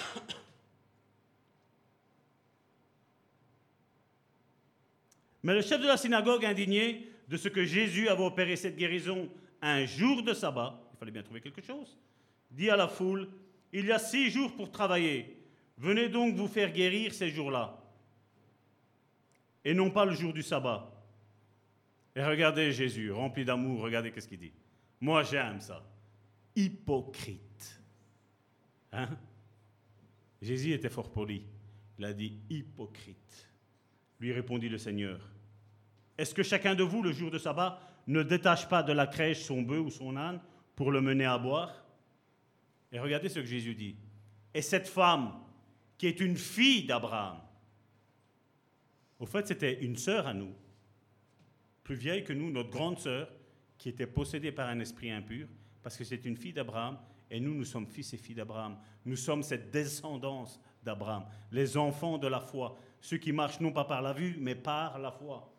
Mais 5.43 5.55
le 5.55 5.63
chef 5.63 5.81
de 5.81 5.87
la 5.87 5.97
synagogue, 5.97 6.45
indigné 6.45 7.09
de 7.29 7.39
ce 7.39 7.49
que 7.49 7.65
Jésus 7.65 8.09
avait 8.09 8.25
opéré 8.25 8.57
cette 8.57 8.77
guérison 8.77 9.31
un 9.63 9.87
jour 9.87 10.23
de 10.23 10.35
sabbat, 10.35 10.79
il 10.93 10.99
fallait 10.99 11.13
bien 11.13 11.23
trouver 11.23 11.41
quelque 11.41 11.63
chose, 11.63 11.97
dit 12.51 12.71
à 12.71 12.77
la 12.77 12.89
foule, 12.89 13.29
il 13.73 13.87
y 13.87 13.93
a 13.93 13.99
six 13.99 14.31
jours 14.31 14.55
pour 14.57 14.71
travailler, 14.71 15.45
venez 15.77 16.09
donc 16.09 16.35
vous 16.35 16.49
faire 16.49 16.73
guérir 16.73 17.15
ces 17.15 17.31
jours-là, 17.31 17.79
et 19.65 19.75
non 19.75 19.91
pas 19.91 20.05
le 20.05 20.15
jour 20.15 20.33
du 20.33 20.43
sabbat. 20.43 20.91
Et 22.17 22.25
regardez 22.25 22.73
Jésus, 22.73 23.13
rempli 23.13 23.45
d'amour, 23.45 23.83
regardez 23.83 24.11
qu'est-ce 24.11 24.27
qu'il 24.27 24.41
dit. 24.41 24.53
Moi 25.01 25.23
j'aime 25.23 25.61
ça. 25.61 25.83
Hypocrite. 26.57 27.81
Hein? 28.93 29.09
Jésus 30.43 30.73
était 30.73 30.89
fort 30.89 31.11
poli. 31.11 31.45
Il 31.99 32.05
a 32.05 32.13
dit 32.13 32.39
hypocrite. 32.49 33.49
Lui 34.19 34.33
répondit 34.33 34.69
le 34.69 34.79
Seigneur. 34.79 35.21
Est-ce 36.19 36.35
que 36.35 36.43
chacun 36.43 36.75
de 36.75 36.83
vous, 36.83 37.03
le 37.03 37.13
jour 37.13 37.31
de 37.31 37.39
sabbat, 37.39 37.81
ne 38.07 38.23
détache 38.23 38.69
pas 38.69 38.83
de 38.83 38.93
la 38.93 39.07
crèche 39.07 39.43
son 39.43 39.63
bœuf 39.63 39.87
ou 39.87 39.91
son 39.91 40.17
âne 40.17 40.41
pour 40.75 40.91
le 40.91 41.01
mener 41.01 41.27
à 41.27 41.39
boire? 41.39 41.80
Et 42.93 42.99
regardez 42.99 43.29
ce 43.29 43.41
que 43.41 43.47
Jésus 43.47 43.75
dit. 43.75 43.97
Et 44.53 44.63
cette 44.63 44.89
femme, 44.89 45.33
qui 45.97 46.07
est 46.07 46.21
une 46.21 46.37
fille 46.37 46.85
d'Abraham, 46.85 47.41
au 49.19 49.27
fait, 49.27 49.47
c'était 49.47 49.83
une 49.83 49.97
sœur 49.97 50.27
à 50.27 50.35
nous, 50.35 50.53
plus 51.85 51.95
vieille 51.95 52.25
que 52.25 52.33
nous, 52.33 52.51
notre 52.51 52.71
grande 52.71 52.99
sœur, 52.99 53.31
qui 53.79 53.89
était 53.91 54.07
possédée 54.07 54.53
par 54.53 54.69
un 54.69 54.81
esprit 54.81 55.11
impur, 55.11 55.47
parce 55.83 55.97
que 55.97 56.05
c'est 56.05 56.25
une 56.25 56.37
fille 56.37 56.53
d'Abraham, 56.53 56.99
et 57.31 57.39
nous, 57.39 57.55
nous 57.55 57.65
sommes 57.65 57.87
fils 57.87 58.13
et 58.13 58.17
filles 58.17 58.35
d'Abraham. 58.35 58.77
Nous 59.05 59.17
sommes 59.17 59.43
cette 59.43 59.71
descendance 59.71 60.61
d'Abraham, 60.83 61.25
les 61.53 61.77
enfants 61.77 62.19
de 62.19 62.27
la 62.27 62.41
foi, 62.41 62.77
ceux 63.01 63.19
qui 63.19 63.33
marchent 63.33 63.61
non 63.61 63.73
pas 63.73 63.85
par 63.85 64.03
la 64.03 64.13
vue, 64.13 64.37
mais 64.41 64.55
par 64.55 64.99
la 64.99 65.13
foi. 65.13 65.53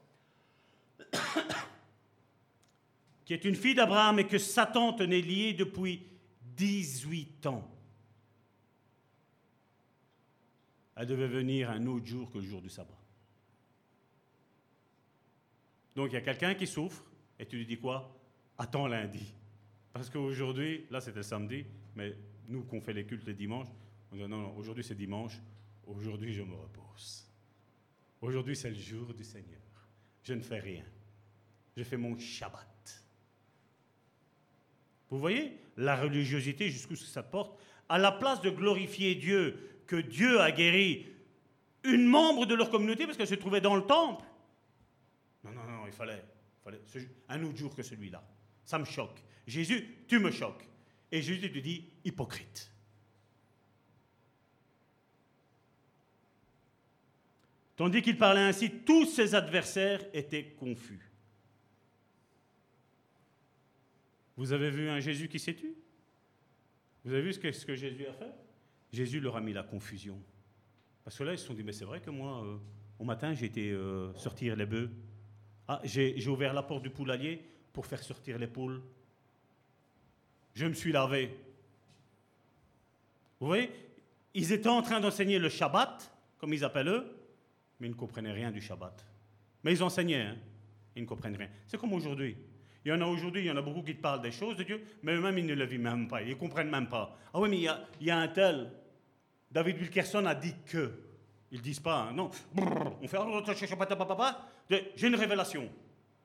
qui 3.26 3.34
est 3.34 3.46
une 3.46 3.56
fille 3.56 3.76
d'Abraham 3.76 4.20
et 4.20 4.28
que 4.28 4.38
Satan 4.38 4.94
tenait 4.94 5.22
liée 5.22 5.54
depuis 5.54 6.04
18 6.56 7.48
ans. 7.48 7.68
Elle 10.96 11.08
devait 11.08 11.28
venir 11.28 11.70
un 11.70 11.86
autre 11.88 12.06
jour 12.06 12.32
que 12.32 12.38
le 12.38 12.44
jour 12.44 12.62
du 12.62 12.70
sabbat. 12.70 12.98
Donc 15.96 16.12
il 16.12 16.14
y 16.14 16.18
a 16.18 16.22
quelqu'un 16.22 16.54
qui 16.56 16.68
souffre 16.68 17.04
et 17.40 17.46
tu 17.46 17.58
lui 17.58 17.66
dis 17.66 17.78
quoi? 17.78 18.18
Attends 18.58 18.88
lundi. 18.88 19.34
Parce 19.94 20.10
qu'aujourd'hui, 20.10 20.86
là 20.90 21.02
c'était 21.02 21.24
samedi, 21.24 21.66
mais 21.96 22.16
nous 22.48 22.64
qu'on 22.64 22.82
fait 22.82 22.94
les 22.94 23.06
cultes 23.06 23.26
le 23.26 23.34
dimanche, 23.34 23.68
on 24.12 24.16
dit 24.16 24.22
non, 24.22 24.38
non, 24.38 24.56
aujourd'hui 24.56 24.84
c'est 24.84 24.96
dimanche, 24.96 25.40
aujourd'hui 25.86 26.34
je 26.34 26.44
me 26.44 26.56
repose. 26.56 27.28
Aujourd'hui 28.22 28.56
c'est 28.56 28.70
le 28.70 28.76
jour 28.76 29.14
du 29.14 29.24
Seigneur. 29.24 29.60
Je 30.24 30.34
ne 30.34 30.42
fais 30.42 30.60
rien. 30.60 30.86
Je 31.76 31.84
fais 31.84 31.98
mon 31.98 32.18
Shabbat. 32.18 32.71
Vous 35.12 35.20
voyez 35.20 35.58
la 35.78 35.96
religiosité 35.96 36.70
jusqu'où 36.70 36.96
ça 36.96 37.22
porte 37.22 37.60
À 37.90 38.00
la 38.00 38.12
place 38.12 38.42
de 38.42 38.50
glorifier 38.50 39.14
Dieu, 39.16 39.84
que 39.86 39.98
Dieu 39.98 40.40
a 40.40 40.52
guéri 40.52 41.06
une 41.84 42.06
membre 42.06 42.46
de 42.46 42.56
leur 42.56 42.70
communauté 42.70 43.06
parce 43.06 43.18
qu'elle 43.18 43.28
se 43.28 43.36
trouvait 43.36 43.62
dans 43.62 43.76
le 43.76 43.86
temple. 43.86 44.26
Non, 45.44 45.52
non, 45.52 45.64
non, 45.64 45.86
il 45.86 45.92
fallait, 45.92 46.24
il 46.24 46.64
fallait 46.64 47.10
un 47.28 47.44
autre 47.44 47.58
jour 47.58 47.76
que 47.76 47.84
celui-là. 47.84 48.24
Ça 48.64 48.80
me 48.80 48.86
choque. 48.86 49.22
Jésus, 49.46 49.86
tu 50.08 50.20
me 50.20 50.32
choques. 50.32 50.66
Et 51.12 51.22
Jésus 51.22 51.52
te 51.52 51.60
dit, 51.60 51.90
hypocrite. 52.06 52.72
Tandis 57.76 58.02
qu'il 58.02 58.18
parlait 58.18 58.42
ainsi, 58.42 58.70
tous 58.86 59.08
ses 59.08 59.36
adversaires 59.36 60.06
étaient 60.14 60.54
confus. 60.58 61.11
Vous 64.38 64.54
avez 64.54 64.70
vu 64.70 64.90
un 64.90 65.00
Jésus 65.00 65.28
qui 65.28 65.40
s'est 65.40 65.54
tué? 65.54 65.76
Vous 67.04 67.14
avez 67.14 67.22
vu 67.22 67.34
ce 67.34 67.40
que, 67.40 67.76
Jésus 67.76 68.06
a 68.06 68.14
fait? 68.14 68.32
Jésus 68.92 69.20
leur 69.20 69.36
a 69.36 69.42
mis 69.42 69.54
la 69.54 69.64
confusion. 69.64 70.22
Parce 71.04 71.18
que 71.18 71.24
là, 71.24 71.34
ils 71.34 71.40
se 71.40 71.46
sont 71.46 71.54
dit, 71.54 71.64
mais 71.64 71.72
c'est 71.72 71.86
vrai 71.86 72.00
que 72.00 72.10
moi, 72.10 72.44
euh, 72.44 72.58
au 73.00 73.04
matin, 73.04 73.34
j'ai 73.34 73.48
été 73.48 73.72
euh, 73.72 74.14
sortir 74.16 74.56
les 74.56 74.66
bœufs. 74.66 74.90
Ah, 75.68 75.82
j'ai 75.84 76.28
ouvert 76.28 76.54
la 76.54 76.64
porte 76.64 76.84
du 76.84 76.90
poulailler 76.90 77.44
pour 77.74 77.86
faire 77.86 78.04
sortir 78.04 78.38
les 78.38 78.48
poules. 78.48 78.82
Je 80.54 80.66
me 80.66 80.74
suis 80.74 80.92
lavé. 80.92 81.36
Vous 83.40 83.48
voyez? 83.48 83.72
Ils 84.34 84.52
étaient 84.52 84.70
en 84.70 84.82
train 84.82 85.00
d'enseigner 85.00 85.40
le 85.40 85.50
Shabbat, 85.50 86.12
comme 86.38 86.54
ils 86.54 86.64
appellent 86.64 86.90
eux, 86.90 87.06
mais 87.80 87.88
ils 87.88 87.92
ne 87.92 87.96
comprenaient 87.96 88.32
rien 88.32 88.52
du 88.52 88.62
Shabbat. 88.62 89.06
Mais 89.64 89.74
ils 89.74 89.84
enseignaient, 89.84 90.22
hein. 90.22 90.38
ils 90.96 91.02
ne 91.02 91.08
comprennent 91.08 91.36
rien. 91.36 91.50
C'est 91.68 91.78
comme 91.78 91.94
aujourd'hui. 91.94 92.38
Il 92.84 92.90
y 92.90 92.92
en 92.92 93.02
a 93.02 93.06
aujourd'hui, 93.06 93.44
il 93.44 93.48
y 93.48 93.52
en 93.52 93.58
a 93.58 93.62
beaucoup 93.62 93.84
qui 93.84 93.96
te 93.96 94.02
parlent 94.02 94.22
des 94.22 94.32
choses 94.32 94.58
de 94.58 94.64
Dieu, 94.64 94.84
mais 95.04 95.14
eux-mêmes, 95.14 95.38
ils 95.38 95.46
ne 95.46 95.54
le 95.54 95.66
vivent 95.66 95.82
même 95.82 96.08
pas, 96.08 96.22
ils 96.22 96.30
ne 96.30 96.36
comprennent 96.36 96.70
même 96.70 96.90
pas. 96.90 97.16
Ah 97.34 97.40
oui, 97.40 97.50
mais 97.50 97.58
il 97.58 97.64
y 97.64 97.68
a, 97.68 97.86
il 98.00 98.08
y 98.08 98.12
a 98.12 98.18
un 98.18 98.28
tel. 98.28 98.72
David 99.52 99.78
Wilkerson 99.78 100.26
a 100.26 100.36
dit 100.36 100.56
que. 100.66 100.92
Ils 101.52 101.58
ne 101.58 101.64
disent 101.64 101.82
pas, 101.82 102.04
hein. 102.04 102.14
non. 102.14 102.32
on 102.56 103.08
fait. 103.08 103.18
J'ai 104.96 105.08
une 105.08 105.16
révélation. 105.16 105.70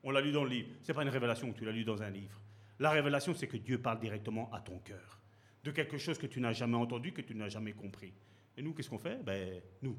On 0.05 0.12
l'a 0.12 0.20
lu 0.20 0.31
dans 0.31 0.45
le 0.45 0.51
livre. 0.51 0.69
Ce 0.83 0.89
n'est 0.89 0.95
pas 0.95 1.03
une 1.03 1.09
révélation, 1.09 1.53
tu 1.53 1.65
l'as 1.65 1.73
lu 1.73 1.85
dans 1.85 2.01
un 2.01 2.11
livre. 2.11 2.41
La 2.78 2.91
révélation, 2.91 3.35
c'est 3.35 3.49
que 3.49 3.57
Dieu 3.57 3.78
parle 3.78 3.99
directement 3.99 4.53
à 4.53 4.61
ton 4.61 4.78
cœur. 4.78 5.20
De 5.65 5.73
quelque 5.73 5.99
chose 5.99 6.16
que 6.16 6.28
tu 6.28 6.41
n'as 6.41 6.53
jamais 6.53 6.77
entendu, 6.77 7.12
que 7.12 7.23
tu 7.23 7.35
n'as 7.35 7.49
jamais 7.49 7.73
compris. 7.73 8.12
Et 8.57 8.62
nous, 8.62 8.73
qu'est-ce 8.73 8.89
qu'on 8.89 8.99
fait? 8.99 9.20
Ben, 9.24 9.61
nous. 9.83 9.99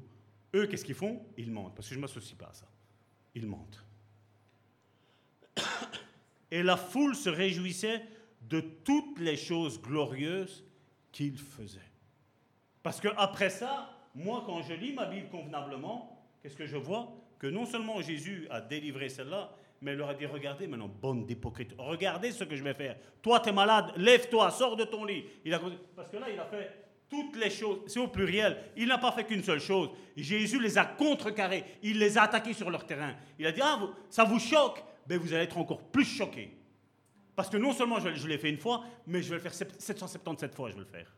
Eux, 0.54 0.66
qu'est-ce 0.66 0.84
qu'ils 0.84 0.94
font? 0.94 1.26
Ils 1.36 1.50
mentent. 1.50 1.74
Parce 1.74 1.88
que 1.88 1.94
je 1.94 1.98
ne 1.98 2.02
m'associe 2.02 2.38
pas 2.38 2.46
à 2.46 2.54
ça. 2.54 2.66
Ils 3.34 3.46
mentent. 3.46 3.84
Et 6.50 6.62
la 6.62 6.76
foule 6.76 7.14
se 7.14 7.28
réjouissait 7.28 8.02
de 8.42 8.60
toutes 8.60 9.18
les 9.18 9.36
choses 9.36 9.80
glorieuses 9.80 10.64
qu'il 11.12 11.36
faisait. 11.36 11.80
Parce 12.82 13.00
que 13.00 13.08
après 13.16 13.50
ça, 13.50 13.90
moi, 14.14 14.42
quand 14.46 14.62
je 14.62 14.72
lis 14.72 14.92
ma 14.92 15.06
Bible 15.06 15.28
convenablement, 15.28 16.26
qu'est-ce 16.42 16.56
que 16.56 16.66
je 16.66 16.76
vois? 16.76 17.12
Que 17.38 17.46
non 17.46 17.66
seulement 17.66 18.00
Jésus 18.00 18.46
a 18.50 18.60
délivré 18.60 19.08
celle-là, 19.08 19.50
mais 19.80 19.92
il 19.92 19.98
leur 19.98 20.08
a 20.08 20.14
dit, 20.14 20.26
regardez 20.26 20.66
maintenant, 20.66 20.88
bonne 20.88 21.24
d'hypocrite, 21.24 21.74
regardez 21.78 22.32
ce 22.32 22.44
que 22.44 22.56
je 22.56 22.64
vais 22.64 22.74
faire. 22.74 22.96
Toi, 23.22 23.40
tu 23.40 23.50
es 23.50 23.52
malade, 23.52 23.92
lève-toi, 23.96 24.50
sors 24.50 24.76
de 24.76 24.84
ton 24.84 25.04
lit. 25.04 25.24
Il 25.44 25.54
a, 25.54 25.60
parce 25.94 26.10
que 26.10 26.16
là, 26.16 26.26
il 26.30 26.38
a 26.38 26.46
fait 26.46 26.88
toutes 27.08 27.36
les 27.36 27.50
choses, 27.50 27.80
c'est 27.86 28.00
au 28.00 28.08
pluriel. 28.08 28.56
Il 28.76 28.88
n'a 28.88 28.98
pas 28.98 29.12
fait 29.12 29.24
qu'une 29.24 29.42
seule 29.42 29.60
chose. 29.60 29.90
Jésus 30.16 30.60
les 30.60 30.76
a 30.76 30.84
contrecarrés, 30.84 31.64
il 31.82 31.98
les 31.98 32.18
a 32.18 32.22
attaqués 32.22 32.52
sur 32.52 32.70
leur 32.70 32.84
terrain. 32.86 33.14
Il 33.38 33.46
a 33.46 33.52
dit, 33.52 33.60
ah, 33.62 33.80
ça 34.10 34.24
vous 34.24 34.38
choque 34.38 34.82
ben, 35.08 35.18
Vous 35.18 35.32
allez 35.32 35.44
être 35.44 35.58
encore 35.58 35.82
plus 35.90 36.04
choqués. 36.04 36.56
Parce 37.34 37.48
que 37.48 37.56
non 37.56 37.72
seulement 37.72 38.00
je, 38.00 38.26
l'ai 38.26 38.38
fait 38.38 38.50
une 38.50 38.58
fois, 38.58 38.84
mais 39.06 39.22
je 39.22 39.28
vais 39.30 39.36
le 39.36 39.40
faire 39.40 39.54
777 39.54 40.54
fois, 40.54 40.70
je 40.70 40.74
vais 40.74 40.80
le 40.80 40.86
faire. 40.86 41.14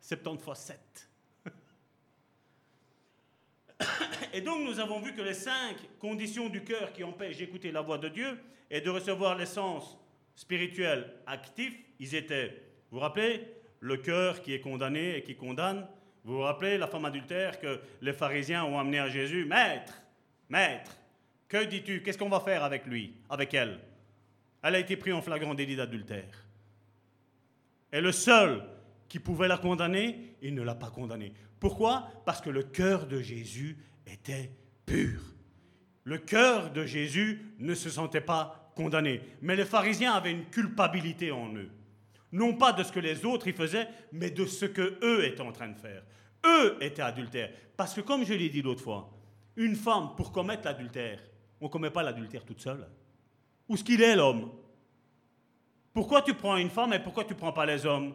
70 0.00 0.42
fois 0.42 0.54
7. 0.54 1.10
Et 4.34 4.42
donc 4.42 4.62
nous 4.62 4.78
avons 4.78 5.00
vu 5.00 5.14
que 5.14 5.22
les 5.22 5.34
cinq 5.34 5.76
conditions 5.98 6.48
du 6.50 6.62
cœur 6.62 6.92
qui 6.92 7.02
empêchent 7.02 7.38
d'écouter 7.38 7.72
la 7.72 7.80
voix 7.80 7.96
de 7.96 8.08
Dieu 8.08 8.38
et 8.70 8.82
de 8.82 8.90
recevoir 8.90 9.36
l'essence 9.36 9.98
spirituelle 10.34 11.14
active, 11.26 11.74
ils 11.98 12.14
étaient, 12.14 12.48
vous 12.90 12.98
vous 12.98 13.00
rappelez, 13.00 13.46
le 13.80 13.96
cœur 13.96 14.42
qui 14.42 14.52
est 14.52 14.60
condamné 14.60 15.16
et 15.16 15.22
qui 15.22 15.34
condamne. 15.34 15.86
Vous 16.24 16.34
vous 16.34 16.42
rappelez 16.42 16.76
la 16.76 16.86
femme 16.86 17.06
adultère 17.06 17.58
que 17.58 17.80
les 18.02 18.12
pharisiens 18.12 18.64
ont 18.64 18.78
amené 18.78 18.98
à 18.98 19.08
Jésus 19.08 19.46
Maître, 19.46 20.02
maître, 20.50 20.99
que 21.50 21.64
dis-tu? 21.64 22.02
Qu'est-ce 22.02 22.16
qu'on 22.16 22.28
va 22.28 22.40
faire 22.40 22.64
avec 22.64 22.86
lui, 22.86 23.12
avec 23.28 23.52
elle? 23.52 23.80
Elle 24.62 24.76
a 24.76 24.78
été 24.78 24.96
prise 24.96 25.14
en 25.14 25.20
flagrant 25.20 25.52
délit 25.52 25.76
d'adultère. 25.76 26.46
Et 27.92 28.00
le 28.00 28.12
seul 28.12 28.62
qui 29.08 29.18
pouvait 29.18 29.48
la 29.48 29.58
condamner, 29.58 30.36
il 30.40 30.54
ne 30.54 30.62
l'a 30.62 30.76
pas 30.76 30.90
condamnée. 30.90 31.32
Pourquoi? 31.58 32.08
Parce 32.24 32.40
que 32.40 32.50
le 32.50 32.62
cœur 32.62 33.06
de 33.06 33.20
Jésus 33.20 33.76
était 34.06 34.52
pur. 34.86 35.20
Le 36.04 36.18
cœur 36.18 36.70
de 36.70 36.86
Jésus 36.86 37.42
ne 37.58 37.74
se 37.74 37.90
sentait 37.90 38.20
pas 38.20 38.72
condamné. 38.76 39.20
Mais 39.42 39.56
les 39.56 39.64
pharisiens 39.64 40.12
avaient 40.12 40.30
une 40.30 40.46
culpabilité 40.46 41.32
en 41.32 41.52
eux. 41.54 41.70
Non 42.30 42.54
pas 42.54 42.72
de 42.72 42.84
ce 42.84 42.92
que 42.92 43.00
les 43.00 43.24
autres 43.24 43.48
y 43.48 43.52
faisaient, 43.52 43.88
mais 44.12 44.30
de 44.30 44.46
ce 44.46 44.66
que 44.66 44.98
eux 45.02 45.24
étaient 45.24 45.40
en 45.40 45.52
train 45.52 45.68
de 45.68 45.78
faire. 45.78 46.04
Eux 46.46 46.76
étaient 46.80 47.02
adultères. 47.02 47.50
Parce 47.76 47.92
que 47.92 48.02
comme 48.02 48.24
je 48.24 48.34
l'ai 48.34 48.48
dit 48.48 48.62
l'autre 48.62 48.84
fois, 48.84 49.10
une 49.56 49.74
femme, 49.74 50.10
pour 50.16 50.30
commettre 50.30 50.64
l'adultère, 50.64 51.20
on 51.60 51.66
ne 51.66 51.70
commet 51.70 51.90
pas 51.90 52.02
l'adultère 52.02 52.44
toute 52.44 52.60
seule. 52.60 52.88
Où 53.68 53.74
est-ce 53.74 53.84
qu'il 53.84 54.02
est 54.02 54.16
l'homme? 54.16 54.50
Pourquoi 55.92 56.22
tu 56.22 56.34
prends 56.34 56.56
une 56.56 56.70
femme 56.70 56.92
et 56.92 57.00
pourquoi 57.00 57.24
tu 57.24 57.34
ne 57.34 57.38
prends 57.38 57.52
pas 57.52 57.66
les 57.66 57.84
hommes? 57.84 58.14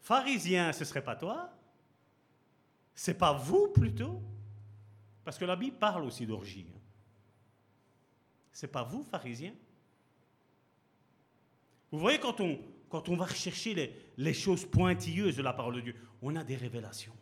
Pharisien, 0.00 0.72
ce 0.72 0.80
ne 0.80 0.84
serait 0.84 1.04
pas 1.04 1.16
toi? 1.16 1.50
C'est 2.94 3.18
pas 3.18 3.32
vous 3.32 3.68
plutôt? 3.68 4.22
Parce 5.24 5.38
que 5.38 5.44
la 5.44 5.56
Bible 5.56 5.76
parle 5.76 6.04
aussi 6.04 6.26
d'orgie. 6.26 6.66
C'est 8.52 8.68
pas 8.68 8.84
vous, 8.84 9.02
pharisien? 9.02 9.52
Vous 11.90 11.98
voyez, 11.98 12.18
quand 12.18 12.40
on, 12.40 13.16
va 13.16 13.24
rechercher 13.24 13.92
les 14.16 14.34
choses 14.34 14.64
pointilleuses 14.64 15.36
de 15.36 15.42
la 15.42 15.52
parole 15.52 15.76
de 15.76 15.80
Dieu, 15.80 15.96
on 16.22 16.36
a 16.36 16.44
des 16.44 16.56
révélations. 16.56 17.14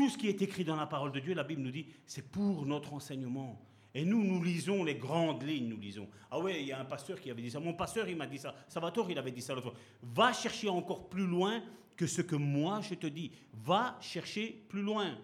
Tout 0.00 0.08
ce 0.08 0.16
qui 0.16 0.28
est 0.28 0.40
écrit 0.40 0.64
dans 0.64 0.76
la 0.76 0.86
parole 0.86 1.12
de 1.12 1.20
Dieu, 1.20 1.34
la 1.34 1.44
Bible 1.44 1.60
nous 1.60 1.70
dit, 1.70 1.84
c'est 2.06 2.32
pour 2.32 2.64
notre 2.64 2.94
enseignement. 2.94 3.60
Et 3.94 4.02
nous, 4.02 4.24
nous 4.24 4.42
lisons 4.42 4.82
les 4.82 4.94
grandes 4.94 5.42
lignes, 5.42 5.68
nous 5.68 5.76
lisons. 5.76 6.08
Ah 6.30 6.40
ouais, 6.40 6.62
il 6.62 6.68
y 6.68 6.72
a 6.72 6.80
un 6.80 6.86
pasteur 6.86 7.20
qui 7.20 7.30
avait 7.30 7.42
dit 7.42 7.50
ça. 7.50 7.60
Mon 7.60 7.74
pasteur, 7.74 8.08
il 8.08 8.16
m'a 8.16 8.26
dit 8.26 8.38
ça. 8.38 8.54
Salvatore, 8.66 9.10
il 9.10 9.18
avait 9.18 9.30
dit 9.30 9.42
ça 9.42 9.52
l'autre 9.52 9.72
fois. 9.72 9.78
Va 10.02 10.32
chercher 10.32 10.70
encore 10.70 11.10
plus 11.10 11.26
loin 11.26 11.62
que 11.98 12.06
ce 12.06 12.22
que 12.22 12.34
moi 12.34 12.80
je 12.80 12.94
te 12.94 13.06
dis. 13.08 13.30
Va 13.52 13.98
chercher 14.00 14.64
plus 14.70 14.80
loin. 14.80 15.18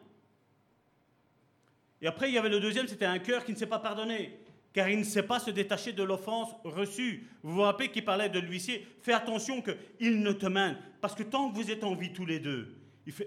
Et 2.03 2.07
après, 2.07 2.29
il 2.29 2.35
y 2.35 2.39
avait 2.39 2.51
le 2.51 2.61
deuxième, 2.61 2.87
c'était 2.87 3.07
un 3.07 3.19
cœur 3.19 3.47
qui 3.47 3.53
ne 3.53 3.57
s'est 3.57 3.65
pas 3.65 3.79
pardonné 3.79 4.39
car 4.75 4.91
il 4.91 4.99
ne 4.99 5.05
sait 5.05 5.23
pas 5.23 5.39
se 5.39 5.51
détacher 5.51 5.95
de 5.95 6.03
l'offense 6.03 6.51
reçue. 6.65 7.27
Vous 7.43 7.55
vous 7.55 7.63
rappelez 7.63 7.91
qu'il 7.91 8.05
parlait 8.05 8.29
de 8.29 8.41
l'huissier 8.41 8.87
Fais 9.01 9.15
attention 9.15 9.63
qu'il 9.63 10.21
ne 10.21 10.33
te 10.33 10.45
mène, 10.45 10.77
parce 11.01 11.15
que 11.15 11.23
tant 11.23 11.51
que 11.51 11.57
vous 11.57 11.71
êtes 11.71 11.83
en 11.83 11.95
vie 11.95 12.13
tous 12.13 12.27
les 12.27 12.41
deux, 12.41 12.77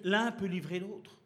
l'un 0.03 0.31
peut 0.31 0.45
livrer 0.45 0.77
l'autre. 0.77 1.19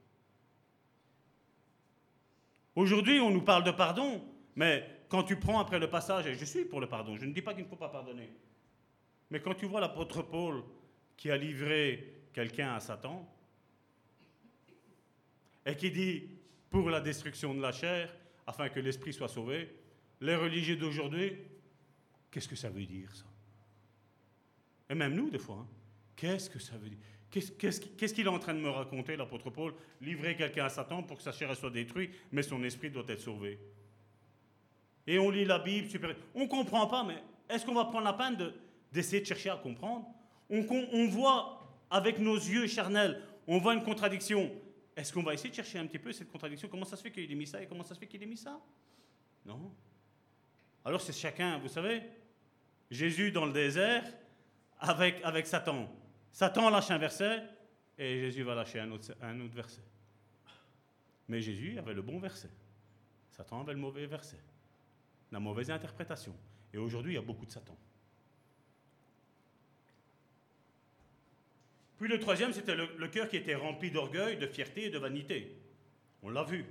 Aujourd'hui, 2.75 3.19
on 3.19 3.29
nous 3.29 3.41
parle 3.41 3.63
de 3.63 3.71
pardon, 3.71 4.21
mais 4.55 4.87
quand 5.09 5.23
tu 5.23 5.35
prends 5.37 5.59
après 5.59 5.79
le 5.79 5.89
passage, 5.89 6.25
et 6.25 6.35
je 6.35 6.45
suis 6.45 6.65
pour 6.65 6.81
le 6.81 6.87
pardon, 6.87 7.15
je 7.17 7.25
ne 7.25 7.33
dis 7.33 7.41
pas 7.41 7.53
qu'il 7.53 7.63
ne 7.63 7.69
faut 7.69 7.75
pas 7.75 7.89
pardonner, 7.89 8.29
mais 9.29 9.39
quand 9.39 9.53
tu 9.53 9.65
vois 9.65 9.79
l'apôtre 9.79 10.23
Paul 10.23 10.63
qui 11.15 11.29
a 11.29 11.37
livré 11.37 12.21
quelqu'un 12.33 12.73
à 12.73 12.79
Satan, 12.79 13.29
et 15.65 15.75
qui 15.75 15.91
dit 15.91 16.29
pour 16.69 16.89
la 16.89 16.99
destruction 16.99 17.53
de 17.53 17.61
la 17.61 17.71
chair, 17.71 18.13
afin 18.47 18.69
que 18.69 18.79
l'esprit 18.79 19.13
soit 19.13 19.29
sauvé, 19.29 19.73
les 20.19 20.35
religieux 20.35 20.75
d'aujourd'hui, 20.75 21.37
qu'est-ce 22.31 22.47
que 22.47 22.55
ça 22.55 22.69
veut 22.69 22.85
dire 22.85 23.15
ça? 23.15 23.25
Et 24.89 24.95
même 24.95 25.13
nous, 25.13 25.29
des 25.29 25.39
fois, 25.39 25.57
hein. 25.61 25.67
qu'est-ce 26.15 26.49
que 26.49 26.59
ça 26.59 26.77
veut 26.77 26.89
dire? 26.89 26.97
Qu'est-ce 27.34 28.14
qu'il 28.14 28.26
est 28.26 28.30
en 28.30 28.38
train 28.38 28.53
de 28.53 28.60
me 28.60 28.69
raconter, 28.69 29.15
l'apôtre 29.15 29.49
Paul? 29.49 29.73
Livrer 30.01 30.35
quelqu'un 30.35 30.65
à 30.65 30.69
Satan 30.69 31.01
pour 31.01 31.18
que 31.18 31.23
sa 31.23 31.31
chair 31.31 31.55
soit 31.55 31.72
détruite, 31.72 32.11
mais 32.31 32.43
son 32.43 32.64
esprit 32.64 32.91
doit 32.91 33.05
être 33.07 33.22
sauvé. 33.22 33.60
Et 35.07 35.18
on 35.18 35.31
lit 35.31 35.43
la 35.43 35.57
Bible, 35.57 35.89
super. 35.89 36.15
On 36.35 36.41
ne 36.41 36.47
comprend 36.47 36.85
pas, 36.85 37.03
mais 37.03 37.18
est-ce 37.49 37.65
qu'on 37.65 37.73
va 37.73 37.85
prendre 37.85 38.03
la 38.03 38.14
peine 38.14 38.53
d'essayer 38.91 39.22
de, 39.22 39.26
chercher 39.26 39.49
à 39.49 39.55
comprendre? 39.55 40.05
On, 40.47 40.64
on, 40.91 41.07
voit 41.07 41.60
avec 41.89 42.19
nos 42.19 42.35
yeux 42.35 42.68
charnels, 42.68 43.19
on 43.47 43.57
voit 43.57 43.73
une 43.73 43.84
contradiction. 43.84 44.51
Est-ce 44.95 45.11
qu'on 45.11 45.23
va 45.23 45.34
essayer 45.34 45.49
de 45.49 45.55
chercher 45.55 45.80
un 45.80 45.88
petit 45.88 45.97
peu 45.97 46.11
cette 46.11 46.31
contradiction? 46.31 46.68
Comment 46.69 46.85
ça 46.85 46.95
se 46.95 47.01
fait 47.01 47.11
qu'il 47.11 47.31
ait 47.31 47.35
mis 47.35 47.47
ça 47.47 47.61
et 47.64 47.65
comment 47.65 47.84
ça 47.84 47.95
se 47.95 47.99
fait 47.99 48.05
qu'il 48.05 48.22
ait 48.22 48.27
mis 48.27 48.38
ça? 48.38 48.61
Non. 49.43 49.72
Alors 50.85 51.01
c'est 51.01 51.14
chacun, 51.14 51.57
vous 51.57 51.68
savez, 51.68 52.03
Jésus 52.91 53.31
dans 53.31 53.45
le 53.45 53.53
désert 53.53 54.03
avec, 54.80 55.15
avec 55.23 55.47
Satan. 55.47 55.89
Satan 56.34 56.72
lâche 56.72 56.89
un 56.89 56.97
verset 56.97 57.43
et 57.95 58.19
Jésus 58.19 58.41
va 58.41 58.55
lâcher 58.55 58.80
un 58.80 58.89
autre, 58.91 59.14
verset. 59.53 59.84
Mais 61.27 61.41
Jésus 61.41 61.77
avait 61.77 61.93
le 61.93 62.01
bon 62.01 62.19
verset. 62.19 62.49
Satan 63.30 63.61
avait 63.61 63.73
le 63.73 63.80
mauvais 63.80 64.07
verset. 64.07 64.39
La 65.31 65.39
mauvaise 65.39 65.69
interprétation. 65.69 66.35
Et 66.73 66.80
aujourd'hui, 66.80 67.14
il 67.14 67.15
y 67.15 67.19
a 67.19 67.22
beaucoup 67.22 67.45
de 67.45 67.51
Satan. 67.51 67.77
Puis 71.97 72.07
le 72.07 72.19
troisième, 72.19 72.51
c'était 72.51 72.76
le, 72.76 73.07
cœur 73.10 73.30
qui 73.30 73.38
était 73.38 73.55
rempli 73.55 73.91
d'orgueil, 73.91 74.38
de 74.38 74.47
fierté 74.47 74.85
et 74.85 74.89
de 74.89 74.97
vanité. 74.97 75.55
On 76.23 76.30
l'a 76.30 76.43
vu. 76.43 76.65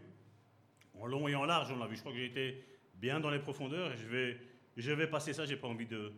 En 0.95 1.07
long 1.07 1.29
et 1.29 1.37
en 1.37 1.45
large, 1.45 1.71
on 1.71 1.79
l'a 1.79 1.87
vu. 1.87 1.95
Je 1.95 2.01
crois 2.01 2.13
que 2.13 2.19
j'ai 2.19 2.27
été 2.27 2.65
bien 2.97 3.21
dans 3.21 3.31
les 3.31 3.39
profondeurs 3.39 3.93
et 3.93 3.97
je 3.97 4.07
vais, 4.09 4.41
je 4.77 4.91
vais 4.91 5.07
passer 5.07 5.33
ça. 5.33 5.47
Je 5.47 5.53
n'ai 5.53 5.57
pas 5.57 5.69
envie 5.69 5.87
de 5.87 6.13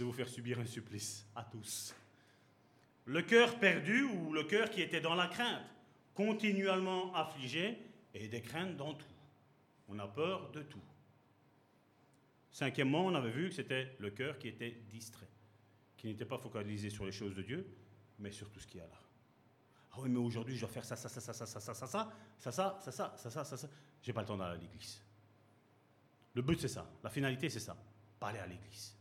vous 0.00 0.12
faire 0.12 0.28
subir 0.28 0.58
un 0.58 0.66
supplice 0.66 1.24
à 1.36 1.44
tous. 1.44 1.94
Le 3.08 3.22
cœur 3.22 3.58
perdu 3.58 4.02
ou 4.02 4.34
le 4.34 4.44
cœur 4.44 4.68
qui 4.68 4.82
était 4.82 5.00
dans 5.00 5.14
la 5.14 5.28
crainte, 5.28 5.64
continuellement 6.14 7.14
affligé 7.14 7.78
et 8.12 8.28
des 8.28 8.42
craintes 8.42 8.76
dans 8.76 8.92
tout. 8.92 9.06
On 9.88 9.98
a 9.98 10.06
peur 10.06 10.50
de 10.50 10.60
tout. 10.60 10.82
Cinquièmement, 12.50 13.06
on 13.06 13.14
avait 13.14 13.30
vu 13.30 13.48
que 13.48 13.54
c'était 13.54 13.96
le 13.98 14.10
cœur 14.10 14.38
qui 14.38 14.48
était 14.48 14.72
distrait, 14.90 15.28
qui 15.96 16.08
n'était 16.08 16.26
pas 16.26 16.36
focalisé 16.36 16.90
sur 16.90 17.06
les 17.06 17.12
choses 17.12 17.34
de 17.34 17.40
Dieu, 17.40 17.66
mais 18.18 18.30
sur 18.30 18.50
tout 18.50 18.60
ce 18.60 18.66
qu'il 18.66 18.80
y 18.80 18.82
a 18.82 18.86
là. 18.86 19.00
Ah 19.92 19.96
oui, 20.00 20.10
mais 20.10 20.18
aujourd'hui, 20.18 20.54
je 20.54 20.60
dois 20.60 20.68
faire 20.68 20.84
ça, 20.84 20.94
ça, 20.94 21.08
ça, 21.08 21.18
ça, 21.22 21.32
ça, 21.32 21.46
ça, 21.46 21.60
ça, 21.60 21.74
ça, 21.74 21.86
ça, 22.38 22.52
ça, 22.52 22.52
ça, 22.52 22.78
ça, 22.82 22.92
ça, 22.92 23.16
ça, 23.16 23.30
ça, 23.30 23.44
ça, 23.44 23.56
ça. 23.56 23.68
J'ai 24.02 24.12
pas 24.12 24.20
le 24.20 24.26
temps 24.26 24.36
d'aller 24.36 24.58
à 24.58 24.60
l'église. 24.60 25.00
Le 26.34 26.42
but, 26.42 26.60
c'est 26.60 26.68
ça. 26.68 26.86
La 27.02 27.08
finalité, 27.08 27.48
c'est 27.48 27.58
ça. 27.58 27.74
Pas 28.20 28.28
aller 28.28 28.38
à 28.38 28.46
l'église. 28.46 28.94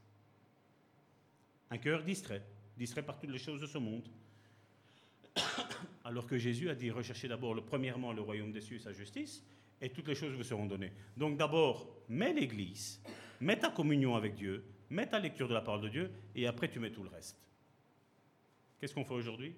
Un 1.69 1.77
cœur 1.77 2.03
distrait, 2.03 2.41
distrait 2.77 3.03
par 3.03 3.19
toutes 3.19 3.31
les 3.31 3.39
choses 3.39 3.61
de 3.61 3.67
ce 3.67 3.77
monde. 3.77 4.07
Alors 6.03 6.25
que 6.25 6.37
Jésus 6.37 6.69
a 6.69 6.75
dit 6.75 6.91
recherchez 6.91 7.27
d'abord, 7.27 7.55
premièrement, 7.65 8.13
le 8.13 8.21
royaume 8.21 8.51
des 8.51 8.61
cieux 8.61 8.77
et 8.77 8.79
sa 8.79 8.93
justice, 8.93 9.43
et 9.81 9.89
toutes 9.89 10.07
les 10.07 10.15
choses 10.15 10.33
vous 10.33 10.43
seront 10.43 10.65
données. 10.65 10.91
Donc 11.15 11.37
d'abord, 11.37 11.87
mets 12.09 12.33
l'Église, 12.33 13.01
mets 13.39 13.59
ta 13.59 13.69
communion 13.69 14.15
avec 14.15 14.35
Dieu, 14.35 14.63
mets 14.89 15.07
ta 15.07 15.19
lecture 15.19 15.47
de 15.47 15.53
la 15.53 15.61
parole 15.61 15.81
de 15.81 15.89
Dieu, 15.89 16.11
et 16.35 16.47
après 16.47 16.69
tu 16.69 16.79
mets 16.79 16.91
tout 16.91 17.03
le 17.03 17.09
reste. 17.09 17.37
Qu'est-ce 18.79 18.93
qu'on 18.93 19.05
fait 19.05 19.13
aujourd'hui? 19.13 19.53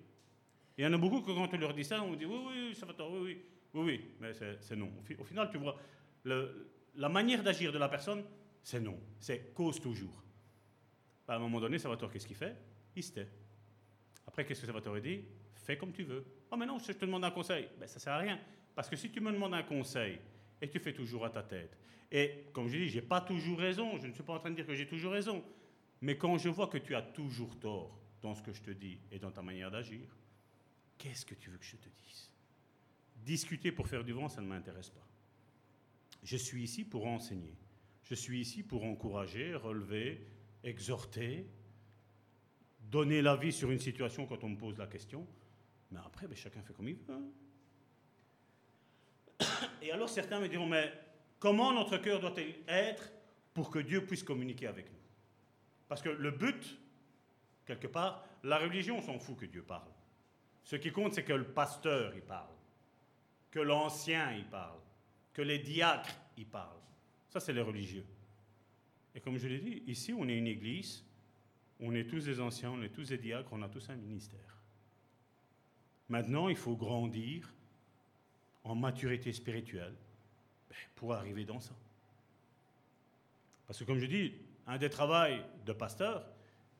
Il 0.77 0.83
y 0.83 0.87
en 0.87 0.93
a 0.93 0.97
beaucoup 0.97 1.21
que 1.21 1.31
quand 1.31 1.53
on 1.53 1.57
leur 1.57 1.73
dit 1.73 1.83
ça, 1.83 2.01
on 2.01 2.15
dit 2.15 2.25
oui, 2.25 2.39
oui, 2.47 2.75
ça 2.75 2.85
va, 2.85 2.93
oui, 3.09 3.19
oui, 3.21 3.41
oui, 3.73 3.81
oui, 3.81 4.05
mais 4.19 4.31
c'est 4.33 4.75
non. 4.75 4.89
Au, 5.19 5.23
final, 5.23 5.49
tu 5.51 5.57
vois, 5.57 5.77
la 6.23 7.09
manière 7.09 7.43
d'agir 7.43 7.71
de 7.71 7.77
la 7.77 7.89
personne, 7.89 8.23
c'est 8.63 8.79
non, 8.79 8.97
c'est 9.19 9.53
cause 9.53 9.79
toujours. 9.79 10.23
À 11.27 11.35
un 11.35 11.39
moment 11.39 11.59
donné, 11.59 11.77
Salvatore, 11.77 12.11
qu'est-ce 12.11 12.27
qu'il 12.27 12.35
fait? 12.35 12.55
Il. 12.95 13.27
Après, 14.27 14.45
qu'est-ce 14.45 14.61
que 14.61 14.67
Salvatore 14.67 15.01
dit 15.01 15.23
Fais 15.55 15.77
comme 15.77 15.91
tu 15.91 16.03
veux. 16.03 16.25
Oh, 16.51 16.57
mais 16.57 16.65
non, 16.65 16.79
je 16.79 16.91
te 16.91 17.05
demande 17.05 17.23
un 17.23 17.31
conseil, 17.31 17.67
ben, 17.79 17.87
ça 17.87 17.99
sert 17.99 18.13
à 18.13 18.17
rien. 18.17 18.39
Parce 18.75 18.89
que 18.89 18.95
si 18.95 19.11
tu 19.11 19.19
me 19.19 19.31
demandes 19.31 19.53
un 19.53 19.63
conseil 19.63 20.19
et 20.61 20.69
tu 20.69 20.79
fais 20.79 20.93
toujours 20.93 21.25
à 21.25 21.29
ta 21.29 21.43
tête, 21.43 21.77
et 22.11 22.45
comme 22.53 22.67
je 22.67 22.77
dis, 22.77 22.89
je 22.89 22.95
n'ai 22.95 23.01
pas 23.01 23.21
toujours 23.21 23.59
raison, 23.59 23.97
je 23.97 24.07
ne 24.07 24.13
suis 24.13 24.23
pas 24.23 24.33
en 24.33 24.39
train 24.39 24.49
de 24.49 24.55
dire 24.55 24.65
que 24.65 24.73
j'ai 24.73 24.87
toujours 24.87 25.11
raison, 25.11 25.43
mais 26.01 26.17
quand 26.17 26.37
je 26.37 26.49
vois 26.49 26.67
que 26.67 26.77
tu 26.77 26.95
as 26.95 27.01
toujours 27.01 27.59
tort 27.59 27.99
dans 28.21 28.33
ce 28.35 28.41
que 28.41 28.51
je 28.51 28.61
te 28.61 28.71
dis 28.71 28.99
et 29.11 29.19
dans 29.19 29.31
ta 29.31 29.41
manière 29.41 29.69
d'agir, 29.69 30.15
qu'est-ce 30.97 31.25
que 31.25 31.35
tu 31.35 31.49
veux 31.49 31.57
que 31.57 31.65
je 31.65 31.75
te 31.75 31.89
dise? 31.89 32.31
Discuter 33.17 33.71
pour 33.71 33.87
faire 33.87 34.03
du 34.03 34.13
vent, 34.13 34.29
ça 34.29 34.41
ne 34.41 34.47
m'intéresse 34.47 34.89
pas. 34.89 35.07
Je 36.23 36.37
suis 36.37 36.63
ici 36.63 36.83
pour 36.83 37.05
enseigner. 37.05 37.55
Je 38.03 38.15
suis 38.15 38.39
ici 38.39 38.63
pour 38.63 38.83
encourager, 38.83 39.53
relever, 39.53 40.25
exhorter, 40.63 41.45
donner 42.89 43.21
l'avis 43.21 43.53
sur 43.53 43.71
une 43.71 43.79
situation 43.79 44.25
quand 44.25 44.43
on 44.43 44.49
me 44.49 44.57
pose 44.57 44.77
la 44.77 44.87
question. 44.87 45.25
Mais 45.91 45.99
après, 46.05 46.27
ben, 46.27 46.35
chacun 46.35 46.61
fait 46.61 46.73
comme 46.73 46.87
il 46.87 46.95
veut. 46.95 47.13
Hein. 47.13 47.23
Et 49.81 49.91
alors 49.91 50.09
certains 50.09 50.39
me 50.39 50.47
diront, 50.47 50.67
mais 50.67 50.91
comment 51.39 51.73
notre 51.73 51.97
cœur 51.97 52.19
doit-il 52.19 52.55
être 52.67 53.11
pour 53.53 53.69
que 53.69 53.79
Dieu 53.79 54.05
puisse 54.05 54.23
communiquer 54.23 54.67
avec 54.67 54.91
nous? 54.91 54.99
Parce 55.87 56.01
que 56.01 56.09
le 56.09 56.31
but, 56.31 56.79
quelque 57.65 57.87
part, 57.87 58.25
la 58.43 58.57
religion 58.57 59.01
s'en 59.01 59.19
fout 59.19 59.37
que 59.37 59.45
Dieu 59.45 59.63
parle. 59.63 59.91
Ce 60.63 60.75
qui 60.75 60.91
compte, 60.91 61.13
c'est 61.13 61.23
que 61.23 61.33
le 61.33 61.47
pasteur 61.47 62.15
y 62.15 62.21
parle, 62.21 62.53
que 63.49 63.59
l'ancien 63.59 64.33
y 64.33 64.43
parle, 64.43 64.79
que 65.33 65.41
les 65.41 65.59
diacres 65.59 66.15
y 66.37 66.45
parlent. 66.45 66.77
Ça, 67.29 67.39
c'est 67.39 67.53
les 67.53 67.61
religieux. 67.61 68.05
Et 69.15 69.19
comme 69.19 69.37
je 69.37 69.47
l'ai 69.47 69.59
dit, 69.59 69.83
ici, 69.87 70.13
on 70.13 70.27
est 70.27 70.37
une 70.37 70.47
église, 70.47 71.03
on 71.79 71.93
est 71.93 72.05
tous 72.05 72.25
des 72.25 72.39
anciens, 72.39 72.71
on 72.71 72.81
est 72.81 72.89
tous 72.89 73.09
des 73.09 73.17
diacres, 73.17 73.51
on 73.51 73.61
a 73.61 73.69
tous 73.69 73.89
un 73.89 73.95
ministère. 73.95 74.39
Maintenant, 76.09 76.49
il 76.49 76.57
faut 76.57 76.75
grandir 76.75 77.53
en 78.63 78.75
maturité 78.75 79.31
spirituelle 79.31 79.95
ben, 80.69 80.75
pour 80.95 81.13
arriver 81.13 81.45
dans 81.45 81.59
ça. 81.59 81.73
Parce 83.67 83.79
que 83.79 83.83
comme 83.83 83.99
je 83.99 84.07
dis, 84.07 84.33
un 84.67 84.77
des 84.77 84.89
travaux 84.89 85.41
de 85.65 85.73
pasteur, 85.73 86.25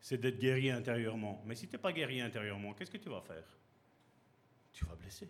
c'est 0.01 0.19
d'être 0.19 0.39
guéri 0.39 0.71
intérieurement. 0.71 1.41
Mais 1.45 1.55
si 1.55 1.67
tu 1.67 1.75
n'es 1.75 1.81
pas 1.81 1.91
guéri 1.91 2.21
intérieurement, 2.21 2.73
qu'est-ce 2.73 2.91
que 2.91 2.97
tu 2.97 3.09
vas 3.09 3.21
faire? 3.21 3.43
Tu 4.73 4.85
vas 4.85 4.95
blesser. 4.95 5.29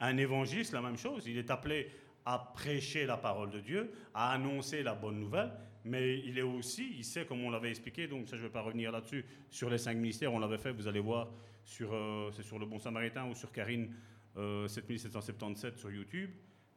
Un 0.00 0.16
évangéliste, 0.16 0.72
la 0.72 0.80
même 0.80 0.96
chose. 0.96 1.26
Il 1.26 1.38
est 1.38 1.50
appelé 1.50 1.90
à 2.24 2.38
prêcher 2.38 3.06
la 3.06 3.16
parole 3.16 3.50
de 3.50 3.60
Dieu, 3.60 3.92
à 4.14 4.32
annoncer 4.32 4.82
la 4.82 4.94
bonne 4.94 5.18
nouvelle, 5.18 5.52
mais 5.88 6.18
il 6.20 6.38
est 6.38 6.42
aussi, 6.42 6.94
il 6.96 7.04
sait 7.04 7.24
comme 7.26 7.42
on 7.42 7.50
l'avait 7.50 7.70
expliqué, 7.70 8.06
donc 8.06 8.28
ça 8.28 8.36
je 8.36 8.42
ne 8.42 8.48
vais 8.48 8.52
pas 8.52 8.62
revenir 8.62 8.92
là-dessus, 8.92 9.24
sur 9.50 9.70
les 9.70 9.78
cinq 9.78 9.96
ministères, 9.96 10.32
on 10.32 10.38
l'avait 10.38 10.58
fait, 10.58 10.72
vous 10.72 10.86
allez 10.86 11.00
voir, 11.00 11.30
sur, 11.64 11.92
euh, 11.92 12.30
c'est 12.32 12.42
sur 12.42 12.58
le 12.58 12.66
Bon 12.66 12.78
Samaritain 12.78 13.26
ou 13.28 13.34
sur 13.34 13.50
Karine 13.52 13.94
7777 14.34 15.74
euh, 15.74 15.76
sur 15.76 15.90
YouTube, 15.90 16.30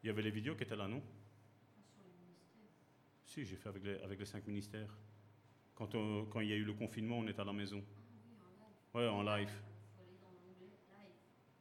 il 0.04 0.08
y 0.08 0.10
avait 0.10 0.22
les 0.22 0.32
vidéos 0.32 0.56
qui 0.56 0.64
étaient 0.64 0.76
là, 0.76 0.88
non? 0.88 1.02
Si, 3.26 3.46
j'ai 3.46 3.56
fait 3.56 3.70
avec 3.70 3.84
les, 3.84 3.96
avec 4.02 4.20
les 4.20 4.26
cinq 4.26 4.46
ministères. 4.48 4.90
Quand, 5.76 5.90
quand 6.30 6.40
il 6.42 6.50
y 6.50 6.54
a 6.54 6.58
eu 6.58 6.66
le 6.66 6.74
confinement, 6.74 7.20
on 7.20 7.28
était 7.28 7.40
à 7.40 7.46
la 7.46 7.54
maison. 7.54 7.82
Oui, 8.94 9.08
en 9.08 9.24
live. 9.24 9.52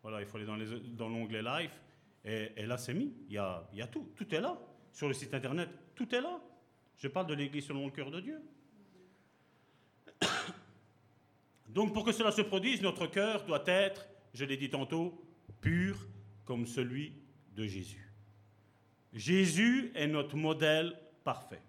Voilà, 0.02 0.20
il 0.20 0.26
faut 0.26 0.36
aller 0.36 0.46
dans 0.46 1.08
l'onglet 1.08 1.42
live. 1.42 1.70
Et, 2.24 2.66
là, 2.66 2.76
c'est 2.76 2.94
mis. 2.94 3.14
Il 3.28 3.34
y 3.34 3.38
a, 3.38 3.68
il 3.72 3.78
y 3.78 3.82
a 3.82 3.86
tout. 3.86 4.12
Tout 4.16 4.34
est 4.34 4.40
là. 4.40 4.58
Sur 4.92 5.08
le 5.08 5.14
site 5.14 5.32
internet, 5.32 5.68
tout 5.94 6.12
est 6.14 6.20
là. 6.20 6.40
Je 7.00 7.08
parle 7.08 7.26
de 7.26 7.34
l'Église 7.34 7.64
selon 7.64 7.86
le 7.86 7.90
cœur 7.90 8.10
de 8.10 8.20
Dieu. 8.20 8.40
Donc 11.68 11.94
pour 11.94 12.04
que 12.04 12.12
cela 12.12 12.30
se 12.30 12.42
produise, 12.42 12.82
notre 12.82 13.06
cœur 13.06 13.44
doit 13.46 13.64
être, 13.66 14.06
je 14.34 14.44
l'ai 14.44 14.58
dit 14.58 14.68
tantôt, 14.68 15.18
pur 15.62 15.96
comme 16.44 16.66
celui 16.66 17.14
de 17.56 17.66
Jésus. 17.66 18.12
Jésus 19.14 19.90
est 19.94 20.06
notre 20.06 20.36
modèle 20.36 20.94
parfait. 21.24 21.62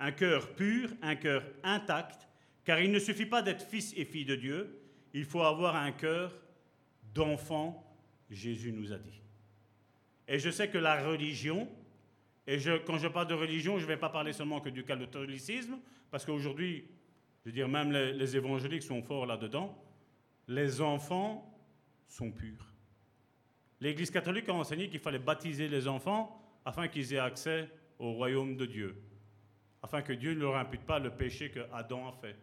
Un 0.00 0.12
cœur 0.12 0.54
pur, 0.54 0.90
un 1.02 1.16
cœur 1.16 1.44
intact, 1.62 2.26
car 2.64 2.80
il 2.80 2.90
ne 2.90 2.98
suffit 2.98 3.26
pas 3.26 3.42
d'être 3.42 3.66
fils 3.66 3.92
et 3.96 4.06
fille 4.06 4.24
de 4.24 4.34
Dieu, 4.34 4.80
il 5.12 5.26
faut 5.26 5.42
avoir 5.42 5.76
un 5.76 5.92
cœur 5.92 6.34
d'enfant, 7.14 7.84
Jésus 8.30 8.72
nous 8.72 8.92
a 8.92 8.98
dit. 8.98 9.20
Et 10.26 10.38
je 10.38 10.50
sais 10.50 10.70
que 10.70 10.78
la 10.78 11.06
religion, 11.06 11.68
et 12.46 12.58
quand 12.86 12.98
je 12.98 13.08
parle 13.08 13.26
de 13.26 13.34
religion, 13.34 13.78
je 13.78 13.84
ne 13.84 13.88
vais 13.88 13.96
pas 13.96 14.10
parler 14.10 14.32
seulement 14.32 14.60
que 14.60 14.68
du 14.68 14.84
catholicisme, 14.84 15.78
parce 16.10 16.26
qu'aujourd'hui, 16.26 16.84
je 17.42 17.48
veux 17.48 17.52
dire, 17.52 17.68
même 17.68 17.90
les, 17.90 18.36
évangéliques 18.36 18.82
sont 18.82 19.02
forts 19.02 19.26
là-dedans. 19.26 19.76
Les 20.48 20.80
enfants 20.80 21.50
sont 22.06 22.30
purs. 22.30 22.72
L'Église 23.80 24.10
catholique 24.10 24.48
a 24.48 24.54
enseigné 24.54 24.88
qu'il 24.88 25.00
fallait 25.00 25.18
baptiser 25.18 25.68
les 25.68 25.88
enfants 25.88 26.40
afin 26.64 26.88
qu'ils 26.88 27.12
aient 27.12 27.18
accès 27.18 27.68
au 27.98 28.12
royaume 28.12 28.56
de 28.56 28.66
Dieu, 28.66 29.02
afin 29.82 30.02
que 30.02 30.12
Dieu 30.12 30.34
ne 30.34 30.40
leur 30.40 30.56
impute 30.56 30.82
pas 30.82 30.98
le 30.98 31.10
péché 31.10 31.50
que 31.50 31.60
Adam 31.72 32.08
a 32.08 32.12
fait. 32.12 32.36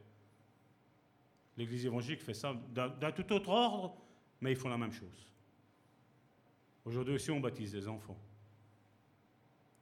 L'Église 1.57 1.85
évangélique 1.85 2.21
fait 2.21 2.33
ça 2.33 2.55
d'un 2.73 3.11
tout 3.11 3.31
autre 3.33 3.49
ordre, 3.49 3.97
mais 4.39 4.51
ils 4.51 4.57
font 4.57 4.69
la 4.69 4.77
même 4.77 4.93
chose. 4.93 5.31
Aujourd'hui 6.85 7.15
aussi, 7.15 7.29
on 7.29 7.39
baptise 7.39 7.75
les 7.75 7.87
enfants. 7.87 8.17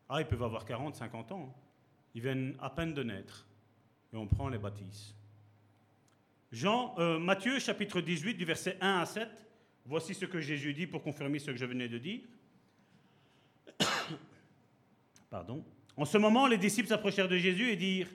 Ah, 0.09 0.21
ils 0.21 0.25
peuvent 0.25 0.41
avoir 0.41 0.65
40, 0.65 0.95
50 0.95 1.31
ans. 1.31 1.53
Hein. 1.55 1.61
Ils 2.15 2.21
viennent 2.21 2.55
à 2.59 2.71
peine 2.71 2.95
de 2.95 3.03
naître. 3.03 3.45
Et 4.11 4.17
on 4.17 4.25
prend 4.25 4.49
les 4.49 4.57
baptises. 4.57 5.13
Jean, 6.51 6.95
euh, 6.97 7.19
Matthieu 7.19 7.59
chapitre 7.59 8.01
18 8.01 8.33
du 8.33 8.43
verset 8.43 8.75
1 8.81 9.01
à 9.01 9.05
7. 9.05 9.29
Voici 9.85 10.15
ce 10.15 10.25
que 10.25 10.39
Jésus 10.39 10.73
dit 10.73 10.87
pour 10.87 11.03
confirmer 11.03 11.37
ce 11.37 11.51
que 11.51 11.57
je 11.57 11.65
venais 11.65 11.87
de 11.87 11.99
dire. 11.99 12.21
Pardon. 15.29 15.63
En 15.95 16.05
ce 16.05 16.17
moment, 16.17 16.47
les 16.47 16.57
disciples 16.57 16.89
s'approchèrent 16.89 17.29
de 17.29 17.37
Jésus 17.37 17.69
et 17.69 17.75
dirent 17.75 18.09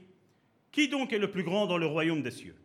Qui 0.72 0.88
donc 0.88 1.12
est 1.12 1.18
le 1.18 1.30
plus 1.30 1.44
grand 1.44 1.66
dans 1.66 1.78
le 1.78 1.86
royaume 1.86 2.22
des 2.22 2.32
cieux? 2.32 2.56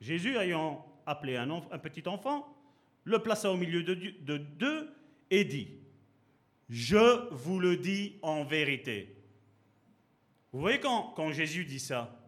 Jésus, 0.00 0.36
ayant 0.36 0.84
appelé 1.06 1.36
un, 1.36 1.60
petit 1.78 2.08
enfant, 2.08 2.52
le 3.04 3.20
plaça 3.20 3.52
au 3.52 3.56
milieu 3.56 3.84
de 3.84 4.36
deux 4.36 4.92
et 5.30 5.44
dit 5.44 5.68
je 6.68 7.28
vous 7.32 7.58
le 7.60 7.76
dis 7.76 8.18
en 8.22 8.44
vérité. 8.44 9.16
Vous 10.52 10.60
voyez 10.60 10.80
quand, 10.80 11.12
quand 11.14 11.32
Jésus 11.32 11.64
dit 11.64 11.80
ça, 11.80 12.18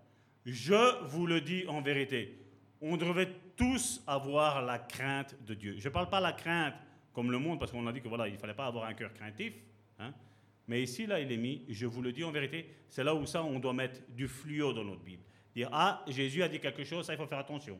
je 0.44 1.04
vous 1.06 1.26
le 1.26 1.40
dis 1.40 1.66
en 1.66 1.80
vérité, 1.80 2.38
on 2.80 2.96
devrait 2.96 3.32
tous 3.56 4.02
avoir 4.06 4.62
la 4.62 4.78
crainte 4.78 5.36
de 5.44 5.54
Dieu. 5.54 5.74
Je 5.78 5.88
ne 5.88 5.92
parle 5.92 6.08
pas 6.08 6.20
la 6.20 6.32
crainte 6.32 6.74
comme 7.12 7.32
le 7.32 7.38
monde, 7.38 7.58
parce 7.58 7.72
qu'on 7.72 7.86
a 7.86 7.92
dit 7.92 8.00
que 8.00 8.08
voilà, 8.08 8.28
il 8.28 8.34
ne 8.34 8.38
fallait 8.38 8.54
pas 8.54 8.66
avoir 8.66 8.84
un 8.84 8.94
cœur 8.94 9.12
craintif. 9.12 9.54
Hein. 9.98 10.14
Mais 10.68 10.82
ici, 10.82 11.06
là, 11.06 11.18
il 11.18 11.32
est 11.32 11.36
mis, 11.36 11.64
je 11.68 11.86
vous 11.86 12.00
le 12.00 12.12
dis 12.12 12.22
en 12.22 12.30
vérité, 12.30 12.68
c'est 12.88 13.02
là 13.02 13.14
où 13.14 13.26
ça, 13.26 13.42
on 13.42 13.58
doit 13.58 13.72
mettre 13.72 14.00
du 14.10 14.28
fluo 14.28 14.72
dans 14.72 14.84
notre 14.84 15.02
Bible. 15.02 15.22
Dire, 15.56 15.68
ah, 15.72 16.04
Jésus 16.06 16.42
a 16.42 16.48
dit 16.48 16.60
quelque 16.60 16.84
chose, 16.84 17.06
ça, 17.06 17.14
il 17.14 17.16
faut 17.16 17.26
faire 17.26 17.38
attention. 17.38 17.78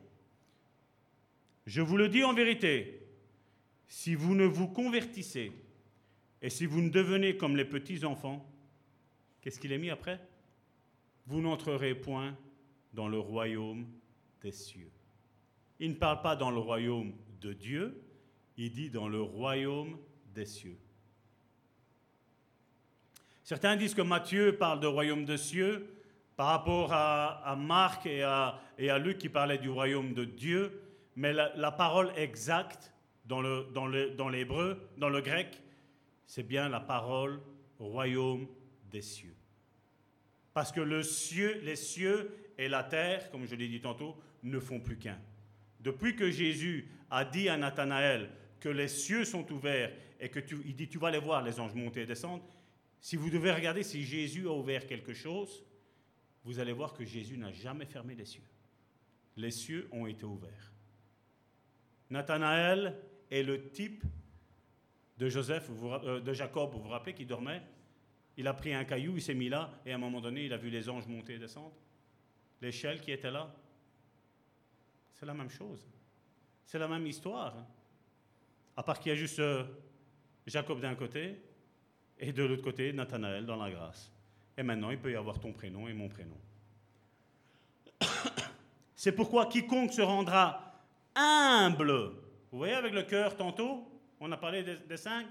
Je 1.65 1.81
vous 1.81 1.95
le 1.95 2.09
dis 2.09 2.23
en 2.23 2.33
vérité, 2.33 3.07
si 3.87 4.15
vous 4.15 4.35
ne 4.35 4.45
vous 4.45 4.67
convertissez 4.67 5.51
et 6.41 6.49
si 6.49 6.65
vous 6.65 6.81
ne 6.81 6.89
devenez 6.89 7.37
comme 7.37 7.57
les 7.57 7.65
petits-enfants, 7.65 8.45
qu'est-ce 9.41 9.59
qu'il 9.59 9.71
est 9.71 9.77
mis 9.77 9.89
après? 9.89 10.19
Vous 11.25 11.41
n'entrerez 11.41 11.95
point 11.95 12.37
dans 12.93 13.07
le 13.07 13.19
royaume 13.19 13.87
des 14.41 14.51
cieux. 14.51 14.91
Il 15.79 15.91
ne 15.91 15.95
parle 15.95 16.21
pas 16.21 16.35
dans 16.35 16.51
le 16.51 16.59
royaume 16.59 17.13
de 17.41 17.53
Dieu, 17.53 18.01
il 18.57 18.71
dit 18.71 18.89
dans 18.89 19.07
le 19.07 19.21
royaume 19.21 19.97
des 20.33 20.45
cieux. 20.45 20.77
Certains 23.43 23.75
disent 23.75 23.95
que 23.95 24.01
Matthieu 24.01 24.55
parle 24.57 24.79
de 24.79 24.87
royaume 24.87 25.25
des 25.25 25.37
cieux 25.37 25.95
par 26.35 26.47
rapport 26.47 26.93
à, 26.93 27.55
Marc 27.57 28.05
et 28.05 28.23
à, 28.23 28.61
Luc 28.99 29.17
qui 29.17 29.27
parlaient 29.27 29.57
du 29.57 29.69
royaume 29.69 30.13
de 30.13 30.23
Dieu, 30.23 30.81
mais 31.15 31.33
la, 31.33 31.71
parole 31.71 32.11
exacte 32.15 32.93
dans 33.25 33.41
l'hébreu, 33.41 34.69
le, 34.69 34.99
dans 34.99 35.09
le 35.09 35.21
grec, 35.21 35.61
c'est 36.29 36.43
bien 36.43 36.69
la 36.69 36.79
parole 36.79 37.41
royaume 37.79 38.47
des 38.91 39.01
cieux. 39.01 39.33
Parce 40.53 40.71
que 40.71 40.79
le 40.79 41.01
cieux, 41.01 41.59
les 41.63 41.75
cieux 41.75 42.31
et 42.55 42.67
la 42.67 42.83
terre, 42.83 43.31
comme 43.31 43.47
je 43.47 43.55
l'ai 43.55 43.67
dit 43.67 43.81
tantôt, 43.81 44.15
ne 44.43 44.59
font 44.59 44.79
plus 44.79 44.99
qu'un. 44.99 45.19
Depuis 45.79 46.15
que 46.15 46.29
Jésus 46.29 46.87
a 47.09 47.25
dit 47.25 47.49
à 47.49 47.57
Nathanaël 47.57 48.29
que 48.59 48.69
les 48.69 48.87
cieux 48.87 49.25
sont 49.25 49.51
ouverts 49.51 49.91
et 50.19 50.29
que 50.29 50.39
tu, 50.39 50.59
il 50.65 50.75
dit 50.75 50.87
tu 50.87 50.99
vas 50.99 51.09
les 51.09 51.17
voir, 51.17 51.41
les 51.41 51.59
anges 51.59 51.73
monter 51.73 52.01
et 52.01 52.05
descendre, 52.05 52.43
si 53.01 53.15
vous 53.15 53.31
devez 53.31 53.51
regarder 53.51 53.81
si 53.81 54.03
Jésus 54.03 54.47
a 54.47 54.51
ouvert 54.51 54.85
quelque 54.85 55.15
chose, 55.15 55.63
vous 56.43 56.59
allez 56.59 56.73
voir 56.73 56.93
que 56.93 57.03
Jésus 57.03 57.39
n'a 57.39 57.51
jamais 57.51 57.85
fermé 57.85 58.13
les 58.13 58.25
cieux. 58.25 58.47
Les 59.35 59.49
cieux 59.49 59.89
ont 59.91 60.05
été 60.05 60.25
ouverts. 60.25 60.73
Nathanaël 62.11 62.99
est 63.31 63.41
le 63.41 63.71
type 63.71 64.03
de 65.19 65.27
Joseph, 65.27 65.69
euh, 65.69 66.21
de 66.21 66.33
Jacob, 66.33 66.71
vous 66.71 66.81
vous 66.81 66.89
rappelez, 66.89 67.13
qui 67.13 67.25
dormait? 67.25 67.61
Il 68.37 68.47
a 68.47 68.53
pris 68.53 68.73
un 68.73 68.85
caillou, 68.85 69.17
il 69.17 69.21
s'est 69.21 69.33
mis 69.33 69.49
là, 69.49 69.69
et 69.85 69.91
à 69.91 69.95
un 69.95 69.99
moment 69.99 70.21
donné, 70.21 70.45
il 70.45 70.53
a 70.53 70.57
vu 70.57 70.69
les 70.69 70.87
anges 70.87 71.07
monter 71.07 71.33
et 71.33 71.39
descendre. 71.39 71.73
L'échelle 72.61 73.01
qui 73.01 73.11
était 73.11 73.29
là. 73.29 73.53
C'est 75.13 75.25
la 75.25 75.33
même 75.33 75.49
chose. 75.49 75.85
C'est 76.65 76.79
la 76.79 76.87
même 76.87 77.05
histoire. 77.05 77.53
À 78.77 78.83
part 78.83 78.97
qu'il 78.99 79.09
y 79.09 79.13
a 79.13 79.17
juste 79.17 79.39
euh, 79.39 79.65
Jacob 80.47 80.79
d'un 80.79 80.95
côté 80.95 81.41
et 82.17 82.31
de 82.31 82.43
l'autre 82.43 82.63
côté 82.63 82.93
Nathanaël 82.93 83.45
dans 83.45 83.57
la 83.57 83.69
grâce. 83.69 84.13
Et 84.57 84.63
maintenant, 84.63 84.89
il 84.89 84.99
peut 84.99 85.11
y 85.11 85.15
avoir 85.15 85.39
ton 85.39 85.51
prénom 85.51 85.89
et 85.89 85.93
mon 85.93 86.07
prénom. 86.07 86.37
C'est 88.95 89.11
pourquoi 89.11 89.47
quiconque 89.47 89.91
se 89.91 90.01
rendra 90.01 90.81
humble, 91.15 91.91
vous 92.51 92.57
voyez 92.57 92.73
avec 92.73 92.93
le 92.93 93.03
cœur 93.03 93.35
tantôt, 93.35 93.88
on 94.19 94.31
a 94.31 94.37
parlé 94.37 94.63
des, 94.63 94.97
cinq, 94.97 95.25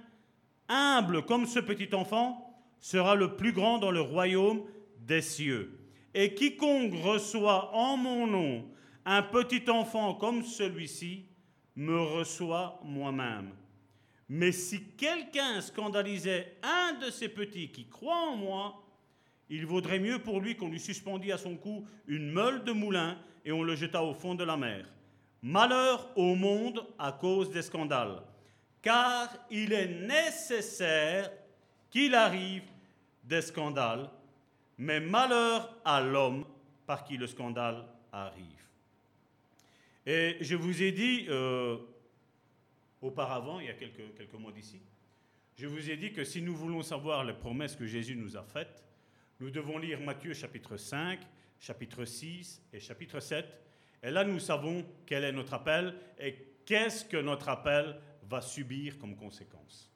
humble 0.68 1.24
comme 1.24 1.46
ce 1.46 1.60
petit 1.60 1.94
enfant 1.94 2.44
sera 2.80 3.14
le 3.14 3.36
plus 3.36 3.52
grand 3.52 3.78
dans 3.78 3.90
le 3.90 4.00
royaume 4.00 4.62
des 5.00 5.22
cieux. 5.22 5.78
Et 6.14 6.34
quiconque 6.34 6.94
reçoit 7.02 7.74
en 7.74 7.96
mon 7.96 8.26
nom 8.26 8.64
un 9.04 9.22
petit 9.22 9.68
enfant 9.70 10.14
comme 10.14 10.42
celui-ci, 10.42 11.24
me 11.76 11.98
reçoit 11.98 12.80
moi-même. 12.84 13.50
Mais 14.28 14.52
si 14.52 14.84
quelqu'un 14.96 15.60
scandalisait 15.60 16.56
un 16.62 16.94
de 16.98 17.10
ces 17.10 17.28
petits 17.28 17.70
qui 17.70 17.88
croient 17.88 18.30
en 18.30 18.36
moi, 18.36 18.84
il 19.48 19.64
vaudrait 19.64 19.98
mieux 19.98 20.18
pour 20.18 20.40
lui 20.40 20.56
qu'on 20.56 20.68
lui 20.68 20.80
suspendît 20.80 21.32
à 21.32 21.38
son 21.38 21.56
cou 21.56 21.86
une 22.06 22.30
meule 22.30 22.64
de 22.64 22.72
moulin 22.72 23.16
et 23.44 23.52
on 23.52 23.62
le 23.62 23.76
jeta 23.76 24.02
au 24.02 24.12
fond 24.12 24.34
de 24.34 24.44
la 24.44 24.56
mer. 24.56 24.86
Malheur 25.40 26.10
au 26.16 26.34
monde 26.34 26.86
à 26.98 27.12
cause 27.12 27.50
des 27.50 27.62
scandales, 27.62 28.20
car 28.82 29.28
il 29.50 29.72
est 29.72 29.88
nécessaire 29.88 31.30
qu'il 31.90 32.14
arrive 32.14 32.64
des 33.24 33.42
scandales, 33.42 34.10
mais 34.78 35.00
malheur 35.00 35.74
à 35.84 36.00
l'homme 36.00 36.44
par 36.86 37.04
qui 37.04 37.16
le 37.16 37.26
scandale 37.26 37.84
arrive. 38.12 38.44
Et 40.06 40.38
je 40.40 40.56
vous 40.56 40.82
ai 40.82 40.92
dit 40.92 41.26
euh, 41.28 41.76
auparavant, 43.02 43.60
il 43.60 43.66
y 43.66 43.70
a 43.70 43.74
quelques, 43.74 44.14
quelques 44.16 44.34
mois 44.34 44.52
d'ici, 44.52 44.80
je 45.56 45.66
vous 45.66 45.90
ai 45.90 45.96
dit 45.96 46.12
que 46.12 46.24
si 46.24 46.40
nous 46.40 46.54
voulons 46.54 46.82
savoir 46.82 47.24
les 47.24 47.32
promesses 47.32 47.74
que 47.74 47.86
Jésus 47.86 48.14
nous 48.14 48.36
a 48.36 48.42
faites, 48.44 48.84
nous 49.40 49.50
devons 49.50 49.76
lire 49.76 50.00
Matthieu 50.00 50.32
chapitre 50.32 50.76
5, 50.76 51.18
chapitre 51.58 52.04
6 52.04 52.62
et 52.72 52.80
chapitre 52.80 53.20
7. 53.20 53.44
Et 54.02 54.10
là, 54.10 54.24
nous 54.24 54.38
savons 54.38 54.86
quel 55.04 55.24
est 55.24 55.32
notre 55.32 55.54
appel 55.54 55.94
et 56.18 56.34
qu'est-ce 56.64 57.04
que 57.04 57.16
notre 57.16 57.48
appel 57.48 58.00
va 58.28 58.40
subir 58.40 58.98
comme 58.98 59.16
conséquence. 59.16 59.90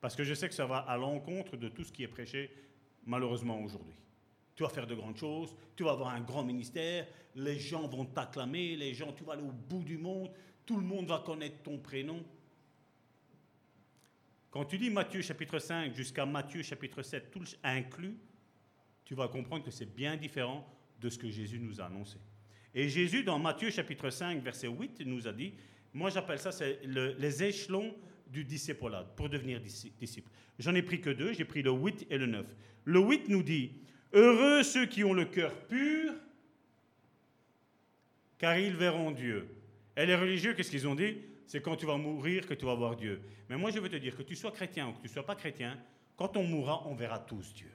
Parce 0.00 0.16
que 0.16 0.24
je 0.24 0.34
sais 0.34 0.48
que 0.48 0.54
ça 0.54 0.66
va 0.66 0.78
à 0.78 0.96
l'encontre 0.96 1.56
de 1.56 1.68
tout 1.68 1.84
ce 1.84 1.92
qui 1.92 2.02
est 2.02 2.08
prêché 2.08 2.50
malheureusement 3.04 3.60
aujourd'hui. 3.60 3.94
Tu 4.54 4.62
vas 4.62 4.68
faire 4.68 4.86
de 4.86 4.94
grandes 4.94 5.16
choses, 5.16 5.54
tu 5.76 5.84
vas 5.84 5.92
avoir 5.92 6.10
un 6.14 6.20
grand 6.20 6.44
ministère, 6.44 7.06
les 7.34 7.58
gens 7.58 7.86
vont 7.86 8.04
t'acclamer, 8.04 8.76
les 8.76 8.94
gens, 8.94 9.12
tu 9.12 9.24
vas 9.24 9.34
aller 9.34 9.42
au 9.42 9.52
bout 9.52 9.82
du 9.82 9.98
monde, 9.98 10.30
tout 10.66 10.76
le 10.76 10.86
monde 10.86 11.06
va 11.06 11.22
connaître 11.24 11.62
ton 11.62 11.78
prénom. 11.78 12.22
Quand 14.50 14.64
tu 14.64 14.78
dis 14.78 14.90
Matthieu 14.90 15.22
chapitre 15.22 15.58
5 15.58 15.94
jusqu'à 15.94 16.26
Matthieu 16.26 16.62
chapitre 16.62 17.02
7, 17.02 17.30
tout 17.30 17.44
inclus, 17.62 18.18
tu 19.04 19.14
vas 19.14 19.28
comprendre 19.28 19.64
que 19.64 19.70
c'est 19.70 19.94
bien 19.94 20.16
différent 20.16 20.66
de 21.00 21.08
ce 21.08 21.18
que 21.18 21.30
Jésus 21.30 21.58
nous 21.58 21.80
a 21.80 21.84
annoncé. 21.84 22.18
Et 22.74 22.88
Jésus, 22.88 23.24
dans 23.24 23.38
Matthieu 23.38 23.70
chapitre 23.70 24.10
5, 24.10 24.42
verset 24.42 24.68
8, 24.68 25.00
nous 25.06 25.26
a 25.26 25.32
dit, 25.32 25.54
moi 25.92 26.10
j'appelle 26.10 26.38
ça 26.38 26.50
les 26.84 27.44
échelons 27.44 27.94
du 28.26 28.44
disciple 28.44 28.92
pour 29.16 29.28
devenir 29.28 29.60
disciple. 29.60 30.30
J'en 30.58 30.74
ai 30.74 30.82
pris 30.82 31.00
que 31.00 31.10
deux, 31.10 31.32
j'ai 31.32 31.44
pris 31.44 31.62
le 31.62 31.70
8 31.70 32.06
et 32.10 32.18
le 32.18 32.26
9. 32.26 32.46
Le 32.84 33.00
8 33.00 33.28
nous 33.28 33.42
dit, 33.42 33.72
heureux 34.12 34.62
ceux 34.62 34.86
qui 34.86 35.02
ont 35.04 35.12
le 35.12 35.24
cœur 35.24 35.54
pur, 35.66 36.12
car 38.38 38.58
ils 38.58 38.76
verront 38.76 39.10
Dieu. 39.10 39.48
Et 39.96 40.06
les 40.06 40.14
religieux, 40.14 40.54
qu'est-ce 40.54 40.70
qu'ils 40.70 40.86
ont 40.86 40.94
dit? 40.94 41.18
C'est 41.46 41.60
quand 41.60 41.76
tu 41.76 41.86
vas 41.86 41.96
mourir 41.96 42.46
que 42.46 42.54
tu 42.54 42.64
vas 42.64 42.74
voir 42.74 42.94
Dieu. 42.94 43.20
Mais 43.48 43.56
moi 43.56 43.70
je 43.70 43.80
veux 43.80 43.88
te 43.88 43.96
dire 43.96 44.16
que 44.16 44.22
tu 44.22 44.36
sois 44.36 44.52
chrétien 44.52 44.88
ou 44.88 44.92
que 44.92 44.98
tu 44.98 45.08
ne 45.08 45.12
sois 45.12 45.26
pas 45.26 45.34
chrétien, 45.34 45.78
quand 46.16 46.36
on 46.36 46.44
mourra, 46.44 46.86
on 46.86 46.94
verra 46.94 47.18
tous 47.18 47.52
Dieu. 47.54 47.72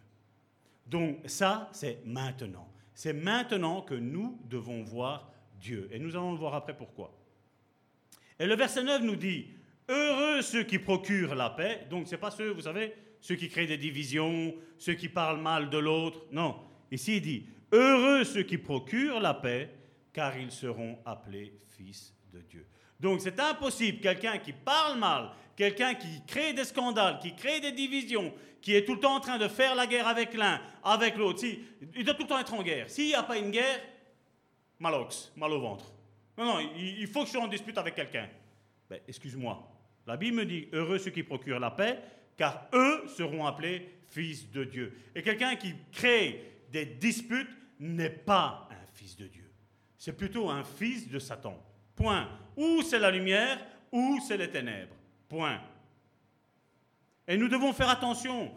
Donc 0.86 1.20
ça, 1.26 1.70
c'est 1.74 2.06
maintenant. 2.06 2.72
C'est 2.94 3.14
maintenant 3.14 3.82
que 3.82 3.96
nous 3.96 4.40
devons 4.46 4.84
voir 4.84 5.32
Dieu. 5.60 5.90
Et 5.92 6.00
nous 6.00 6.16
allons 6.16 6.32
le 6.32 6.38
voir 6.38 6.54
après 6.54 6.78
pourquoi? 6.78 7.14
Et 8.40 8.46
le 8.46 8.56
verset 8.56 8.84
9 8.84 9.02
nous 9.04 9.16
dit, 9.16 9.48
heureux 9.90 10.42
ceux 10.42 10.64
qui 10.64 10.80
procurent 10.80 11.36
la 11.36 11.50
paix. 11.50 11.88
Donc 11.90 12.08
ce 12.08 12.12
n'est 12.12 12.18
pas 12.18 12.32
ceux, 12.32 12.52
vous 12.52 12.62
savez, 12.62 12.94
ceux 13.22 13.36
qui 13.36 13.50
créent 13.50 13.68
des 13.68 13.78
divisions, 13.78 14.54
ceux 14.78 14.94
qui 14.94 15.10
parlent 15.10 15.42
mal 15.42 15.70
de 15.70 15.78
l'autre. 15.78 16.26
Non, 16.32 16.60
ici 16.92 17.18
il 17.18 17.22
dit, 17.22 17.46
heureux 17.72 18.24
ceux 18.24 18.44
qui 18.44 18.58
procurent 18.58 19.20
la 19.20 19.34
paix, 19.34 19.70
car 20.14 20.38
ils 20.38 20.52
seront 20.52 20.98
appelés 21.06 21.54
fils 21.78 22.14
de 22.34 22.42
Dieu. 22.42 22.66
Donc 23.00 23.22
c'est 23.22 23.40
impossible, 23.40 24.00
quelqu'un 24.00 24.38
qui 24.38 24.54
parle 24.54 24.98
mal, 24.98 25.32
quelqu'un 25.56 25.94
qui 25.94 26.22
crée 26.26 26.54
des 26.54 26.64
scandales, 26.64 27.20
qui 27.20 27.36
crée 27.36 27.60
des 27.60 27.72
divisions, 27.72 28.34
qui 28.62 28.76
est 28.76 28.86
tout 28.86 28.96
le 28.96 29.00
temps 29.00 29.16
en 29.16 29.20
train 29.20 29.38
de 29.38 29.48
faire 29.48 29.76
la 29.76 29.88
guerre 29.88 30.08
avec 30.08 30.34
l'un, 30.34 30.60
avec 30.84 31.18
l'autre, 31.18 31.40
si, 31.40 31.60
il 31.96 32.04
doit 32.04 32.14
tout 32.14 32.24
le 32.24 32.28
temps 32.28 32.40
être 32.40 32.54
en 32.54 32.64
guerre. 32.64 32.90
S'il 32.90 33.08
n'y 33.08 33.16
a 33.16 33.24
pas 33.24 33.38
une 33.38 33.52
guerre, 33.52 33.82
malox, 34.80 35.32
mal 35.36 35.52
au 35.52 35.60
ventre. 35.60 35.95
Non, 36.38 36.46
non, 36.46 36.60
il, 36.78 37.08
faut 37.08 37.22
que 37.22 37.28
je 37.28 37.32
sois 37.32 37.44
en 37.44 37.48
dispute 37.48 37.78
avec 37.78 37.96
quelqu'un. 37.96 38.28
Ben, 38.90 39.00
excuse-moi. 39.08 39.72
La 40.06 40.18
Bible 40.18 40.38
me 40.38 40.46
dit, 40.46 40.68
heureux 40.74 41.00
ceux 41.00 41.12
qui 41.12 41.24
procurent 41.24 41.60
la 41.60 41.72
paix, 41.72 42.00
car 42.38 42.68
eux 42.74 43.08
seront 43.08 43.46
appelés 43.46 43.90
fils 44.10 44.50
de 44.52 44.64
Dieu. 44.64 44.98
Et 45.16 45.22
quelqu'un 45.22 45.56
qui 45.56 45.74
crée 45.92 46.62
des 46.72 46.86
disputes 46.86 47.50
n'est 47.80 48.10
pas 48.10 48.68
un 48.72 48.86
fils 48.94 49.16
de 49.16 49.28
Dieu. 49.28 49.50
C'est 49.98 50.16
plutôt 50.16 50.50
un 50.50 50.64
fils 50.64 51.10
de 51.10 51.20
Satan. 51.20 51.58
Point. 51.96 52.30
Ou 52.58 52.82
c'est 52.82 53.00
la 53.00 53.12
lumière, 53.12 53.66
ou 53.92 54.20
c'est 54.28 54.38
les 54.38 54.50
ténèbres. 54.50 54.96
Point. 55.28 55.62
Et 57.28 57.38
nous 57.38 57.48
devons 57.48 57.74
faire 57.74 57.90
attention 57.90 58.52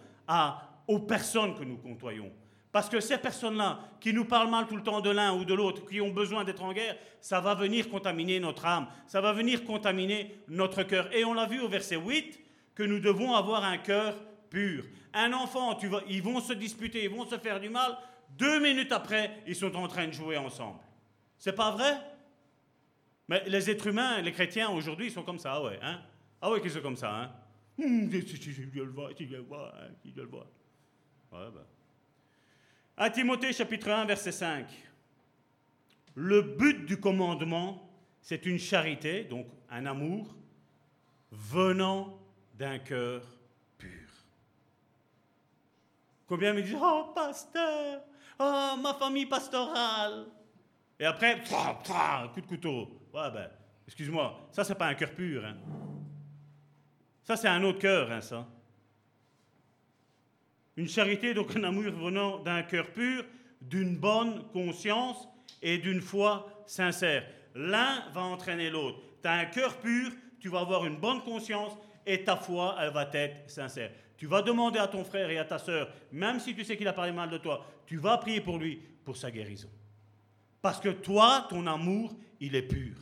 aux 0.86 0.98
personnes 1.00 1.54
que 1.54 1.64
nous 1.64 1.78
côtoyons. 1.78 2.30
Parce 2.78 2.88
que 2.88 3.00
ces 3.00 3.18
personnes-là, 3.18 3.80
qui 3.98 4.12
nous 4.12 4.24
parlent 4.24 4.52
mal 4.52 4.68
tout 4.68 4.76
le 4.76 4.84
temps 4.84 5.00
de 5.00 5.10
l'un 5.10 5.34
ou 5.34 5.44
de 5.44 5.52
l'autre, 5.52 5.84
qui 5.84 6.00
ont 6.00 6.12
besoin 6.12 6.44
d'être 6.44 6.62
en 6.62 6.72
guerre, 6.72 6.96
ça 7.20 7.40
va 7.40 7.56
venir 7.56 7.90
contaminer 7.90 8.38
notre 8.38 8.66
âme, 8.66 8.86
ça 9.08 9.20
va 9.20 9.32
venir 9.32 9.64
contaminer 9.64 10.44
notre 10.46 10.84
cœur. 10.84 11.12
Et 11.12 11.24
on 11.24 11.34
l'a 11.34 11.46
vu 11.46 11.60
au 11.60 11.66
verset 11.66 11.96
8, 11.96 12.38
que 12.76 12.84
nous 12.84 13.00
devons 13.00 13.34
avoir 13.34 13.64
un 13.64 13.78
cœur 13.78 14.14
pur. 14.48 14.84
Un 15.12 15.32
enfant, 15.32 15.74
tu 15.74 15.88
vas, 15.88 16.02
ils 16.08 16.22
vont 16.22 16.38
se 16.40 16.52
disputer, 16.52 17.02
ils 17.02 17.10
vont 17.10 17.26
se 17.26 17.36
faire 17.36 17.58
du 17.58 17.68
mal, 17.68 17.98
deux 18.38 18.60
minutes 18.60 18.92
après, 18.92 19.42
ils 19.48 19.56
sont 19.56 19.74
en 19.74 19.88
train 19.88 20.06
de 20.06 20.12
jouer 20.12 20.36
ensemble. 20.36 20.78
C'est 21.36 21.56
pas 21.56 21.72
vrai 21.72 21.98
Mais 23.26 23.42
les 23.48 23.68
êtres 23.68 23.88
humains, 23.88 24.20
les 24.20 24.30
chrétiens 24.30 24.70
aujourd'hui, 24.70 25.06
ils 25.06 25.12
sont 25.12 25.24
comme 25.24 25.40
ça, 25.40 25.60
ouais. 25.64 25.80
Hein 25.82 26.00
ah 26.40 26.48
ouais, 26.48 26.60
qu'ils 26.60 26.70
sont 26.70 26.80
comme 26.80 26.94
ça, 26.94 27.12
hein 27.12 27.32
hum. 27.82 28.08
Ouais, 31.32 31.50
ben. 31.52 31.64
À 33.00 33.10
Timothée 33.10 33.52
chapitre 33.52 33.90
1, 33.92 34.06
verset 34.06 34.32
5. 34.32 34.66
Le 36.16 36.42
but 36.42 36.84
du 36.84 36.98
commandement, 36.98 37.88
c'est 38.20 38.44
une 38.44 38.58
charité, 38.58 39.22
donc 39.22 39.46
un 39.70 39.86
amour, 39.86 40.34
venant 41.30 42.18
d'un 42.54 42.80
cœur 42.80 43.22
pur. 43.78 44.08
Combien 46.26 46.52
me 46.52 46.60
disent 46.60 46.76
Oh, 46.76 47.12
pasteur, 47.14 48.02
oh, 48.40 48.74
ma 48.82 48.94
famille 48.94 49.26
pastorale. 49.26 50.26
Et 50.98 51.06
après, 51.06 51.40
un 51.40 52.28
coup 52.28 52.40
de 52.40 52.46
couteau. 52.46 53.00
Ouais, 53.14 53.30
ben, 53.30 53.48
excuse-moi, 53.86 54.48
ça, 54.50 54.64
c'est 54.64 54.74
pas 54.74 54.88
un 54.88 54.94
cœur 54.94 55.14
pur. 55.14 55.44
Hein. 55.44 55.56
Ça, 57.22 57.36
c'est 57.36 57.46
un 57.46 57.62
autre 57.62 57.78
cœur, 57.78 58.10
hein, 58.10 58.20
ça. 58.20 58.44
Une 60.78 60.88
charité, 60.88 61.34
donc 61.34 61.56
un 61.56 61.64
amour 61.64 61.90
venant 61.90 62.38
d'un 62.38 62.62
cœur 62.62 62.92
pur, 62.92 63.24
d'une 63.60 63.96
bonne 63.96 64.44
conscience 64.52 65.28
et 65.60 65.78
d'une 65.78 66.00
foi 66.00 66.62
sincère. 66.66 67.26
L'un 67.56 68.08
va 68.14 68.20
entraîner 68.20 68.70
l'autre. 68.70 69.00
Tu 69.20 69.28
as 69.28 69.32
un 69.32 69.46
cœur 69.46 69.76
pur, 69.78 70.12
tu 70.38 70.48
vas 70.48 70.60
avoir 70.60 70.86
une 70.86 70.94
bonne 70.94 71.20
conscience 71.22 71.72
et 72.06 72.22
ta 72.22 72.36
foi, 72.36 72.76
elle 72.80 72.92
va 72.92 73.10
être 73.12 73.50
sincère. 73.50 73.90
Tu 74.16 74.28
vas 74.28 74.40
demander 74.40 74.78
à 74.78 74.86
ton 74.86 75.02
frère 75.02 75.28
et 75.30 75.38
à 75.38 75.44
ta 75.44 75.58
sœur, 75.58 75.92
même 76.12 76.38
si 76.38 76.54
tu 76.54 76.62
sais 76.62 76.76
qu'il 76.76 76.86
a 76.86 76.92
parlé 76.92 77.10
mal 77.10 77.28
de 77.28 77.38
toi, 77.38 77.66
tu 77.84 77.96
vas 77.96 78.16
prier 78.18 78.40
pour 78.40 78.56
lui, 78.56 78.80
pour 79.04 79.16
sa 79.16 79.32
guérison. 79.32 79.68
Parce 80.62 80.78
que 80.78 80.90
toi, 80.90 81.48
ton 81.50 81.66
amour, 81.66 82.14
il 82.38 82.54
est 82.54 82.62
pur. 82.62 82.94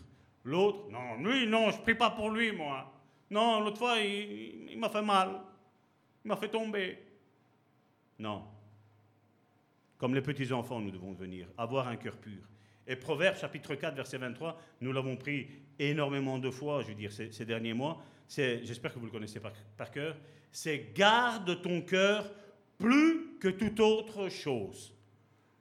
L'autre, 0.44 0.88
non, 0.90 1.16
lui, 1.22 1.46
non, 1.46 1.70
je 1.70 1.76
prie 1.82 1.94
pas 1.94 2.08
pour 2.08 2.30
lui, 2.30 2.52
moi. 2.52 2.90
Non, 3.28 3.60
l'autre 3.60 3.76
fois, 3.76 3.98
il, 3.98 4.70
il 4.70 4.78
m'a 4.78 4.88
fait 4.88 5.02
mal. 5.02 5.42
Il 6.24 6.28
m'a 6.28 6.36
fait 6.36 6.48
tomber. 6.48 7.05
Non. 8.18 8.44
Comme 9.98 10.14
les 10.14 10.22
petits-enfants, 10.22 10.80
nous 10.80 10.90
devons 10.90 11.12
devenir, 11.12 11.46
avoir 11.56 11.88
un 11.88 11.96
cœur 11.96 12.16
pur. 12.16 12.42
Et 12.86 12.96
Proverbe 12.96 13.36
chapitre 13.36 13.74
4, 13.74 13.94
verset 13.94 14.18
23, 14.18 14.60
nous 14.80 14.92
l'avons 14.92 15.16
pris 15.16 15.48
énormément 15.78 16.38
de 16.38 16.50
fois, 16.50 16.82
je 16.82 16.88
veux 16.88 16.94
dire, 16.94 17.12
ces, 17.12 17.44
derniers 17.44 17.74
mois. 17.74 18.02
J'espère 18.28 18.92
que 18.92 18.98
vous 18.98 19.06
le 19.06 19.12
connaissez 19.12 19.40
par, 19.40 19.52
par 19.76 19.90
cœur. 19.90 20.16
C'est 20.52 20.92
garde 20.94 21.60
ton 21.62 21.82
cœur 21.82 22.32
plus 22.78 23.38
que 23.40 23.48
toute 23.48 23.80
autre 23.80 24.28
chose. 24.28 24.94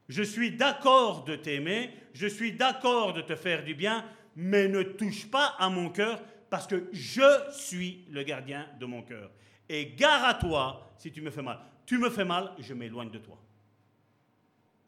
Je 0.07 0.21
suis 0.21 0.51
d'accord 0.51 1.23
de 1.23 1.35
t'aimer, 1.35 1.89
je 2.13 2.27
suis 2.27 2.53
d'accord 2.53 3.13
de 3.13 3.21
te 3.21 3.35
faire 3.35 3.63
du 3.63 3.73
bien, 3.73 4.05
mais 4.35 4.67
ne 4.67 4.83
touche 4.83 5.29
pas 5.29 5.55
à 5.57 5.69
mon 5.69 5.89
cœur 5.89 6.21
parce 6.49 6.67
que 6.67 6.89
je 6.91 7.51
suis 7.53 8.05
le 8.11 8.23
gardien 8.23 8.67
de 8.79 8.85
mon 8.85 9.01
cœur. 9.01 9.31
Et 9.67 9.93
gare 9.95 10.23
à 10.25 10.33
toi 10.35 10.93
si 10.97 11.11
tu 11.11 11.21
me 11.21 11.31
fais 11.31 11.41
mal. 11.41 11.59
Tu 11.85 11.97
me 11.97 12.09
fais 12.09 12.25
mal, 12.25 12.51
je 12.59 12.73
m'éloigne 12.73 13.11
de 13.11 13.19
toi. 13.19 13.37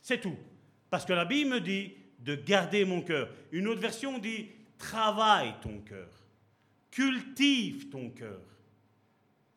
C'est 0.01 0.19
tout. 0.19 0.35
Parce 0.89 1.05
que 1.05 1.13
la 1.13 1.25
Bible 1.25 1.51
me 1.51 1.59
dit 1.59 1.93
de 2.19 2.35
garder 2.35 2.85
mon 2.85 3.01
cœur. 3.01 3.29
Une 3.51 3.67
autre 3.67 3.81
version 3.81 4.17
dit 4.17 4.49
travaille 4.77 5.55
ton 5.61 5.79
cœur. 5.81 6.09
Cultive 6.89 7.89
ton 7.89 8.09
cœur 8.09 8.41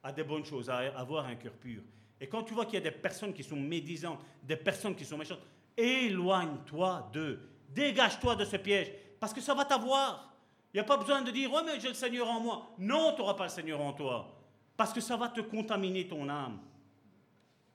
à 0.02 0.12
des 0.12 0.24
bonnes 0.24 0.44
choses, 0.44 0.68
à 0.68 0.78
avoir 0.98 1.26
un 1.26 1.36
cœur 1.36 1.52
pur. 1.52 1.82
Et 2.20 2.26
quand 2.26 2.42
tu 2.42 2.52
vois 2.52 2.64
qu'il 2.66 2.74
y 2.74 2.78
a 2.78 2.80
des 2.80 2.90
personnes 2.90 3.32
qui 3.32 3.42
sont 3.42 3.56
médisantes, 3.56 4.20
des 4.42 4.56
personnes 4.56 4.94
qui 4.94 5.04
sont 5.04 5.16
méchantes, 5.16 5.40
éloigne-toi 5.76 7.10
d'eux. 7.12 7.40
Dégage-toi 7.68 8.36
de 8.36 8.44
ce 8.44 8.56
piège. 8.56 8.92
Parce 9.18 9.32
que 9.32 9.40
ça 9.40 9.54
va 9.54 9.64
t'avoir. 9.64 10.34
Il 10.72 10.76
n'y 10.76 10.80
a 10.80 10.84
pas 10.84 10.96
besoin 10.96 11.22
de 11.22 11.30
dire, 11.30 11.50
oh 11.52 11.60
mais 11.64 11.80
j'ai 11.80 11.88
le 11.88 11.94
Seigneur 11.94 12.28
en 12.28 12.40
moi. 12.40 12.74
Non, 12.78 13.12
tu 13.14 13.20
n'auras 13.20 13.34
pas 13.34 13.44
le 13.44 13.50
Seigneur 13.50 13.80
en 13.80 13.92
toi. 13.92 14.36
Parce 14.76 14.92
que 14.92 15.00
ça 15.00 15.16
va 15.16 15.28
te 15.28 15.40
contaminer 15.40 16.06
ton 16.06 16.28
âme. 16.28 16.58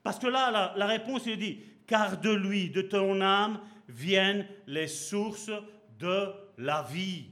Parce 0.05 0.19
que 0.19 0.27
là, 0.27 0.71
la, 0.77 0.85
réponse, 0.85 1.25
il 1.25 1.35
dit, 1.35 1.63
car 1.87 2.21
de 2.21 2.29
lui, 2.29 2.69
de 2.69 2.83
ton 2.83 3.21
âme, 3.21 3.59
viennent 3.89 4.47
les 4.67 4.87
sources 4.87 5.49
de 5.97 6.31
la 6.59 6.83
vie. 6.83 7.31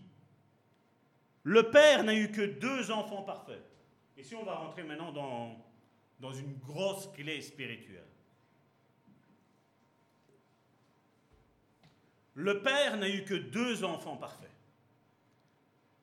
Le 1.43 1.69
Père 1.69 2.03
n'a 2.03 2.15
eu 2.15 2.31
que 2.31 2.41
deux 2.41 2.89
enfants 2.89 3.21
parfaits. 3.21 3.63
Ici, 4.17 4.33
on 4.33 4.43
va 4.43 4.55
rentrer 4.55 4.81
maintenant 4.81 5.11
dans, 5.11 5.55
dans 6.19 6.33
une 6.33 6.57
grosse 6.57 7.11
clé 7.13 7.43
spirituelle. 7.43 8.07
Le 12.33 12.59
Père 12.63 12.97
n'a 12.97 13.07
eu 13.07 13.23
que 13.23 13.35
deux 13.35 13.83
enfants 13.83 14.17
parfaits. 14.17 14.49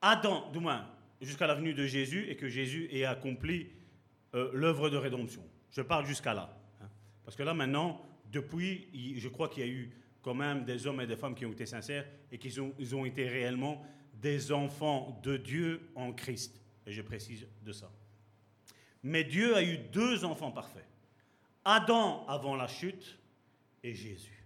Adam, 0.01 0.49
du 0.53 0.61
moins, 0.61 0.87
jusqu'à 1.21 1.49
la 1.49 1.57
venue 1.57 1.75
de 1.75 1.85
Jésus 1.85 2.31
et 2.31 2.37
que 2.37 2.49
Jésus 2.49 2.89
ait 2.93 3.07
accompli 3.07 3.71
euh, 4.37 4.53
l'œuvre 4.55 4.89
de 4.89 4.97
rédemption. 4.97 5.43
Je 5.73 5.83
parle 5.83 6.07
jusqu'à 6.07 6.33
là. 6.33 6.57
Parce 7.31 7.37
que 7.37 7.45
là, 7.45 7.55
maintenant, 7.55 8.05
depuis, 8.33 8.89
je 9.17 9.29
crois 9.29 9.49
qu'il 9.49 9.65
y 9.65 9.69
a 9.69 9.71
eu 9.71 9.89
quand 10.21 10.35
même 10.35 10.65
des 10.65 10.89
hommes 10.89 11.01
et 11.01 11.07
des 11.07 11.15
femmes 11.15 11.37
qui 11.37 11.47
ont 11.47 11.53
été 11.53 11.65
sincères 11.65 12.05
et 12.33 12.39
qui 12.39 12.59
ont, 12.59 12.75
ont 12.93 13.05
été 13.05 13.29
réellement 13.29 13.87
des 14.15 14.51
enfants 14.51 15.17
de 15.23 15.37
Dieu 15.37 15.93
en 15.95 16.13
Christ. 16.13 16.61
Et 16.85 16.91
je 16.91 17.03
précise 17.03 17.47
de 17.63 17.71
ça. 17.71 17.89
Mais 19.05 19.23
Dieu 19.23 19.55
a 19.55 19.63
eu 19.63 19.79
deux 19.79 20.25
enfants 20.25 20.51
parfaits. 20.51 20.89
Adam 21.65 22.27
avant 22.27 22.57
la 22.57 22.67
chute 22.67 23.17
et 23.85 23.95
Jésus. 23.95 24.45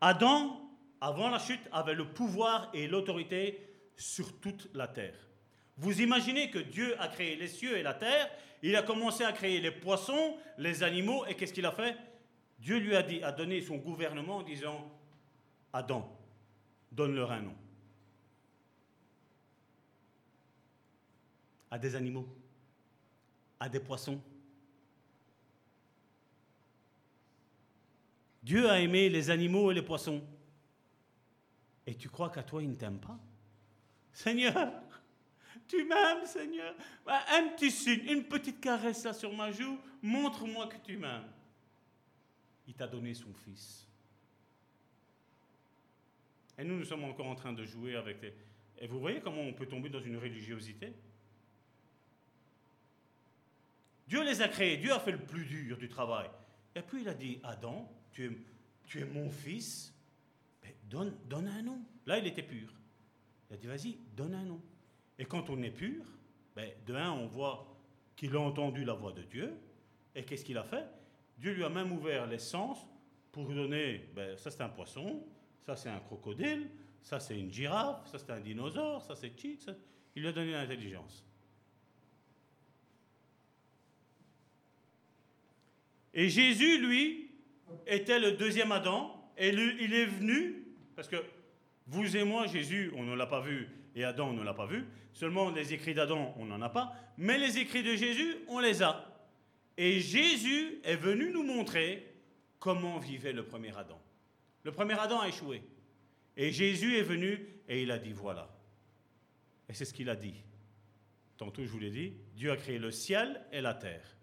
Adam, 0.00 0.66
avant 0.98 1.28
la 1.28 1.38
chute, 1.38 1.68
avait 1.72 1.92
le 1.92 2.08
pouvoir 2.08 2.70
et 2.72 2.88
l'autorité 2.88 3.60
sur 3.96 4.40
toute 4.40 4.70
la 4.72 4.88
terre. 4.88 5.28
Vous 5.76 6.00
imaginez 6.00 6.50
que 6.50 6.58
Dieu 6.58 7.00
a 7.00 7.08
créé 7.08 7.36
les 7.36 7.48
cieux 7.48 7.76
et 7.76 7.82
la 7.82 7.94
terre, 7.94 8.30
il 8.62 8.76
a 8.76 8.82
commencé 8.82 9.24
à 9.24 9.32
créer 9.32 9.60
les 9.60 9.70
poissons, 9.70 10.36
les 10.58 10.82
animaux, 10.82 11.26
et 11.26 11.34
qu'est-ce 11.34 11.52
qu'il 11.52 11.66
a 11.66 11.72
fait? 11.72 11.96
Dieu 12.58 12.78
lui 12.78 12.94
a, 12.94 13.02
dit, 13.02 13.22
a 13.22 13.32
donné 13.32 13.60
son 13.60 13.76
gouvernement 13.76 14.36
en 14.36 14.42
disant, 14.42 14.88
Adam, 15.72 16.16
donne-leur 16.92 17.32
un 17.32 17.40
nom. 17.40 17.56
À 21.70 21.78
des 21.78 21.96
animaux, 21.96 22.28
à 23.58 23.68
des 23.68 23.80
poissons. 23.80 24.20
Dieu 28.42 28.68
a 28.68 28.78
aimé 28.80 29.08
les 29.08 29.30
animaux 29.30 29.70
et 29.70 29.74
les 29.74 29.82
poissons. 29.82 30.22
Et 31.86 31.94
tu 31.94 32.08
crois 32.08 32.30
qu'à 32.30 32.42
toi, 32.42 32.62
il 32.62 32.70
ne 32.70 32.74
t'aime 32.74 32.98
pas? 32.98 33.18
Seigneur, 34.12 34.72
tu 35.72 35.84
m'aimes, 35.84 36.26
Seigneur? 36.26 36.74
Bah, 37.06 37.24
un 37.30 37.48
petit 37.48 37.70
signe, 37.70 38.04
une 38.10 38.24
petite 38.24 38.60
caresse 38.60 39.04
là 39.04 39.14
sur 39.14 39.32
ma 39.34 39.50
joue, 39.50 39.78
montre-moi 40.02 40.66
que 40.66 40.76
tu 40.84 40.98
m'aimes. 40.98 41.32
Il 42.66 42.74
t'a 42.74 42.86
donné 42.86 43.14
son 43.14 43.32
Fils. 43.32 43.88
Et 46.58 46.64
nous, 46.64 46.76
nous 46.76 46.84
sommes 46.84 47.04
encore 47.04 47.26
en 47.26 47.34
train 47.34 47.54
de 47.54 47.64
jouer 47.64 47.96
avec. 47.96 48.22
Et 48.78 48.86
vous 48.86 49.00
voyez 49.00 49.20
comment 49.20 49.40
on 49.40 49.54
peut 49.54 49.64
tomber 49.64 49.88
dans 49.88 50.02
une 50.02 50.18
religiosité? 50.18 50.92
Dieu 54.06 54.22
les 54.22 54.42
a 54.42 54.48
créés, 54.48 54.76
Dieu 54.76 54.92
a 54.92 55.00
fait 55.00 55.12
le 55.12 55.24
plus 55.24 55.46
dur 55.46 55.78
du 55.78 55.88
travail. 55.88 56.28
Et 56.74 56.82
puis 56.82 57.00
il 57.00 57.08
a 57.08 57.14
dit, 57.14 57.40
Adam, 57.42 57.90
tu 58.12 58.26
es, 58.26 58.30
tu 58.84 59.00
es 59.00 59.06
mon 59.06 59.30
fils, 59.30 59.94
donne, 60.84 61.16
donne 61.24 61.48
un 61.48 61.62
nom. 61.62 61.80
Là, 62.04 62.18
il 62.18 62.26
était 62.26 62.42
pur. 62.42 62.68
Il 63.48 63.54
a 63.54 63.56
dit, 63.56 63.66
vas-y, 63.66 63.96
donne 64.14 64.34
un 64.34 64.44
nom. 64.44 64.60
Et 65.18 65.24
quand 65.24 65.50
on 65.50 65.62
est 65.62 65.70
pur, 65.70 66.04
ben, 66.54 66.70
de 66.86 66.94
on 66.94 67.26
voit 67.26 67.66
qu'il 68.16 68.36
a 68.36 68.40
entendu 68.40 68.84
la 68.84 68.94
voix 68.94 69.12
de 69.12 69.22
Dieu. 69.22 69.52
Et 70.14 70.24
qu'est-ce 70.24 70.44
qu'il 70.44 70.58
a 70.58 70.64
fait? 70.64 70.84
Dieu 71.38 71.52
lui 71.52 71.64
a 71.64 71.68
même 71.68 71.92
ouvert 71.92 72.26
les 72.26 72.38
sens 72.38 72.78
pour 73.30 73.48
donner, 73.48 74.08
ben, 74.14 74.36
ça 74.36 74.50
c'est 74.50 74.62
un 74.62 74.68
poisson, 74.68 75.24
ça 75.60 75.74
c'est 75.74 75.88
un 75.88 76.00
crocodile, 76.00 76.68
ça 77.02 77.18
c'est 77.18 77.38
une 77.38 77.50
girafe, 77.50 78.06
ça 78.06 78.18
c'est 78.18 78.30
un 78.30 78.40
dinosaure, 78.40 79.02
ça 79.02 79.16
c'est 79.16 79.38
cheat. 79.38 79.70
Il 80.14 80.22
lui 80.22 80.28
a 80.28 80.32
donné 80.32 80.52
l'intelligence. 80.52 81.24
Et 86.14 86.28
Jésus, 86.28 86.78
lui, 86.78 87.30
était 87.86 88.20
le 88.20 88.32
deuxième 88.32 88.70
Adam, 88.70 89.32
et 89.38 89.48
il 89.48 89.94
est 89.94 90.06
venu, 90.06 90.66
parce 90.94 91.08
que 91.08 91.16
vous 91.86 92.16
et 92.16 92.24
moi, 92.24 92.46
Jésus, 92.46 92.92
on 92.94 93.02
ne 93.02 93.14
l'a 93.14 93.26
pas 93.26 93.40
vu, 93.40 93.66
et 93.94 94.04
Adam, 94.04 94.28
on 94.28 94.32
ne 94.32 94.42
l'a 94.42 94.54
pas 94.54 94.66
vu, 94.66 94.86
seulement 95.12 95.50
les 95.50 95.72
écrits 95.72 95.94
d'Adam, 95.94 96.34
on 96.38 96.46
n'en 96.46 96.60
a 96.62 96.68
pas, 96.68 96.94
mais 97.18 97.38
les 97.38 97.58
écrits 97.58 97.82
de 97.82 97.94
Jésus, 97.94 98.36
on 98.48 98.58
les 98.58 98.82
a. 98.82 99.08
Et 99.76 100.00
Jésus 100.00 100.80
est 100.84 100.96
venu 100.96 101.30
nous 101.30 101.42
montrer 101.42 102.06
comment 102.58 102.98
vivait 102.98 103.32
le 103.32 103.44
premier 103.44 103.76
Adam. 103.76 104.00
Le 104.64 104.72
premier 104.72 104.98
Adam 104.98 105.20
a 105.20 105.28
échoué. 105.28 105.62
Et 106.36 106.52
Jésus 106.52 106.96
est 106.96 107.02
venu 107.02 107.46
et 107.68 107.82
il 107.82 107.90
a 107.90 107.98
dit, 107.98 108.12
voilà. 108.12 108.48
Et 109.68 109.74
c'est 109.74 109.84
ce 109.84 109.92
qu'il 109.92 110.08
a 110.08 110.16
dit. 110.16 110.34
Tantôt, 111.36 111.64
je 111.64 111.70
vous 111.70 111.78
l'ai 111.78 111.90
dit, 111.90 112.14
Dieu 112.34 112.50
a 112.50 112.56
créé 112.56 112.78
le 112.78 112.90
ciel 112.90 113.42
et 113.52 113.60
la 113.60 113.74
terre. 113.74 114.16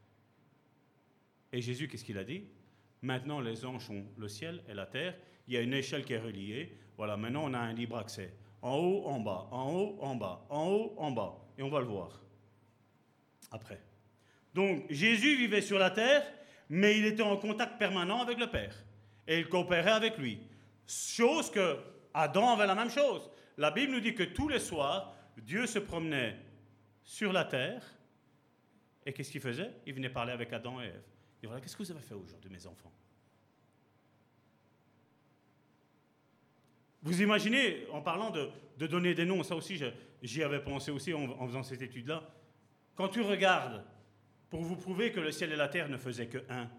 Et 1.51 1.61
Jésus, 1.61 1.87
qu'est-ce 1.87 2.05
qu'il 2.05 2.17
a 2.17 2.23
dit? 2.23 2.43
Maintenant, 3.01 3.39
les 3.39 3.65
anges 3.65 3.89
ont 3.89 4.05
le 4.17 4.27
ciel 4.27 4.63
et 4.67 4.73
la 4.73 4.85
terre. 4.85 5.15
Il 5.47 5.53
y 5.53 5.57
a 5.57 5.61
une 5.61 5.73
échelle 5.73 6.05
qui 6.05 6.13
est 6.13 6.19
reliée. 6.19 6.77
Voilà, 6.97 7.17
maintenant, 7.17 7.43
on 7.45 7.53
a 7.53 7.59
un 7.59 7.73
libre 7.73 7.97
accès. 7.97 8.33
En 8.61 8.75
haut, 8.75 9.05
en 9.05 9.19
bas, 9.19 9.47
en 9.51 9.71
haut, 9.71 9.97
en 10.01 10.15
bas, 10.15 10.45
en 10.49 10.67
haut, 10.67 10.93
en 10.97 11.11
bas. 11.11 11.35
Et 11.57 11.63
on 11.63 11.69
va 11.69 11.79
le 11.79 11.85
voir 11.85 12.21
après. 13.51 13.81
Donc, 14.53 14.85
Jésus 14.89 15.35
vivait 15.37 15.61
sur 15.61 15.79
la 15.79 15.91
terre, 15.91 16.25
mais 16.69 16.97
il 16.97 17.05
était 17.05 17.23
en 17.23 17.37
contact 17.37 17.77
permanent 17.77 18.21
avec 18.21 18.37
le 18.37 18.47
Père. 18.47 18.75
Et 19.27 19.39
il 19.39 19.47
coopérait 19.47 19.91
avec 19.91 20.17
lui. 20.17 20.39
Chose 20.87 21.49
que 21.51 21.77
Adam 22.13 22.53
avait 22.53 22.67
la 22.67 22.75
même 22.75 22.89
chose. 22.89 23.29
La 23.57 23.71
Bible 23.71 23.93
nous 23.93 23.99
dit 23.99 24.15
que 24.15 24.23
tous 24.23 24.47
les 24.47 24.59
soirs, 24.59 25.13
Dieu 25.37 25.67
se 25.67 25.79
promenait 25.79 26.35
sur 27.03 27.31
la 27.31 27.45
terre. 27.45 27.83
Et 29.05 29.13
qu'est-ce 29.13 29.31
qu'il 29.31 29.41
faisait? 29.41 29.71
Il 29.85 29.93
venait 29.93 30.09
parler 30.09 30.31
avec 30.31 30.51
Adam 30.51 30.81
et 30.81 30.85
Ève. 30.85 31.03
Et 31.41 31.47
voilà, 31.47 31.61
qu'est-ce 31.61 31.77
que 31.77 31.83
vous 31.83 31.91
avez 31.91 32.01
fait 32.01 32.15
aujourd'hui, 32.15 32.49
mes 32.49 32.65
enfants? 32.67 32.91
Vous 37.01 37.21
imaginez, 37.21 37.87
en 37.91 38.01
parlant 38.01 38.29
de, 38.29 38.87
donner 38.87 39.13
des 39.13 39.25
noms, 39.25 39.43
ça 39.43 39.55
aussi, 39.55 39.81
j'y 40.21 40.43
avais 40.43 40.61
pensé 40.61 40.91
aussi 40.91 41.13
en, 41.13 41.47
faisant 41.47 41.63
cette 41.63 41.81
étude-là. 41.81 42.23
Quand 42.95 43.07
tu 43.07 43.21
regardes, 43.21 43.83
pour 44.49 44.61
vous 44.61 44.75
prouver 44.75 45.11
que 45.11 45.19
le 45.19 45.31
ciel 45.31 45.51
et 45.51 45.55
la 45.55 45.69
terre 45.69 45.89
ne 45.89 45.97
faisaient 45.97 46.27
que 46.27 46.39
un, 46.49 46.69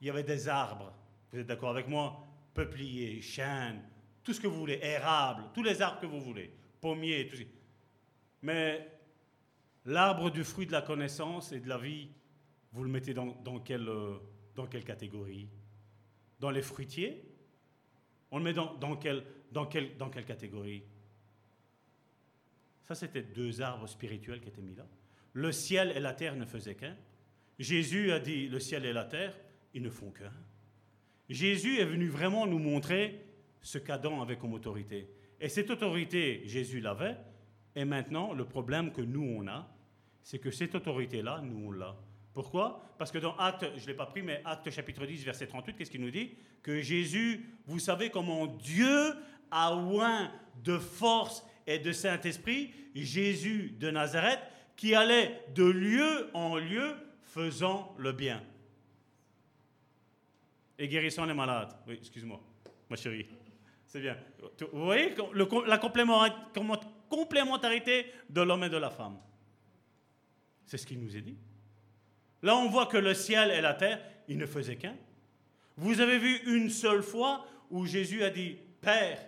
il 0.00 0.06
y 0.06 0.10
avait 0.10 0.24
des 0.24 0.48
arbres, 0.48 0.92
vous 1.32 1.38
êtes 1.38 1.46
d'accord 1.46 1.70
avec 1.70 1.88
moi 1.88 2.24
Peupliers, 2.54 3.20
chênes, 3.20 3.82
tout 4.24 4.32
ce 4.32 4.40
que 4.40 4.46
vous 4.46 4.58
voulez, 4.58 4.80
érables, 4.82 5.44
tous 5.54 5.62
les 5.62 5.80
arbres 5.80 6.00
que 6.00 6.06
vous 6.06 6.20
voulez, 6.20 6.52
pommiers, 6.80 7.28
tout 7.28 7.36
ça. 7.36 7.44
Mais 8.42 8.88
l'arbre 9.84 10.30
du 10.30 10.42
fruit 10.42 10.66
de 10.66 10.72
la 10.72 10.82
connaissance 10.82 11.52
et 11.52 11.60
de 11.60 11.68
la 11.68 11.78
vie, 11.78 12.08
vous 12.72 12.82
le 12.82 12.90
mettez 12.90 13.14
dans, 13.14 13.28
euh, 13.28 14.18
dans 14.54 14.66
quelle 14.66 14.84
catégorie? 14.84 15.48
Dans 16.40 16.50
les 16.50 16.62
fruitiers? 16.62 17.27
On 18.30 18.38
le 18.38 18.44
met 18.44 18.52
dans, 18.52 18.74
dans, 18.74 18.98
dans, 19.52 19.68
dans 19.98 20.10
quelle 20.10 20.24
catégorie? 20.24 20.82
Ça, 22.86 22.94
c'était 22.94 23.22
deux 23.22 23.60
arbres 23.60 23.86
spirituels 23.86 24.40
qui 24.40 24.48
étaient 24.48 24.62
mis 24.62 24.74
là. 24.74 24.86
Le 25.34 25.52
ciel 25.52 25.92
et 25.94 26.00
la 26.00 26.14
terre 26.14 26.36
ne 26.36 26.44
faisaient 26.44 26.74
qu'un. 26.74 26.96
Jésus 27.58 28.12
a 28.12 28.18
dit, 28.18 28.48
le 28.48 28.60
ciel 28.60 28.86
et 28.86 28.92
la 28.92 29.04
terre, 29.04 29.36
ils 29.74 29.82
ne 29.82 29.90
font 29.90 30.10
qu'un. 30.10 30.32
Jésus 31.28 31.78
est 31.78 31.84
venu 31.84 32.08
vraiment 32.08 32.46
nous 32.46 32.58
montrer 32.58 33.24
ce 33.60 33.78
qu'Adam 33.78 34.22
avait 34.22 34.38
comme 34.38 34.54
autorité. 34.54 35.08
Et 35.40 35.48
cette 35.48 35.70
autorité, 35.70 36.42
Jésus 36.46 36.80
l'avait. 36.80 37.16
Et 37.74 37.84
maintenant, 37.84 38.32
le 38.32 38.44
problème 38.44 38.92
que 38.92 39.02
nous, 39.02 39.22
on 39.22 39.46
a, 39.46 39.68
c'est 40.22 40.38
que 40.38 40.50
cette 40.50 40.74
autorité-là, 40.74 41.42
nous, 41.42 41.68
on 41.68 41.70
l'a. 41.70 41.96
Pourquoi? 42.38 42.80
Parce 42.96 43.10
que 43.10 43.18
dans 43.18 43.36
Acte, 43.36 43.66
je 43.74 43.82
ne 43.82 43.86
l'ai 43.88 43.94
pas 43.94 44.06
pris, 44.06 44.22
mais 44.22 44.40
Acte 44.44 44.70
chapitre 44.70 45.04
10, 45.04 45.24
verset 45.24 45.48
38, 45.48 45.74
qu'est-ce 45.74 45.90
qu'il 45.90 46.00
nous 46.00 46.12
dit? 46.12 46.36
Que 46.62 46.80
Jésus, 46.80 47.44
vous 47.66 47.80
savez 47.80 48.10
comment 48.10 48.46
Dieu 48.46 49.12
a 49.50 49.74
oint 49.74 50.30
de 50.62 50.78
force 50.78 51.44
et 51.66 51.80
de 51.80 51.90
Saint-Esprit 51.90 52.72
Jésus 52.94 53.74
de 53.80 53.90
Nazareth, 53.90 54.38
qui 54.76 54.94
allait 54.94 55.42
de 55.52 55.64
lieu 55.64 56.30
en 56.32 56.58
lieu 56.58 56.94
faisant 57.24 57.92
le 57.98 58.12
bien. 58.12 58.40
Et 60.78 60.86
guérissant 60.86 61.24
les 61.24 61.34
malades. 61.34 61.74
Oui, 61.88 61.94
excuse-moi, 61.94 62.40
ma 62.88 62.94
chérie. 62.94 63.26
C'est 63.84 63.98
bien. 63.98 64.16
Vous 64.72 64.84
voyez 64.84 65.12
la 65.66 65.78
complémentarité 65.78 68.12
de 68.30 68.42
l'homme 68.42 68.62
et 68.62 68.70
de 68.70 68.76
la 68.76 68.90
femme. 68.90 69.18
C'est 70.64 70.78
ce 70.78 70.86
qu'il 70.86 71.00
nous 71.00 71.16
est 71.16 71.22
dit. 71.22 71.36
Là, 72.42 72.56
on 72.56 72.68
voit 72.68 72.86
que 72.86 72.96
le 72.96 73.14
ciel 73.14 73.50
et 73.50 73.60
la 73.60 73.74
terre, 73.74 74.00
ils 74.28 74.38
ne 74.38 74.46
faisaient 74.46 74.76
qu'un. 74.76 74.96
Vous 75.76 76.00
avez 76.00 76.18
vu 76.18 76.40
une 76.46 76.70
seule 76.70 77.02
fois 77.02 77.46
où 77.70 77.86
Jésus 77.86 78.22
a 78.22 78.30
dit, 78.30 78.56
Père, 78.80 79.18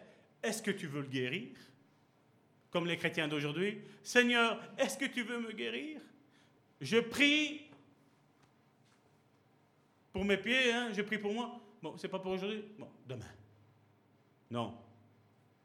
est-ce 0.43 0.63
que 0.63 0.71
tu 0.71 0.87
veux 0.87 1.03
le 1.03 1.09
guérir? 1.09 1.49
Comme 2.71 2.87
les 2.87 2.97
chrétiens 2.97 3.29
d'aujourd'hui, 3.29 3.81
Seigneur, 4.03 4.61
est-ce 4.79 4.97
que 4.97 5.07
tu 5.07 5.23
veux 5.23 5.41
me 5.41 5.53
guérir? 5.53 6.01
Je 6.81 6.99
prie 6.99 7.63
pour 10.13 10.25
mes 10.25 10.37
pieds, 10.37 10.73
hein, 10.73 10.91
je 10.93 11.03
prie 11.03 11.19
pour 11.19 11.33
moi. 11.33 11.61
Bon, 11.83 11.97
c'est 11.97 12.09
pas 12.09 12.19
pour 12.19 12.33
aujourd'hui. 12.33 12.65
Bon, 12.79 12.89
demain. 13.07 13.27
Non. 14.51 14.75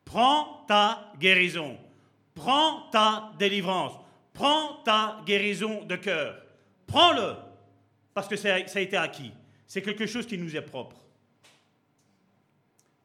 Prends 0.04 0.66
ta 0.68 1.14
guérison. 1.20 1.78
Prends 2.34 2.90
ta 2.92 3.32
délivrance. 3.40 3.94
Prends 4.34 4.84
ta 4.84 5.22
guérison 5.26 5.84
de 5.86 5.96
cœur. 5.96 6.45
Prends-le. 6.88 7.36
Parce 8.14 8.28
que 8.28 8.36
ça 8.36 8.56
a 8.56 8.80
été 8.80 8.96
acquis. 8.96 9.32
C'est 9.68 9.82
quelque 9.82 10.06
chose 10.06 10.26
qui 10.26 10.38
nous 10.38 10.56
est 10.56 10.62
propre. 10.62 10.96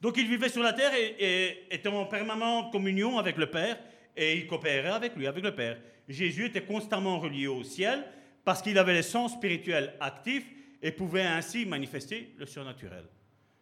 Donc 0.01 0.17
il 0.17 0.27
vivait 0.27 0.49
sur 0.49 0.63
la 0.63 0.73
terre 0.73 0.93
et, 0.95 1.67
était 1.71 1.89
en 1.89 2.07
permanente 2.07 2.73
communion 2.73 3.19
avec 3.19 3.37
le 3.37 3.51
Père 3.51 3.79
et 4.17 4.37
il 4.37 4.47
coopérait 4.47 4.89
avec 4.89 5.17
lui, 5.17 5.27
avec 5.27 5.45
le 5.45 5.55
Père. 5.55 5.79
Jésus 6.09 6.47
était 6.47 6.65
constamment 6.65 7.19
relié 7.19 7.47
au 7.47 7.63
ciel 7.63 8.05
parce 8.45 8.63
qu'il 8.63 8.79
avait 8.79 8.95
les 8.95 9.03
sens 9.03 9.33
spirituels 9.35 9.95
actifs 10.01 10.47
et 10.83 10.93
pouvait 10.93 11.23
ainsi 11.23 11.67
manifester 11.67 12.35
le 12.39 12.47
surnaturel. 12.47 13.05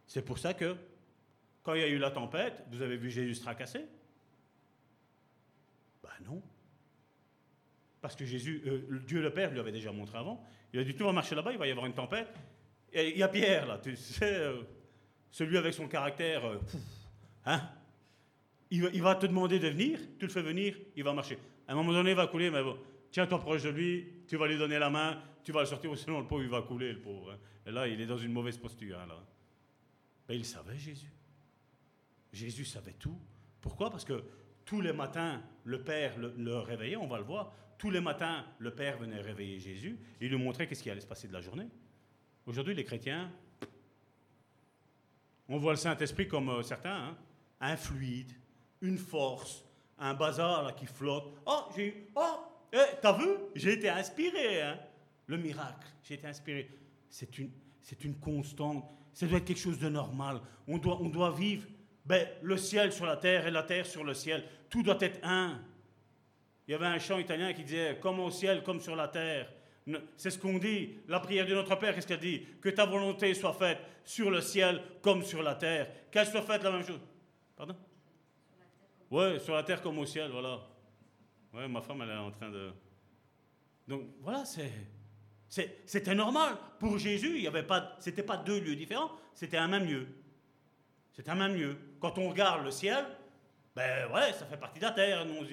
C'est 0.06 0.24
pour 0.24 0.38
ça 0.38 0.54
que 0.54 0.76
quand 1.62 1.74
il 1.74 1.80
y 1.80 1.84
a 1.84 1.88
eu 1.88 1.98
la 1.98 2.10
tempête, 2.10 2.64
vous 2.70 2.80
avez 2.80 2.96
vu 2.96 3.10
Jésus 3.10 3.34
se 3.34 3.42
tracasser? 3.42 3.84
Ben 6.02 6.10
non. 6.24 6.40
Parce 8.00 8.14
que 8.14 8.24
Jésus, 8.24 8.62
euh, 8.66 9.00
Dieu 9.06 9.20
le 9.20 9.32
Père 9.32 9.50
lui 9.50 9.60
avait 9.60 9.72
déjà 9.72 9.92
montré 9.92 10.18
avant. 10.18 10.42
Il 10.72 10.80
a 10.80 10.84
dit, 10.84 10.94
tu 10.94 11.02
vas 11.02 11.12
marcher 11.12 11.34
là-bas, 11.34 11.52
il 11.52 11.58
va 11.58 11.66
y 11.66 11.70
avoir 11.70 11.86
une 11.86 11.94
tempête. 11.94 12.32
Et 12.92 13.10
il 13.10 13.18
y 13.18 13.22
a 13.22 13.28
Pierre, 13.28 13.66
là, 13.66 13.78
tu 13.78 13.96
sais, 13.96 14.34
euh, 14.34 14.62
celui 15.30 15.58
avec 15.58 15.74
son 15.74 15.88
caractère, 15.88 16.44
euh, 16.44 16.58
hein 17.44 17.68
il 18.70 19.02
va, 19.02 19.14
te 19.14 19.26
demander 19.26 19.58
de 19.58 19.68
venir, 19.68 19.98
tu 20.18 20.26
le 20.26 20.32
fais 20.32 20.42
venir, 20.42 20.76
il 20.94 21.02
va 21.02 21.12
marcher. 21.12 21.38
À 21.66 21.72
un 21.72 21.74
moment 21.74 21.92
donné, 21.92 22.10
il 22.10 22.16
va 22.16 22.26
couler, 22.26 22.50
mais 22.50 22.62
bon, 22.62 22.78
tiens-toi 23.10 23.38
proche 23.40 23.62
de 23.62 23.70
lui, 23.70 24.24
tu 24.28 24.36
vas 24.36 24.46
lui 24.46 24.58
donner 24.58 24.78
la 24.78 24.90
main, 24.90 25.22
tu 25.42 25.52
vas 25.52 25.60
le 25.60 25.66
sortir, 25.66 25.96
sinon 25.96 26.20
le 26.20 26.26
pauvre, 26.26 26.42
il 26.42 26.50
va 26.50 26.62
couler, 26.62 26.92
le 26.92 27.00
pauvre. 27.00 27.32
Hein. 27.32 27.38
Et 27.66 27.70
là, 27.70 27.88
il 27.88 28.00
est 28.00 28.06
dans 28.06 28.18
une 28.18 28.32
mauvaise 28.32 28.58
posture. 28.58 28.98
Hein, 28.98 29.06
là. 29.06 29.14
Mais 30.28 30.36
il 30.36 30.44
savait, 30.44 30.76
Jésus. 30.76 31.12
Jésus 32.32 32.64
savait 32.66 32.92
tout. 32.92 33.18
Pourquoi? 33.60 33.90
Parce 33.90 34.04
que 34.04 34.22
tous 34.64 34.80
les 34.80 34.92
matins, 34.92 35.42
le 35.64 35.82
Père 35.82 36.14
le, 36.18 36.58
réveillait, 36.58 36.96
on 36.96 37.06
va 37.06 37.18
le 37.18 37.24
voir. 37.24 37.54
Tous 37.78 37.90
les 37.90 38.00
matins, 38.00 38.44
le 38.58 38.74
Père 38.74 38.98
venait 38.98 39.20
réveiller 39.20 39.60
Jésus 39.60 39.96
et 40.20 40.28
lui 40.28 40.36
montrait 40.36 40.66
qu'est-ce 40.66 40.82
qui 40.82 40.90
allait 40.90 41.00
se 41.00 41.06
passer 41.06 41.28
de 41.28 41.32
la 41.32 41.40
journée. 41.40 41.68
Aujourd'hui, 42.44 42.74
les 42.74 42.84
chrétiens, 42.84 43.30
on 45.48 45.58
voit 45.58 45.72
le 45.72 45.78
Saint-Esprit 45.78 46.26
comme 46.26 46.48
euh, 46.48 46.62
certains, 46.62 47.10
hein, 47.10 47.16
un 47.60 47.76
fluide, 47.76 48.32
une 48.80 48.98
force, 48.98 49.64
un 49.98 50.14
bazar 50.14 50.64
là, 50.64 50.72
qui 50.72 50.86
flotte. 50.86 51.32
Oh, 51.46 51.68
j'ai, 51.76 52.08
oh, 52.16 52.70
t'as 53.00 53.12
vu? 53.16 53.28
J'ai 53.54 53.74
été 53.74 53.88
inspiré. 53.88 54.62
Hein. 54.62 54.78
Le 55.26 55.36
miracle, 55.36 55.86
j'ai 56.02 56.14
été 56.14 56.26
inspiré. 56.26 56.68
C'est 57.08 57.38
une, 57.38 57.50
c'est 57.80 58.04
une 58.04 58.16
constante. 58.16 58.84
Ça 59.12 59.26
doit 59.26 59.38
être 59.38 59.44
quelque 59.44 59.60
chose 59.60 59.78
de 59.78 59.88
normal. 59.88 60.40
On 60.66 60.78
doit, 60.78 61.00
on 61.00 61.08
doit 61.08 61.30
vivre 61.30 61.66
ben, 62.04 62.26
le 62.42 62.56
ciel 62.56 62.92
sur 62.92 63.06
la 63.06 63.16
terre 63.16 63.46
et 63.46 63.50
la 63.50 63.62
terre 63.62 63.86
sur 63.86 64.04
le 64.04 64.14
ciel. 64.14 64.44
Tout 64.68 64.82
doit 64.82 64.98
être 65.00 65.20
un. 65.22 65.60
Il 66.68 66.72
y 66.72 66.74
avait 66.74 66.86
un 66.86 66.98
chant 66.98 67.18
italien 67.18 67.54
qui 67.54 67.64
disait 67.64 67.98
comme 67.98 68.20
au 68.20 68.30
ciel, 68.30 68.62
comme 68.62 68.78
sur 68.78 68.94
la 68.94 69.08
terre. 69.08 69.50
C'est 70.18 70.30
ce 70.30 70.38
qu'on 70.38 70.58
dit. 70.58 70.98
La 71.08 71.18
prière 71.18 71.46
de 71.46 71.54
notre 71.54 71.74
Père, 71.76 71.94
qu'est-ce 71.94 72.06
qu'elle 72.06 72.20
dit? 72.20 72.46
Que 72.60 72.68
ta 72.68 72.84
volonté 72.84 73.32
soit 73.32 73.54
faite 73.54 73.78
sur 74.04 74.30
le 74.30 74.42
ciel 74.42 74.82
comme 75.00 75.22
sur 75.22 75.42
la 75.42 75.54
terre. 75.54 75.90
Qu'elle 76.10 76.26
soit 76.26 76.42
faite 76.42 76.62
la 76.62 76.70
même 76.70 76.84
chose. 76.84 77.00
Pardon? 77.56 77.74
Oui, 79.10 79.40
sur 79.40 79.54
la 79.54 79.62
terre 79.62 79.80
comme 79.80 79.98
au 79.98 80.04
ciel, 80.04 80.30
voilà. 80.30 80.60
Oui, 81.54 81.66
ma 81.68 81.80
femme, 81.80 82.02
elle 82.02 82.10
est 82.10 82.16
en 82.16 82.30
train 82.30 82.50
de. 82.50 82.70
Donc 83.86 84.02
voilà, 84.20 84.44
c'est. 84.44 84.70
C'était 85.86 86.14
normal. 86.14 86.58
Pour 86.78 86.98
Jésus, 86.98 87.36
il 87.36 87.42
y 87.44 87.46
avait 87.46 87.62
pas, 87.62 87.96
c'était 87.98 88.22
pas 88.22 88.36
deux 88.36 88.60
lieux 88.60 88.76
différents, 88.76 89.12
c'était 89.32 89.56
un 89.56 89.68
même 89.68 89.86
lieu. 89.86 90.06
C'est 91.14 91.30
un 91.30 91.34
même 91.34 91.54
lieu. 91.54 91.78
Quand 91.98 92.18
on 92.18 92.28
regarde 92.28 92.62
le 92.62 92.70
ciel, 92.70 93.06
ben 93.74 94.12
ouais, 94.12 94.34
ça 94.34 94.44
fait 94.44 94.58
partie 94.58 94.78
de 94.78 94.84
la 94.84 94.90
Terre. 94.90 95.24
Nous, 95.24 95.46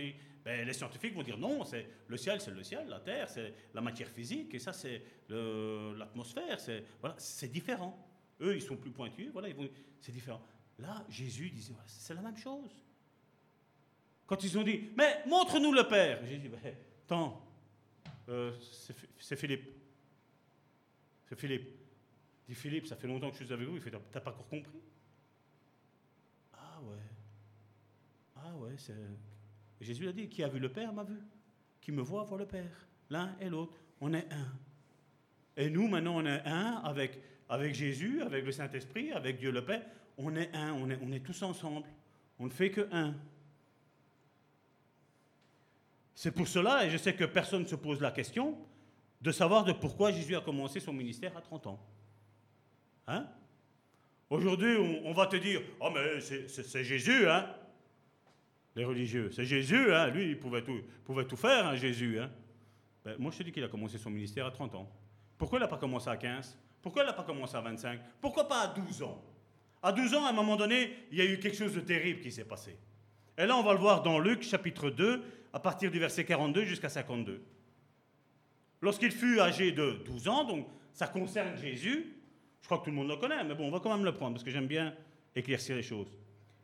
ben, 0.45 0.63
les 0.63 0.73
scientifiques 0.73 1.15
vont 1.15 1.23
dire 1.23 1.39
non, 1.39 1.65
c'est 1.65 1.87
le 2.07 2.17
ciel, 2.17 2.39
c'est 2.39 2.51
le 2.51 2.63
ciel, 2.63 2.87
la 2.87 2.99
Terre, 2.99 3.27
c'est 3.27 3.51
la 3.73 3.81
matière 3.81 4.07
physique, 4.07 4.53
et 4.53 4.59
ça, 4.59 4.71
c'est 4.71 5.01
l'atmosphère. 5.27 6.59
C'est 6.59 6.83
voilà, 7.01 7.17
différent. 7.51 8.07
Eux, 8.39 8.55
ils 8.55 8.61
sont 8.61 8.77
plus 8.77 8.91
pointus, 8.91 9.31
voilà, 9.31 9.49
c'est 9.99 10.11
différent. 10.11 10.45
Là, 10.77 11.03
Jésus 11.09 11.49
disait, 11.49 11.73
c'est 11.87 12.13
la 12.13 12.21
même 12.21 12.37
chose. 12.37 12.77
Quand 14.27 14.43
ils 14.43 14.57
ont 14.57 14.63
dit, 14.63 14.91
mais 14.95 15.23
montre-nous 15.25 15.73
le 15.73 15.87
Père, 15.87 16.21
dit, 16.23 16.47
ben, 16.47 16.75
attends, 17.05 17.41
euh, 18.29 18.53
c'est 19.17 19.35
Philippe. 19.35 19.71
C'est 21.27 21.39
Philippe. 21.39 21.69
Dit 22.47 22.53
Philippe, 22.53 22.85
ça 22.85 22.95
fait 22.95 23.07
longtemps 23.07 23.31
que 23.31 23.37
je 23.37 23.43
suis 23.43 23.53
avec 23.53 23.67
vous, 23.67 23.77
il 23.77 23.81
fait, 23.81 23.91
t'as 24.11 24.19
pas 24.19 24.29
encore 24.29 24.47
compris? 24.47 24.79
Ah 26.53 26.79
ouais. 26.83 27.01
Ah 28.35 28.55
ouais, 28.57 28.75
c'est... 28.77 28.93
Jésus 29.81 30.07
a 30.07 30.11
dit, 30.11 30.27
qui 30.29 30.43
a 30.43 30.47
vu 30.47 30.59
le 30.59 30.69
Père 30.69 30.93
m'a 30.93 31.03
vu. 31.03 31.17
Qui 31.81 31.91
me 31.91 32.01
voit 32.01 32.23
voit 32.23 32.37
le 32.37 32.45
Père. 32.45 32.87
L'un 33.09 33.35
et 33.39 33.49
l'autre, 33.49 33.77
on 34.01 34.13
est 34.13 34.25
un. 34.31 34.51
Et 35.57 35.69
nous, 35.69 35.87
maintenant, 35.87 36.17
on 36.17 36.25
est 36.25 36.41
un 36.45 36.81
avec, 36.83 37.73
Jésus, 37.73 38.21
avec 38.21 38.45
le 38.45 38.51
Saint-Esprit, 38.51 39.11
avec 39.11 39.37
Dieu 39.37 39.51
le 39.51 39.63
Père. 39.63 39.85
On 40.17 40.35
est 40.35 40.53
un, 40.55 40.73
on 40.73 40.89
est, 40.89 40.99
on 41.01 41.19
tous 41.19 41.41
ensemble. 41.43 41.87
On 42.39 42.45
ne 42.45 42.51
fait 42.51 42.71
que 42.71 42.87
un. 42.91 43.13
C'est 46.13 46.31
pour 46.31 46.47
cela, 46.47 46.85
et 46.85 46.89
je 46.89 46.97
sais 46.97 47.13
que 47.13 47.25
personne 47.25 47.63
ne 47.63 47.67
se 47.67 47.75
pose 47.75 47.99
la 47.99 48.11
question, 48.11 48.57
de 49.21 49.31
savoir 49.31 49.65
de 49.65 49.73
pourquoi 49.73 50.11
Jésus 50.11 50.35
a 50.35 50.41
commencé 50.41 50.79
son 50.79 50.93
ministère 50.93 51.35
à 51.35 51.41
30 51.41 51.67
ans. 51.67 51.79
Hein? 53.07 53.27
Aujourd'hui, 54.29 54.77
on, 55.03 55.13
va 55.13 55.27
te 55.27 55.35
dire 55.35 55.61
Oh, 55.79 55.89
mais 55.93 56.19
c'est 56.21 56.83
Jésus, 56.83 57.27
hein 57.27 57.53
Les 58.75 58.83
religieux. 58.83 59.31
C'est 59.31 59.45
Jésus, 59.45 59.93
hein 59.93 60.07
Lui, 60.07 60.31
il 60.31 60.39
pouvait 60.39 60.61
tout, 60.61 61.37
faire, 61.37 61.67
hein, 61.67 61.75
Jésus, 61.75 62.19
hein 62.19 62.29
ben, 63.03 63.15
Moi, 63.17 63.31
je 63.31 63.37
te 63.37 63.43
dis 63.43 63.51
qu'il 63.51 63.63
a 63.63 63.69
commencé 63.69 63.97
son 63.97 64.09
ministère 64.09 64.45
à 64.45 64.51
30 64.51 64.75
ans. 64.75 64.89
Pourquoi 65.37 65.59
il 65.59 65.61
n'a 65.61 65.67
pas 65.67 65.77
commencé 65.77 66.09
à 66.09 66.17
15 66.17 66.57
Pourquoi 66.81 67.03
il 67.03 67.05
n'a 67.05 67.13
pas 67.13 67.23
commencé 67.23 67.55
à 67.55 67.61
25 67.61 67.99
Pourquoi 68.19 68.47
pas 68.47 68.61
à 68.61 68.67
12 68.67 69.03
ans? 69.03 69.23
À 69.81 69.91
12 69.91 70.13
ans, 70.15 70.25
à 70.25 70.29
un 70.29 70.33
moment 70.33 70.55
donné, 70.55 70.91
il 71.11 71.17
y 71.17 71.21
a 71.21 71.25
eu 71.25 71.39
quelque 71.39 71.57
chose 71.57 71.73
de 71.73 71.79
terrible 71.79 72.19
qui 72.19 72.31
s'est 72.31 72.45
passé. 72.45 72.77
Et 73.37 73.45
là, 73.45 73.55
on 73.55 73.63
va 73.63 73.73
le 73.73 73.79
voir 73.79 74.01
dans 74.01 74.19
Luc, 74.19 74.43
chapitre 74.43 74.89
2, 74.89 75.23
à 75.53 75.59
partir 75.59 75.91
du 75.91 75.99
verset 75.99 76.25
42 76.25 76.65
jusqu'à 76.65 76.89
52. 76.89 77.41
Lorsqu'il 78.81 79.11
fut 79.11 79.39
âgé 79.39 79.71
de 79.71 80.01
12 80.05 80.27
ans, 80.27 80.43
donc 80.43 80.67
ça 80.91 81.07
concerne 81.07 81.55
Jésus, 81.57 82.13
je 82.61 82.67
crois 82.67 82.79
que 82.79 82.85
tout 82.85 82.89
le 82.89 82.95
monde 82.95 83.09
le 83.09 83.17
connaît, 83.17 83.43
mais 83.43 83.55
bon, 83.55 83.67
on 83.67 83.71
va 83.71 83.79
quand 83.79 83.95
même 83.95 84.05
le 84.05 84.13
prendre 84.13 84.33
parce 84.33 84.43
que 84.43 84.51
j'aime 84.51 84.67
bien 84.67 84.93
éclaircir 85.35 85.75
les 85.75 85.83
choses. 85.83 86.07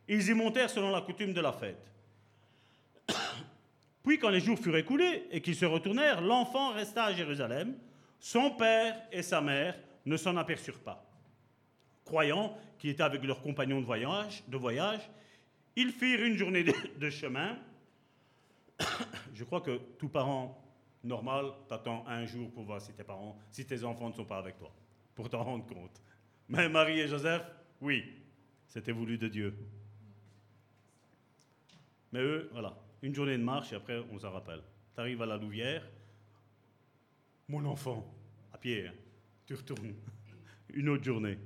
Ils 0.08 0.28
y 0.28 0.34
montèrent 0.34 0.70
selon 0.70 0.90
la 0.90 1.00
coutume 1.00 1.32
de 1.32 1.40
la 1.40 1.52
fête. 1.52 1.92
Puis, 4.02 4.18
quand 4.18 4.30
les 4.30 4.40
jours 4.40 4.58
furent 4.58 4.76
écoulés 4.76 5.26
et 5.30 5.40
qu'ils 5.40 5.56
se 5.56 5.64
retournèrent, 5.64 6.20
l'enfant 6.20 6.72
resta 6.72 7.04
à 7.04 7.12
Jérusalem. 7.12 7.76
Son 8.18 8.50
père 8.50 8.96
et 9.10 9.22
sa 9.22 9.40
mère 9.40 9.78
ne 10.06 10.16
s'en 10.16 10.36
aperçurent 10.36 10.80
pas. 10.80 11.04
Croyant 12.04 12.56
qu'il 12.78 12.90
était 12.90 13.02
avec 13.02 13.22
leurs 13.24 13.42
compagnons 13.42 13.80
de 13.80 13.86
voyage, 14.56 15.10
ils 15.76 15.92
firent 15.92 16.24
une 16.24 16.36
journée 16.36 16.64
de 16.64 17.10
chemin 17.10 17.56
je 19.34 19.44
crois 19.44 19.60
que 19.60 19.78
tout 19.98 20.08
parent 20.08 20.58
normal 21.04 21.52
t'attend 21.68 22.04
un 22.06 22.24
jour 22.26 22.50
pour 22.52 22.64
voir 22.64 22.80
si 22.80 22.92
tes 22.92 23.04
si 23.50 23.66
tes 23.66 23.84
enfants 23.84 24.08
ne 24.08 24.14
sont 24.14 24.24
pas 24.24 24.38
avec 24.38 24.58
toi, 24.58 24.72
pour 25.14 25.28
t'en 25.28 25.42
rendre 25.42 25.66
compte. 25.66 26.00
Mais 26.48 26.68
Marie 26.68 27.00
et 27.00 27.08
Joseph, 27.08 27.42
oui, 27.80 28.04
c'était 28.66 28.92
voulu 28.92 29.18
de 29.18 29.28
Dieu. 29.28 29.56
Mais 32.12 32.20
eux, 32.20 32.50
voilà, 32.52 32.76
une 33.02 33.14
journée 33.14 33.36
de 33.36 33.42
marche 33.42 33.72
et 33.72 33.76
après 33.76 34.02
on 34.12 34.18
s'en 34.18 34.30
rappelle. 34.30 34.62
Tu 34.94 35.00
arrives 35.00 35.22
à 35.22 35.26
la 35.26 35.36
Louvière, 35.36 35.86
mon 37.48 37.64
enfant, 37.66 38.04
à 38.52 38.58
pied, 38.58 38.86
hein, 38.86 38.92
tu 39.46 39.54
retournes. 39.54 39.94
Une 40.74 40.88
autre 40.88 41.04
journée. 41.04 41.38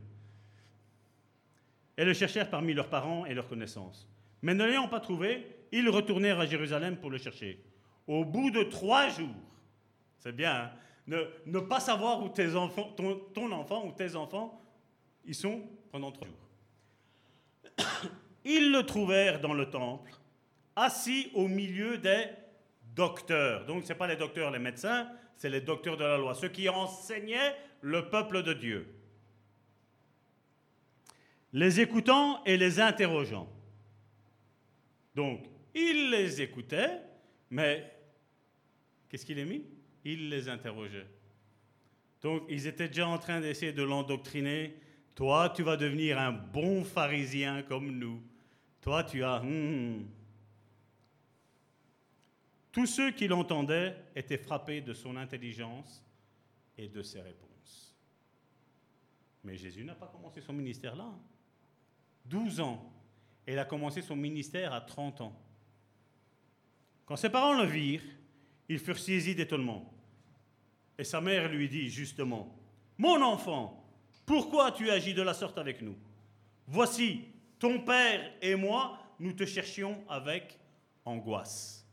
Et 1.96 2.04
le 2.04 2.14
cherchèrent 2.14 2.48
parmi 2.48 2.74
leurs 2.74 2.88
parents 2.88 3.26
et 3.26 3.34
leurs 3.34 3.48
connaissances. 3.48 4.06
Mais 4.42 4.54
ne 4.54 4.64
l'ayant 4.64 4.86
pas 4.86 5.00
trouvé, 5.00 5.46
ils 5.72 5.88
retournèrent 5.88 6.38
à 6.38 6.46
Jérusalem 6.46 6.96
pour 6.96 7.10
le 7.10 7.18
chercher. 7.18 7.60
Au 8.06 8.24
bout 8.24 8.52
de 8.52 8.62
trois 8.62 9.08
jours, 9.08 9.34
c'est 10.18 10.34
bien, 10.34 10.70
hein, 11.08 11.24
ne, 11.46 11.58
pas 11.60 11.80
savoir 11.80 12.22
où 12.22 12.28
tes 12.28 12.54
enfants, 12.54 12.92
ton, 12.96 13.16
ton 13.34 13.50
enfant 13.50 13.86
ou 13.86 13.92
tes 13.92 14.14
enfants, 14.14 14.60
ils 15.24 15.34
sont 15.34 15.62
pendant 15.90 16.12
trois 16.12 16.28
jours. 16.28 16.36
Ils 18.44 18.70
le 18.70 18.84
trouvèrent 18.84 19.40
dans 19.40 19.54
le 19.54 19.68
temple, 19.68 20.12
assis 20.76 21.30
au 21.34 21.48
milieu 21.48 21.98
des 21.98 22.26
docteurs. 22.94 23.64
Donc, 23.66 23.84
ce 23.84 23.88
n'est 23.88 23.98
pas 23.98 24.06
les 24.06 24.16
docteurs, 24.16 24.50
les 24.50 24.58
médecins, 24.58 25.08
c'est 25.36 25.50
les 25.50 25.60
docteurs 25.60 25.96
de 25.96 26.04
la 26.04 26.18
loi, 26.18 26.34
ceux 26.34 26.48
qui 26.48 26.68
enseignaient 26.68 27.56
le 27.80 28.08
peuple 28.08 28.42
de 28.42 28.52
Dieu. 28.52 28.86
Les 31.52 31.80
écoutant 31.80 32.44
et 32.44 32.56
les 32.56 32.80
interrogeant. 32.80 33.48
Donc, 35.14 35.46
il 35.74 36.10
les 36.10 36.42
écoutait, 36.42 37.00
mais 37.50 37.90
qu'est-ce 39.08 39.24
qu'il 39.24 39.40
a 39.40 39.44
mis? 39.44 39.64
Il 40.04 40.28
les 40.28 40.48
interrogeait. 40.48 41.06
Donc, 42.22 42.42
ils 42.48 42.66
étaient 42.66 42.88
déjà 42.88 43.08
en 43.08 43.18
train 43.18 43.40
d'essayer 43.40 43.72
de 43.72 43.82
l'endoctriner. 43.82 44.74
Toi, 45.14 45.52
tu 45.54 45.62
vas 45.62 45.76
devenir 45.76 46.18
un 46.18 46.32
bon 46.32 46.84
pharisien 46.84 47.62
comme 47.62 47.98
nous. 47.98 48.22
Toi, 48.80 49.04
tu 49.04 49.22
as... 49.22 49.40
Hmm. 49.40 50.04
Tous 52.76 52.84
ceux 52.84 53.10
qui 53.10 53.26
l'entendaient 53.26 53.96
étaient 54.14 54.36
frappés 54.36 54.82
de 54.82 54.92
son 54.92 55.16
intelligence 55.16 56.04
et 56.76 56.88
de 56.88 57.02
ses 57.02 57.22
réponses. 57.22 57.96
Mais 59.42 59.56
Jésus 59.56 59.82
n'a 59.82 59.94
pas 59.94 60.08
commencé 60.08 60.42
son 60.42 60.52
ministère 60.52 60.94
là. 60.94 61.10
12 62.26 62.60
ans. 62.60 62.92
Il 63.48 63.58
a 63.58 63.64
commencé 63.64 64.02
son 64.02 64.14
ministère 64.14 64.74
à 64.74 64.82
30 64.82 65.22
ans. 65.22 65.40
Quand 67.06 67.16
ses 67.16 67.30
parents 67.30 67.54
le 67.54 67.64
virent, 67.64 68.04
ils 68.68 68.78
furent 68.78 68.98
saisis 68.98 69.34
d'étonnement. 69.34 69.90
Et 70.98 71.04
sa 71.04 71.22
mère 71.22 71.48
lui 71.48 71.70
dit 71.70 71.88
justement, 71.88 72.54
Mon 72.98 73.22
enfant, 73.22 73.88
pourquoi 74.26 74.70
tu 74.72 74.90
agis 74.90 75.14
de 75.14 75.22
la 75.22 75.32
sorte 75.32 75.56
avec 75.56 75.80
nous? 75.80 75.96
Voici, 76.66 77.24
ton 77.58 77.80
père 77.80 78.34
et 78.42 78.54
moi, 78.54 78.98
nous 79.18 79.32
te 79.32 79.46
cherchions 79.46 80.04
avec 80.10 80.58
angoisse. 81.06 81.85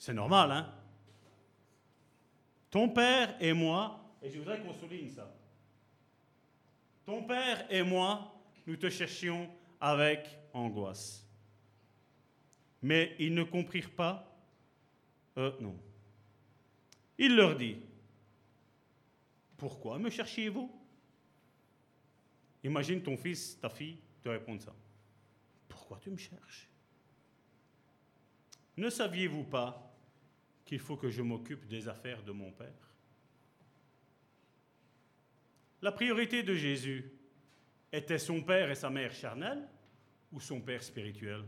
C'est 0.00 0.14
normal, 0.14 0.50
hein 0.50 0.74
Ton 2.70 2.88
père 2.88 3.36
et 3.38 3.52
moi, 3.52 4.02
et 4.22 4.30
je 4.30 4.38
voudrais 4.38 4.58
qu'on 4.58 4.72
souligne 4.72 5.10
ça, 5.10 5.30
ton 7.04 7.22
père 7.24 7.70
et 7.70 7.82
moi, 7.82 8.34
nous 8.66 8.76
te 8.76 8.88
cherchions 8.88 9.50
avec 9.78 10.26
angoisse. 10.54 11.28
Mais 12.80 13.14
ils 13.18 13.34
ne 13.34 13.42
comprirent 13.42 13.90
pas. 13.90 14.26
Euh, 15.36 15.52
non. 15.60 15.76
Il 17.18 17.36
leur 17.36 17.54
dit, 17.54 17.76
pourquoi 19.58 19.98
me 19.98 20.08
cherchiez-vous? 20.08 20.72
Imagine 22.64 23.02
ton 23.02 23.18
fils, 23.18 23.60
ta 23.60 23.68
fille 23.68 23.98
te 24.22 24.30
répondent 24.30 24.62
ça. 24.62 24.74
Pourquoi 25.68 25.98
tu 26.00 26.10
me 26.10 26.16
cherches? 26.16 26.70
Ne 28.78 28.88
saviez-vous 28.88 29.44
pas 29.44 29.89
qu'il 30.70 30.78
faut 30.78 30.96
que 30.96 31.10
je 31.10 31.20
m'occupe 31.20 31.66
des 31.66 31.88
affaires 31.88 32.22
de 32.22 32.30
mon 32.30 32.52
Père 32.52 32.94
La 35.82 35.90
priorité 35.90 36.44
de 36.44 36.54
Jésus 36.54 37.10
était 37.90 38.20
son 38.20 38.40
père 38.40 38.70
et 38.70 38.76
sa 38.76 38.88
mère 38.88 39.12
charnels 39.12 39.68
ou 40.30 40.38
son 40.38 40.60
père 40.60 40.80
spirituel? 40.80 41.42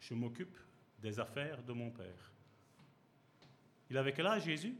Je 0.00 0.14
m'occupe 0.14 0.56
des 0.98 1.20
affaires 1.20 1.62
de 1.62 1.74
mon 1.74 1.90
père. 1.90 2.32
Il 3.90 3.98
avait 3.98 4.14
quel 4.14 4.28
âge 4.28 4.44
Jésus? 4.44 4.74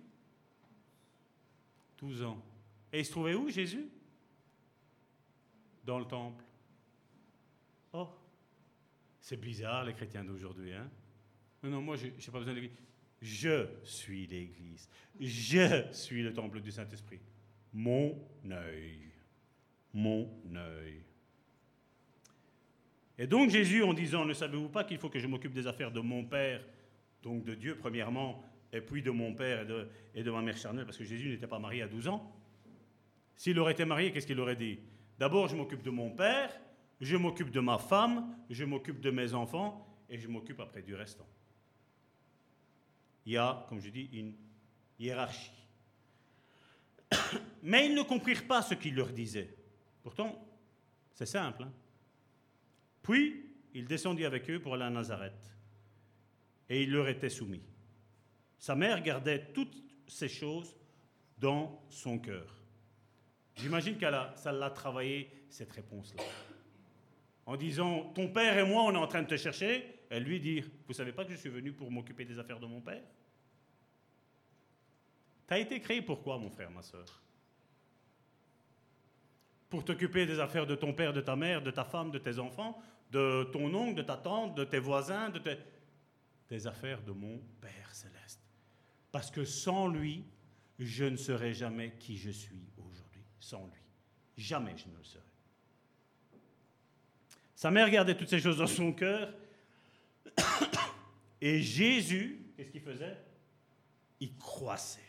12 1.99 2.23
ans. 2.23 2.43
Et 2.91 3.01
il 3.01 3.05
se 3.05 3.11
trouvait 3.11 3.35
où 3.35 3.51
Jésus? 3.51 3.87
Dans 5.85 5.99
le 5.99 6.07
temple. 6.07 6.43
Oh, 7.93 8.09
c'est 9.27 9.41
bizarre 9.41 9.85
les 9.85 9.93
chrétiens 9.93 10.23
d'aujourd'hui. 10.23 10.73
Hein 10.73 10.89
non, 11.65 11.71
non, 11.71 11.83
moi 11.83 11.97
je 11.97 12.07
n'ai 12.07 12.13
pas 12.13 12.39
besoin 12.39 12.55
de 12.55 12.61
l'église. 12.61 12.79
Je 13.21 13.67
suis 13.83 14.25
l'église. 14.29 14.89
Je 15.19 15.89
suis 15.91 16.23
le 16.23 16.33
temple 16.33 16.61
du 16.61 16.71
Saint-Esprit 16.71 17.19
mon 17.73 18.17
œil. 18.53 19.11
Mon 19.93 20.31
œil. 20.55 21.03
Et 23.19 23.27
donc 23.27 23.51
Jésus, 23.51 23.83
en 23.83 23.95
disant, 23.95 24.25
ne 24.25 24.33
savez-vous 24.33 24.69
pas 24.69 24.85
qu'il 24.85 24.99
faut 24.99 25.09
que 25.09 25.19
je 25.19 25.27
m'occupe 25.27 25.53
des 25.53 25.67
affaires 25.67 25.91
de 25.91 26.01
mon 26.01 26.25
Père, 26.25 26.65
donc 27.21 27.43
de 27.43 27.57
Dieu 27.57 27.77
premièrement, 27.77 28.45
et 28.73 28.81
puis 28.81 29.03
de 29.03 29.11
mon 29.11 29.35
Père 29.35 29.63
et 29.63 29.67
de, 29.67 29.89
et 30.15 30.23
de 30.23 30.31
ma 30.31 30.41
mère 30.41 30.57
charnelle, 30.57 30.85
parce 30.85 30.99
que 30.99 31.05
Jésus 31.05 31.31
n'était 31.31 31.49
pas 31.49 31.59
marié 31.59 31.83
à 31.83 31.89
12 31.89 32.07
ans. 32.07 32.33
S'il 33.35 33.59
aurait 33.59 33.73
été 33.73 33.85
marié, 33.85 34.13
qu'est-ce 34.13 34.29
qu'il 34.29 34.39
aurait 34.39 34.55
dit? 34.55 34.79
D'abord, 35.19 35.49
je 35.49 35.57
m'occupe 35.57 35.83
de 35.83 35.91
mon 35.91 36.11
Père, 36.11 36.57
je 37.01 37.17
m'occupe 37.17 37.51
de 37.51 37.61
ma 37.61 37.79
femme, 37.79 38.37
je 38.51 38.65
m'occupe 38.65 39.01
de 39.01 39.11
mes 39.11 39.35
enfants, 39.35 39.87
et 40.09 40.19
je 40.19 40.29
m'occupe 40.29 40.61
après 40.61 40.83
du 40.83 40.95
restant. 40.95 41.27
Il 43.25 43.33
y 43.33 43.37
a, 43.37 43.67
comme 43.69 43.81
je 43.81 43.91
dis, 43.91 44.09
une 44.13 44.35
hiérarchie. 44.99 45.51
Mais 47.63 47.87
ils 47.87 47.95
ne 47.95 48.03
comprirent 48.03 48.47
pas 48.47 48.63
ce 48.63 48.75
qu'il 48.75 48.95
leur 48.95 49.13
disait. 49.13 49.55
Pourtant, 50.03 50.47
c'est 51.13 51.27
simple. 51.27 51.65
Hein. 51.65 51.73
Puis, 53.03 53.45
il 53.75 53.87
descendit 53.87 54.25
avec 54.25 54.49
eux 54.49 54.61
pour 54.61 54.75
aller 54.75 54.85
à 54.85 54.91
Nazareth. 54.91 55.55
Et 56.69 56.83
il 56.85 56.93
leur 56.93 57.09
était 57.09 57.29
soumis. 57.29 57.63
Sa 58.59 58.75
mère 58.75 59.03
gardait 59.03 59.53
toutes 59.53 59.77
ces 60.07 60.29
choses 60.29 60.75
dans 61.39 61.85
son 61.91 62.19
cœur. 62.19 62.55
J'imagine 63.57 63.97
que 63.97 64.07
ça 64.37 64.53
l'a 64.53 64.71
travaillé, 64.71 65.31
cette 65.49 65.73
réponse-là. 65.73 66.23
En 67.47 67.57
disant, 67.57 68.13
ton 68.15 68.29
père 68.29 68.59
et 68.59 68.65
moi, 68.65 68.83
on 68.83 68.93
est 68.93 68.99
en 68.99 69.07
train 69.07 69.23
de 69.23 69.29
te 69.29 69.37
chercher. 69.37 70.01
Elle 70.11 70.25
lui 70.25 70.41
dit, 70.41 70.63
vous 70.87 70.93
savez 70.93 71.13
pas 71.13 71.25
que 71.25 71.31
je 71.31 71.37
suis 71.37 71.49
venu 71.49 71.73
pour 71.73 71.91
m'occuper 71.91 72.25
des 72.25 72.39
affaires 72.39 72.61
de 72.61 72.67
mon 72.67 72.81
père? 72.81 73.03
Tu 75.49 75.55
as 75.55 75.59
été 75.59 75.81
créé 75.81 76.03
pourquoi, 76.03 76.39
mon 76.39 76.51
frère, 76.51 76.71
ma 76.71 76.83
soeur 76.83 77.23
pour 79.69 79.85
t'occuper 79.85 80.27
des 80.27 80.41
affaires 80.41 80.67
de 80.67 80.75
ton 80.75 80.93
père, 80.93 81.13
de 81.13 81.21
ta 81.21 81.37
mère, 81.37 81.63
de 81.63 81.71
ta 81.71 81.85
femme, 81.85 82.11
de 82.11 82.19
tes 82.19 82.39
enfants, 82.39 82.81
de 83.11 83.49
ton 83.53 83.73
oncle, 83.75 83.95
de 83.95 84.03
ta 84.03 84.17
tante, 84.17 84.57
de 84.57 84.65
tes 84.65 84.79
voisins, 84.79 85.31
de 85.31 85.39
tes... 85.39 85.59
des 86.49 86.67
affaires 86.67 87.03
de 87.03 87.13
mon 87.13 87.39
Père 87.61 87.95
céleste. 87.95 88.41
Parce 89.11 89.31
que 89.31 89.45
sans 89.45 89.89
lui, 89.89 90.25
je 90.79 91.05
ne 91.05 91.17
serai 91.17 91.53
jamais 91.53 91.95
qui 91.99 92.17
je 92.17 92.31
suis 92.31 92.71
aujourd'hui. 92.79 93.25
Sans 93.39 93.67
lui. 93.67 93.83
Jamais 94.37 94.77
je 94.77 94.89
ne 94.89 94.97
le 94.97 95.05
serai. 95.05 95.26
Sa 97.57 97.73
mère 97.73 97.91
gardait 97.91 98.15
toutes 98.15 98.29
ces 98.29 98.39
choses 98.39 98.59
dans 98.59 98.69
son 98.69 98.93
cœur. 98.93 99.35
Et 101.41 101.61
Jésus, 101.61 102.53
qu'est-ce 102.57 102.71
qu'il 102.71 102.83
faisait? 102.83 103.17
Il 104.21 104.37
croissait. 104.37 105.01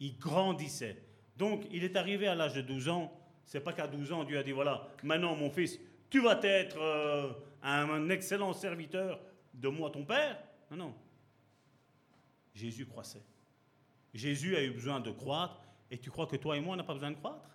Il 0.00 0.16
grandissait. 0.16 1.02
Donc, 1.36 1.66
il 1.70 1.84
est 1.84 1.96
arrivé 1.96 2.26
à 2.26 2.34
l'âge 2.34 2.54
de 2.54 2.62
12 2.62 2.88
ans 2.88 3.20
c'est 3.44 3.60
pas 3.60 3.72
qu'à 3.72 3.86
12 3.86 4.12
ans, 4.12 4.24
Dieu 4.24 4.38
a 4.38 4.42
dit 4.42 4.52
voilà, 4.52 4.88
maintenant 5.02 5.36
mon 5.36 5.50
fils, 5.50 5.78
tu 6.10 6.20
vas 6.22 6.40
être 6.42 6.78
euh, 6.80 7.32
un, 7.62 8.08
excellent 8.08 8.52
serviteur 8.52 9.20
de 9.52 9.68
moi, 9.68 9.90
ton 9.90 10.04
père. 10.04 10.42
Non, 10.70 10.76
non. 10.76 10.94
Jésus 12.54 12.86
croissait. 12.86 13.22
Jésus 14.12 14.56
a 14.56 14.62
eu 14.62 14.70
besoin 14.70 15.00
de 15.00 15.10
croître, 15.10 15.60
et 15.90 15.98
tu 15.98 16.10
crois 16.10 16.26
que 16.26 16.36
toi 16.36 16.56
et 16.56 16.60
moi, 16.60 16.74
on 16.74 16.76
n'a 16.76 16.84
pas 16.84 16.94
besoin 16.94 17.10
de 17.10 17.16
croître? 17.16 17.50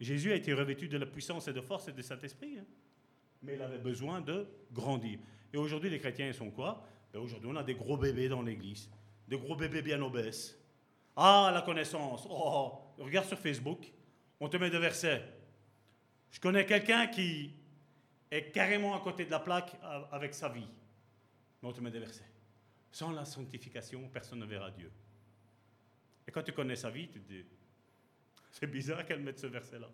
Jésus 0.00 0.32
a 0.32 0.34
été 0.34 0.52
revêtu 0.52 0.88
de 0.88 0.98
la 0.98 1.06
puissance 1.06 1.46
et 1.48 1.52
de 1.52 1.60
force 1.60 1.88
et 1.88 1.92
de 1.92 2.02
Saint-Esprit, 2.02 2.58
hein. 2.58 2.64
Mais 3.42 3.54
il 3.54 3.62
avait 3.62 3.78
besoin 3.78 4.20
de 4.20 4.46
grandir. 4.72 5.18
Et 5.52 5.56
aujourd'hui, 5.56 5.90
les 5.90 5.98
chrétiens, 5.98 6.26
ils 6.26 6.34
sont 6.34 6.50
quoi? 6.50 6.86
Ben 7.12 7.20
Aujourd'hui, 7.20 7.48
on 7.50 7.56
a 7.56 7.62
des 7.62 7.74
gros 7.74 7.96
bébés 7.96 8.28
dans 8.28 8.42
l'église, 8.42 8.88
des 9.26 9.36
gros 9.36 9.56
bébés 9.56 9.82
bien 9.82 10.00
obèses. 10.02 10.56
Ah, 11.16 11.50
la 11.52 11.62
connaissance. 11.62 12.26
Oh, 12.30 12.94
regarde 12.98 13.26
sur 13.26 13.38
Facebook, 13.38 13.92
on 14.38 14.48
te 14.48 14.56
met 14.56 14.70
des 14.70 14.78
versets. 14.78 15.22
Je 16.30 16.38
connais 16.40 16.64
quelqu'un 16.64 17.08
qui, 17.08 17.52
est 18.30 18.52
carrément 18.52 18.94
à 18.94 19.00
côté 19.00 19.24
de 19.24 19.30
la 19.30 19.40
plaque 19.40 19.76
avec 20.12 20.34
sa 20.34 20.48
vie. 20.48 20.68
Mais 21.62 21.68
on 21.68 21.72
te 21.72 21.80
met 21.80 21.90
des 21.90 21.98
versets. 21.98 22.30
Sans 22.92 23.10
la 23.10 23.24
sanctification, 23.24 24.08
personne 24.08 24.38
ne 24.38 24.46
verra 24.46 24.70
Dieu. 24.70 24.90
Et 26.26 26.32
quand 26.32 26.42
tu 26.42 26.52
connais 26.52 26.76
sa 26.76 26.90
vie, 26.90 27.08
tu 27.08 27.20
te 27.20 27.32
dis, 27.32 27.44
c'est 28.52 28.66
bizarre 28.66 29.04
qu'elle 29.04 29.20
mette 29.20 29.38
ce 29.38 29.46
verset-là. 29.46 29.90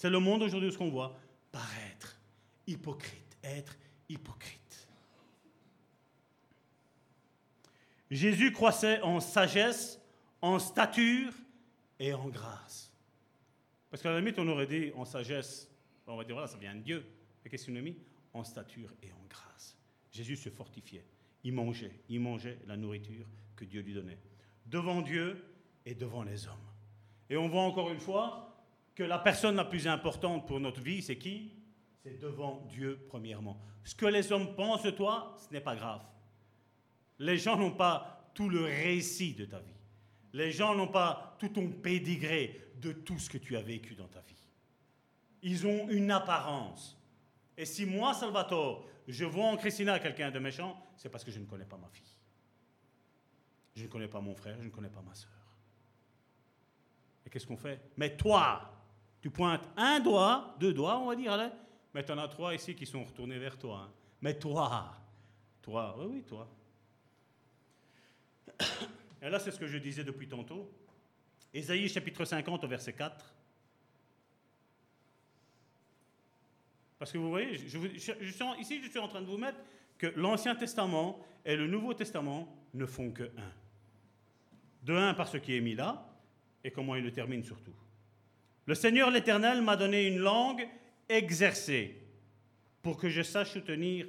C'est 0.00 0.08
le 0.08 0.18
monde 0.18 0.42
aujourd'hui 0.42 0.72
ce 0.72 0.78
qu'on 0.78 0.88
voit. 0.88 1.14
Paraître 1.52 2.18
hypocrite, 2.66 3.36
être 3.44 3.76
hypocrite. 4.08 4.88
Jésus 8.10 8.50
croissait 8.50 9.02
en 9.02 9.20
sagesse, 9.20 10.00
en 10.40 10.58
stature 10.58 11.34
et 11.98 12.14
en 12.14 12.30
grâce. 12.30 12.90
Parce 13.90 14.02
qu'à 14.02 14.10
la 14.10 14.20
limite, 14.20 14.38
on 14.38 14.48
aurait 14.48 14.66
dit 14.66 14.90
en 14.94 15.04
sagesse, 15.04 15.70
on 16.06 16.16
va 16.16 16.24
dire 16.24 16.34
voilà, 16.34 16.48
ça 16.48 16.56
vient 16.56 16.74
de 16.74 16.80
Dieu. 16.80 17.04
Mais 17.44 17.50
qu'est-ce 17.50 17.66
qu'on 17.66 17.76
a 17.76 17.82
mis 17.82 17.98
En 18.32 18.42
stature 18.42 18.94
et 19.02 19.12
en 19.12 19.26
grâce. 19.28 19.76
Jésus 20.10 20.36
se 20.36 20.48
fortifiait. 20.48 21.04
Il 21.44 21.52
mangeait, 21.52 21.92
il 22.08 22.20
mangeait 22.20 22.58
la 22.66 22.78
nourriture 22.78 23.26
que 23.54 23.66
Dieu 23.66 23.82
lui 23.82 23.92
donnait. 23.92 24.18
Devant 24.64 25.02
Dieu 25.02 25.44
et 25.84 25.94
devant 25.94 26.22
les 26.22 26.46
hommes. 26.46 26.56
Et 27.28 27.36
on 27.36 27.48
voit 27.48 27.64
encore 27.64 27.90
une 27.90 28.00
fois 28.00 28.49
que 29.00 29.04
la 29.06 29.18
personne 29.18 29.56
la 29.56 29.64
plus 29.64 29.88
importante 29.88 30.46
pour 30.46 30.60
notre 30.60 30.82
vie, 30.82 31.00
c'est 31.00 31.16
qui? 31.16 31.54
C'est 32.02 32.20
devant 32.20 32.66
Dieu 32.68 33.06
premièrement. 33.08 33.58
Ce 33.82 33.94
que 33.94 34.04
les 34.04 34.30
hommes 34.30 34.54
pensent 34.54 34.82
de 34.82 34.90
toi, 34.90 35.34
ce 35.38 35.50
n'est 35.54 35.62
pas 35.62 35.74
grave. 35.74 36.02
Les 37.18 37.38
gens 37.38 37.56
n'ont 37.56 37.74
pas 37.74 38.30
tout 38.34 38.50
le 38.50 38.62
récit 38.62 39.32
de 39.32 39.46
ta 39.46 39.58
vie. 39.58 39.80
Les 40.34 40.52
gens 40.52 40.74
n'ont 40.74 40.88
pas 40.88 41.34
tout 41.38 41.48
ton 41.48 41.70
pédigré 41.70 42.60
de 42.76 42.92
tout 42.92 43.18
ce 43.18 43.30
que 43.30 43.38
tu 43.38 43.56
as 43.56 43.62
vécu 43.62 43.94
dans 43.94 44.08
ta 44.08 44.20
vie. 44.20 44.46
Ils 45.44 45.66
ont 45.66 45.88
une 45.88 46.10
apparence. 46.10 47.02
Et 47.56 47.64
si 47.64 47.86
moi, 47.86 48.12
Salvatore, 48.12 48.86
je 49.08 49.24
vois 49.24 49.46
en 49.46 49.56
Christina 49.56 49.98
quelqu'un 49.98 50.30
de 50.30 50.38
méchant, 50.38 50.76
c'est 50.98 51.08
parce 51.08 51.24
que 51.24 51.30
je 51.30 51.38
ne 51.38 51.46
connais 51.46 51.64
pas 51.64 51.78
ma 51.78 51.88
fille. 51.88 52.04
Je 53.76 53.84
ne 53.84 53.88
connais 53.88 54.08
pas 54.08 54.20
mon 54.20 54.34
frère, 54.34 54.58
je 54.58 54.66
ne 54.66 54.70
connais 54.70 54.90
pas 54.90 55.00
ma 55.00 55.14
soeur. 55.14 55.30
Et 57.24 57.30
qu'est-ce 57.30 57.46
qu'on 57.46 57.56
fait? 57.56 57.80
Mais 57.96 58.14
toi, 58.14 58.76
tu 59.20 59.30
pointes 59.30 59.62
un 59.76 60.00
doigt, 60.00 60.56
deux 60.58 60.72
doigts, 60.72 60.98
on 60.98 61.06
va 61.06 61.16
dire, 61.16 61.32
allez. 61.32 61.50
Mais 61.94 62.04
tu 62.04 62.12
en 62.12 62.18
as 62.18 62.28
trois 62.28 62.54
ici 62.54 62.74
qui 62.74 62.86
sont 62.86 63.04
retournés 63.04 63.38
vers 63.38 63.58
toi. 63.58 63.86
Hein. 63.86 63.92
Mais 64.22 64.38
toi, 64.38 64.96
toi, 65.62 65.96
oui, 65.98 66.06
oui, 66.08 66.22
toi. 66.22 66.48
Et 69.22 69.28
là, 69.28 69.38
c'est 69.38 69.50
ce 69.50 69.58
que 69.58 69.66
je 69.66 69.78
disais 69.78 70.04
depuis 70.04 70.28
tantôt. 70.28 70.70
Ésaïe 71.52 71.88
chapitre 71.88 72.24
50 72.24 72.64
au 72.64 72.68
verset 72.68 72.92
4. 72.92 73.34
Parce 76.98 77.12
que 77.12 77.18
vous 77.18 77.30
voyez, 77.30 77.56
je, 77.56 77.78
ici 78.58 78.82
je 78.82 78.88
suis 78.90 78.98
en 78.98 79.08
train 79.08 79.22
de 79.22 79.26
vous 79.26 79.38
mettre 79.38 79.58
que 79.98 80.06
l'Ancien 80.16 80.54
Testament 80.54 81.18
et 81.44 81.56
le 81.56 81.66
Nouveau 81.66 81.94
Testament 81.94 82.48
ne 82.74 82.86
font 82.86 83.10
que 83.10 83.24
un. 83.24 83.52
De 84.82 84.94
un 84.94 85.14
par 85.14 85.28
ce 85.28 85.38
qui 85.38 85.56
est 85.56 85.60
mis 85.60 85.74
là, 85.74 86.06
et 86.62 86.70
comment 86.70 86.94
il 86.94 87.04
le 87.04 87.12
termine 87.12 87.42
surtout. 87.42 87.74
Le 88.66 88.74
Seigneur 88.74 89.10
l'Éternel 89.10 89.62
m'a 89.62 89.76
donné 89.76 90.06
une 90.06 90.18
langue 90.18 90.68
exercée 91.08 92.00
pour 92.82 92.96
que 92.96 93.08
je 93.08 93.22
sache 93.22 93.52
soutenir 93.52 94.06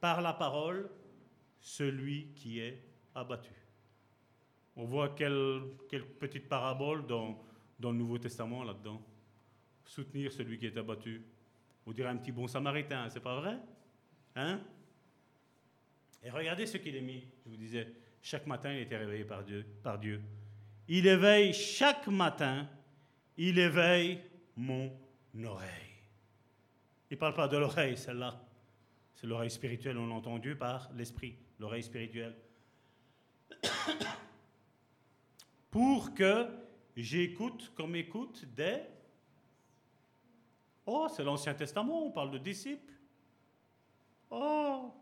par 0.00 0.20
la 0.20 0.32
parole 0.32 0.90
celui 1.60 2.28
qui 2.34 2.60
est 2.60 2.82
abattu. 3.14 3.52
On 4.76 4.84
voit 4.84 5.10
quelle, 5.10 5.62
petite 6.18 6.48
parabole 6.48 7.06
dans, 7.06 7.38
le 7.80 7.92
Nouveau 7.92 8.18
Testament 8.18 8.64
là-dedans. 8.64 9.02
Soutenir 9.84 10.32
celui 10.32 10.58
qui 10.58 10.66
est 10.66 10.76
abattu. 10.76 11.22
Vous 11.84 11.92
direz 11.92 12.08
un 12.08 12.16
petit 12.16 12.32
bon 12.32 12.46
samaritain, 12.46 13.08
c'est 13.10 13.20
pas 13.20 13.40
vrai? 13.40 13.58
Hein? 14.36 14.60
Et 16.22 16.30
regardez 16.30 16.66
ce 16.66 16.78
qu'il 16.78 16.94
est 16.96 17.00
mis. 17.00 17.24
Je 17.44 17.50
vous 17.50 17.56
disais, 17.56 17.88
chaque 18.22 18.46
matin, 18.46 18.72
il 18.72 18.80
était 18.80 18.96
réveillé 18.96 19.24
par 19.24 19.42
Dieu. 19.42 19.66
Par 19.82 19.98
Dieu. 19.98 20.20
Il 20.88 21.06
éveille 21.06 21.52
chaque 21.52 22.06
matin, 22.06 22.68
il 23.36 23.58
éveille 23.58 24.20
mon 24.56 24.90
oreille. 25.44 25.68
Il 27.10 27.14
ne 27.14 27.18
parle 27.18 27.34
pas 27.34 27.48
de 27.48 27.56
l'oreille, 27.56 27.96
celle-là. 27.96 28.40
C'est 29.14 29.26
l'oreille 29.26 29.50
spirituelle, 29.50 29.98
on 29.98 30.10
entend 30.10 30.38
Dieu 30.38 30.56
par 30.56 30.90
l'esprit, 30.94 31.36
l'oreille 31.58 31.82
spirituelle 31.82 32.34
pour 35.70 36.14
que 36.14 36.48
j'écoute 36.96 37.72
comme 37.74 37.94
écoute 37.96 38.44
des... 38.54 38.78
Oh, 40.86 41.06
c'est 41.14 41.22
l'Ancien 41.22 41.54
Testament, 41.54 42.06
on 42.06 42.10
parle 42.10 42.32
de 42.32 42.38
disciples. 42.38 42.92
Oh, 44.30 44.92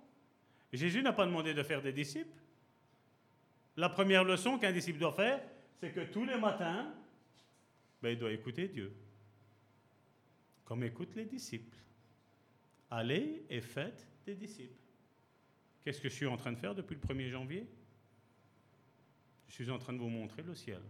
Jésus 0.73 1.03
n'a 1.03 1.13
pas 1.13 1.27
demandé 1.27 1.55
de 1.55 1.63
faire 1.63 1.81
des 1.81 1.93
disciples. 1.93 2.39
La 3.77 3.89
première 3.89 4.25
leçon 4.25 4.59
qu'un 4.59 4.73
disciple 4.73 4.99
doit 4.99 5.13
faire, 5.13 5.41
c'est 5.81 5.91
que 5.93 6.01
tous 6.01 6.25
les 6.25 6.37
matins, 6.37 6.93
ben, 8.03 8.11
il 8.11 8.19
doit 8.19 8.33
écouter 8.33 8.69
Dieu, 8.69 8.93
comme 10.65 10.83
écoutent 10.83 11.15
les 11.15 11.27
disciples. 11.27 11.77
Allez 12.91 13.45
et 13.49 13.61
faites 13.61 14.07
des 14.25 14.35
disciples. 14.35 14.81
Qu'est-ce 15.85 16.01
que 16.01 16.09
je 16.09 16.15
suis 16.15 16.27
en 16.27 16.37
train 16.37 16.53
de 16.53 16.59
faire 16.59 16.75
depuis 16.75 16.97
le 16.97 17.01
1er 17.01 17.31
janvier? 17.31 17.67
Je 19.49 19.55
suis 19.55 19.71
en 19.71 19.79
train 19.79 19.93
de 19.93 19.99
vous 19.99 20.09
montrer 20.09 20.43
le 20.43 20.55
ciel. 20.55 20.83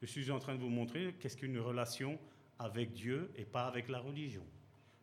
Je 0.00 0.06
suis 0.06 0.30
en 0.30 0.38
train 0.38 0.54
de 0.54 0.60
vous 0.60 0.68
montrer 0.68 1.14
qu'est-ce 1.20 1.36
qu'une 1.36 1.58
relation 1.58 2.18
avec 2.58 2.92
Dieu 2.92 3.30
et 3.36 3.44
pas 3.44 3.66
avec 3.66 3.88
la 3.88 3.98
religion. 3.98 4.44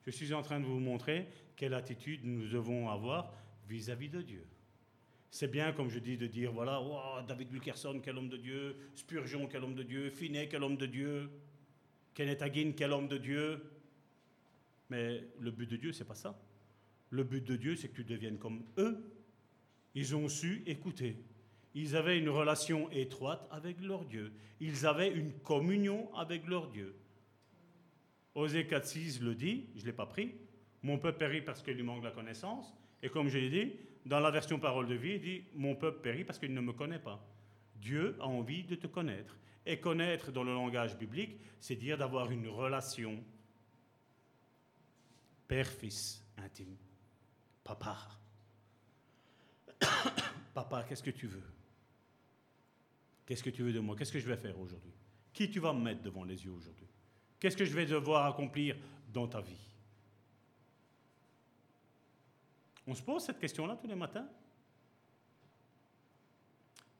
Je 0.05 0.11
suis 0.11 0.33
en 0.33 0.41
train 0.41 0.59
de 0.59 0.65
vous 0.65 0.79
montrer 0.79 1.27
quelle 1.55 1.73
attitude 1.73 2.21
nous 2.23 2.47
devons 2.47 2.89
avoir 2.89 3.33
vis-à-vis 3.67 4.09
de 4.09 4.21
Dieu. 4.21 4.45
C'est 5.33 5.47
bien, 5.47 5.71
comme 5.71 5.89
je 5.89 5.99
dis, 5.99 6.17
de 6.17 6.27
dire 6.27 6.51
voilà, 6.51 6.81
David 7.25 7.53
Wilkerson, 7.53 8.01
quel 8.03 8.17
homme 8.17 8.27
de 8.27 8.35
Dieu, 8.35 8.75
Spurgeon, 8.95 9.47
quel 9.47 9.63
homme 9.63 9.75
de 9.75 9.83
Dieu, 9.83 10.09
Finney, 10.09 10.49
quel 10.49 10.61
homme 10.61 10.75
de 10.75 10.85
Dieu, 10.85 11.31
Kenneth 12.13 12.41
Hagin, 12.41 12.73
quel 12.75 12.91
homme 12.91 13.07
de 13.07 13.17
Dieu. 13.17 13.63
Mais 14.89 15.23
le 15.39 15.51
but 15.51 15.69
de 15.69 15.77
Dieu, 15.77 15.93
c'est 15.93 16.03
pas 16.03 16.15
ça. 16.15 16.37
Le 17.11 17.23
but 17.23 17.41
de 17.45 17.55
Dieu, 17.55 17.77
c'est 17.77 17.87
que 17.87 17.95
tu 17.95 18.03
deviennes 18.03 18.37
comme 18.37 18.65
eux. 18.77 19.09
Ils 19.95 20.17
ont 20.17 20.27
su 20.27 20.63
écouter. 20.65 21.15
Ils 21.75 21.95
avaient 21.95 22.19
une 22.19 22.29
relation 22.29 22.91
étroite 22.91 23.47
avec 23.51 23.79
leur 23.79 24.03
Dieu. 24.03 24.33
Ils 24.59 24.85
avaient 24.85 25.11
une 25.11 25.31
communion 25.39 26.13
avec 26.13 26.45
leur 26.45 26.67
Dieu. 26.67 26.93
Osée 28.35 28.65
4.6 28.65 29.23
le 29.23 29.33
dit, 29.33 29.69
je 29.75 29.81
ne 29.81 29.85
l'ai 29.85 29.93
pas 29.93 30.05
pris. 30.05 30.35
Mon 30.83 30.97
peuple 30.97 31.19
périt 31.19 31.41
parce 31.41 31.61
qu'il 31.61 31.75
lui 31.75 31.83
manque 31.83 32.03
la 32.03 32.11
connaissance. 32.11 32.73
Et 33.01 33.07
comme 33.07 33.29
je 33.29 33.37
l'ai 33.37 33.49
dit, 33.49 33.73
dans 34.05 34.19
la 34.19 34.31
version 34.31 34.59
parole 34.59 34.87
de 34.87 34.95
vie, 34.95 35.13
il 35.13 35.21
dit 35.21 35.43
Mon 35.55 35.75
peuple 35.75 36.01
périt 36.01 36.23
parce 36.23 36.39
qu'il 36.39 36.53
ne 36.53 36.61
me 36.61 36.73
connaît 36.73 36.99
pas. 36.99 37.23
Dieu 37.75 38.15
a 38.19 38.27
envie 38.27 38.63
de 38.63 38.75
te 38.75 38.87
connaître. 38.87 39.37
Et 39.65 39.79
connaître 39.79 40.31
dans 40.31 40.43
le 40.43 40.53
langage 40.53 40.97
biblique, 40.97 41.37
c'est 41.59 41.75
dire 41.75 41.97
d'avoir 41.97 42.31
une 42.31 42.47
relation 42.47 43.23
père-fils 45.47 46.23
intime. 46.37 46.75
Papa. 47.63 47.97
Papa, 50.53 50.83
qu'est-ce 50.87 51.03
que 51.03 51.11
tu 51.11 51.27
veux? 51.27 51.43
Qu'est-ce 53.25 53.43
que 53.43 53.49
tu 53.49 53.63
veux 53.63 53.71
de 53.71 53.79
moi? 53.79 53.95
Qu'est-ce 53.95 54.11
que 54.11 54.19
je 54.19 54.27
vais 54.27 54.37
faire 54.37 54.59
aujourd'hui? 54.59 54.93
Qui 55.31 55.49
tu 55.49 55.59
vas 55.59 55.73
me 55.73 55.81
mettre 55.81 56.01
devant 56.01 56.23
les 56.23 56.43
yeux 56.43 56.51
aujourd'hui? 56.51 56.87
Qu'est-ce 57.39 57.55
que 57.55 57.65
je 57.65 57.73
vais 57.73 57.85
devoir 57.85 58.25
accomplir 58.25 58.75
dans 59.13 59.27
ta 59.27 59.41
vie? 59.41 59.70
On 62.87 62.95
se 62.95 63.01
pose 63.01 63.23
cette 63.23 63.39
question-là 63.39 63.77
tous 63.79 63.87
les 63.87 63.95
matins 63.95 64.27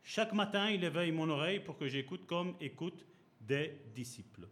Chaque 0.04 0.34
matin, 0.34 0.70
il 0.70 0.84
éveille 0.84 1.12
mon 1.12 1.30
oreille 1.30 1.60
pour 1.60 1.78
que 1.78 1.88
j'écoute 1.88 2.26
comme 2.26 2.56
écoute 2.60 3.06
des 3.40 3.82
disciples. 3.94 4.48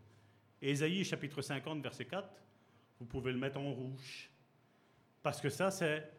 Ésaïe 0.62 1.04
chapitre 1.04 1.42
50, 1.42 1.82
verset 1.82 2.06
4, 2.06 2.28
vous 3.00 3.06
pouvez 3.06 3.32
le 3.32 3.38
mettre 3.38 3.60
en 3.60 3.72
rouge. 3.74 4.30
Parce 5.22 5.40
que 5.40 5.50
ça, 5.50 5.72
c'est 5.72 6.12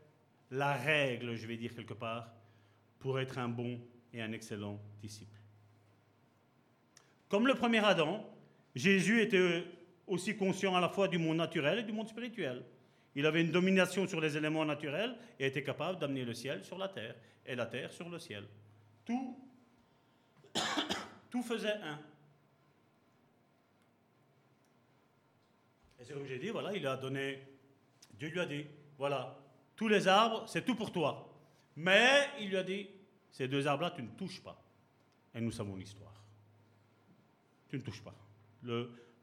la 0.50 0.74
règle, 0.74 1.36
je 1.36 1.46
vais 1.46 1.56
dire 1.56 1.74
quelque 1.74 1.94
part, 1.94 2.32
pour 2.98 3.18
être 3.18 3.38
un 3.38 3.48
bon 3.48 3.80
et 4.12 4.22
un 4.22 4.32
excellent 4.32 4.80
disciple. 5.00 5.38
Comme 7.28 7.46
le 7.46 7.54
premier 7.54 7.84
Adam, 7.84 8.28
Jésus 8.74 9.20
était 9.20 9.64
aussi 10.06 10.36
conscient 10.36 10.74
à 10.74 10.80
la 10.80 10.88
fois 10.88 11.08
du 11.08 11.18
monde 11.18 11.36
naturel 11.36 11.78
et 11.78 11.82
du 11.82 11.92
monde 11.92 12.08
spirituel. 12.08 12.64
Il 13.14 13.26
avait 13.26 13.40
une 13.40 13.50
domination 13.50 14.06
sur 14.06 14.20
les 14.20 14.36
éléments 14.36 14.64
naturels 14.64 15.16
et 15.38 15.46
était 15.46 15.62
capable 15.62 15.98
d'amener 15.98 16.24
le 16.24 16.34
ciel 16.34 16.64
sur 16.64 16.78
la 16.78 16.88
terre 16.88 17.14
et 17.44 17.54
la 17.54 17.66
terre 17.66 17.92
sur 17.92 18.08
le 18.08 18.18
ciel. 18.18 18.46
Tout, 19.04 19.38
tout 21.30 21.42
faisait 21.42 21.72
un. 21.82 21.98
Et 25.98 26.04
c'est 26.04 26.14
comme 26.14 26.26
j'ai 26.26 26.38
dit, 26.38 26.50
voilà, 26.50 26.74
il 26.74 26.86
a 26.86 26.96
donné, 26.96 27.42
Dieu 28.14 28.28
lui 28.28 28.40
a 28.40 28.46
dit, 28.46 28.64
voilà, 28.96 29.36
tous 29.76 29.88
les 29.88 30.06
arbres, 30.06 30.44
c'est 30.48 30.64
tout 30.64 30.74
pour 30.74 30.92
toi. 30.92 31.26
Mais 31.76 32.28
il 32.40 32.50
lui 32.50 32.56
a 32.56 32.62
dit, 32.62 32.88
ces 33.30 33.48
deux 33.48 33.66
arbres-là, 33.66 33.90
tu 33.90 34.02
ne 34.02 34.10
touches 34.10 34.42
pas. 34.42 34.62
Et 35.34 35.40
nous 35.40 35.52
savons 35.52 35.76
l'histoire 35.76 36.20
tu 37.70 37.76
ne 37.76 37.82
touches 37.82 38.02
pas. 38.02 38.14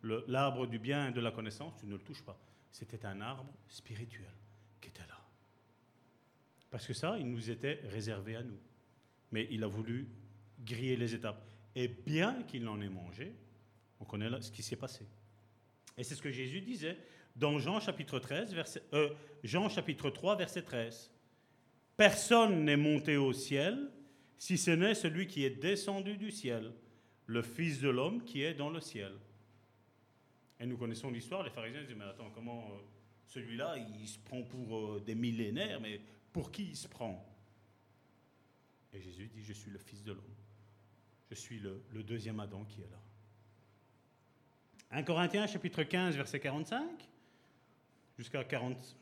L'arbre 0.02 0.66
du 0.68 0.80
bien 0.80 1.10
et 1.10 1.12
de 1.12 1.20
la 1.20 1.32
connaissance, 1.32 1.76
tu 1.80 1.86
ne 1.86 1.94
le 1.94 2.00
touches 2.00 2.24
pas. 2.24 2.40
C'était 2.72 3.06
un 3.06 3.22
arbre 3.22 3.54
spirituel 3.70 4.34
qui 4.82 4.90
était 4.90 5.08
là. 5.08 5.20
Parce 6.70 6.86
que 6.86 6.94
ça, 6.94 7.18
il 7.18 7.30
nous 7.30 7.50
était 7.50 7.82
réservé 7.86 8.36
à 8.36 8.44
nous. 8.44 8.60
Mais 9.32 9.48
il 9.52 9.64
a 9.64 9.68
voulu 9.68 10.08
griller 10.60 10.96
les 10.96 11.14
étapes. 11.16 11.44
Et 11.76 11.88
bien 11.88 12.44
qu'il 12.44 12.68
en 12.68 12.82
ait 12.82 12.90
mangé, 12.90 13.34
on 14.00 14.06
connaît 14.06 14.42
ce 14.42 14.52
qui 14.52 14.64
s'est 14.64 14.76
passé. 14.76 15.06
Et 15.98 16.04
c'est 16.04 16.16
ce 16.16 16.22
que 16.22 16.32
Jésus 16.32 16.62
disait 16.62 16.98
dans 17.36 17.60
Jean 17.60 17.80
chapitre, 17.80 18.20
13, 18.20 18.54
verset, 18.54 18.84
euh, 18.94 19.10
Jean 19.44 19.70
chapitre 19.70 20.10
3, 20.10 20.36
verset 20.36 20.64
13. 20.64 21.12
Personne 21.96 22.66
n'est 22.66 22.78
monté 22.78 23.18
au 23.18 23.34
ciel 23.34 23.92
si 24.38 24.58
ce 24.58 24.72
n'est 24.72 24.96
celui 24.96 25.28
qui 25.28 25.46
est 25.46 25.62
descendu 25.62 26.18
du 26.18 26.32
ciel, 26.32 26.72
le 27.26 27.42
Fils 27.42 27.80
de 27.80 27.90
l'homme 27.90 28.24
qui 28.24 28.44
est 28.44 28.54
dans 28.54 28.70
le 28.70 28.80
ciel. 28.80 29.14
Et 30.60 30.66
nous 30.66 30.78
connaissons 30.78 31.12
l'histoire, 31.12 31.44
les 31.44 31.50
pharisiens 31.50 31.84
disent, 31.84 31.96
mais 31.96 32.06
attends, 32.06 32.32
comment 32.34 32.72
euh, 32.72 32.80
celui-là, 33.26 33.76
il 33.78 34.08
se 34.08 34.20
prend 34.20 34.42
pour 34.44 34.78
euh, 34.78 35.04
des 35.06 35.16
millénaires, 35.16 35.80
mais 35.80 36.02
pour 36.34 36.52
qui 36.52 36.64
il 36.66 36.76
se 36.76 36.88
prend? 36.88 37.24
Et 38.94 39.02
Jésus 39.02 39.28
dit, 39.28 39.44
je 39.44 39.54
suis 39.54 39.70
le 39.70 39.78
Fils 39.78 40.04
de 40.04 40.14
l'homme. 40.14 40.36
Je 41.30 41.36
suis 41.36 41.60
le, 41.60 41.84
le 41.92 42.04
deuxième 42.04 42.40
Adam 42.40 42.64
qui 42.66 42.82
est 42.82 42.90
là. 42.90 43.02
1 44.92 45.04
Corinthiens 45.04 45.46
chapitre 45.46 45.84
15, 45.84 46.16
verset 46.16 46.40
45, 46.40 46.88
jusqu'à 48.18 48.44
40 48.44 48.98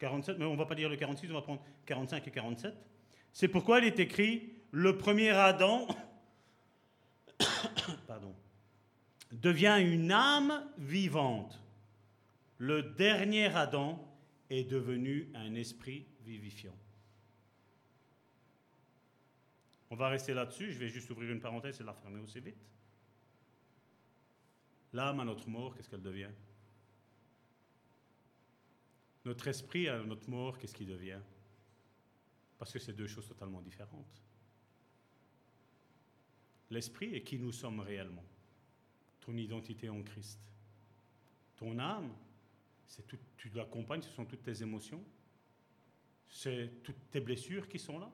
47, 0.00 0.38
mais 0.38 0.46
on 0.46 0.54
ne 0.54 0.58
va 0.58 0.66
pas 0.66 0.74
lire 0.74 0.88
le 0.88 0.96
46, 0.96 1.30
on 1.30 1.34
va 1.34 1.42
prendre 1.42 1.62
45 1.86 2.26
et 2.26 2.30
47. 2.30 2.74
C'est 3.32 3.48
pourquoi 3.48 3.78
il 3.78 3.84
est 3.84 4.00
écrit, 4.00 4.50
le 4.72 4.96
premier 4.96 5.30
Adam 5.30 5.86
pardon, 8.06 8.34
devient 9.30 9.78
une 9.80 10.10
âme 10.12 10.68
vivante. 10.78 11.60
Le 12.58 12.82
dernier 12.82 13.46
Adam 13.46 13.98
est 14.50 14.64
devenu 14.64 15.30
un 15.34 15.54
esprit 15.54 16.06
vivifiant. 16.22 16.76
On 19.90 19.96
va 19.96 20.08
rester 20.08 20.34
là-dessus, 20.34 20.72
je 20.72 20.78
vais 20.78 20.88
juste 20.88 21.10
ouvrir 21.10 21.30
une 21.30 21.40
parenthèse 21.40 21.80
et 21.80 21.84
la 21.84 21.94
fermer 21.94 22.20
aussi 22.20 22.40
vite. 22.40 22.68
L'âme 24.92 25.20
à 25.20 25.24
notre 25.24 25.48
mort, 25.48 25.74
qu'est-ce 25.74 25.88
qu'elle 25.88 26.02
devient? 26.02 26.30
Notre 29.24 29.48
esprit 29.48 29.88
à 29.88 30.02
notre 30.02 30.28
mort, 30.30 30.58
qu'est-ce 30.58 30.74
qu'il 30.74 30.86
devient? 30.86 31.20
Parce 32.58 32.72
que 32.72 32.78
c'est 32.78 32.92
deux 32.92 33.06
choses 33.06 33.26
totalement 33.26 33.60
différentes. 33.60 34.22
L'esprit 36.70 37.14
est 37.14 37.22
qui 37.22 37.38
nous 37.38 37.52
sommes 37.52 37.80
réellement. 37.80 38.24
Ton 39.20 39.36
identité 39.36 39.88
en 39.88 40.02
Christ. 40.02 40.40
Ton 41.56 41.78
âme, 41.78 42.12
c'est 42.86 43.06
tout, 43.06 43.18
tu 43.36 43.50
l'accompagnes, 43.50 44.02
ce 44.02 44.10
sont 44.10 44.24
toutes 44.24 44.42
tes 44.42 44.62
émotions. 44.62 45.02
C'est 46.28 46.82
toutes 46.82 47.10
tes 47.10 47.20
blessures 47.20 47.68
qui 47.68 47.78
sont 47.78 47.98
là. 47.98 48.10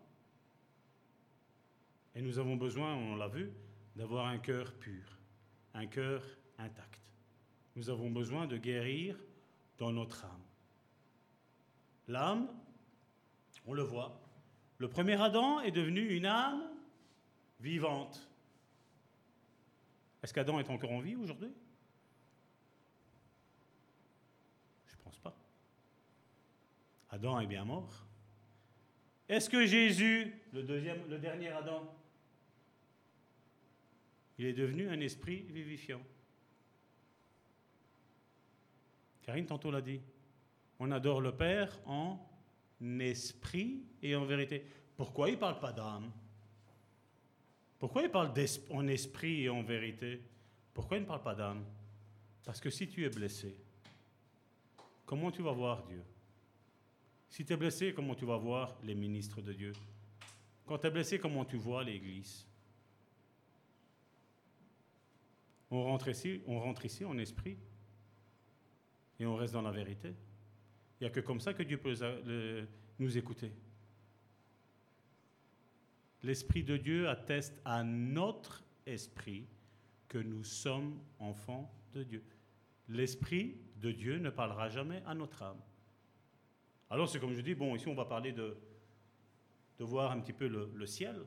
Et 2.15 2.23
nous 2.23 2.39
avons 2.39 2.57
besoin, 2.57 2.95
on 2.95 3.17
l'a 3.17 3.29
vu, 3.29 3.53
d'avoir 3.95 4.27
un 4.27 4.39
cœur 4.39 4.73
pur, 4.75 5.19
un 5.75 5.87
cœur 5.87 6.23
intact. 6.59 7.01
Nous 7.77 7.91
avons 7.91 8.11
besoin 8.11 8.47
de 8.47 8.57
guérir 8.57 9.19
dans 9.79 9.93
notre 9.93 10.25
âme. 10.25 10.43
L'âme, 12.09 12.49
on 13.67 13.75
le 13.75 13.83
voit, 13.83 14.21
le 14.79 14.89
premier 14.89 15.21
Adam 15.21 15.61
est 15.61 15.71
devenu 15.71 16.09
une 16.15 16.27
âme 16.27 16.63
vivante. 17.61 18.29
Est-ce 20.23 20.33
qu'Adam 20.33 20.59
est 20.59 20.71
encore 20.71 20.93
en 20.93 21.01
vie 21.01 21.17
aujourd'hui? 21.17 21.53
Je 24.87 24.95
ne 24.95 25.01
pense 25.03 25.19
pas. 25.19 25.37
Adam 27.11 27.41
est 27.41 27.47
bien 27.47 27.65
mort. 27.65 28.07
Est-ce 29.29 29.51
que 29.51 29.67
Jésus, 29.67 30.33
le, 30.53 30.63
dernier 31.19 31.49
Adam, 31.49 31.93
il 34.39 34.47
est 34.47 34.53
devenu 34.53 34.89
un 34.89 35.01
esprit 35.01 35.43
vivifiant? 35.49 36.03
Karine 39.23 39.47
tantôt 39.47 39.73
l'a 39.73 39.81
dit. 39.81 40.01
On 40.79 40.93
adore 40.93 41.21
le 41.21 41.35
Père 41.35 41.81
en 41.87 42.19
esprit 43.01 43.83
et 44.03 44.15
en 44.15 44.25
vérité. 44.25 44.65
Pourquoi 44.97 45.29
il 45.29 45.35
ne 45.35 45.41
parle 45.41 45.59
pas 45.59 45.73
d'âme? 45.73 46.13
Pourquoi 47.79 48.03
il 48.03 48.11
parle 48.11 48.33
en 48.71 48.89
esprit 48.89 49.43
et 49.43 49.49
en 49.49 49.63
vérité? 49.63 50.21
Pourquoi 50.73 50.97
il 50.97 51.01
ne 51.01 51.07
parle 51.07 51.23
pas 51.23 51.35
d'âme? 51.35 51.65
Parce 52.45 52.61
que 52.61 52.71
si 52.71 52.89
tu 52.89 53.05
es 53.05 53.11
blessé, 53.11 53.55
comment 55.05 55.31
tu 55.31 55.43
vas 55.43 55.53
voir 55.53 55.85
Dieu? 55.85 56.03
Si 57.29 57.45
tu 57.45 57.53
es 57.53 57.57
blessé, 57.57 57.93
comment 57.93 58.15
tu 58.15 58.25
vas 58.25 58.37
voir 58.37 58.77
les 58.83 58.95
ministres 58.95 59.43
de 59.43 59.53
Dieu? 59.53 59.73
Quand 60.67 60.79
tu 60.79 60.87
es 60.87 60.91
blessé, 60.91 61.19
comment 61.19 61.45
tu 61.45 61.57
vois 61.57 61.85
l'Église? 61.85 62.47
On 65.71 65.83
rentre, 65.83 66.09
ici, 66.09 66.41
on 66.47 66.61
rentre 66.61 66.87
ici 66.87 67.05
en 67.05 67.19
esprit 67.19 67.57
et 69.19 69.27
on 69.27 69.35
reste 69.35 69.53
dans 69.53 69.63
la 69.63 69.73
vérité. 69.73 70.15
Il 71.01 71.05
n'y 71.05 71.07
a 71.09 71.11
que 71.11 71.21
comme 71.21 71.41
ça 71.41 71.53
que 71.53 71.63
Dieu 71.63 71.77
peut 71.77 71.95
nous 72.99 73.19
écouter. 73.19 73.53
L'Esprit 76.23 76.63
de 76.63 76.77
Dieu 76.77 77.09
atteste 77.09 77.61
à 77.65 77.83
notre 77.85 78.65
esprit 78.87 79.47
que 80.09 80.19
nous 80.19 80.45
sommes 80.45 80.99
enfants 81.19 81.73
de 81.93 82.03
Dieu. 82.03 82.23
L'Esprit 82.89 83.57
de 83.77 83.91
Dieu 83.93 84.19
ne 84.19 84.31
parlera 84.31 84.69
jamais 84.69 85.03
à 85.07 85.15
notre 85.15 85.43
âme. 85.43 85.61
Alors 86.91 87.09
c'est 87.09 87.19
comme 87.19 87.33
je 87.33 87.41
dis, 87.41 87.55
bon, 87.55 87.75
ici 87.75 87.89
on 87.89 87.95
va 87.95 88.05
parler 88.05 88.33
de, 88.33 88.57
de 89.79 89.85
voir 89.85 90.13
un 90.13 90.21
petit 90.21 90.33
peu 90.33 90.47
le, 90.47 90.87
ciel. 90.87 91.21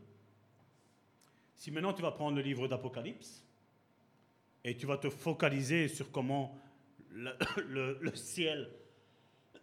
Si 1.55 1.71
maintenant 1.71 1.93
tu 1.93 2.01
vas 2.01 2.11
prendre 2.11 2.37
le 2.37 2.41
livre 2.41 2.67
d'Apocalypse 2.67 3.45
et 4.63 4.75
tu 4.77 4.85
vas 4.85 4.97
te 4.97 5.09
focaliser 5.09 5.87
sur 5.87 6.11
comment 6.11 6.57
le 7.11 8.11
ciel 8.15 8.69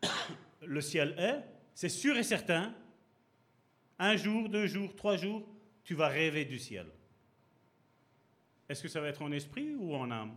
le 0.63 0.81
ciel 0.81 1.15
est, 1.19 1.45
c'est 1.75 1.89
sûr 1.89 2.17
et 2.17 2.23
certain, 2.23 2.75
un 3.99 4.17
jour, 4.17 4.49
deux 4.49 4.67
jours, 4.67 4.95
trois 4.95 5.17
jours, 5.17 5.47
tu 5.85 5.95
vas 5.95 6.09
rêver 6.09 6.45
du 6.45 6.59
ciel. 6.59 6.87
Est-ce 8.69 8.83
que 8.83 8.89
ça 8.89 9.01
va 9.01 9.09
être 9.09 9.23
en 9.23 9.33
esprit 9.33 9.75
ou 9.77 9.95
en 9.95 10.11
âme? 10.11 10.37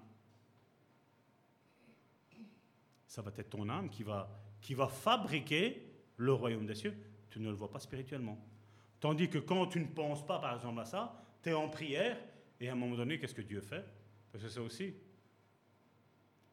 Ça 3.08 3.22
va 3.22 3.32
être 3.38 3.50
ton 3.50 3.68
âme 3.70 3.90
qui 3.90 4.04
va, 4.04 4.30
qui 4.62 4.76
va 4.76 4.88
fabriquer 4.88 5.92
le 6.18 6.34
royaume 6.34 6.66
des 6.66 6.76
cieux. 6.76 6.96
Tu 7.32 7.40
ne 7.40 7.50
le 7.50 7.56
vois 7.56 7.72
pas 7.72 7.80
spirituellement. 7.80 8.38
Tandis 9.00 9.30
que 9.30 9.40
quand 9.40 9.68
tu 9.68 9.80
ne 9.80 9.88
penses 9.88 10.26
pas, 10.26 10.40
par 10.40 10.56
exemple, 10.56 10.80
à 10.82 10.86
ça, 10.86 11.24
tu 11.42 11.50
es 11.50 11.54
en 11.54 11.70
prière, 11.70 12.18
et 12.60 12.70
à 12.70 12.74
un 12.74 12.76
moment 12.76 12.98
donné, 12.98 13.18
qu'est-ce 13.18 13.34
que 13.34 13.42
Dieu 13.42 13.62
fait? 13.62 13.86
Parce 14.32 14.44
que 14.44 14.50
ça 14.50 14.62
aussi, 14.62 14.94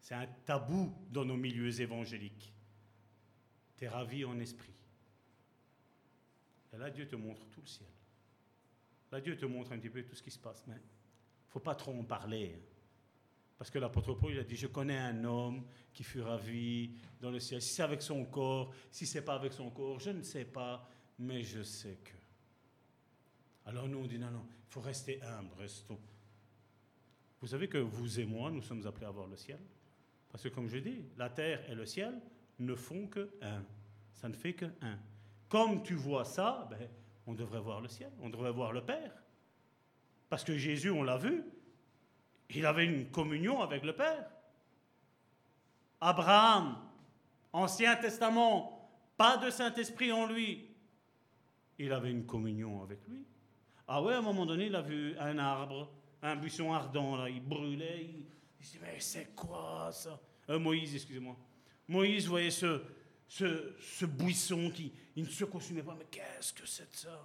c'est 0.00 0.14
un 0.14 0.26
tabou 0.44 0.94
dans 1.10 1.24
nos 1.24 1.36
milieux 1.36 1.80
évangéliques. 1.80 2.54
Tu 3.76 3.84
es 3.84 3.88
ravi 3.88 4.24
en 4.24 4.38
esprit. 4.38 4.75
Et 6.76 6.78
là, 6.78 6.90
Dieu 6.90 7.08
te 7.08 7.16
montre 7.16 7.46
tout 7.46 7.62
le 7.62 7.66
ciel. 7.66 7.88
Là, 9.10 9.20
Dieu 9.20 9.36
te 9.36 9.46
montre 9.46 9.72
un 9.72 9.78
petit 9.78 9.88
peu 9.88 10.02
tout 10.02 10.14
ce 10.14 10.22
qui 10.22 10.30
se 10.30 10.38
passe. 10.38 10.62
Mais 10.66 10.74
il 10.74 10.76
ne 10.76 11.50
faut 11.50 11.60
pas 11.60 11.74
trop 11.74 11.98
en 11.98 12.04
parler. 12.04 12.60
Parce 13.56 13.70
que 13.70 13.78
l'apôtre 13.78 14.12
Paul, 14.12 14.32
il 14.32 14.38
a 14.38 14.44
dit, 14.44 14.56
je 14.56 14.66
connais 14.66 14.98
un 14.98 15.24
homme 15.24 15.64
qui 15.94 16.04
fut 16.04 16.20
ravi 16.20 16.90
dans 17.18 17.30
le 17.30 17.40
ciel. 17.40 17.62
Si 17.62 17.74
c'est 17.74 17.82
avec 17.82 18.02
son 18.02 18.26
corps, 18.26 18.74
si 18.90 19.06
c'est 19.06 19.22
pas 19.22 19.36
avec 19.36 19.54
son 19.54 19.70
corps, 19.70 19.98
je 19.98 20.10
ne 20.10 20.22
sais 20.22 20.44
pas, 20.44 20.86
mais 21.18 21.42
je 21.42 21.62
sais 21.62 21.98
que. 22.04 22.12
Alors 23.64 23.88
nous, 23.88 23.98
on 23.98 24.06
dit, 24.06 24.18
non, 24.18 24.30
non, 24.30 24.46
il 24.46 24.70
faut 24.70 24.82
rester 24.82 25.22
humble, 25.22 25.54
restons. 25.56 25.98
Vous 27.40 27.46
savez 27.46 27.68
que 27.68 27.78
vous 27.78 28.20
et 28.20 28.26
moi, 28.26 28.50
nous 28.50 28.62
sommes 28.62 28.86
appelés 28.86 29.06
à 29.06 29.10
voir 29.10 29.26
le 29.26 29.36
ciel. 29.36 29.60
Parce 30.28 30.44
que 30.44 30.48
comme 30.48 30.68
je 30.68 30.76
dis, 30.76 31.04
la 31.16 31.30
terre 31.30 31.68
et 31.70 31.74
le 31.74 31.86
ciel 31.86 32.20
ne 32.58 32.74
font 32.74 33.06
que 33.06 33.30
un. 33.40 33.64
Ça 34.12 34.28
ne 34.28 34.34
fait 34.34 34.52
que 34.52 34.66
un. 34.82 34.98
Comme 35.48 35.82
tu 35.82 35.94
vois 35.94 36.24
ça, 36.24 36.66
ben, 36.70 36.88
on 37.26 37.34
devrait 37.34 37.60
voir 37.60 37.80
le 37.80 37.88
ciel, 37.88 38.10
on 38.20 38.28
devrait 38.28 38.52
voir 38.52 38.72
le 38.72 38.84
Père. 38.84 39.12
Parce 40.28 40.44
que 40.44 40.56
Jésus, 40.56 40.90
on 40.90 41.02
l'a 41.02 41.16
vu, 41.16 41.44
il 42.50 42.66
avait 42.66 42.84
une 42.84 43.10
communion 43.10 43.62
avec 43.62 43.84
le 43.84 43.94
Père. 43.94 44.28
Abraham, 46.00 46.76
Ancien 47.52 47.96
Testament, 47.96 48.90
pas 49.16 49.36
de 49.36 49.50
Saint-Esprit 49.50 50.12
en 50.12 50.26
lui. 50.26 50.68
Il 51.78 51.92
avait 51.92 52.10
une 52.10 52.26
communion 52.26 52.82
avec 52.82 53.06
lui. 53.08 53.24
Ah 53.88 54.02
ouais, 54.02 54.14
à 54.14 54.18
un 54.18 54.22
moment 54.22 54.46
donné, 54.46 54.66
il 54.66 54.74
a 54.74 54.82
vu 54.82 55.16
un 55.18 55.38
arbre, 55.38 55.92
un 56.22 56.36
buisson 56.36 56.72
ardent, 56.72 57.16
là, 57.16 57.28
il 57.28 57.40
brûlait. 57.40 58.10
Il, 58.58 58.66
se 58.66 58.72
dit, 58.72 58.78
mais 58.82 58.98
c'est 58.98 59.34
quoi 59.34 59.90
ça? 59.92 60.20
Euh, 60.50 60.58
Moïse, 60.58 60.94
excusez-moi. 60.94 61.36
Moïse 61.88 62.26
voyait 62.26 62.50
ce, 62.50 62.82
ce, 63.28 64.04
buisson 64.04 64.70
qui 64.70 64.92
il 65.16 65.24
ne 65.24 65.28
se 65.28 65.44
consumait 65.44 65.82
pas. 65.82 65.96
Mais 65.98 66.06
qu'est-ce 66.10 66.52
que 66.52 66.66
c'est 66.66 66.90
de 66.90 66.96
ça? 66.96 67.24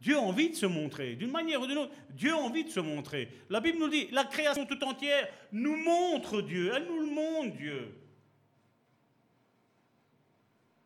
Dieu 0.00 0.16
a 0.16 0.20
envie 0.20 0.50
de 0.50 0.56
se 0.56 0.66
montrer, 0.66 1.14
d'une 1.14 1.30
manière 1.30 1.60
ou 1.60 1.66
d'une 1.66 1.78
autre. 1.78 1.92
Dieu 2.10 2.32
a 2.32 2.36
envie 2.36 2.64
de 2.64 2.70
se 2.70 2.80
montrer. 2.80 3.28
La 3.48 3.60
Bible 3.60 3.78
nous 3.78 3.88
dit, 3.88 4.08
la 4.10 4.24
création 4.24 4.66
tout 4.66 4.82
entière 4.82 5.28
nous 5.52 5.76
montre 5.76 6.42
Dieu, 6.42 6.72
elle 6.74 6.86
nous 6.86 7.00
le 7.00 7.06
montre 7.06 7.56
Dieu. 7.56 7.94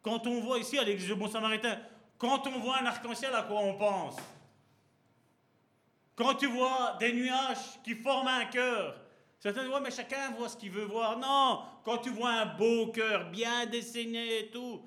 Quand 0.03 0.27
on 0.27 0.41
voit 0.41 0.59
ici 0.59 0.79
à 0.79 0.85
l'église 0.85 1.07
du 1.07 1.15
Bon 1.15 1.29
Samaritain, 1.29 1.81
quand 2.19 2.47
on 2.47 2.59
voit 2.61 2.79
un 2.79 2.87
arc-en-ciel, 2.87 3.35
à 3.35 3.43
quoi 3.43 3.61
on 3.61 3.75
pense? 3.79 4.17
Quand 6.15 6.35
tu 6.35 6.47
vois 6.47 6.97
des 7.01 7.13
nuages 7.13 7.83
qui 7.85 7.95
forment 7.95 8.29
un 8.29 8.45
cœur, 8.47 9.01
certains 9.39 9.63
disent, 9.63 9.73
ouais, 9.73 9.81
mais 9.81 9.91
chacun 9.91 10.31
voit 10.33 10.49
ce 10.49 10.57
qu'il 10.57 10.71
veut 10.71 10.85
voir. 10.85 11.19
Non, 11.19 11.63
quand 11.85 11.99
tu 11.99 12.11
vois 12.11 12.31
un 12.31 12.47
beau 12.57 12.89
cœur 12.89 13.31
bien 13.31 13.67
dessiné 13.67 14.41
et 14.41 14.51
tout, 14.51 14.83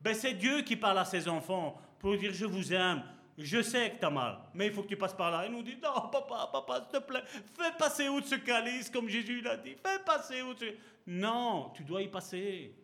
ben 0.00 0.14
c'est 0.14 0.34
Dieu 0.34 0.62
qui 0.62 0.76
parle 0.76 0.98
à 0.98 1.04
ses 1.04 1.28
enfants 1.28 1.80
pour 1.98 2.16
dire, 2.16 2.32
je 2.32 2.46
vous 2.46 2.72
aime, 2.72 3.02
je 3.38 3.62
sais 3.62 3.90
que 3.90 4.00
tu 4.00 4.04
as 4.04 4.10
mal, 4.10 4.38
mais 4.54 4.66
il 4.66 4.72
faut 4.72 4.82
que 4.82 4.88
tu 4.88 4.96
passes 4.96 5.14
par 5.14 5.30
là. 5.30 5.46
Il 5.46 5.52
nous 5.52 5.62
dit, 5.62 5.76
non, 5.82 6.08
papa, 6.10 6.50
papa, 6.52 6.80
s'il 6.80 7.00
te 7.00 7.06
plaît, 7.06 7.22
fais 7.26 7.72
passer 7.78 8.06
de 8.06 8.24
ce 8.24 8.34
calice, 8.34 8.90
comme 8.90 9.08
Jésus 9.08 9.40
l'a 9.40 9.56
dit. 9.56 9.74
Fais 9.74 9.98
passer 10.04 10.42
outre 10.42 10.60
ce... 10.60 10.74
Non, 11.06 11.70
tu 11.74 11.82
dois 11.82 12.02
y 12.02 12.08
passer. 12.08 12.74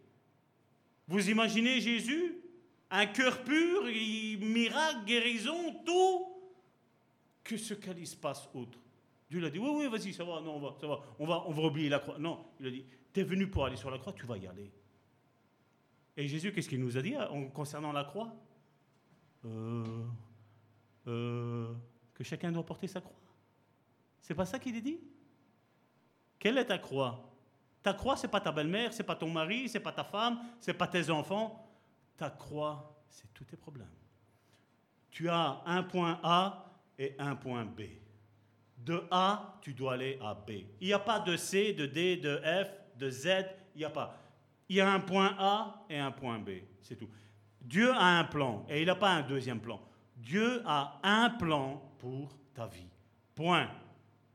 Vous 1.06 1.30
imaginez 1.30 1.80
Jésus? 1.80 2.36
Un 2.90 3.06
cœur 3.06 3.44
pur, 3.44 3.84
miracle, 3.84 5.04
guérison, 5.04 5.74
tout. 5.84 6.26
Que 7.44 7.56
ce 7.56 7.74
calice 7.74 8.14
passe 8.14 8.48
outre. 8.54 8.78
Dieu 9.30 9.40
l'a 9.40 9.50
dit, 9.50 9.58
oui, 9.58 9.70
oui, 9.70 9.88
vas-y, 9.88 10.12
ça 10.12 10.24
va, 10.24 10.40
non, 10.40 10.56
on 10.56 10.60
va, 10.60 10.76
ça 10.80 10.86
va, 10.86 11.00
on 11.18 11.26
va, 11.26 11.44
on 11.46 11.52
va 11.52 11.62
oublier 11.62 11.88
la 11.88 11.98
croix. 11.98 12.18
Non, 12.18 12.46
il 12.60 12.66
a 12.66 12.70
dit, 12.70 12.84
tu 13.12 13.20
es 13.20 13.24
venu 13.24 13.48
pour 13.48 13.64
aller 13.66 13.76
sur 13.76 13.90
la 13.90 13.98
croix, 13.98 14.12
tu 14.12 14.26
vas 14.26 14.38
y 14.38 14.46
aller. 14.46 14.72
Et 16.16 16.26
Jésus, 16.26 16.52
qu'est-ce 16.52 16.68
qu'il 16.68 16.80
nous 16.80 16.96
a 16.96 17.02
dit 17.02 17.14
hein, 17.14 17.28
concernant 17.54 17.92
la 17.92 18.04
croix? 18.04 18.34
Euh, 19.44 20.04
euh, 21.06 21.74
que 22.14 22.24
chacun 22.24 22.50
doit 22.50 22.64
porter 22.64 22.88
sa 22.88 23.00
croix. 23.00 23.20
C'est 24.20 24.34
pas 24.34 24.46
ça 24.46 24.58
qu'il 24.58 24.74
est 24.76 24.80
dit? 24.80 24.98
Quelle 26.38 26.58
est 26.58 26.66
ta 26.66 26.78
croix? 26.78 27.30
Ta 27.82 27.94
croix, 27.94 28.16
c'est 28.16 28.28
pas 28.28 28.40
ta 28.40 28.50
belle-mère, 28.50 28.92
c'est 28.92 29.04
pas 29.04 29.14
ton 29.14 29.30
mari, 29.30 29.68
c'est 29.68 29.80
pas 29.80 29.92
ta 29.92 30.04
femme, 30.04 30.40
c'est 30.60 30.74
pas 30.74 30.88
tes 30.88 31.10
enfants. 31.10 31.64
Ta 32.16 32.30
croix, 32.30 33.00
c'est 33.08 33.32
tous 33.32 33.44
tes 33.44 33.56
problèmes. 33.56 33.86
Tu 35.10 35.28
as 35.28 35.62
un 35.64 35.82
point 35.82 36.18
A 36.22 36.72
et 36.98 37.14
un 37.18 37.36
point 37.36 37.64
B. 37.64 37.82
De 38.84 39.02
A, 39.10 39.58
tu 39.60 39.74
dois 39.74 39.94
aller 39.94 40.18
à 40.22 40.34
B. 40.34 40.50
Il 40.80 40.86
n'y 40.86 40.92
a 40.92 40.98
pas 40.98 41.20
de 41.20 41.36
C, 41.36 41.72
de 41.72 41.86
D, 41.86 42.16
de 42.16 42.36
F, 42.36 42.70
de 42.96 43.10
Z, 43.10 43.28
il 43.74 43.78
n'y 43.78 43.84
a 43.84 43.90
pas. 43.90 44.16
Il 44.68 44.76
y 44.76 44.80
a 44.80 44.90
un 44.90 45.00
point 45.00 45.34
A 45.38 45.84
et 45.88 45.98
un 45.98 46.10
point 46.10 46.38
B, 46.38 46.50
c'est 46.80 46.96
tout. 46.96 47.08
Dieu 47.60 47.90
a 47.92 48.18
un 48.18 48.24
plan 48.24 48.64
et 48.68 48.80
il 48.80 48.86
n'a 48.86 48.94
pas 48.94 49.10
un 49.10 49.22
deuxième 49.22 49.60
plan. 49.60 49.80
Dieu 50.16 50.62
a 50.66 51.00
un 51.02 51.30
plan 51.30 51.82
pour 51.98 52.36
ta 52.54 52.66
vie. 52.66 52.88
Point. 53.34 53.68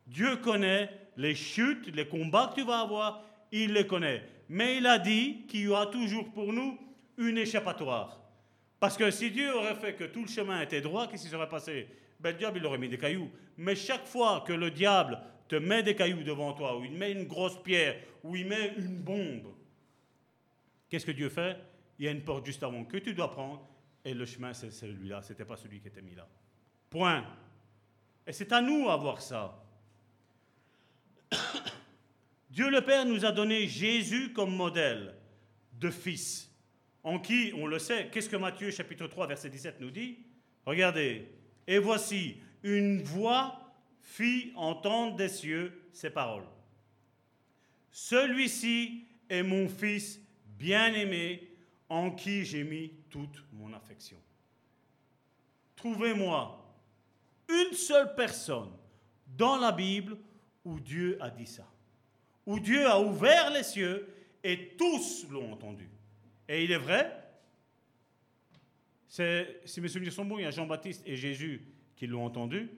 Dieu 0.06 0.38
connaît 0.38 0.90
les 1.18 1.36
chutes, 1.36 1.94
les 1.96 2.08
combats 2.08 2.48
que 2.48 2.62
tu 2.62 2.66
vas 2.66 2.82
avoir, 2.82 3.24
il 3.52 3.74
les 3.74 3.88
connaît. 3.88 4.24
Mais 4.50 4.78
il 4.78 4.88
a 4.88 5.00
dit 5.00 5.46
qu'il 5.48 5.62
y 5.62 5.68
aura 5.68 5.88
toujours 5.88 6.32
pour 6.32 6.52
nous 6.54 6.80
une 7.18 7.38
échappatoire. 7.38 8.20
Parce 8.80 8.98
que 8.98 9.10
si 9.12 9.32
Dieu 9.32 9.56
aurait 9.56 9.76
fait 9.76 9.94
que 9.94 10.04
tout 10.04 10.22
le 10.22 10.28
chemin 10.28 10.62
était 10.62 10.82
droit, 10.82 11.08
qu'est-ce 11.08 11.24
qui 11.24 11.30
serait 11.30 11.48
passé? 11.48 11.88
Ben, 12.24 12.32
Le 12.32 12.38
diable, 12.38 12.60
il 12.60 12.66
aurait 12.66 12.78
mis 12.78 12.90
des 12.90 12.98
cailloux. 12.98 13.30
Mais 13.58 13.76
chaque 13.76 14.08
fois 14.08 14.44
que 14.48 14.54
le 14.54 14.72
diable 14.72 15.20
te 15.50 15.58
met 15.58 15.84
des 15.84 15.96
cailloux 15.96 16.24
devant 16.24 16.54
toi, 16.54 16.78
ou 16.78 16.86
il 16.86 16.94
met 16.94 17.12
une 17.12 17.26
grosse 17.26 17.62
pierre, 17.62 18.00
ou 18.24 18.36
il 18.36 18.48
met 18.48 18.74
une 18.78 18.98
bombe, 18.98 19.54
qu'est-ce 20.90 21.06
que 21.06 21.12
Dieu 21.12 21.30
fait? 21.30 21.58
Il 22.00 22.06
y 22.06 22.08
a 22.08 22.12
une 22.12 22.24
porte 22.24 22.46
juste 22.46 22.64
avant 22.64 22.86
que 22.86 22.98
tu 22.98 23.14
dois 23.14 23.30
prendre, 23.30 23.68
et 24.06 24.14
le 24.14 24.26
chemin, 24.26 24.54
c'est 24.54 24.72
celui-là, 24.72 25.22
ce 25.22 25.34
n'était 25.34 25.46
pas 25.46 25.58
celui 25.58 25.80
qui 25.82 25.90
était 25.90 26.02
mis 26.02 26.16
là. 26.16 26.28
Point. 26.90 27.26
Et 28.26 28.32
c'est 28.32 28.52
à 28.54 28.62
nous 28.62 28.90
à 28.90 28.96
voir 28.96 29.22
ça. 29.22 29.62
Dieu 32.50 32.70
le 32.70 32.82
Père 32.82 33.06
nous 33.06 33.26
a 33.26 33.32
donné 33.32 33.68
Jésus 33.68 34.32
comme 34.32 34.56
modèle 34.56 35.16
de 35.74 35.90
fils, 35.90 36.50
en 37.04 37.20
qui, 37.20 37.52
on 37.58 37.68
le 37.68 37.80
sait, 37.80 38.10
qu'est-ce 38.12 38.30
que 38.30 38.38
Matthieu 38.38 38.72
chapitre 38.72 39.08
3 39.08 39.28
verset 39.28 39.50
17 39.50 39.82
nous 39.82 39.92
dit? 39.92 40.20
Regardez, 40.66 41.28
et 41.68 41.80
voici, 41.80 42.38
une 42.64 43.02
voix 43.02 43.60
fit 44.02 44.52
entendre 44.56 45.16
des 45.16 45.30
cieux 45.30 45.82
ces 45.92 46.10
paroles. 46.10 46.46
Celui-ci 47.92 49.06
est 49.30 49.44
mon 49.44 49.68
fils 49.68 50.20
bien-aimé, 50.58 51.50
en 51.90 52.12
qui 52.12 52.44
j'ai 52.44 52.64
mis 52.64 52.92
toute 53.10 53.44
mon 53.54 53.72
affection. 53.74 54.18
Trouvez-moi 55.76 56.60
une 57.50 57.76
seule 57.76 58.16
personne 58.16 58.72
dans 59.38 59.58
la 59.58 59.72
Bible 59.72 60.18
où 60.66 60.80
Dieu 60.80 61.18
a 61.22 61.30
dit 61.30 61.46
ça, 61.46 61.68
où 62.46 62.60
Dieu 62.60 62.88
a 62.88 63.00
ouvert 63.00 63.52
les 63.52 63.64
cieux 63.64 64.08
et 64.44 64.70
tous 64.78 65.28
l'ont 65.30 65.54
entendu. 65.54 65.90
Et 66.48 66.64
il 66.64 66.72
est 66.72 66.78
vrai, 66.78 67.23
si 69.66 69.82
mes 69.82 69.88
souvenirs 69.88 70.14
sont 70.14 70.26
bons, 70.26 70.40
il 70.40 70.44
y 70.44 70.46
a 70.46 70.52
Jean-Baptiste 70.52 71.04
et 71.06 71.16
Jésus 71.16 71.62
qui 71.96 72.08
l'ont 72.08 72.26
entendu. 72.26 72.70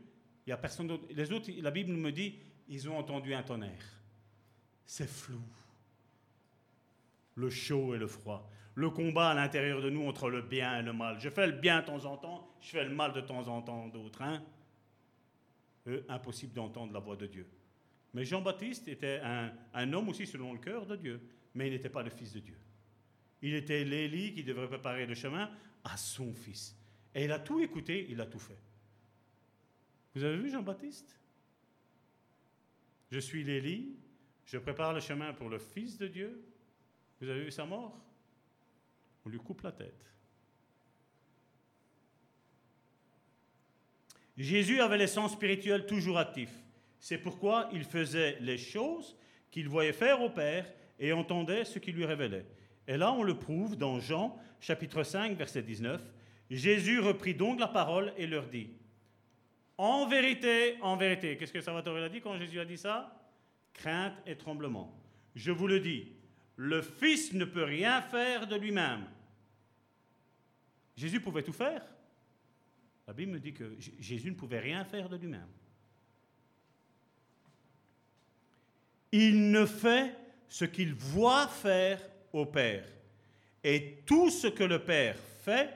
Il 0.46 0.50
y 0.50 0.54
a 0.54 0.58
personne 0.58 0.88
d'autre. 0.88 1.06
Les 1.12 1.32
autres, 1.32 1.50
la 1.62 1.72
Bible 1.72 1.94
me 1.94 2.12
dit, 2.12 2.36
ils 2.68 2.90
ont 2.90 2.98
entendu 2.98 3.34
un 3.34 3.44
tonnerre. 3.44 4.02
C'est 4.86 5.10
flou. 5.10 5.42
Le 7.36 7.50
chaud 7.50 7.96
et 7.96 7.98
le 7.98 8.08
froid 8.08 8.50
le 8.76 8.90
combat 8.90 9.30
à 9.30 9.34
l'intérieur 9.34 9.82
de 9.82 9.90
nous 9.90 10.06
entre 10.06 10.30
le 10.30 10.42
bien 10.42 10.80
et 10.80 10.84
le 10.84 10.92
mal. 10.92 11.18
Je 11.20 11.30
fais 11.30 11.48
le 11.48 11.54
bien 11.54 11.80
de 11.80 11.86
temps 11.86 12.06
en 12.06 12.18
temps, 12.18 12.54
je 12.60 12.70
fais 12.72 12.84
le 12.84 12.94
mal 12.94 13.14
de 13.14 13.22
temps 13.22 13.48
en 13.48 13.62
temps 13.62 13.88
d'autres. 13.88 14.22
Hein? 14.22 14.44
impossible 16.10 16.52
d'entendre 16.54 16.92
la 16.94 17.00
voix 17.00 17.16
de 17.16 17.28
Dieu. 17.28 17.48
Mais 18.16 18.26
Jean-Baptiste 18.26 18.88
était 18.88 19.20
un, 19.24 19.52
un, 19.72 19.94
homme 19.94 20.10
aussi 20.10 20.26
selon 20.26 20.52
le 20.52 20.58
cœur 20.58 20.88
de 20.88 20.96
Dieu, 20.96 21.22
mais 21.54 21.68
il 21.68 21.74
n'était 21.74 21.90
pas 21.90 22.02
le 22.02 22.10
fils 22.10 22.34
de 22.34 22.40
Dieu. 22.40 22.58
Il 23.44 23.54
était 23.54 23.84
l'Élie 23.84 24.34
qui 24.34 24.44
devrait 24.44 24.68
préparer 24.68 25.06
le 25.06 25.14
chemin 25.14 25.48
à 25.86 25.96
son 25.96 26.34
fils. 26.34 26.76
Et 27.14 27.24
il 27.24 27.32
a 27.32 27.40
tout 27.40 27.62
écouté, 27.62 28.08
il 28.10 28.20
a 28.20 28.26
tout 28.26 28.40
fait. 28.40 28.60
Vous 30.14 30.24
avez 30.24 30.38
vu 30.38 30.50
Jean-Baptiste? 30.50 31.18
Je 33.12 33.20
suis 33.20 33.44
l'Élie, 33.44 33.96
je 34.46 34.58
prépare 34.58 34.94
le 34.94 35.00
chemin 35.00 35.34
pour 35.34 35.50
le 35.50 35.60
fils 35.60 35.98
de 35.98 36.08
Dieu. 36.08 36.44
Vous 37.22 37.30
avez 37.30 37.46
vu 37.46 37.52
sa 37.52 37.66
mort? 37.66 37.98
On 39.26 39.30
lui 39.30 39.40
coupe 39.40 39.62
la 39.62 39.72
tête. 39.72 40.06
Jésus 44.38 44.82
avait 44.82 44.98
les 44.98 45.08
sens 45.08 45.32
spirituels 45.34 45.86
toujours 45.86 46.18
actifs. 46.18 46.62
C'est 47.00 47.18
pourquoi 47.18 47.70
il 47.72 47.86
faisait 47.86 48.38
les 48.42 48.58
choses 48.58 49.16
qu'il 49.50 49.70
voyait 49.70 49.94
faire 49.94 50.22
au 50.22 50.30
Père 50.30 50.70
et 51.00 51.14
entendait 51.14 51.64
ce 51.64 51.80
qu'il 51.80 51.96
lui 51.96 52.06
révélait. 52.06 52.46
Et 52.88 52.98
là, 52.98 53.14
on 53.14 53.24
le 53.24 53.38
prouve 53.38 53.78
dans 53.78 54.00
Jean 54.00 54.38
chapitre 54.66 55.04
5, 55.04 55.38
verset 55.38 55.62
19. 55.62 56.02
Jésus 56.50 57.00
reprit 57.00 57.36
donc 57.36 57.60
la 57.60 57.68
parole 57.68 58.12
et 58.18 58.26
leur 58.26 58.48
dit, 58.48 58.72
En 59.78 60.08
vérité, 60.08 60.78
en 60.82 60.98
vérité, 60.98 61.38
qu'est-ce 61.38 61.54
que 61.54 61.62
Salvatore 61.62 61.98
a 61.98 62.10
dit 62.10 62.20
quand 62.20 62.38
Jésus 62.38 62.60
a 62.60 62.66
dit 62.66 62.78
ça? 62.78 63.16
Crainte 63.74 64.16
et 64.26 64.36
tremblement. 64.36 65.00
Je 65.36 65.52
vous 65.52 65.68
le 65.68 65.80
dis, 65.80 66.14
le 66.56 66.82
Fils 66.82 67.34
ne 67.34 67.46
peut 67.46 67.64
rien 67.64 68.02
faire 68.02 68.48
de 68.48 68.56
lui-même. 68.56 69.06
Jésus 70.96 71.20
pouvait 71.20 71.44
tout 71.44 71.54
faire. 71.54 71.86
La 73.06 73.14
Bible 73.14 73.34
me 73.34 73.40
dit 73.40 73.54
que 73.54 73.76
Jésus 74.00 74.32
ne 74.32 74.36
pouvait 74.36 74.60
rien 74.60 74.84
faire 74.84 75.10
de 75.10 75.18
lui-même. 75.18 75.50
Il 79.12 79.52
ne 79.52 79.66
fait 79.66 80.16
ce 80.48 80.66
qu'il 80.66 80.96
voit 80.96 81.48
faire 81.48 82.02
au 82.34 82.48
Père. 82.48 82.95
Et 83.68 84.04
tout 84.06 84.30
ce 84.30 84.46
que 84.46 84.64
le 84.64 84.78
Père 84.78 85.18
fait, 85.18 85.76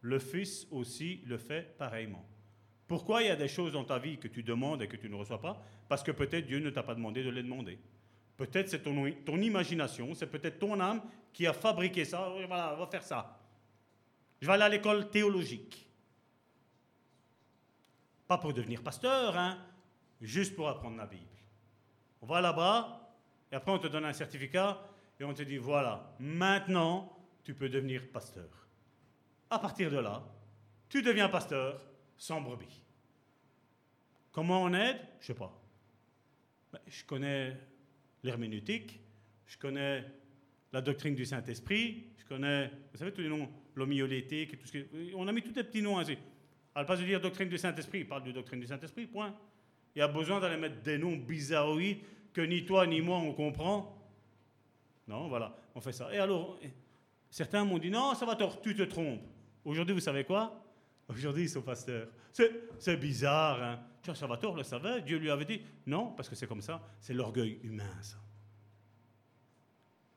le 0.00 0.18
Fils 0.18 0.66
aussi 0.70 1.20
le 1.26 1.36
fait 1.36 1.76
pareillement. 1.76 2.24
Pourquoi 2.88 3.20
il 3.20 3.26
y 3.26 3.30
a 3.30 3.36
des 3.36 3.46
choses 3.46 3.74
dans 3.74 3.84
ta 3.84 3.98
vie 3.98 4.16
que 4.16 4.26
tu 4.26 4.42
demandes 4.42 4.80
et 4.80 4.88
que 4.88 4.96
tu 4.96 5.10
ne 5.10 5.16
reçois 5.16 5.42
pas? 5.42 5.62
Parce 5.86 6.02
que 6.02 6.12
peut-être 6.12 6.46
Dieu 6.46 6.60
ne 6.60 6.70
t'a 6.70 6.82
pas 6.82 6.94
demandé 6.94 7.22
de 7.22 7.28
les 7.28 7.42
demander. 7.42 7.78
Peut-être 8.38 8.70
c'est 8.70 8.82
ton, 8.82 9.12
ton, 9.26 9.36
imagination, 9.36 10.14
c'est 10.14 10.28
peut-être 10.28 10.58
ton 10.58 10.80
âme 10.80 11.02
qui 11.30 11.46
a 11.46 11.52
fabriqué 11.52 12.06
ça. 12.06 12.32
Voilà, 12.48 12.72
on 12.74 12.78
va 12.78 12.86
faire 12.86 13.02
ça. 13.02 13.38
Je 14.40 14.46
vais 14.46 14.54
aller 14.54 14.62
à 14.62 14.68
l'école 14.70 15.10
théologique. 15.10 15.86
Pas 18.26 18.38
pour 18.38 18.54
devenir 18.54 18.82
pasteur, 18.82 19.36
hein, 19.36 19.58
juste 20.22 20.56
pour 20.56 20.70
apprendre 20.70 20.96
la 20.96 21.06
Bible. 21.06 21.36
On 22.22 22.26
va 22.26 22.40
là-bas, 22.40 23.14
et 23.52 23.56
après 23.56 23.72
on 23.72 23.78
te 23.78 23.88
donne 23.88 24.06
un 24.06 24.14
certificat, 24.14 24.80
et 25.20 25.24
on 25.24 25.34
te 25.34 25.42
dit, 25.42 25.58
voilà, 25.58 26.14
maintenant, 26.18 27.15
tu 27.46 27.54
peux 27.54 27.68
devenir 27.68 28.08
pasteur. 28.08 28.48
À 29.50 29.60
partir 29.60 29.88
de 29.88 29.98
là, 29.98 30.20
tu 30.88 31.00
deviens 31.00 31.28
pasteur 31.28 31.80
sans 32.16 32.40
brebis. 32.40 32.82
Comment 34.32 34.64
on 34.64 34.74
aide? 34.74 34.98
Je 35.20 35.22
ne 35.22 35.26
sais 35.28 35.38
pas. 35.38 35.56
Ben, 36.72 36.80
je 36.88 37.04
connais 37.04 37.56
l'herméneutique, 38.24 38.98
je 39.46 39.56
connais 39.58 40.04
la 40.72 40.80
doctrine 40.80 41.14
du 41.14 41.24
Saint-Esprit, 41.24 42.08
je 42.18 42.24
connais, 42.24 42.68
vous 42.90 42.98
savez, 42.98 43.12
tous 43.12 43.20
les 43.20 43.28
noms, 43.28 43.48
l'homiolétique, 43.76 44.58
tout 44.58 44.66
ce 44.66 45.14
On 45.14 45.28
a 45.28 45.32
mis 45.32 45.42
tous 45.42 45.54
les 45.54 45.62
petits 45.62 45.82
noms 45.82 46.00
ainsi. 46.00 46.18
parle 46.74 46.86
pas 46.86 46.96
de 46.96 47.04
dire 47.04 47.20
doctrine 47.20 47.48
du 47.48 47.58
Saint-Esprit, 47.58 48.00
il 48.00 48.08
parle 48.08 48.24
de 48.24 48.32
doctrine 48.32 48.58
du 48.58 48.66
Saint-Esprit, 48.66 49.06
point. 49.06 49.32
Il 49.94 50.00
y 50.00 50.02
a 50.02 50.08
besoin 50.08 50.40
d'aller 50.40 50.56
mettre 50.56 50.82
des 50.82 50.98
noms 50.98 51.14
bizarroïdes 51.14 52.00
que 52.32 52.40
ni 52.40 52.66
toi 52.66 52.88
ni 52.88 53.00
moi 53.00 53.18
on 53.18 53.32
comprend. 53.34 53.96
Non, 55.06 55.28
voilà, 55.28 55.56
on 55.76 55.80
fait 55.80 55.92
ça. 55.92 56.12
Et 56.12 56.18
alors, 56.18 56.58
certains 57.30 57.64
m'ont 57.64 57.78
dit 57.78 57.90
non, 57.90 58.14
ça 58.14 58.26
va 58.26 58.36
tu 58.62 58.74
te 58.74 58.82
trompes. 58.82 59.22
Aujourd'hui, 59.64 59.94
vous 59.94 60.00
savez 60.00 60.24
quoi? 60.24 60.62
Aujourd'hui, 61.08 61.44
ils 61.44 61.48
sont 61.48 61.62
pasteurs. 61.62 62.08
C'est 62.78 62.96
bizarre, 62.96 63.62
hein 63.62 63.80
Salvatore 64.14 64.56
le 64.56 64.62
savait, 64.62 65.02
Dieu 65.02 65.18
lui 65.18 65.30
avait 65.30 65.44
dit 65.44 65.60
non, 65.86 66.12
parce 66.12 66.28
que 66.28 66.34
c'est 66.34 66.46
comme 66.46 66.60
ça, 66.60 66.82
c'est 67.00 67.14
l'orgueil 67.14 67.58
humain, 67.62 67.90
ça. 68.02 68.18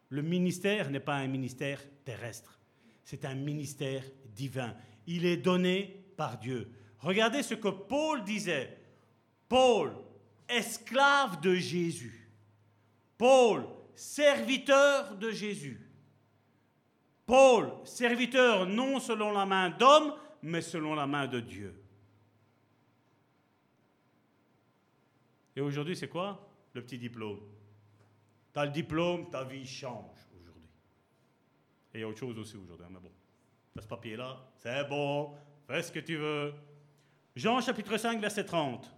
Le 0.10 0.22
ministère 0.22 0.90
n'est 0.90 1.00
pas 1.00 1.16
un 1.16 1.28
ministère 1.28 1.82
terrestre, 2.04 2.60
c'est 3.04 3.26
un 3.26 3.36
ministère 3.36 4.04
divin. 4.36 4.76
Il 5.08 5.26
est 5.26 5.38
donné 5.38 6.04
par 6.18 6.38
Dieu. 6.40 6.72
Regardez 7.00 7.44
ce 7.44 7.54
que 7.54 7.70
Paul 7.70 8.24
disait. 8.24 8.78
Paul, 9.48 9.96
esclave 10.48 11.40
de 11.42 11.56
Jésus. 11.56 12.30
Paul, 13.18 13.66
serviteur 13.96 15.16
de 15.16 15.32
Jésus. 15.32 15.89
Paul, 17.30 17.72
serviteur 17.84 18.66
non 18.66 19.00
selon 19.00 19.32
la 19.32 19.46
main 19.46 19.70
d'homme, 19.70 20.16
mais 20.42 20.62
selon 20.62 20.96
la 20.96 21.06
main 21.06 21.28
de 21.28 21.40
Dieu. 21.40 21.80
Et 25.56 25.62
aujourd'hui, 25.62 25.96
c'est 25.96 26.08
quoi 26.08 26.50
Le 26.74 26.82
petit 26.82 26.98
diplôme? 26.98 27.40
Tu 28.52 28.60
as 28.60 28.66
le 28.66 28.72
diplôme, 28.72 29.30
ta 29.30 29.44
vie 29.44 29.64
change 29.68 30.18
aujourd'hui. 30.42 30.70
Et 31.94 32.00
il 32.00 32.02
y 32.02 32.04
a 32.04 32.08
autre 32.08 32.18
chose 32.18 32.40
aussi 32.40 32.58
aujourd'hui, 32.58 32.88
hein, 32.88 32.92
mais 32.92 33.00
bon. 33.00 33.12
Tu 33.76 33.84
ce 33.84 33.88
papier-là, 33.88 34.52
c'est 34.58 34.90
bon, 34.90 35.36
fais 35.68 35.84
ce 35.84 35.92
que 35.92 36.00
tu 36.00 36.16
veux. 36.16 36.52
Jean 37.36 37.62
chapitre 37.62 37.96
5, 37.96 38.20
verset 38.20 38.46
30. 38.46 38.92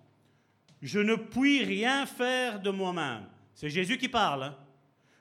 Je 0.82 1.02
ne 1.02 1.16
puis 1.16 1.66
rien 1.66 2.06
faire 2.06 2.62
de 2.62 2.70
moi-même. 2.70 3.26
C'est 3.54 3.70
Jésus 3.70 3.98
qui 3.98 4.08
parle. 4.08 4.44
Hein. 4.44 4.58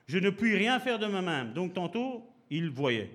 Je 0.07 0.17
ne 0.17 0.29
puis 0.29 0.55
rien 0.55 0.79
faire 0.79 0.97
de 0.97 1.07
moi-même. 1.07 1.51
Donc 1.51 1.73
tantôt, 1.73 2.30
il 2.51 2.69
voyait. 2.69 3.09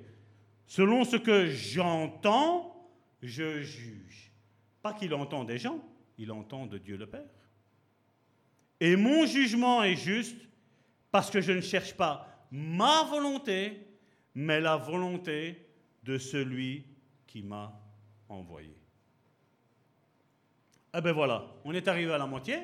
Selon 0.67 1.05
ce 1.05 1.17
que 1.17 1.47
j'entends, 1.47 2.91
je 3.23 3.63
juge. 3.63 4.33
Pas 4.83 4.95
qu'il 4.95 5.15
entend 5.15 5.45
des 5.45 5.59
gens, 5.59 5.81
il 6.19 6.33
entend 6.33 6.67
de 6.67 6.79
Dieu 6.79 6.97
le 6.97 7.07
Père. 7.07 7.29
Et 8.81 8.97
mon 8.97 9.27
jugement 9.27 9.85
est 9.85 9.95
juste 9.95 10.41
parce 11.13 11.31
que 11.31 11.41
je 11.41 11.53
ne 11.53 11.61
cherche 11.61 11.95
pas 11.95 12.47
ma 12.51 13.05
volonté, 13.05 13.87
mais 14.35 14.61
la 14.61 14.77
volonté 14.77 15.67
de 16.03 16.19
celui 16.19 16.85
qui 17.27 17.43
m'a 17.43 17.79
envoyé. 18.29 18.77
Eh 20.95 21.01
bien 21.01 21.13
voilà, 21.13 21.47
on 21.65 21.75
est 21.75 21.89
arrivé 21.89 22.13
à 22.13 22.19
la 22.19 22.27
moitié. 22.27 22.59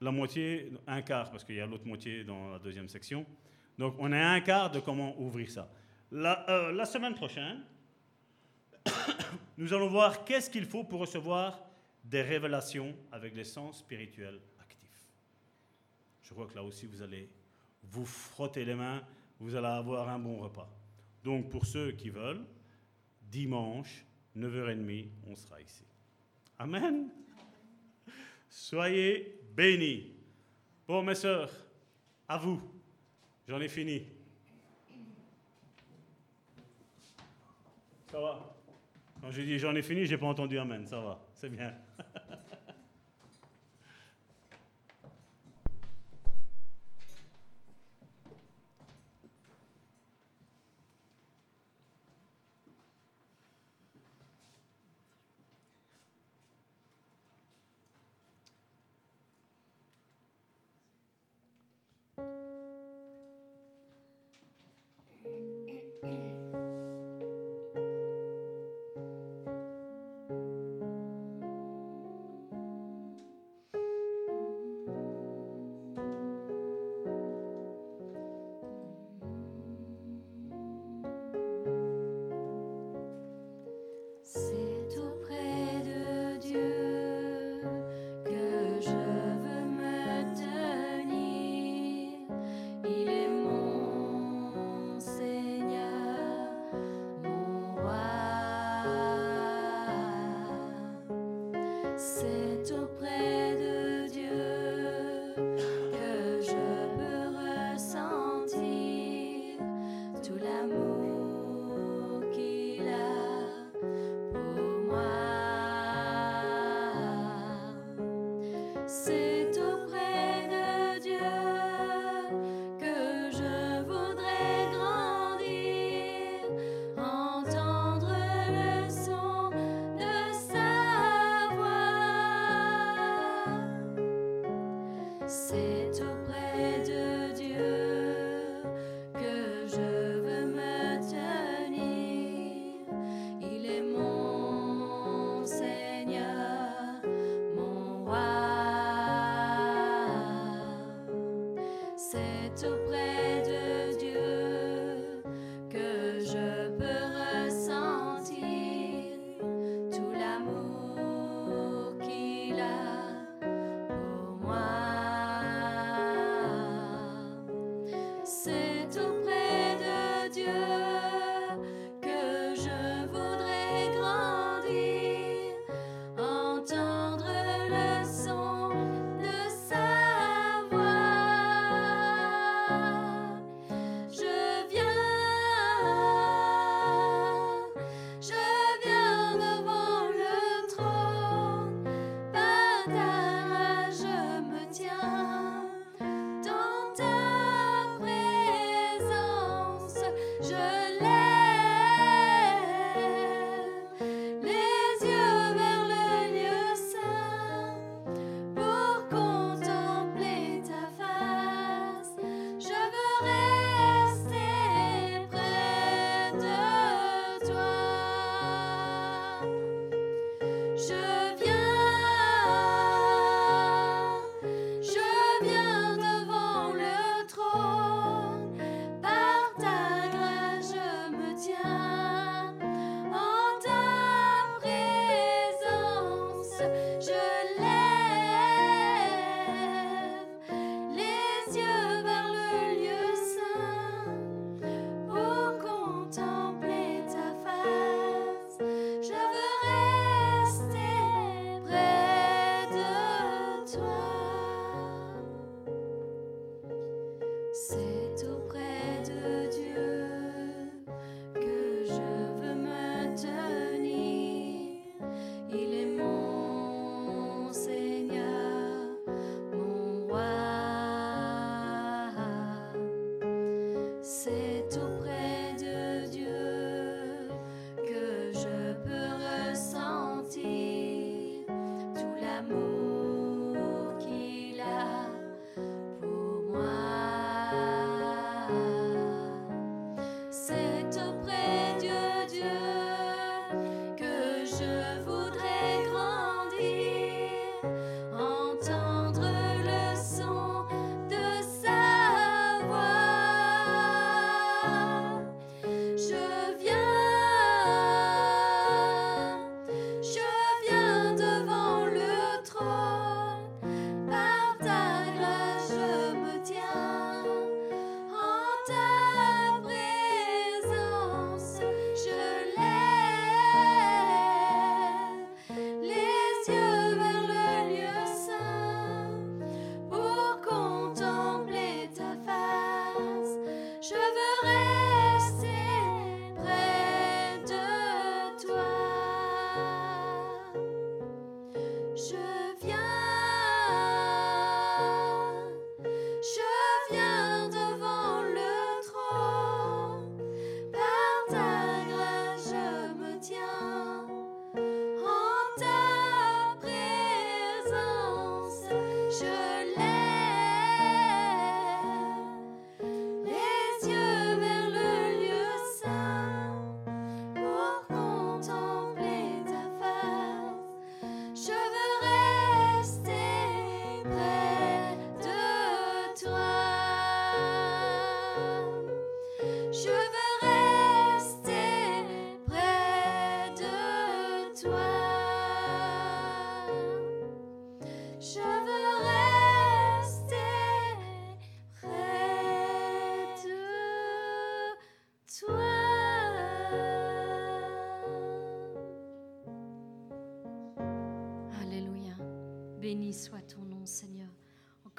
La 0.00 0.10
moitié, 0.10 0.72
un 0.86 1.02
quart, 1.02 1.30
parce 1.30 1.44
qu'il 1.44 1.56
y 1.56 1.60
a 1.60 1.66
l'autre 1.66 1.86
moitié 1.86 2.24
dans 2.24 2.50
la 2.50 2.58
deuxième 2.58 2.88
section. 2.88 3.26
Donc 3.78 3.96
on 3.98 4.12
est 4.12 4.20
à 4.20 4.30
un 4.30 4.40
quart 4.40 4.70
de 4.70 4.80
comment 4.80 5.18
ouvrir 5.20 5.50
ça. 5.50 5.68
La, 6.10 6.48
euh, 6.48 6.84
semaine 6.84 7.14
prochaine, 7.14 7.62
nous 9.58 9.72
allons 9.72 9.88
voir 9.88 10.24
qu'est-ce 10.24 10.50
qu'il 10.50 10.66
faut 10.66 10.84
pour 10.84 11.00
recevoir 11.00 11.60
des 12.04 12.22
révélations 12.22 12.94
avec 13.10 13.34
les 13.34 13.44
sens 13.44 13.78
spirituels 13.78 14.40
actifs. 14.60 15.08
Je 16.22 16.34
crois 16.34 16.46
que 16.46 16.54
là 16.54 16.62
aussi, 16.62 16.86
vous 16.86 17.02
allez 17.02 17.28
vous 17.82 18.06
frotter 18.06 18.64
les 18.64 18.74
mains, 18.74 19.02
vous 19.40 19.54
allez 19.56 19.66
avoir 19.66 20.08
un 20.08 20.18
bon 20.18 20.38
repas. 20.38 20.68
Donc, 21.22 21.50
pour 21.50 21.66
ceux 21.66 21.92
qui 21.92 22.10
veulent, 22.10 22.44
dimanche, 23.22 24.04
9h30, 24.36 25.08
on 25.26 25.34
sera 25.34 25.60
ici. 25.60 25.84
Amen. 26.58 27.08
Soyez 28.48 29.40
bénis. 29.56 30.12
Bon, 30.86 31.02
mes 31.02 31.14
sœurs, 31.14 31.50
à 32.28 32.36
vous. 32.36 32.60
J'en 33.46 33.60
ai 33.60 33.68
fini. 33.68 34.06
Ça 38.10 38.20
va 38.20 38.56
Quand 39.20 39.30
j'ai 39.30 39.44
dit 39.44 39.58
j'en 39.58 39.74
ai 39.74 39.82
fini, 39.82 40.06
j'ai 40.06 40.16
pas 40.16 40.26
entendu 40.26 40.58
Amen. 40.58 40.86
Ça 40.86 41.00
va, 41.00 41.20
c'est 41.34 41.50
bien. 41.50 41.74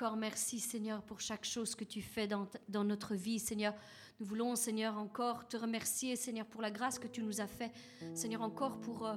Encore 0.06 0.18
merci, 0.18 0.60
Seigneur, 0.60 1.02
pour 1.02 1.20
chaque 1.20 1.46
chose 1.46 1.74
que 1.74 1.84
tu 1.84 2.00
fais 2.00 2.28
dans, 2.28 2.48
dans, 2.70 2.84
notre 2.84 3.16
vie, 3.16 3.40
Seigneur. 3.40 3.74
Nous 4.20 4.28
voulons, 4.28 4.56
Seigneur, 4.56 5.00
encore 5.00 5.48
te 5.48 5.58
remercier, 5.58 6.16
Seigneur, 6.16 6.46
pour 6.46 6.62
la 6.62 6.70
grâce 6.70 7.00
que 7.00 7.08
tu 7.08 7.24
nous 7.24 7.42
as 7.42 7.48
fait, 7.48 7.72
Seigneur, 8.14 8.44
encore 8.44 8.80
pour 8.82 9.08
euh, 9.08 9.16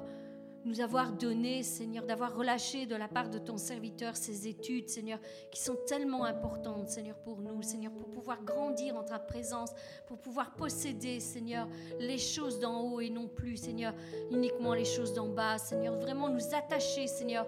nous 0.65 0.81
avoir 0.81 1.13
donné, 1.13 1.63
Seigneur, 1.63 2.07
d'avoir 2.07 2.35
relâché 2.35 2.87
de 2.87 2.97
la 2.97 3.07
part 3.07 3.29
de 3.29 3.39
ton 3.39 3.59
serviteur 3.59 4.17
ces 4.17 4.49
études, 4.49 4.89
Seigneur, 4.89 5.19
qui 5.53 5.61
sont 5.61 5.77
tellement 5.87 6.25
importantes, 6.25 6.89
Seigneur, 6.89 7.19
pour 7.19 7.43
nous, 7.43 7.61
Seigneur, 7.61 7.93
pour 7.93 8.09
pouvoir 8.09 8.43
grandir 8.43 8.97
en 8.97 9.05
ta 9.05 9.19
présence, 9.19 9.75
pour 10.07 10.19
pouvoir 10.19 10.55
posséder, 10.55 11.21
Seigneur, 11.21 11.69
les 12.01 12.17
choses 12.17 12.61
d'en 12.61 12.81
haut 12.81 13.03
et 13.03 13.11
non 13.11 13.29
plus, 13.29 13.59
Seigneur, 13.59 13.93
uniquement 14.31 14.73
les 14.73 14.87
choses 14.87 15.13
d'en 15.13 15.29
bas, 15.29 15.59
Seigneur, 15.59 15.99
vraiment 15.99 16.31
nous 16.31 16.55
attacher, 16.55 17.09
Seigneur, 17.09 17.47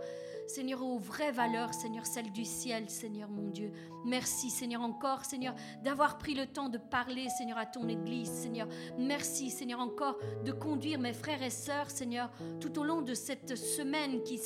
Seigneur, 0.51 0.83
aux 0.83 0.99
vraies 0.99 1.31
valeurs, 1.31 1.73
Seigneur, 1.73 2.05
celles 2.05 2.33
du 2.33 2.45
ciel, 2.45 2.91
Seigneur 2.91 3.31
mon 3.31 3.51
Dieu. 3.51 3.71
Merci, 4.05 4.51
Seigneur, 4.51 4.83
encore, 4.83 5.25
Seigneur, 5.25 5.55
d'avoir 5.85 6.19
pris 6.19 6.35
le 6.35 6.47
temps 6.47 6.69
de 6.69 6.77
parler, 6.77 7.29
Seigneur, 7.29 7.57
à 7.57 7.67
ton 7.67 7.89
Église, 7.89 8.29
Seigneur. 8.29 8.67
Merci, 8.99 9.51
Seigneur, 9.51 9.79
encore 9.79 10.19
de 10.45 10.51
conduire 10.51 10.99
mes 10.99 11.13
frères 11.13 11.43
et 11.43 11.51
sœurs, 11.51 11.89
Seigneur, 11.89 12.33
tout 12.59 12.81
au 12.81 12.83
long 12.83 13.01
de 13.01 13.15
cette 13.15 13.57
semaine 13.57 14.25
qui 14.25 14.41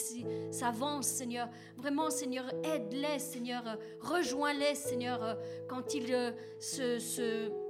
s'avance, 0.51 1.07
Seigneur. 1.07 1.49
Vraiment, 1.79 2.11
Seigneur, 2.11 2.45
aide-les, 2.63 3.19
Seigneur, 3.19 3.79
rejoins-les, 4.03 4.75
Seigneur, 4.75 5.39
quand 5.69 5.95
ils 5.95 6.13
euh, 6.13 6.33
se 6.61 7.64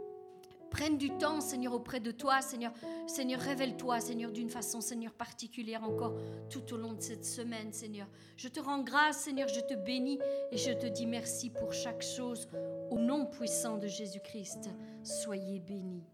prennent 0.74 0.98
du 0.98 1.10
temps, 1.10 1.40
Seigneur, 1.40 1.72
auprès 1.72 2.01
de 2.01 2.10
toi, 2.10 2.42
Seigneur. 2.42 2.72
Seigneur, 3.06 3.40
révèle-toi, 3.40 4.01
Seigneur, 4.01 4.32
d'une 4.32 4.51
façon, 4.51 4.80
Seigneur, 4.80 5.12
particulière 5.12 5.84
encore 5.84 6.16
tout 6.51 6.74
au 6.74 6.76
long 6.76 6.94
de 6.94 7.01
cette 7.01 7.24
semaine, 7.24 7.72
Seigneur. 7.72 8.09
Je 8.36 8.48
te 8.48 8.59
rends 8.59 8.82
grâce, 8.82 9.18
Seigneur, 9.18 9.46
je 9.46 9.60
te 9.60 9.74
bénis 9.74 10.18
et 10.51 10.59
je 10.59 10.72
te 10.72 10.86
dis 10.86 11.06
merci 11.06 11.51
pour 11.51 11.72
chaque 11.72 12.02
chose. 12.02 12.48
Au 12.90 12.98
nom 12.98 13.24
puissant 13.26 13.78
de 13.78 13.86
Jésus-Christ, 13.86 14.68
soyez 15.05 15.60
bénis. 15.60 16.13